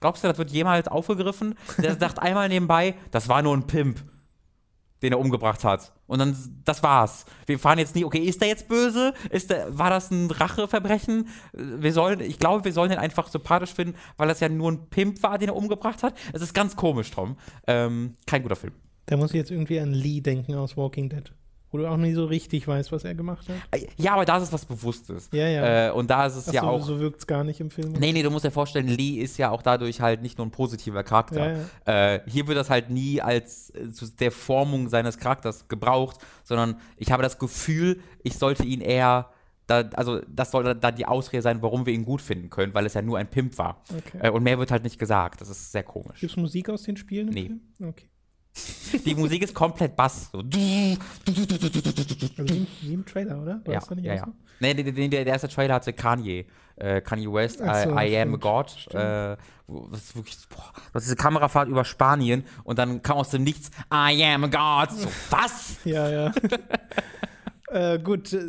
Glaubst 0.00 0.24
du, 0.24 0.28
das 0.28 0.38
wird 0.38 0.50
jemals 0.50 0.88
aufgegriffen? 0.88 1.54
Der 1.76 1.96
sagt 2.00 2.18
einmal 2.18 2.48
nebenbei, 2.48 2.94
das 3.10 3.28
war 3.28 3.42
nur 3.42 3.54
ein 3.54 3.66
Pimp, 3.66 4.02
den 5.02 5.12
er 5.12 5.18
umgebracht 5.18 5.64
hat. 5.64 5.92
Und 6.12 6.18
dann, 6.18 6.36
das 6.66 6.82
war's. 6.82 7.24
Wir 7.46 7.58
fahren 7.58 7.78
jetzt 7.78 7.94
nie, 7.94 8.04
okay, 8.04 8.18
ist 8.18 8.42
der 8.42 8.48
jetzt 8.48 8.68
böse? 8.68 9.14
Ist 9.30 9.48
der, 9.48 9.78
war 9.78 9.88
das 9.88 10.10
ein 10.10 10.30
Racheverbrechen? 10.30 11.26
Wir 11.54 11.90
sollen, 11.94 12.20
ich 12.20 12.38
glaube, 12.38 12.66
wir 12.66 12.72
sollen 12.74 12.90
den 12.90 12.98
einfach 12.98 13.28
sympathisch 13.28 13.72
finden, 13.72 13.94
weil 14.18 14.28
das 14.28 14.40
ja 14.40 14.50
nur 14.50 14.72
ein 14.72 14.90
Pimp 14.90 15.22
war, 15.22 15.38
den 15.38 15.48
er 15.48 15.56
umgebracht 15.56 16.02
hat. 16.02 16.14
Es 16.34 16.42
ist 16.42 16.52
ganz 16.52 16.76
komisch, 16.76 17.10
Tom. 17.12 17.38
Ähm, 17.66 18.12
kein 18.26 18.42
guter 18.42 18.56
Film. 18.56 18.74
Da 19.06 19.16
muss 19.16 19.30
ich 19.30 19.36
jetzt 19.36 19.50
irgendwie 19.50 19.80
an 19.80 19.94
Lee 19.94 20.20
denken 20.20 20.54
aus 20.54 20.76
Walking 20.76 21.08
Dead. 21.08 21.32
Wo 21.72 21.78
du 21.78 21.88
auch 21.88 21.96
nicht 21.96 22.14
so 22.14 22.26
richtig 22.26 22.68
weißt, 22.68 22.92
was 22.92 23.02
er 23.04 23.14
gemacht 23.14 23.48
hat. 23.48 23.80
Ja, 23.96 24.12
aber 24.12 24.26
da 24.26 24.36
ist 24.36 24.42
es 24.44 24.52
was 24.52 24.66
Bewusstes. 24.66 25.30
Ja, 25.32 25.48
ja. 25.48 25.88
Äh, 25.88 25.90
und 25.92 26.10
da 26.10 26.26
ist 26.26 26.36
es 26.36 26.48
Ach 26.48 26.52
ja 26.52 26.60
so, 26.60 26.66
auch. 26.68 26.82
so 26.84 27.00
wirkt 27.00 27.20
es 27.20 27.26
gar 27.26 27.42
nicht 27.44 27.60
im 27.60 27.70
Film. 27.70 27.92
Nee, 27.92 28.12
nee, 28.12 28.22
du 28.22 28.30
musst 28.30 28.44
dir 28.44 28.50
vorstellen, 28.50 28.86
Lee 28.88 29.16
ist 29.20 29.38
ja 29.38 29.50
auch 29.50 29.62
dadurch 29.62 30.00
halt 30.02 30.20
nicht 30.20 30.36
nur 30.36 30.46
ein 30.46 30.50
positiver 30.50 31.02
Charakter. 31.02 31.56
Äh, 31.86 32.20
hier 32.26 32.46
wird 32.46 32.58
das 32.58 32.68
halt 32.68 32.90
nie 32.90 33.20
als 33.22 33.70
äh, 33.74 33.90
zu 33.90 34.06
der 34.06 34.30
Formung 34.30 34.88
seines 34.90 35.18
Charakters 35.18 35.66
gebraucht, 35.68 36.18
sondern 36.44 36.76
ich 36.98 37.10
habe 37.10 37.22
das 37.22 37.38
Gefühl, 37.38 38.00
ich 38.22 38.36
sollte 38.38 38.64
ihn 38.64 38.82
eher. 38.82 39.30
Da, 39.68 39.88
also, 39.94 40.20
das 40.28 40.50
soll 40.50 40.74
da 40.74 40.90
die 40.90 41.06
Ausrede 41.06 41.40
sein, 41.40 41.62
warum 41.62 41.86
wir 41.86 41.94
ihn 41.94 42.04
gut 42.04 42.20
finden 42.20 42.50
können, 42.50 42.74
weil 42.74 42.84
es 42.84 42.94
ja 42.94 43.00
nur 43.00 43.16
ein 43.16 43.28
Pimp 43.30 43.56
war. 43.58 43.80
Okay. 43.96 44.18
Äh, 44.26 44.30
und 44.30 44.42
mehr 44.42 44.58
wird 44.58 44.70
halt 44.72 44.82
nicht 44.82 44.98
gesagt. 44.98 45.40
Das 45.40 45.48
ist 45.48 45.70
sehr 45.72 45.84
komisch. 45.84 46.20
Gibt 46.20 46.32
es 46.32 46.36
Musik 46.36 46.68
aus 46.68 46.82
den 46.82 46.96
Spielen 46.96 47.28
im 47.28 47.34
Nee. 47.34 47.46
Film? 47.46 47.60
Okay. 47.88 48.06
Die 49.04 49.14
Musik 49.14 49.42
ist 49.42 49.54
komplett 49.54 49.96
Bass. 49.96 50.28
So. 50.32 50.38
Also 50.38 50.50
wie, 50.52 50.98
im- 52.92 53.06
Trailer, 53.06 53.40
oder? 53.40 53.60
War 53.64 53.74
Ja, 53.74 53.80
ja, 54.02 54.14
ja. 54.14 54.24
so? 54.26 54.32
Nee, 54.60 54.74
der, 54.74 54.92
der, 54.92 55.08
der 55.08 55.26
erste 55.26 55.48
Trailer 55.48 55.74
hatte 55.74 55.92
Kanye. 55.92 56.46
Äh, 56.76 57.00
Kanye 57.00 57.32
West, 57.32 57.58
so, 57.58 57.64
I, 57.64 58.10
I 58.12 58.18
Am 58.18 58.38
God. 58.38 58.74
Äh, 58.90 59.36
das 59.90 60.00
ist 60.04 60.16
wirklich, 60.16 60.36
boah, 60.48 60.72
das 60.92 61.02
ist 61.04 61.08
diese 61.10 61.16
Kamerafahrt 61.16 61.68
über 61.68 61.84
Spanien 61.84 62.44
und 62.64 62.78
dann 62.78 63.02
kam 63.02 63.18
aus 63.18 63.30
dem 63.30 63.42
Nichts, 63.42 63.70
I 63.92 64.22
am 64.24 64.44
a 64.44 64.46
God. 64.86 64.96
So, 64.96 65.08
was? 65.30 65.76
Ja, 65.84 66.10
ja. 66.10 66.32
äh, 67.68 67.98
gut, 67.98 68.32
äh, 68.32 68.40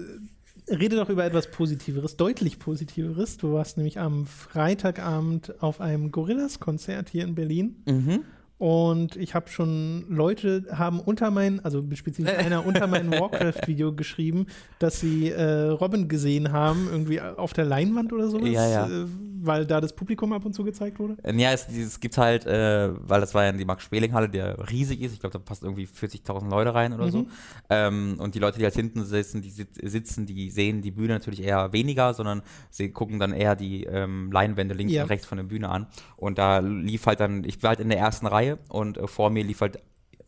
rede 0.70 0.96
doch 0.98 1.10
über 1.10 1.24
etwas 1.26 1.50
Positiveres, 1.52 2.18
deutlich 2.18 2.60
Positiveres. 2.60 3.38
Du 3.38 3.54
warst 3.54 3.78
nämlich 3.78 4.00
am 4.00 4.26
Freitagabend 4.26 5.62
auf 5.62 5.82
einem 5.82 6.12
Gorillas-Konzert 6.12 7.10
hier 7.10 7.24
in 7.24 7.36
Berlin. 7.36 7.82
Mhm. 7.86 8.24
Und 8.58 9.16
ich 9.16 9.36
habe 9.36 9.50
schon 9.50 10.06
Leute 10.08 10.66
haben 10.72 11.00
unter 11.00 11.32
mein, 11.32 11.60
also 11.66 11.84
spezifisch 11.94 12.34
einer 12.38 12.66
unter 12.66 12.88
mein 12.88 13.12
Warcraft-Video 13.12 13.94
geschrieben, 13.94 14.48
dass 14.80 15.00
sie 15.00 15.30
äh, 15.30 15.70
Robin 15.70 16.08
gesehen 16.08 16.52
haben, 16.52 16.88
irgendwie 16.90 17.20
auf 17.20 17.54
der 17.54 17.66
Leinwand 17.66 18.14
oder 18.14 18.30
sowas, 18.30 18.50
Ja, 18.50 18.70
ja. 18.70 19.06
Weil 19.46 19.66
da 19.66 19.82
das 19.82 19.94
Publikum 19.94 20.32
ab 20.34 20.46
und 20.46 20.54
zu 20.54 20.64
gezeigt 20.64 21.00
wurde. 21.00 21.18
Äh, 21.24 21.36
Ja, 21.36 21.52
es, 21.52 21.68
es 21.70 22.00
gibt 22.00 22.18
halt, 22.18 22.46
äh, 22.46 22.90
weil 23.08 23.20
das 23.22 23.34
war 23.34 23.44
ja 23.44 23.52
die 23.52 23.66
Max-Speling-Halle, 23.66 24.30
die 24.30 24.38
ja 24.38 24.52
riesig 24.54 25.02
ist. 25.02 25.14
Ich 25.14 25.20
glaube, 25.20 25.34
da 25.34 25.40
passt 25.40 25.64
irgendwie 25.64 25.86
40.000 25.86 26.50
Leute 26.50 26.74
rein 26.74 26.94
oder 26.94 27.10
so. 27.12 27.28
Ähm, 27.70 28.16
und 28.20 28.36
die 28.36 28.40
Leute, 28.40 28.60
die 28.60 28.64
halt 28.64 28.76
hinten 28.76 29.04
sitzen, 29.06 29.42
die 29.42 29.50
sit 29.50 29.70
sitzen, 29.82 30.26
die 30.26 30.50
sehen 30.50 30.82
die 30.82 30.92
Bühne 30.92 31.14
natürlich 31.14 31.44
eher 31.44 31.74
weniger, 31.74 32.14
sondern 32.14 32.42
sie 32.70 32.90
gucken 32.92 33.20
dann 33.20 33.34
eher 33.34 33.56
die 33.56 33.84
ähm, 33.84 34.32
Leinwände 34.32 34.74
links 34.76 34.94
Ja. 34.94 35.04
und 35.04 35.10
rechts 35.10 35.26
von 35.26 35.38
der 35.38 35.46
Bühne 35.46 35.70
an. 35.70 35.88
Und 36.16 36.38
da 36.38 36.60
lief 36.60 37.06
halt 37.06 37.20
dann, 37.20 37.44
ich 37.44 37.62
war 37.64 37.70
halt 37.70 37.80
in 37.80 37.90
der 37.90 38.00
ersten 38.00 38.28
Reihe 38.28 38.60
und 38.70 38.98
äh, 38.98 39.08
vor 39.08 39.30
mir 39.30 39.44
lief 39.44 39.62
halt 39.62 39.80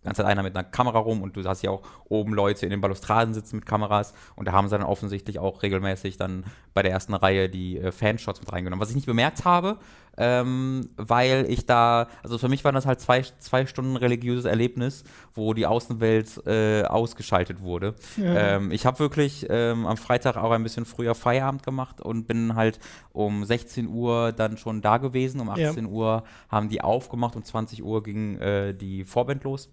ganze 0.05 0.21
Zeit 0.21 0.31
einer 0.31 0.43
mit 0.43 0.55
einer 0.55 0.63
Kamera 0.63 0.99
rum 0.99 1.21
und 1.21 1.35
du 1.35 1.43
hast 1.43 1.61
ja 1.61 1.71
auch 1.71 1.81
oben 2.07 2.33
Leute 2.33 2.65
in 2.65 2.69
den 2.69 2.81
Balustraden 2.81 3.33
sitzen 3.33 3.57
mit 3.57 3.65
Kameras 3.65 4.13
und 4.35 4.47
da 4.47 4.53
haben 4.53 4.67
sie 4.67 4.77
dann 4.77 4.85
offensichtlich 4.85 5.39
auch 5.39 5.63
regelmäßig 5.63 6.17
dann 6.17 6.45
bei 6.73 6.81
der 6.81 6.91
ersten 6.91 7.13
Reihe 7.13 7.49
die 7.49 7.77
äh, 7.77 7.91
Fanshots 7.91 8.39
mit 8.39 8.51
reingenommen. 8.51 8.81
Was 8.81 8.89
ich 8.89 8.95
nicht 8.95 9.07
bemerkt 9.07 9.45
habe, 9.45 9.77
ähm, 10.17 10.89
weil 10.97 11.45
ich 11.49 11.65
da, 11.65 12.07
also 12.23 12.37
für 12.37 12.47
mich 12.47 12.63
war 12.63 12.71
das 12.71 12.85
halt 12.85 13.01
zwei, 13.01 13.23
zwei 13.39 13.65
Stunden 13.65 13.95
religiöses 13.95 14.45
Erlebnis, 14.45 15.03
wo 15.33 15.53
die 15.53 15.65
Außenwelt 15.65 16.45
äh, 16.45 16.83
ausgeschaltet 16.83 17.61
wurde. 17.61 17.95
Ja. 18.17 18.55
Ähm, 18.55 18.71
ich 18.71 18.85
habe 18.85 18.99
wirklich 18.99 19.45
ähm, 19.49 19.85
am 19.85 19.97
Freitag 19.97 20.37
auch 20.37 20.51
ein 20.51 20.63
bisschen 20.63 20.85
früher 20.85 21.15
Feierabend 21.15 21.63
gemacht 21.63 22.01
und 22.01 22.27
bin 22.27 22.55
halt 22.55 22.79
um 23.11 23.43
16 23.43 23.87
Uhr 23.87 24.31
dann 24.31 24.57
schon 24.57 24.81
da 24.81 24.97
gewesen. 24.97 25.41
Um 25.41 25.49
18 25.49 25.85
ja. 25.85 25.91
Uhr 25.91 26.23
haben 26.49 26.69
die 26.69 26.81
aufgemacht, 26.81 27.35
um 27.35 27.43
20 27.43 27.83
Uhr 27.83 28.03
ging 28.03 28.37
äh, 28.37 28.73
die 28.73 29.03
Vorband 29.03 29.43
los. 29.43 29.69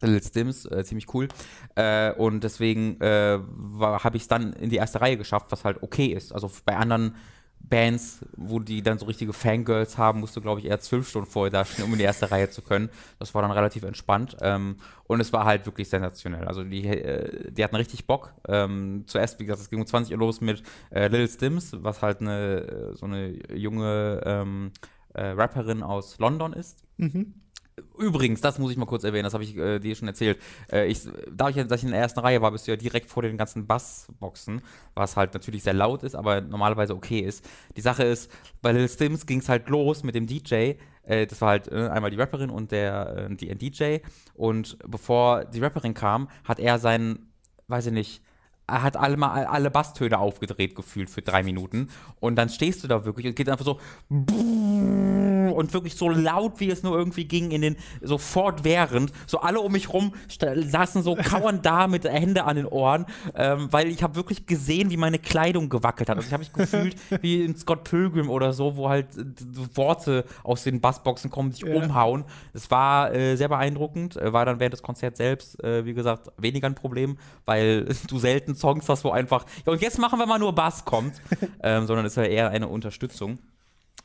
Little 0.00 0.22
Stims, 0.22 0.64
äh, 0.66 0.84
ziemlich 0.84 1.12
cool. 1.14 1.28
Äh, 1.74 2.12
und 2.12 2.44
deswegen 2.44 3.00
äh, 3.00 3.38
habe 3.80 4.16
ich 4.16 4.22
es 4.22 4.28
dann 4.28 4.52
in 4.54 4.70
die 4.70 4.76
erste 4.76 5.00
Reihe 5.00 5.16
geschafft, 5.16 5.46
was 5.50 5.64
halt 5.64 5.82
okay 5.82 6.06
ist. 6.06 6.32
Also 6.32 6.50
bei 6.64 6.76
anderen 6.76 7.14
Bands, 7.60 8.24
wo 8.36 8.60
die 8.60 8.82
dann 8.82 8.98
so 8.98 9.06
richtige 9.06 9.32
Fangirls 9.32 9.98
haben, 9.98 10.20
musst 10.20 10.36
du, 10.36 10.40
glaube 10.40 10.60
ich, 10.60 10.66
eher 10.66 10.80
zwölf 10.80 11.08
Stunden 11.08 11.28
vorher 11.28 11.50
da 11.50 11.64
stehen, 11.64 11.84
um 11.84 11.92
in 11.92 11.98
die 11.98 12.04
erste 12.04 12.30
Reihe 12.30 12.48
zu 12.48 12.62
können. 12.62 12.88
Das 13.18 13.34
war 13.34 13.42
dann 13.42 13.50
relativ 13.50 13.82
entspannt. 13.82 14.36
Ähm, 14.40 14.76
und 15.06 15.20
es 15.20 15.32
war 15.32 15.44
halt 15.44 15.66
wirklich 15.66 15.88
sensationell. 15.88 16.46
Also 16.46 16.64
die, 16.64 16.86
äh, 16.86 17.50
die 17.50 17.62
hatten 17.62 17.76
richtig 17.76 18.06
Bock. 18.06 18.32
Ähm, 18.46 19.04
zuerst, 19.06 19.38
wie 19.40 19.44
gesagt, 19.44 19.62
es 19.62 19.70
ging 19.70 19.80
um 19.80 19.86
20 19.86 20.12
Uhr 20.12 20.18
los 20.18 20.40
mit 20.40 20.62
äh, 20.90 21.08
Lil 21.08 21.28
Stims, 21.28 21.76
was 21.80 22.00
halt 22.02 22.20
eine 22.20 22.60
äh, 22.60 22.94
so 22.94 23.06
eine 23.06 23.32
junge 23.54 24.22
ähm, 24.24 24.70
äh, 25.14 25.28
Rapperin 25.28 25.82
aus 25.82 26.18
London 26.18 26.52
ist. 26.52 26.84
Mhm. 26.96 27.34
Übrigens, 27.98 28.40
das 28.40 28.58
muss 28.58 28.70
ich 28.70 28.76
mal 28.76 28.86
kurz 28.86 29.04
erwähnen, 29.04 29.24
das 29.24 29.34
habe 29.34 29.44
ich 29.44 29.56
äh, 29.56 29.78
dir 29.78 29.94
schon 29.94 30.08
erzählt. 30.08 30.38
Äh, 30.70 30.86
ich, 30.86 31.00
dadurch, 31.30 31.66
dass 31.66 31.80
ich 31.80 31.84
in 31.84 31.92
der 31.92 32.00
ersten 32.00 32.20
Reihe 32.20 32.42
war, 32.42 32.50
bist 32.50 32.66
du 32.66 32.72
ja 32.72 32.76
direkt 32.76 33.10
vor 33.10 33.22
den 33.22 33.36
ganzen 33.36 33.66
Bassboxen, 33.66 34.62
was 34.94 35.16
halt 35.16 35.34
natürlich 35.34 35.62
sehr 35.62 35.74
laut 35.74 36.02
ist, 36.02 36.14
aber 36.14 36.40
normalerweise 36.40 36.94
okay 36.94 37.20
ist. 37.20 37.44
Die 37.76 37.80
Sache 37.80 38.04
ist, 38.04 38.30
bei 38.62 38.72
Lil 38.72 38.88
Stims 38.88 39.26
ging 39.26 39.40
es 39.40 39.48
halt 39.48 39.68
los 39.68 40.02
mit 40.02 40.14
dem 40.14 40.26
DJ. 40.26 40.74
Äh, 41.02 41.26
das 41.26 41.40
war 41.40 41.50
halt 41.50 41.68
äh, 41.68 41.88
einmal 41.88 42.10
die 42.10 42.16
Rapperin 42.16 42.50
und 42.50 42.72
der 42.72 43.28
äh, 43.30 43.34
die, 43.34 43.54
DJ. 43.54 43.98
Und 44.34 44.78
bevor 44.86 45.44
die 45.44 45.60
Rapperin 45.60 45.94
kam, 45.94 46.28
hat 46.44 46.58
er 46.58 46.78
seinen, 46.78 47.32
weiß 47.66 47.86
ich 47.86 47.92
nicht, 47.92 48.22
er 48.68 48.82
hat 48.82 48.96
alle, 48.98 49.16
mal, 49.16 49.46
alle 49.46 49.70
Basstöne 49.70 50.18
aufgedreht 50.18 50.74
gefühlt 50.74 51.08
für 51.08 51.22
drei 51.22 51.42
Minuten. 51.42 51.88
Und 52.20 52.36
dann 52.36 52.50
stehst 52.50 52.84
du 52.84 52.88
da 52.88 53.04
wirklich 53.04 53.26
und 53.26 53.34
geht 53.34 53.48
einfach 53.48 53.64
so 53.64 53.80
und 55.52 55.72
wirklich 55.72 55.96
so 55.96 56.08
laut, 56.08 56.60
wie 56.60 56.70
es 56.70 56.82
nur 56.82 56.96
irgendwie 56.96 57.24
ging, 57.24 57.50
in 57.50 57.62
den 57.62 57.76
so 58.00 58.18
fortwährend. 58.18 59.12
So 59.26 59.40
alle 59.40 59.60
um 59.60 59.72
mich 59.72 59.92
rum 59.92 60.12
saßen 60.38 61.02
so 61.02 61.14
kauernd 61.22 61.64
da 61.64 61.86
mit 61.86 62.04
Hände 62.04 62.44
an 62.44 62.56
den 62.56 62.66
Ohren, 62.66 63.06
ähm, 63.34 63.68
weil 63.70 63.88
ich 63.88 64.02
habe 64.02 64.16
wirklich 64.16 64.46
gesehen, 64.46 64.90
wie 64.90 64.96
meine 64.96 65.18
Kleidung 65.18 65.68
gewackelt 65.68 66.08
hat. 66.08 66.16
Also 66.16 66.26
ich 66.26 66.32
habe 66.32 66.42
mich 66.42 66.52
gefühlt 66.52 66.96
wie 67.22 67.44
in 67.44 67.56
Scott 67.56 67.84
Pilgrim 67.84 68.30
oder 68.30 68.52
so, 68.52 68.76
wo 68.76 68.88
halt 68.88 69.16
äh, 69.16 69.24
Worte 69.74 70.24
aus 70.42 70.64
den 70.64 70.80
Bassboxen 70.80 71.30
kommen, 71.30 71.52
sich 71.52 71.62
ja. 71.62 71.74
umhauen. 71.74 72.24
Es 72.52 72.70
war 72.70 73.14
äh, 73.14 73.36
sehr 73.36 73.48
beeindruckend. 73.48 74.16
Äh, 74.16 74.32
war 74.32 74.44
dann 74.44 74.60
während 74.60 74.72
des 74.72 74.82
Konzerts 74.82 75.18
selbst, 75.18 75.62
äh, 75.62 75.84
wie 75.84 75.94
gesagt, 75.94 76.28
weniger 76.36 76.66
ein 76.66 76.74
Problem, 76.74 77.18
weil 77.44 77.84
du 78.08 78.18
selten 78.18 78.54
Songs 78.54 78.88
hast, 78.88 79.04
wo 79.04 79.10
einfach, 79.10 79.44
ja, 79.66 79.72
und 79.72 79.82
jetzt 79.82 79.98
machen 79.98 80.18
wir 80.18 80.26
mal 80.26 80.38
nur 80.38 80.54
Bass 80.54 80.84
kommt, 80.84 81.20
ähm, 81.62 81.86
sondern 81.86 82.06
es 82.06 82.12
ist 82.12 82.16
ja 82.16 82.24
eher 82.24 82.50
eine 82.50 82.68
Unterstützung. 82.68 83.38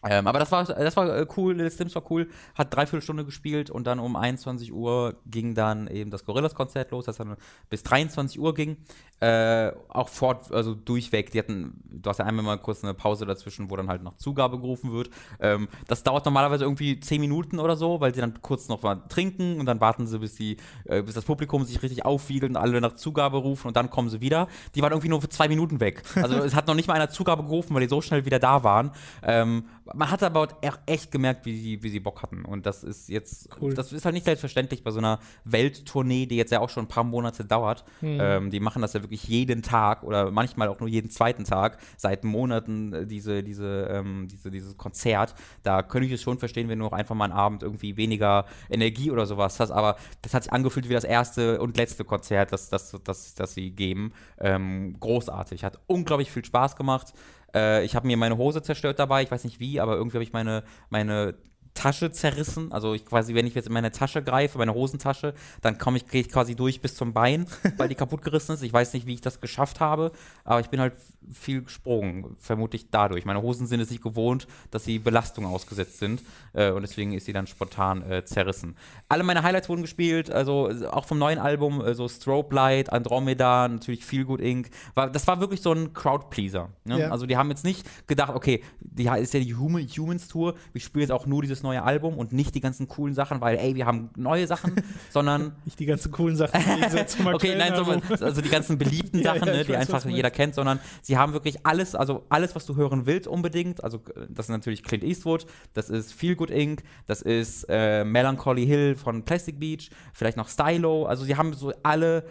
Ähm, 0.05 0.27
aber 0.27 0.39
das 0.39 0.51
war, 0.51 0.63
das 0.65 0.95
war 0.97 1.17
äh, 1.17 1.25
cool, 1.37 1.53
Little 1.53 1.69
Sims 1.69 1.95
war 1.95 2.03
cool, 2.11 2.29
hat 2.55 2.73
dreiviertel 2.73 3.01
Stunde 3.01 3.25
gespielt 3.25 3.69
und 3.69 3.87
dann 3.87 3.99
um 3.99 4.15
21 4.15 4.73
Uhr 4.73 5.15
ging 5.25 5.55
dann 5.55 5.87
eben 5.87 6.11
das 6.11 6.25
Gorillas-Konzert 6.25 6.91
los, 6.91 7.05
das 7.05 7.17
dann 7.17 7.35
bis 7.69 7.83
23 7.83 8.39
Uhr 8.39 8.53
ging. 8.53 8.77
Äh, 9.23 9.71
auch 9.87 10.09
fort, 10.09 10.51
also 10.51 10.75
durchweg. 10.75 11.31
Die 11.31 11.39
hatten, 11.39 11.81
du 11.85 12.09
hast 12.09 12.17
ja 12.17 12.25
einmal 12.25 12.43
mal 12.43 12.57
kurz 12.57 12.83
eine 12.83 12.93
Pause 12.93 13.25
dazwischen, 13.25 13.69
wo 13.69 13.77
dann 13.77 13.87
halt 13.87 14.03
noch 14.03 14.17
Zugabe 14.17 14.59
gerufen 14.59 14.91
wird. 14.91 15.09
Ähm, 15.39 15.69
das 15.87 16.03
dauert 16.03 16.25
normalerweise 16.25 16.65
irgendwie 16.65 16.99
10 16.99 17.21
Minuten 17.21 17.59
oder 17.59 17.77
so, 17.77 18.01
weil 18.01 18.13
sie 18.13 18.19
dann 18.19 18.41
kurz 18.41 18.67
noch 18.67 18.81
mal 18.83 18.95
trinken 19.07 19.61
und 19.61 19.65
dann 19.65 19.79
warten 19.79 20.07
sie, 20.07 20.19
bis, 20.19 20.35
die, 20.35 20.57
äh, 20.83 21.01
bis 21.01 21.13
das 21.13 21.23
Publikum 21.23 21.63
sich 21.63 21.81
richtig 21.81 22.03
aufwiegelt 22.03 22.49
und 22.49 22.57
alle 22.57 22.81
nach 22.81 22.95
Zugabe 22.95 23.37
rufen 23.37 23.67
und 23.67 23.77
dann 23.77 23.89
kommen 23.89 24.09
sie 24.09 24.19
wieder. 24.19 24.49
Die 24.75 24.81
waren 24.81 24.91
irgendwie 24.91 25.07
nur 25.07 25.21
für 25.21 25.29
zwei 25.29 25.47
Minuten 25.47 25.79
weg. 25.79 26.03
Also 26.15 26.35
es 26.39 26.53
hat 26.53 26.67
noch 26.67 26.75
nicht 26.75 26.87
mal 26.87 26.95
einer 26.95 27.09
Zugabe 27.09 27.43
gerufen, 27.43 27.73
weil 27.73 27.81
die 27.81 27.87
so 27.87 28.01
schnell 28.01 28.25
wieder 28.25 28.39
da 28.39 28.63
waren. 28.65 28.91
Ähm, 29.21 29.65
man 29.93 30.09
hat 30.09 30.23
aber 30.23 30.47
echt 30.85 31.11
gemerkt, 31.11 31.45
wie 31.45 31.59
sie, 31.59 31.83
wie 31.83 31.89
sie 31.89 31.99
Bock 31.99 32.21
hatten. 32.23 32.45
Und 32.45 32.65
das 32.65 32.83
ist 32.83 33.09
jetzt, 33.09 33.49
cool. 33.59 33.73
das 33.73 33.91
ist 33.91 34.05
halt 34.05 34.13
nicht 34.13 34.25
selbstverständlich 34.25 34.83
bei 34.83 34.91
so 34.91 34.99
einer 34.99 35.19
Welttournee, 35.43 36.25
die 36.25 36.37
jetzt 36.37 36.51
ja 36.51 36.61
auch 36.61 36.69
schon 36.69 36.85
ein 36.85 36.87
paar 36.87 37.03
Monate 37.03 37.43
dauert. 37.43 37.83
Mhm. 38.01 38.17
Ähm, 38.21 38.51
die 38.51 38.59
machen 38.59 38.81
das 38.81 38.93
ja 38.93 39.01
wirklich 39.01 39.27
jeden 39.27 39.61
Tag 39.61 40.03
oder 40.03 40.31
manchmal 40.31 40.69
auch 40.69 40.79
nur 40.79 40.87
jeden 40.87 41.09
zweiten 41.09 41.43
Tag, 41.43 41.79
seit 41.97 42.23
Monaten 42.23 42.93
äh, 42.93 43.05
diese, 43.05 43.43
diese, 43.43 43.87
ähm, 43.91 44.27
diese, 44.29 44.51
dieses 44.51 44.77
Konzert. 44.77 45.35
Da 45.63 45.83
könnte 45.83 46.07
ich 46.07 46.13
es 46.13 46.21
schon 46.21 46.39
verstehen, 46.39 46.69
wenn 46.69 46.79
du 46.79 46.85
auch 46.85 46.93
einfach 46.93 47.15
mal 47.15 47.25
einen 47.25 47.33
Abend 47.33 47.63
irgendwie 47.63 47.97
weniger 47.97 48.45
Energie 48.69 49.11
oder 49.11 49.25
sowas 49.25 49.59
hast. 49.59 49.71
Aber 49.71 49.97
das 50.21 50.33
hat 50.33 50.43
sich 50.43 50.53
angefühlt 50.53 50.87
wie 50.87 50.93
das 50.93 51.03
erste 51.03 51.59
und 51.59 51.75
letzte 51.75 52.05
Konzert, 52.05 52.53
das, 52.53 52.69
das, 52.69 52.95
das, 53.03 53.35
das 53.35 53.53
sie 53.53 53.71
geben. 53.71 54.13
Ähm, 54.39 54.95
großartig. 54.99 55.63
Hat 55.65 55.79
unglaublich 55.87 56.31
viel 56.31 56.45
Spaß 56.45 56.75
gemacht. 56.75 57.13
Äh, 57.53 57.83
ich 57.85 57.95
habe 57.95 58.07
mir 58.07 58.17
meine 58.17 58.37
Hose 58.37 58.61
zerstört 58.61 58.99
dabei, 58.99 59.23
ich 59.23 59.31
weiß 59.31 59.43
nicht 59.43 59.59
wie, 59.59 59.79
aber 59.79 59.95
irgendwie 59.95 60.17
habe 60.17 60.23
ich 60.23 60.33
meine, 60.33 60.63
meine 60.89 61.35
Tasche 61.73 62.11
zerrissen. 62.11 62.71
Also 62.71 62.93
ich 62.93 63.05
quasi, 63.05 63.33
wenn 63.33 63.47
ich 63.47 63.55
jetzt 63.55 63.67
in 63.67 63.73
meine 63.73 63.91
Tasche 63.91 64.21
greife, 64.21 64.57
meine 64.57 64.73
Hosentasche, 64.73 65.33
dann 65.61 65.77
komme 65.77 65.97
ich, 65.97 66.07
gehe 66.07 66.21
ich 66.21 66.29
quasi 66.29 66.55
durch 66.55 66.81
bis 66.81 66.95
zum 66.95 67.13
Bein, 67.13 67.47
weil 67.77 67.89
die 67.89 67.95
kaputt 67.95 68.21
gerissen 68.21 68.53
ist. 68.53 68.63
Ich 68.63 68.73
weiß 68.73 68.93
nicht, 68.93 69.05
wie 69.05 69.13
ich 69.13 69.21
das 69.21 69.41
geschafft 69.41 69.79
habe, 69.79 70.11
aber 70.43 70.59
ich 70.59 70.69
bin 70.69 70.79
halt 70.79 70.93
viel 71.31 71.61
gesprungen, 71.63 72.35
vermutlich 72.39 72.89
dadurch. 72.91 73.25
Meine 73.25 73.41
Hosen 73.41 73.65
sind 73.67 73.79
es 73.79 73.89
nicht 73.89 74.03
gewohnt, 74.03 74.47
dass 74.71 74.83
sie 74.83 74.99
Belastung 74.99 75.45
ausgesetzt 75.45 75.99
sind 75.99 76.21
äh, 76.53 76.71
und 76.71 76.81
deswegen 76.81 77.13
ist 77.13 77.25
sie 77.25 77.33
dann 77.33 77.47
spontan 77.47 78.01
äh, 78.09 78.25
zerrissen. 78.25 78.75
Alle 79.07 79.23
meine 79.23 79.43
Highlights 79.43 79.69
wurden 79.69 79.81
gespielt, 79.81 80.29
also 80.29 80.69
auch 80.91 81.05
vom 81.05 81.17
neuen 81.17 81.39
Album, 81.39 81.81
äh, 81.81 81.95
so 81.95 82.07
Strobe 82.07 82.53
Light, 82.53 82.91
Andromeda, 82.91 83.67
natürlich 83.67 84.05
Feel 84.05 84.25
Good 84.25 84.41
Inc. 84.41 84.69
War, 84.95 85.09
das 85.09 85.25
war 85.27 85.39
wirklich 85.39 85.61
so 85.61 85.71
ein 85.71 85.93
Crowdpleaser. 85.93 86.69
Ne? 86.83 86.99
Ja. 86.99 87.09
Also 87.09 87.25
die 87.25 87.37
haben 87.37 87.49
jetzt 87.49 87.63
nicht 87.63 87.87
gedacht, 88.07 88.33
okay, 88.35 88.63
die 88.79 89.07
ist 89.07 89.33
ja 89.33 89.39
die 89.39 89.55
Human, 89.55 89.87
Humans 89.87 90.27
Tour, 90.27 90.55
wir 90.73 90.81
spielen 90.81 91.01
jetzt 91.01 91.11
auch 91.11 91.25
nur 91.25 91.41
dieses 91.41 91.62
neue 91.63 91.83
Album 91.83 92.17
und 92.17 92.33
nicht 92.33 92.53
die 92.55 92.61
ganzen 92.61 92.87
coolen 92.87 93.13
Sachen, 93.13 93.41
weil, 93.41 93.57
ey, 93.57 93.75
wir 93.75 93.85
haben 93.85 94.09
neue 94.15 94.47
Sachen, 94.47 94.75
sondern. 95.09 95.53
Nicht 95.65 95.79
die 95.79 95.85
ganzen 95.85 96.11
coolen 96.11 96.35
Sachen, 96.35 96.61
Okay, 97.33 97.55
nein, 97.57 97.73
so, 97.75 98.23
also 98.23 98.41
die 98.41 98.49
ganzen 98.49 98.77
beliebten 98.77 99.19
ja, 99.21 99.33
Sachen, 99.33 99.47
ja, 99.47 99.53
ne, 99.53 99.63
die 99.63 99.73
weiß, 99.73 99.89
einfach 99.93 100.09
jeder 100.09 100.31
kennt, 100.31 100.55
sondern 100.55 100.79
sie 101.01 101.17
haben 101.17 101.33
wirklich 101.33 101.65
alles, 101.65 101.95
also 101.95 102.25
alles, 102.29 102.55
was 102.55 102.65
du 102.65 102.75
hören 102.75 103.05
willst, 103.05 103.27
unbedingt. 103.27 103.83
Also, 103.83 104.01
das 104.29 104.47
ist 104.47 104.51
natürlich 104.51 104.83
Clint 104.83 105.03
Eastwood, 105.03 105.45
das 105.73 105.89
ist 105.89 106.13
Feel 106.13 106.35
Good 106.35 106.51
Inc., 106.51 106.83
das 107.07 107.21
ist 107.21 107.65
äh, 107.69 108.03
Melancholy 108.03 108.65
Hill 108.65 108.95
von 108.95 109.23
Plastic 109.23 109.59
Beach, 109.59 109.89
vielleicht 110.13 110.37
noch 110.37 110.49
Stylo. 110.49 111.05
Also, 111.05 111.23
sie 111.23 111.35
haben 111.35 111.53
so 111.53 111.73
alle 111.83 112.23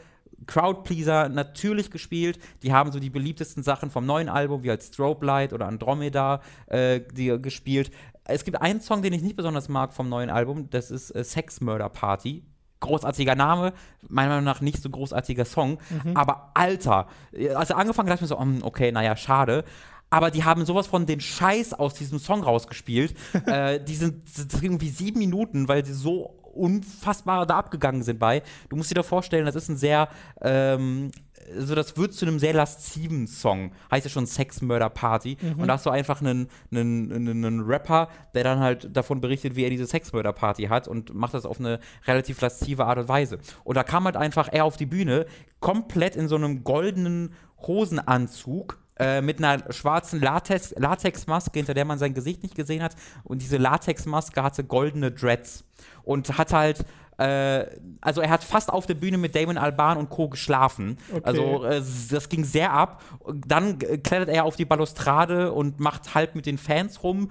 Crowdpleaser 0.46 1.28
natürlich 1.28 1.90
gespielt. 1.90 2.38
Die 2.62 2.72
haben 2.72 2.92
so 2.92 2.98
die 2.98 3.10
beliebtesten 3.10 3.62
Sachen 3.62 3.90
vom 3.90 4.06
neuen 4.06 4.28
Album, 4.28 4.62
wie 4.62 4.70
als 4.70 4.88
Strobe 4.88 5.24
Light 5.26 5.52
oder 5.52 5.66
Andromeda, 5.66 6.40
äh, 6.66 7.00
die 7.12 7.40
gespielt. 7.40 7.90
Es 8.24 8.44
gibt 8.44 8.60
einen 8.60 8.80
Song, 8.80 9.02
den 9.02 9.12
ich 9.12 9.22
nicht 9.22 9.36
besonders 9.36 9.68
mag 9.68 9.92
vom 9.92 10.08
neuen 10.08 10.30
Album, 10.30 10.70
das 10.70 10.90
ist 10.90 11.10
äh, 11.10 11.24
Sex 11.24 11.60
Murder 11.60 11.88
Party. 11.88 12.44
Großartiger 12.80 13.36
Name, 13.36 13.74
meiner 14.08 14.30
Meinung 14.30 14.44
nach 14.44 14.60
nicht 14.60 14.82
so 14.82 14.90
großartiger 14.90 15.44
Song, 15.44 15.78
mhm. 16.04 16.16
aber 16.16 16.50
Alter, 16.54 17.06
als 17.54 17.70
er 17.70 17.76
angefangen 17.76 18.10
hat, 18.10 18.14
dachte 18.14 18.24
ich 18.24 18.30
mir 18.30 18.36
so, 18.36 18.40
hm, 18.40 18.64
okay, 18.64 18.90
naja, 18.90 19.14
schade 19.14 19.64
aber 20.12 20.30
die 20.30 20.44
haben 20.44 20.66
sowas 20.66 20.86
von 20.86 21.06
den 21.06 21.20
Scheiß 21.20 21.72
aus 21.72 21.94
diesem 21.94 22.18
Song 22.18 22.42
rausgespielt. 22.42 23.14
äh, 23.46 23.82
die 23.82 23.94
sind, 23.94 24.28
sind 24.28 24.62
irgendwie 24.62 24.90
sieben 24.90 25.18
Minuten, 25.18 25.68
weil 25.68 25.86
sie 25.86 25.94
so 25.94 26.38
unfassbar 26.52 27.46
da 27.46 27.56
abgegangen 27.56 28.02
sind 28.02 28.18
bei. 28.18 28.42
Du 28.68 28.76
musst 28.76 28.90
dir 28.90 28.94
da 28.94 29.02
vorstellen, 29.02 29.46
das 29.46 29.56
ist 29.56 29.70
ein 29.70 29.78
sehr 29.78 30.10
ähm, 30.42 31.10
also 31.54 31.74
das 31.74 31.96
wird 31.96 32.14
zu 32.14 32.26
einem 32.26 32.38
sehr 32.38 32.52
lasziven 32.52 33.26
Song. 33.26 33.72
Heißt 33.90 34.04
ja 34.04 34.10
schon 34.10 34.26
Sex 34.26 34.62
Murder 34.62 34.90
Party. 34.90 35.36
Mhm. 35.40 35.60
Und 35.60 35.68
da 35.68 35.74
hast 35.74 35.86
du 35.86 35.90
einfach 35.90 36.20
einen, 36.20 36.48
einen, 36.70 37.12
einen, 37.12 37.44
einen, 37.44 37.60
Rapper, 37.60 38.08
der 38.34 38.44
dann 38.44 38.60
halt 38.60 38.94
davon 38.96 39.20
berichtet, 39.20 39.56
wie 39.56 39.64
er 39.64 39.70
diese 39.70 39.86
Sex 39.86 40.12
Murder 40.12 40.32
Party 40.32 40.64
hat 40.64 40.88
und 40.88 41.14
macht 41.14 41.34
das 41.34 41.46
auf 41.46 41.60
eine 41.60 41.80
relativ 42.06 42.40
laszive 42.40 42.86
Art 42.86 42.98
und 42.98 43.08
Weise. 43.08 43.38
Und 43.64 43.76
da 43.76 43.82
kam 43.84 44.04
halt 44.04 44.16
einfach 44.16 44.48
er 44.50 44.64
auf 44.64 44.76
die 44.76 44.86
Bühne, 44.86 45.26
komplett 45.60 46.16
in 46.16 46.28
so 46.28 46.36
einem 46.36 46.64
goldenen 46.64 47.34
Hosenanzug 47.66 48.81
äh, 48.98 49.20
mit 49.20 49.38
einer 49.38 49.72
schwarzen 49.72 50.20
Latex, 50.20 50.74
Latexmaske, 50.76 51.58
hinter 51.58 51.74
der 51.74 51.84
man 51.84 51.98
sein 51.98 52.14
Gesicht 52.14 52.42
nicht 52.42 52.54
gesehen 52.54 52.82
hat. 52.82 52.94
Und 53.24 53.42
diese 53.42 53.56
Latexmaske 53.56 54.42
hatte 54.42 54.64
goldene 54.64 55.10
Dreads. 55.10 55.64
Und 56.04 56.36
hat 56.38 56.52
halt 56.52 56.84
äh, 57.18 57.66
also 58.00 58.20
er 58.20 58.30
hat 58.30 58.42
fast 58.42 58.72
auf 58.72 58.86
der 58.86 58.94
Bühne 58.94 59.18
mit 59.18 59.34
Damon 59.34 59.58
Alban 59.58 59.98
und 59.98 60.08
Co. 60.08 60.28
geschlafen. 60.28 60.98
Okay. 61.10 61.20
Also 61.24 61.64
äh, 61.64 61.82
das 62.10 62.28
ging 62.28 62.44
sehr 62.44 62.72
ab. 62.72 63.02
Dann 63.46 63.78
klettert 63.78 64.28
er 64.28 64.44
auf 64.44 64.56
die 64.56 64.64
Balustrade 64.64 65.52
und 65.52 65.78
macht 65.78 66.14
halt 66.14 66.34
mit 66.34 66.46
den 66.46 66.58
Fans 66.58 67.02
rum, 67.02 67.30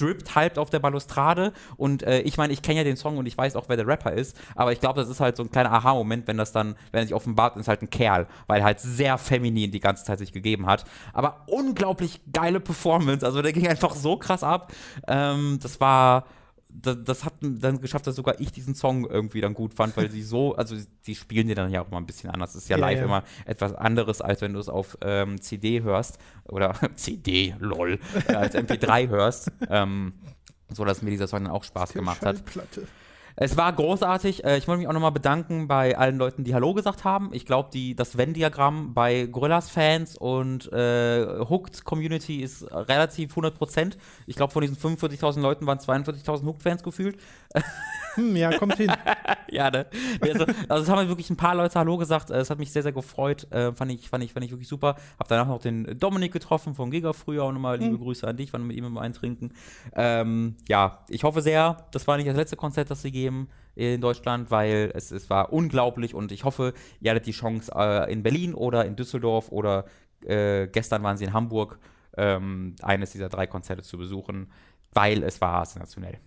strippt 0.00 0.34
halb 0.34 0.56
auf 0.56 0.70
der 0.70 0.78
Balustrade 0.78 1.52
und 1.76 2.02
äh, 2.02 2.20
ich 2.20 2.38
meine, 2.38 2.52
ich 2.52 2.62
kenne 2.62 2.78
ja 2.78 2.84
den 2.84 2.96
Song 2.96 3.18
und 3.18 3.26
ich 3.26 3.36
weiß 3.36 3.54
auch, 3.56 3.68
wer 3.68 3.76
der 3.76 3.86
Rapper 3.86 4.12
ist, 4.12 4.36
aber 4.54 4.72
ich 4.72 4.80
glaube, 4.80 4.98
das 4.98 5.10
ist 5.10 5.20
halt 5.20 5.36
so 5.36 5.42
ein 5.42 5.50
kleiner 5.50 5.72
Aha-Moment, 5.72 6.26
wenn 6.26 6.38
das 6.38 6.52
dann, 6.52 6.74
wenn 6.90 7.00
er 7.00 7.04
sich 7.04 7.14
offenbart, 7.14 7.56
ist 7.56 7.68
halt 7.68 7.82
ein 7.82 7.90
Kerl, 7.90 8.26
weil 8.46 8.60
er 8.60 8.64
halt 8.64 8.80
sehr 8.80 9.18
feminin 9.18 9.70
die 9.70 9.80
ganze 9.80 10.04
Zeit 10.04 10.18
sich 10.18 10.32
gegeben 10.32 10.66
hat. 10.66 10.84
Aber 11.12 11.42
unglaublich 11.46 12.20
geile 12.32 12.60
Performance, 12.60 13.26
also 13.26 13.42
der 13.42 13.52
ging 13.52 13.68
einfach 13.68 13.94
so 13.94 14.16
krass 14.16 14.42
ab. 14.42 14.72
Ähm, 15.06 15.58
das 15.62 15.80
war 15.80 16.24
das, 16.72 16.98
das, 17.04 17.24
hat 17.24 17.34
dann 17.40 17.80
geschafft, 17.80 18.06
dass 18.06 18.16
sogar 18.16 18.40
ich 18.40 18.52
diesen 18.52 18.74
Song 18.74 19.04
irgendwie 19.04 19.40
dann 19.40 19.54
gut 19.54 19.74
fand, 19.74 19.96
weil 19.96 20.10
sie 20.10 20.22
so, 20.22 20.54
also 20.56 20.76
sie 21.02 21.14
spielen 21.14 21.46
den 21.46 21.56
dann 21.56 21.70
ja 21.70 21.82
auch 21.82 21.88
immer 21.88 21.98
ein 21.98 22.06
bisschen 22.06 22.30
anders. 22.30 22.52
Das 22.52 22.62
ist 22.62 22.68
ja, 22.68 22.76
ja 22.76 22.80
live 22.80 22.98
ja. 22.98 23.04
immer 23.04 23.24
etwas 23.44 23.74
anderes, 23.74 24.20
als 24.20 24.40
wenn 24.40 24.52
du 24.52 24.60
es 24.60 24.68
auf 24.68 24.98
ähm, 25.02 25.40
CD 25.40 25.82
hörst 25.82 26.18
oder 26.48 26.74
CD, 26.94 27.54
lol, 27.58 27.98
äh, 28.28 28.34
als 28.34 28.54
MP3 28.54 29.08
hörst. 29.08 29.52
Ähm, 29.68 30.14
so 30.72 30.84
dass 30.84 31.02
mir 31.02 31.10
dieser 31.10 31.28
Song 31.28 31.44
dann 31.44 31.52
auch 31.52 31.64
Spaß 31.64 31.92
gemacht 31.92 32.24
hat. 32.24 32.42
Es 33.36 33.56
war 33.56 33.72
großartig. 33.72 34.44
Äh, 34.44 34.58
ich 34.58 34.68
wollte 34.68 34.80
mich 34.80 34.88
auch 34.88 34.92
nochmal 34.92 35.12
bedanken 35.12 35.68
bei 35.68 35.96
allen 35.96 36.18
Leuten, 36.18 36.44
die 36.44 36.54
Hallo 36.54 36.74
gesagt 36.74 37.04
haben. 37.04 37.30
Ich 37.32 37.46
glaube, 37.46 37.70
das 37.94 38.16
Venn-Diagramm 38.16 38.94
bei 38.94 39.26
Gorillas-Fans 39.26 40.16
und 40.16 40.72
äh, 40.72 41.26
Hooked-Community 41.48 42.40
ist 42.42 42.70
relativ 42.70 43.36
100%. 43.36 43.96
Ich 44.26 44.36
glaube, 44.36 44.52
von 44.52 44.62
diesen 44.62 44.76
45.000 44.76 45.40
Leuten 45.40 45.66
waren 45.66 45.78
42.000 45.78 46.44
Hooked-Fans 46.44 46.82
gefühlt. 46.82 47.18
Hm, 48.14 48.34
ja, 48.34 48.56
kommt 48.58 48.76
hin. 48.76 48.92
ja, 49.50 49.70
ne? 49.70 49.86
Also, 50.20 50.44
also, 50.68 50.82
es 50.82 50.88
haben 50.88 51.06
wirklich 51.06 51.30
ein 51.30 51.36
paar 51.36 51.54
Leute 51.54 51.78
Hallo 51.78 51.96
gesagt. 51.96 52.30
Es 52.30 52.50
hat 52.50 52.58
mich 52.58 52.72
sehr, 52.72 52.82
sehr 52.82 52.90
gefreut. 52.90 53.46
Äh, 53.52 53.72
fand, 53.72 53.92
ich, 53.92 54.08
fand, 54.08 54.24
ich, 54.24 54.32
fand 54.32 54.44
ich 54.44 54.50
wirklich 54.50 54.66
super. 54.66 54.96
Hab 55.16 55.28
danach 55.28 55.46
noch 55.46 55.60
den 55.60 55.96
Dominik 55.96 56.32
getroffen 56.32 56.74
von 56.74 56.90
Giga 56.90 57.12
früher 57.12 57.44
und 57.44 57.54
nochmal 57.54 57.78
liebe 57.78 57.92
hm. 57.92 58.00
Grüße 58.00 58.26
an 58.26 58.36
dich. 58.36 58.52
Waren 58.52 58.66
mit 58.66 58.76
ihm 58.76 58.84
immer 58.84 59.00
eintrinken. 59.00 59.52
Ähm, 59.94 60.56
ja, 60.68 61.04
ich 61.08 61.22
hoffe 61.22 61.40
sehr, 61.40 61.86
das 61.92 62.06
war 62.08 62.16
nicht 62.16 62.28
das 62.28 62.36
letzte 62.36 62.56
Konzert, 62.56 62.90
das 62.90 63.02
sie 63.02 63.12
geben 63.12 63.29
in 63.74 64.00
Deutschland, 64.00 64.50
weil 64.50 64.90
es, 64.94 65.10
es 65.10 65.30
war 65.30 65.52
unglaublich 65.52 66.14
und 66.14 66.32
ich 66.32 66.44
hoffe, 66.44 66.74
ihr 67.00 67.10
hattet 67.10 67.26
die 67.26 67.32
Chance 67.32 67.72
äh, 67.74 68.12
in 68.12 68.22
Berlin 68.22 68.54
oder 68.54 68.84
in 68.84 68.96
Düsseldorf 68.96 69.50
oder 69.50 69.84
äh, 70.24 70.66
gestern 70.66 71.02
waren 71.02 71.16
sie 71.16 71.24
in 71.24 71.32
Hamburg, 71.32 71.78
ähm, 72.16 72.76
eines 72.82 73.12
dieser 73.12 73.28
drei 73.28 73.46
Konzerte 73.46 73.82
zu 73.82 73.96
besuchen, 73.96 74.50
weil 74.92 75.22
es 75.22 75.40
war 75.40 75.64
sensationell. 75.64 76.18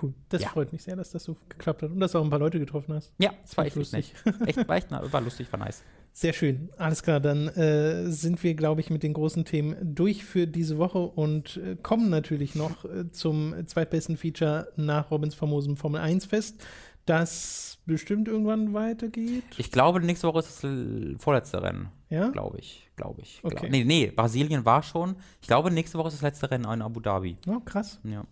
Cool. 0.00 0.14
Das 0.28 0.42
ja. 0.42 0.48
freut 0.48 0.72
mich 0.72 0.82
sehr, 0.82 0.96
dass 0.96 1.10
das 1.10 1.24
so 1.24 1.36
geklappt 1.48 1.82
hat 1.82 1.90
und 1.90 2.00
dass 2.00 2.12
du 2.12 2.18
auch 2.18 2.24
ein 2.24 2.30
paar 2.30 2.38
Leute 2.38 2.58
getroffen 2.58 2.94
hast. 2.94 3.12
Ja, 3.18 3.32
das 3.42 3.56
war 3.56 3.66
echt 3.66 3.76
lustig. 3.76 4.14
echt, 4.46 4.68
war 4.68 4.76
echt 4.76 4.90
war 5.12 5.20
lustig, 5.20 5.50
war 5.50 5.58
nice. 5.58 5.82
Sehr 6.18 6.32
schön. 6.32 6.70
Alles 6.78 7.02
klar, 7.02 7.20
dann 7.20 7.48
äh, 7.48 8.10
sind 8.10 8.42
wir, 8.42 8.54
glaube 8.54 8.80
ich, 8.80 8.88
mit 8.88 9.02
den 9.02 9.12
großen 9.12 9.44
Themen 9.44 9.76
durch 9.82 10.24
für 10.24 10.46
diese 10.46 10.78
Woche 10.78 10.96
und 10.98 11.58
äh, 11.58 11.76
kommen 11.76 12.08
natürlich 12.08 12.54
noch 12.54 12.86
äh, 12.86 13.10
zum 13.10 13.54
zweitbesten 13.66 14.16
Feature 14.16 14.72
nach 14.76 15.10
Robins 15.10 15.34
famosem 15.34 15.76
Formel 15.76 16.00
1 16.00 16.24
Fest, 16.24 16.66
das 17.04 17.80
bestimmt 17.84 18.28
irgendwann 18.28 18.72
weitergeht. 18.72 19.44
Ich 19.58 19.70
glaube, 19.70 20.00
nächste 20.00 20.26
Woche 20.28 20.38
ist 20.38 20.64
das 20.64 20.70
vorletzte 21.18 21.62
Rennen. 21.62 21.90
Ja? 22.08 22.30
Glaube 22.30 22.60
ich, 22.60 22.88
glaube 22.96 23.20
ich. 23.20 23.40
Okay. 23.42 23.54
Glaub. 23.54 23.70
Nee, 23.70 23.84
nee, 23.84 24.06
Brasilien 24.06 24.64
war 24.64 24.82
schon. 24.82 25.16
Ich 25.42 25.48
glaube, 25.48 25.70
nächste 25.70 25.98
Woche 25.98 26.08
ist 26.08 26.14
das 26.14 26.22
letzte 26.22 26.50
Rennen 26.50 26.64
in 26.64 26.80
Abu 26.80 27.00
Dhabi. 27.00 27.36
Oh, 27.46 27.60
krass. 27.60 28.00
Ja. 28.04 28.24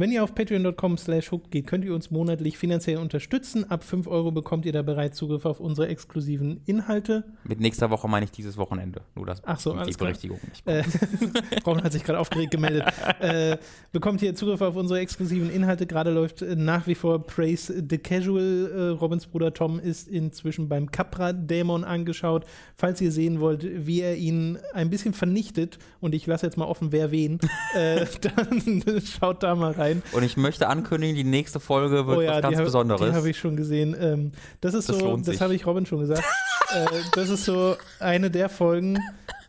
Wenn 0.00 0.12
ihr 0.12 0.22
auf 0.22 0.32
patreon.com 0.32 0.96
slash 0.96 1.32
hook 1.32 1.50
geht, 1.50 1.66
könnt 1.66 1.84
ihr 1.84 1.92
uns 1.92 2.12
monatlich 2.12 2.56
finanziell 2.56 2.98
unterstützen. 2.98 3.68
Ab 3.68 3.82
5 3.82 4.06
Euro 4.06 4.30
bekommt 4.30 4.64
ihr 4.64 4.70
da 4.70 4.82
bereits 4.82 5.16
Zugriff 5.16 5.44
auf 5.44 5.58
unsere 5.58 5.88
exklusiven 5.88 6.60
Inhalte. 6.66 7.24
Mit 7.42 7.58
nächster 7.58 7.90
Woche 7.90 8.06
meine 8.06 8.24
ich 8.24 8.30
dieses 8.30 8.56
Wochenende. 8.56 9.00
Nur 9.16 9.26
das 9.26 9.42
Ach 9.44 9.58
so, 9.58 9.72
die 9.82 9.92
Berichtigung. 9.94 10.38
Äh, 10.66 10.84
Ron 11.66 11.82
hat 11.82 11.90
sich 11.90 12.04
gerade 12.04 12.20
aufgeregt 12.20 12.52
gemeldet. 12.52 12.84
äh, 13.18 13.56
bekommt 13.90 14.22
ihr 14.22 14.36
Zugriff 14.36 14.60
auf 14.60 14.76
unsere 14.76 15.00
exklusiven 15.00 15.50
Inhalte. 15.50 15.84
Gerade 15.84 16.12
läuft 16.12 16.42
äh, 16.42 16.54
nach 16.54 16.86
wie 16.86 16.94
vor 16.94 17.26
Praise 17.26 17.82
the 17.90 17.98
Casual. 17.98 18.70
Äh, 18.72 19.00
Robins 19.00 19.26
Bruder 19.26 19.52
Tom 19.52 19.80
ist 19.80 20.06
inzwischen 20.06 20.68
beim 20.68 20.92
Capra-Dämon 20.92 21.82
angeschaut. 21.82 22.44
Falls 22.76 23.00
ihr 23.00 23.10
sehen 23.10 23.40
wollt, 23.40 23.66
wie 23.84 24.02
er 24.02 24.14
ihn 24.14 24.58
ein 24.74 24.90
bisschen 24.90 25.12
vernichtet, 25.12 25.80
und 25.98 26.14
ich 26.14 26.24
lasse 26.24 26.46
jetzt 26.46 26.56
mal 26.56 26.66
offen, 26.66 26.92
wer 26.92 27.10
wen, 27.10 27.40
äh, 27.74 28.06
dann 28.20 28.62
schaut 29.04 29.42
da 29.42 29.56
mal 29.56 29.72
rein 29.72 29.87
rein. 29.88 30.02
Und 30.12 30.22
ich 30.22 30.36
möchte 30.36 30.68
ankündigen, 30.68 31.16
die 31.16 31.24
nächste 31.24 31.60
Folge 31.60 32.06
wird 32.06 32.18
oh 32.18 32.20
ja, 32.20 32.34
was 32.34 32.42
ganz 32.42 32.56
die 32.56 32.62
Besonderes. 32.64 33.10
Die 33.10 33.16
habe 33.16 33.30
ich 33.30 33.38
schon 33.38 33.56
gesehen. 33.56 33.96
Ähm, 33.98 34.32
das 34.60 34.74
ist 34.74 34.88
das 34.88 34.98
so, 34.98 35.16
das 35.16 35.40
habe 35.40 35.54
ich 35.54 35.66
Robin 35.66 35.86
schon 35.86 36.00
gesagt. 36.00 36.24
äh, 36.74 36.86
das 37.14 37.28
ist 37.28 37.44
so 37.44 37.76
eine 38.00 38.30
der 38.30 38.48
Folgen, 38.48 38.98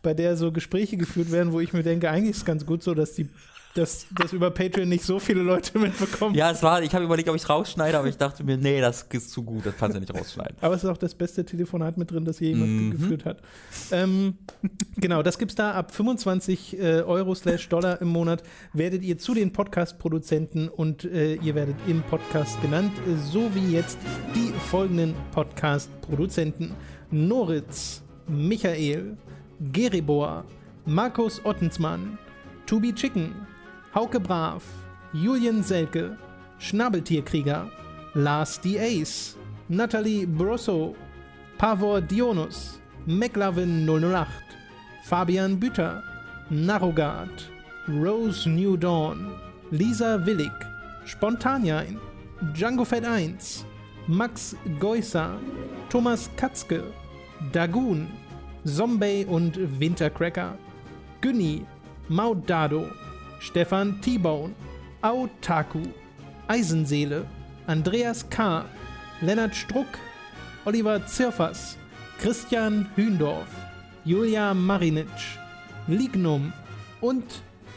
bei 0.02 0.14
der 0.14 0.36
so 0.36 0.52
Gespräche 0.52 0.96
geführt 0.96 1.30
werden, 1.30 1.52
wo 1.52 1.60
ich 1.60 1.72
mir 1.72 1.82
denke, 1.82 2.10
eigentlich 2.10 2.30
ist 2.30 2.38
es 2.38 2.44
ganz 2.44 2.66
gut 2.66 2.82
so, 2.82 2.94
dass 2.94 3.12
die 3.12 3.28
dass 3.74 4.06
das 4.10 4.32
über 4.32 4.50
Patreon 4.50 4.88
nicht 4.88 5.04
so 5.04 5.20
viele 5.20 5.42
Leute 5.42 5.78
mitbekommen. 5.78 6.34
Ja, 6.34 6.50
es 6.50 6.62
war, 6.62 6.82
ich 6.82 6.92
habe 6.94 7.04
überlegt, 7.04 7.28
ob 7.28 7.36
ich 7.36 7.42
es 7.42 7.48
rausschneide, 7.48 7.98
aber 7.98 8.08
ich 8.08 8.16
dachte 8.16 8.42
mir, 8.42 8.56
nee, 8.56 8.80
das 8.80 9.02
ist 9.02 9.30
zu 9.30 9.44
gut, 9.44 9.64
das 9.64 9.76
kannst 9.76 9.96
du 9.96 10.00
nicht 10.00 10.12
rausschneiden. 10.12 10.56
Aber 10.60 10.74
es 10.74 10.82
ist 10.82 10.90
auch 10.90 10.96
das 10.96 11.14
beste 11.14 11.44
Telefonat 11.44 11.96
mit 11.96 12.10
drin, 12.10 12.24
das 12.24 12.40
jemand 12.40 12.70
mhm. 12.70 12.90
geführt 12.90 13.24
hat. 13.24 13.38
Ähm, 13.92 14.38
genau, 14.96 15.22
das 15.22 15.38
gibt 15.38 15.52
es 15.52 15.54
da 15.54 15.72
ab 15.72 15.94
25 15.94 16.78
äh, 16.78 17.02
Euro 17.02 17.34
slash 17.34 17.68
Dollar 17.68 18.00
im 18.00 18.08
Monat. 18.08 18.42
Werdet 18.72 19.02
ihr 19.02 19.18
zu 19.18 19.34
den 19.34 19.52
Podcast-Produzenten 19.52 20.68
und 20.68 21.04
äh, 21.04 21.34
ihr 21.34 21.54
werdet 21.54 21.76
im 21.86 22.02
Podcast 22.02 22.60
genannt, 22.62 22.92
so 23.30 23.54
wie 23.54 23.72
jetzt 23.72 23.98
die 24.34 24.52
folgenden 24.70 25.14
Podcast-Produzenten: 25.32 26.74
Noritz, 27.10 28.02
Michael, 28.26 29.16
Geribor, 29.72 30.44
Markus 30.86 31.44
Ottensmann, 31.44 32.18
To 32.66 32.80
Be 32.80 32.94
Chicken, 32.94 33.34
Hauke 33.94 34.22
Brav, 34.22 34.62
Julian 35.12 35.64
Selke, 35.64 36.16
Schnabeltierkrieger, 36.60 37.68
Lars 38.14 38.58
D. 38.58 38.78
Ace, 38.78 39.36
Nathalie 39.68 40.26
Brosso, 40.26 40.94
Pavor 41.58 42.00
Dionus, 42.00 42.78
McLavin 43.08 43.84
008, 43.88 44.28
Fabian 45.06 45.58
Büter, 45.58 46.02
Narogard, 46.50 47.48
Rose 47.88 48.46
New 48.48 48.76
Dawn, 48.76 49.34
Lisa 49.72 50.18
Willig, 50.24 50.52
Spontanjain, 51.04 51.98
Django 52.54 52.84
Fett 52.84 53.04
1, 53.04 53.64
Max 54.06 54.54
Geusser, 54.78 55.36
Thomas 55.88 56.30
Katzke, 56.36 56.84
Dagoon, 57.50 58.06
Zombie 58.64 59.24
und 59.24 59.56
Wintercracker, 59.80 60.56
Günni, 61.20 61.66
Maudado, 62.08 62.86
Stefan 63.40 64.00
T-Bone, 64.02 64.54
Autaku, 65.02 65.82
Eisenseele, 66.46 67.24
Andreas 67.66 68.28
K., 68.28 68.64
Lennart 69.22 69.54
Struck, 69.54 69.86
Oliver 70.66 71.04
Zirfers, 71.06 71.76
Christian 72.18 72.86
Hündorf, 72.96 73.48
Julia 74.04 74.52
Marinic, 74.52 75.08
Lignum 75.86 76.52
und 77.00 77.24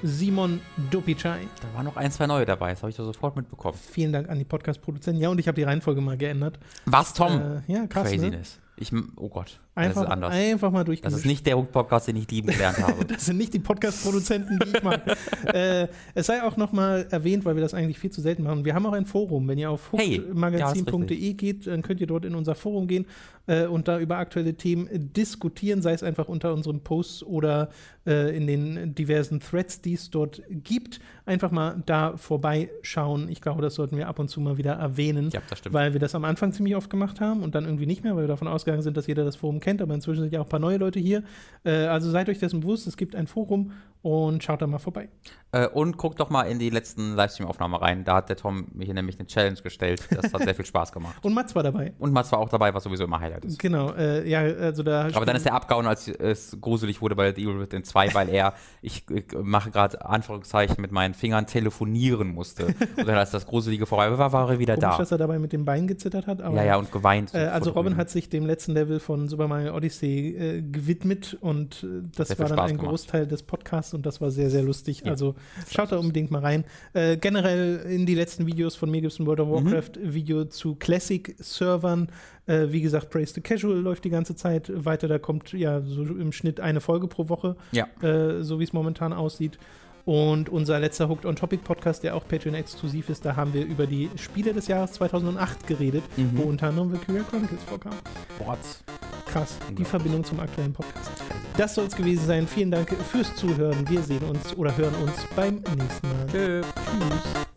Simon 0.04 0.60
Dopicai. 0.92 1.48
Da 1.62 1.78
waren 1.78 1.86
noch 1.86 1.96
ein, 1.96 2.12
zwei 2.12 2.28
neue 2.28 2.46
dabei, 2.46 2.72
das 2.72 2.82
habe 2.82 2.90
ich 2.90 2.98
da 2.98 3.06
sofort 3.06 3.38
mitbekommen. 3.38 3.78
Vielen 3.78 4.12
Dank 4.12 4.30
an 4.30 4.38
die 4.38 4.44
Podcast-Produzenten. 4.44 5.22
Ja, 5.22 5.30
und 5.30 5.40
ich 5.40 5.48
habe 5.48 5.56
die 5.56 5.64
Reihenfolge 5.64 6.02
mal 6.02 6.18
geändert. 6.18 6.60
Was, 6.86 7.14
Tom? 7.14 7.62
Äh, 7.68 7.72
ja, 7.72 7.88
krass. 7.88 8.12
Ne? 8.12 8.18
Craziness. 8.18 8.58
Ne? 8.58 8.63
Ich, 8.76 8.92
oh 9.18 9.30
Gott, 9.30 9.60
einfach, 9.76 10.02
das 10.02 10.04
ist 10.04 10.10
anders. 10.10 10.34
Einfach 10.34 10.72
mal 10.72 10.84
durchgemischt. 10.84 11.14
Das 11.14 11.20
ist 11.20 11.28
nicht 11.28 11.46
der 11.46 11.56
Podcast, 11.58 12.08
den 12.08 12.16
ich 12.16 12.30
lieben 12.32 12.48
gelernt 12.48 12.80
habe. 12.80 13.06
das 13.08 13.26
sind 13.26 13.38
nicht 13.38 13.54
die 13.54 13.60
Podcast-Produzenten, 13.60 14.58
die 14.60 14.78
ich 14.78 14.84
mag. 14.84 15.02
äh, 15.54 15.88
es 16.16 16.26
sei 16.26 16.42
auch 16.42 16.58
noch 16.58 16.72
mal 16.72 17.06
erwähnt, 17.12 17.46
weil 17.46 17.56
wir 17.56 17.62
das 17.62 17.76
eigentlich 17.76 18.00
viel 18.00 18.10
zu 18.10 18.22
selten 18.22 18.44
machen. 18.44 18.66
Wir 18.66 18.74
haben 18.74 18.86
auch 18.88 18.94
ein 18.94 19.06
Forum. 19.06 19.48
Wenn 19.48 19.60
ihr 19.60 19.70
auf 19.70 19.92
hookmagazin.de 19.92 21.18
hey, 21.18 21.28
ja, 21.28 21.34
geht, 21.34 21.68
dann 21.68 21.84
könnt 21.84 22.02
ihr 22.02 22.08
dort 22.08 22.26
in 22.26 22.34
unser 22.34 22.56
Forum 22.56 22.88
gehen 22.88 23.06
äh, 23.48 23.66
und 23.66 23.88
da 23.88 24.00
über 24.00 24.18
aktuelle 24.18 24.56
Themen 24.56 24.88
diskutieren, 25.14 25.82
sei 25.82 25.94
es 25.94 26.04
einfach 26.04 26.28
unter 26.28 26.54
unseren 26.54 26.82
Posts 26.82 27.24
oder 27.24 27.70
äh, 28.06 28.36
in 28.36 28.48
den 28.48 28.96
diversen 28.96 29.40
Threads, 29.40 29.82
die 29.82 29.94
es 29.94 30.10
dort 30.10 30.42
gibt. 30.50 31.00
Einfach 31.26 31.52
mal 31.52 31.82
da 31.86 32.18
vorbeischauen. 32.18 33.30
Ich 33.30 33.42
glaube, 33.42 33.62
das 33.62 33.76
sollten 33.76 33.98
wir 33.98 34.08
ab 34.08 34.20
und 34.20 34.30
zu 34.30 34.42
mal 34.42 34.58
wieder 34.58 34.74
erwähnen, 34.74 35.30
ja, 35.32 35.42
weil 35.70 35.94
wir 35.94 36.00
das 36.00 36.16
am 36.16 36.26
Anfang 36.26 36.52
ziemlich 36.52 36.76
oft 36.76 36.90
gemacht 36.90 37.22
haben 37.22 37.44
und 37.44 37.56
dann 37.56 37.66
irgendwie 37.66 37.86
nicht 37.86 38.04
mehr, 38.04 38.16
weil 38.16 38.24
wir 38.24 38.28
davon 38.28 38.48
ausgegangen 38.48 38.84
sind, 38.84 38.98
dass 38.98 39.08
jeder 39.08 39.24
das 39.24 39.36
Forum 39.36 39.60
kennt. 39.60 39.82
Aber 39.82 39.94
inzwischen 39.94 40.22
sind 40.22 40.34
ja 40.34 40.42
auch 40.42 40.46
ein 40.46 40.50
paar 40.50 40.60
neue 40.60 40.78
Leute 40.78 41.00
hier. 41.00 41.24
Äh, 41.64 41.72
also 41.86 42.10
seid 42.10 42.30
euch 42.30 42.40
dessen 42.40 42.62
bewusst, 42.62 42.88
es 42.88 42.98
gibt 42.98 43.16
ein 43.16 43.28
Forum 43.28 43.72
und 44.04 44.44
schaut 44.44 44.62
da 44.62 44.68
mal 44.68 44.80
vorbei. 44.80 45.08
Äh, 45.54 45.68
und 45.68 45.98
guckt 45.98 46.20
doch 46.20 46.30
mal 46.30 46.44
in 46.44 46.60
die 46.60 46.70
letzten 46.70 47.16
Livestream-Aufnahmen 47.16 47.76
rein. 47.76 48.04
Da 48.04 48.18
hat 48.18 48.28
der 48.28 48.36
Tom 48.36 48.68
mir 48.74 48.84
hier 48.84 48.94
nämlich 48.94 49.18
eine 49.18 49.28
Challenge 49.28 49.60
gestellt. 49.62 50.06
Das 50.12 50.34
hat 50.34 50.44
sehr 50.44 50.56
viel 50.56 50.66
Spaß 50.66 50.92
gemacht. 50.92 51.24
Und 51.24 51.34
Mats 51.34 51.56
war 51.56 51.64
dabei. 51.64 51.94
Und 52.00 52.12
Mats 52.12 52.32
war 52.34 52.40
auch 52.40 52.50
dabei, 52.50 52.74
was 52.74 52.84
sowieso 52.84 53.06
immer 53.06 53.22
Highlight 53.22 53.33
gefeiert 53.34 53.46
ist. 53.46 53.60
Genau, 53.60 53.92
äh, 53.94 54.28
ja, 54.30 54.42
also 54.42 54.84
da. 54.84 55.08
Aber 55.14 55.26
dann 55.26 55.36
ist 55.36 55.46
er 55.46 55.54
abgehauen, 55.54 55.86
als 55.88 56.08
es 56.08 56.58
gruselig 56.60 57.02
wurde 57.02 57.16
bei 57.16 57.30
Evil 57.32 57.60
Within 57.60 57.84
2, 57.84 58.14
weil 58.14 58.30
er, 58.30 58.54
ich, 58.82 59.04
ich 59.10 59.26
mache 59.42 59.72
gerade 59.72 60.04
Anführungszeichen 60.06 60.82
mit 60.82 60.92
meinen 60.92 61.14
Fingern, 61.14 61.48
telefonieren 61.48 62.30
musste. 62.30 62.68
Und 62.98 63.08
dann, 63.08 63.18
als 63.18 63.32
das 63.32 63.46
Gruselige 63.46 63.86
vorbei 63.86 64.18
war, 64.18 64.32
war 64.32 64.50
er 64.50 64.60
wieder 64.60 64.76
Komisch, 64.76 64.92
da. 64.92 64.98
dass 64.98 65.12
er 65.12 65.18
dabei 65.18 65.40
mit 65.40 65.54
dem 65.54 65.66
Bein 65.66 65.88
gezittert 65.88 66.28
hat. 66.28 66.42
Aber, 66.42 66.56
Ja, 66.58 66.64
ja, 66.64 66.76
und 66.78 66.92
geweint. 66.92 67.34
Äh, 67.34 67.40
also 67.48 67.72
Robin 67.72 67.98
hat 67.98 68.10
sich 68.10 68.30
dem 68.30 68.46
letzten 68.46 68.74
Level 68.74 69.00
von 69.00 69.28
Super 69.28 69.48
Mario 69.48 69.76
Odyssey 69.76 70.36
äh, 70.36 70.62
gewidmet 70.62 71.38
und 71.42 71.84
äh, 71.84 71.88
das 72.16 72.30
sehr 72.30 72.40
war 72.40 72.48
dann 72.48 72.58
Spaß 72.58 72.70
ein 72.72 72.78
gemacht. 72.78 72.90
Großteil 72.90 73.28
des 73.28 73.44
Podcasts 73.44 73.94
und 73.94 74.06
das 74.06 74.22
war 74.22 74.32
sehr, 74.32 74.50
sehr 74.50 74.64
lustig. 74.64 75.02
Ja. 75.06 75.12
Also 75.12 75.36
schaut 75.70 75.92
da 75.92 75.98
unbedingt 75.98 76.32
mal 76.32 76.42
rein. 76.42 76.64
Äh, 76.94 77.18
generell 77.18 77.80
in 77.90 78.06
die 78.06 78.16
letzten 78.16 78.46
Videos 78.46 78.76
von 78.76 78.90
mir 78.90 79.02
gibt 79.02 79.14
es 79.14 79.20
ein 79.20 79.26
World 79.26 79.40
of 79.40 79.48
Mhm. 79.54 79.54
Warcraft 79.66 79.92
Video 80.02 80.46
zu 80.46 80.76
Classic-Servern. 80.76 82.08
Äh, 82.46 82.68
wie 82.72 82.82
gesagt, 82.82 83.10
Praise 83.10 83.34
the 83.34 83.42
Casual 83.42 83.78
läuft 83.80 84.04
die 84.04 84.10
ganze 84.10 84.36
Zeit 84.36 84.72
weiter. 84.74 85.08
Da 85.08 85.18
kommt 85.18 85.54
ja 85.54 85.82
so 85.82 86.04
im 86.04 86.32
Schnitt 86.32 86.60
eine 86.60 86.82
Folge 86.82 87.08
pro 87.08 87.30
Woche, 87.30 87.56
Ja. 87.72 87.88
äh, 88.02 88.44
so 88.44 88.60
wie 88.60 88.64
es 88.66 88.74
momentan 88.74 89.14
aussieht. 89.14 89.58
Und 90.06 90.50
unser 90.50 90.82
letzter 90.82 91.08
Hooked 91.08 91.26
on 91.26 91.38
Topic 91.38 91.64
Podcast, 91.64 92.04
der 92.04 92.14
auch 92.18 92.28
Patreon-exklusiv 92.28 93.08
ist, 93.08 93.24
da 93.24 93.38
haben 93.38 93.54
wir 93.54 93.66
über 93.66 93.88
die 93.88 94.10
Spiele 94.18 94.52
des 94.52 94.68
Jahres 94.68 94.92
2008 94.92 95.66
geredet, 95.66 96.04
Mhm. 96.18 96.32
wo 96.34 96.42
unter 96.44 96.68
anderem 96.68 96.92
Valkyria 96.92 97.24
Chronicles 97.24 97.64
vorkam. 97.64 97.94
Bots. 98.38 98.84
Krass, 99.32 99.58
die 99.72 99.84
Ja. 99.84 99.88
Verbindung 99.88 100.26
zum 100.26 100.42
aktuellen 100.42 100.74
Podcast. 100.74 101.10
Das 101.56 101.76
soll 101.76 101.86
es 101.86 101.96
gewesen 101.96 102.26
sein. 102.28 102.46
Vielen 102.48 102.72
Dank 102.72 102.90
fürs 103.10 103.34
Zuhören. 103.38 103.90
Wir 103.90 104.02
sehen 104.02 104.24
uns 104.24 104.54
oder 104.58 104.76
hören 104.76 104.94
uns 105.02 105.14
beim 105.38 105.56
nächsten 105.78 106.08
Mal. 106.10 106.26
Tschüss. 106.30 106.66
Tschüss. 106.76 107.53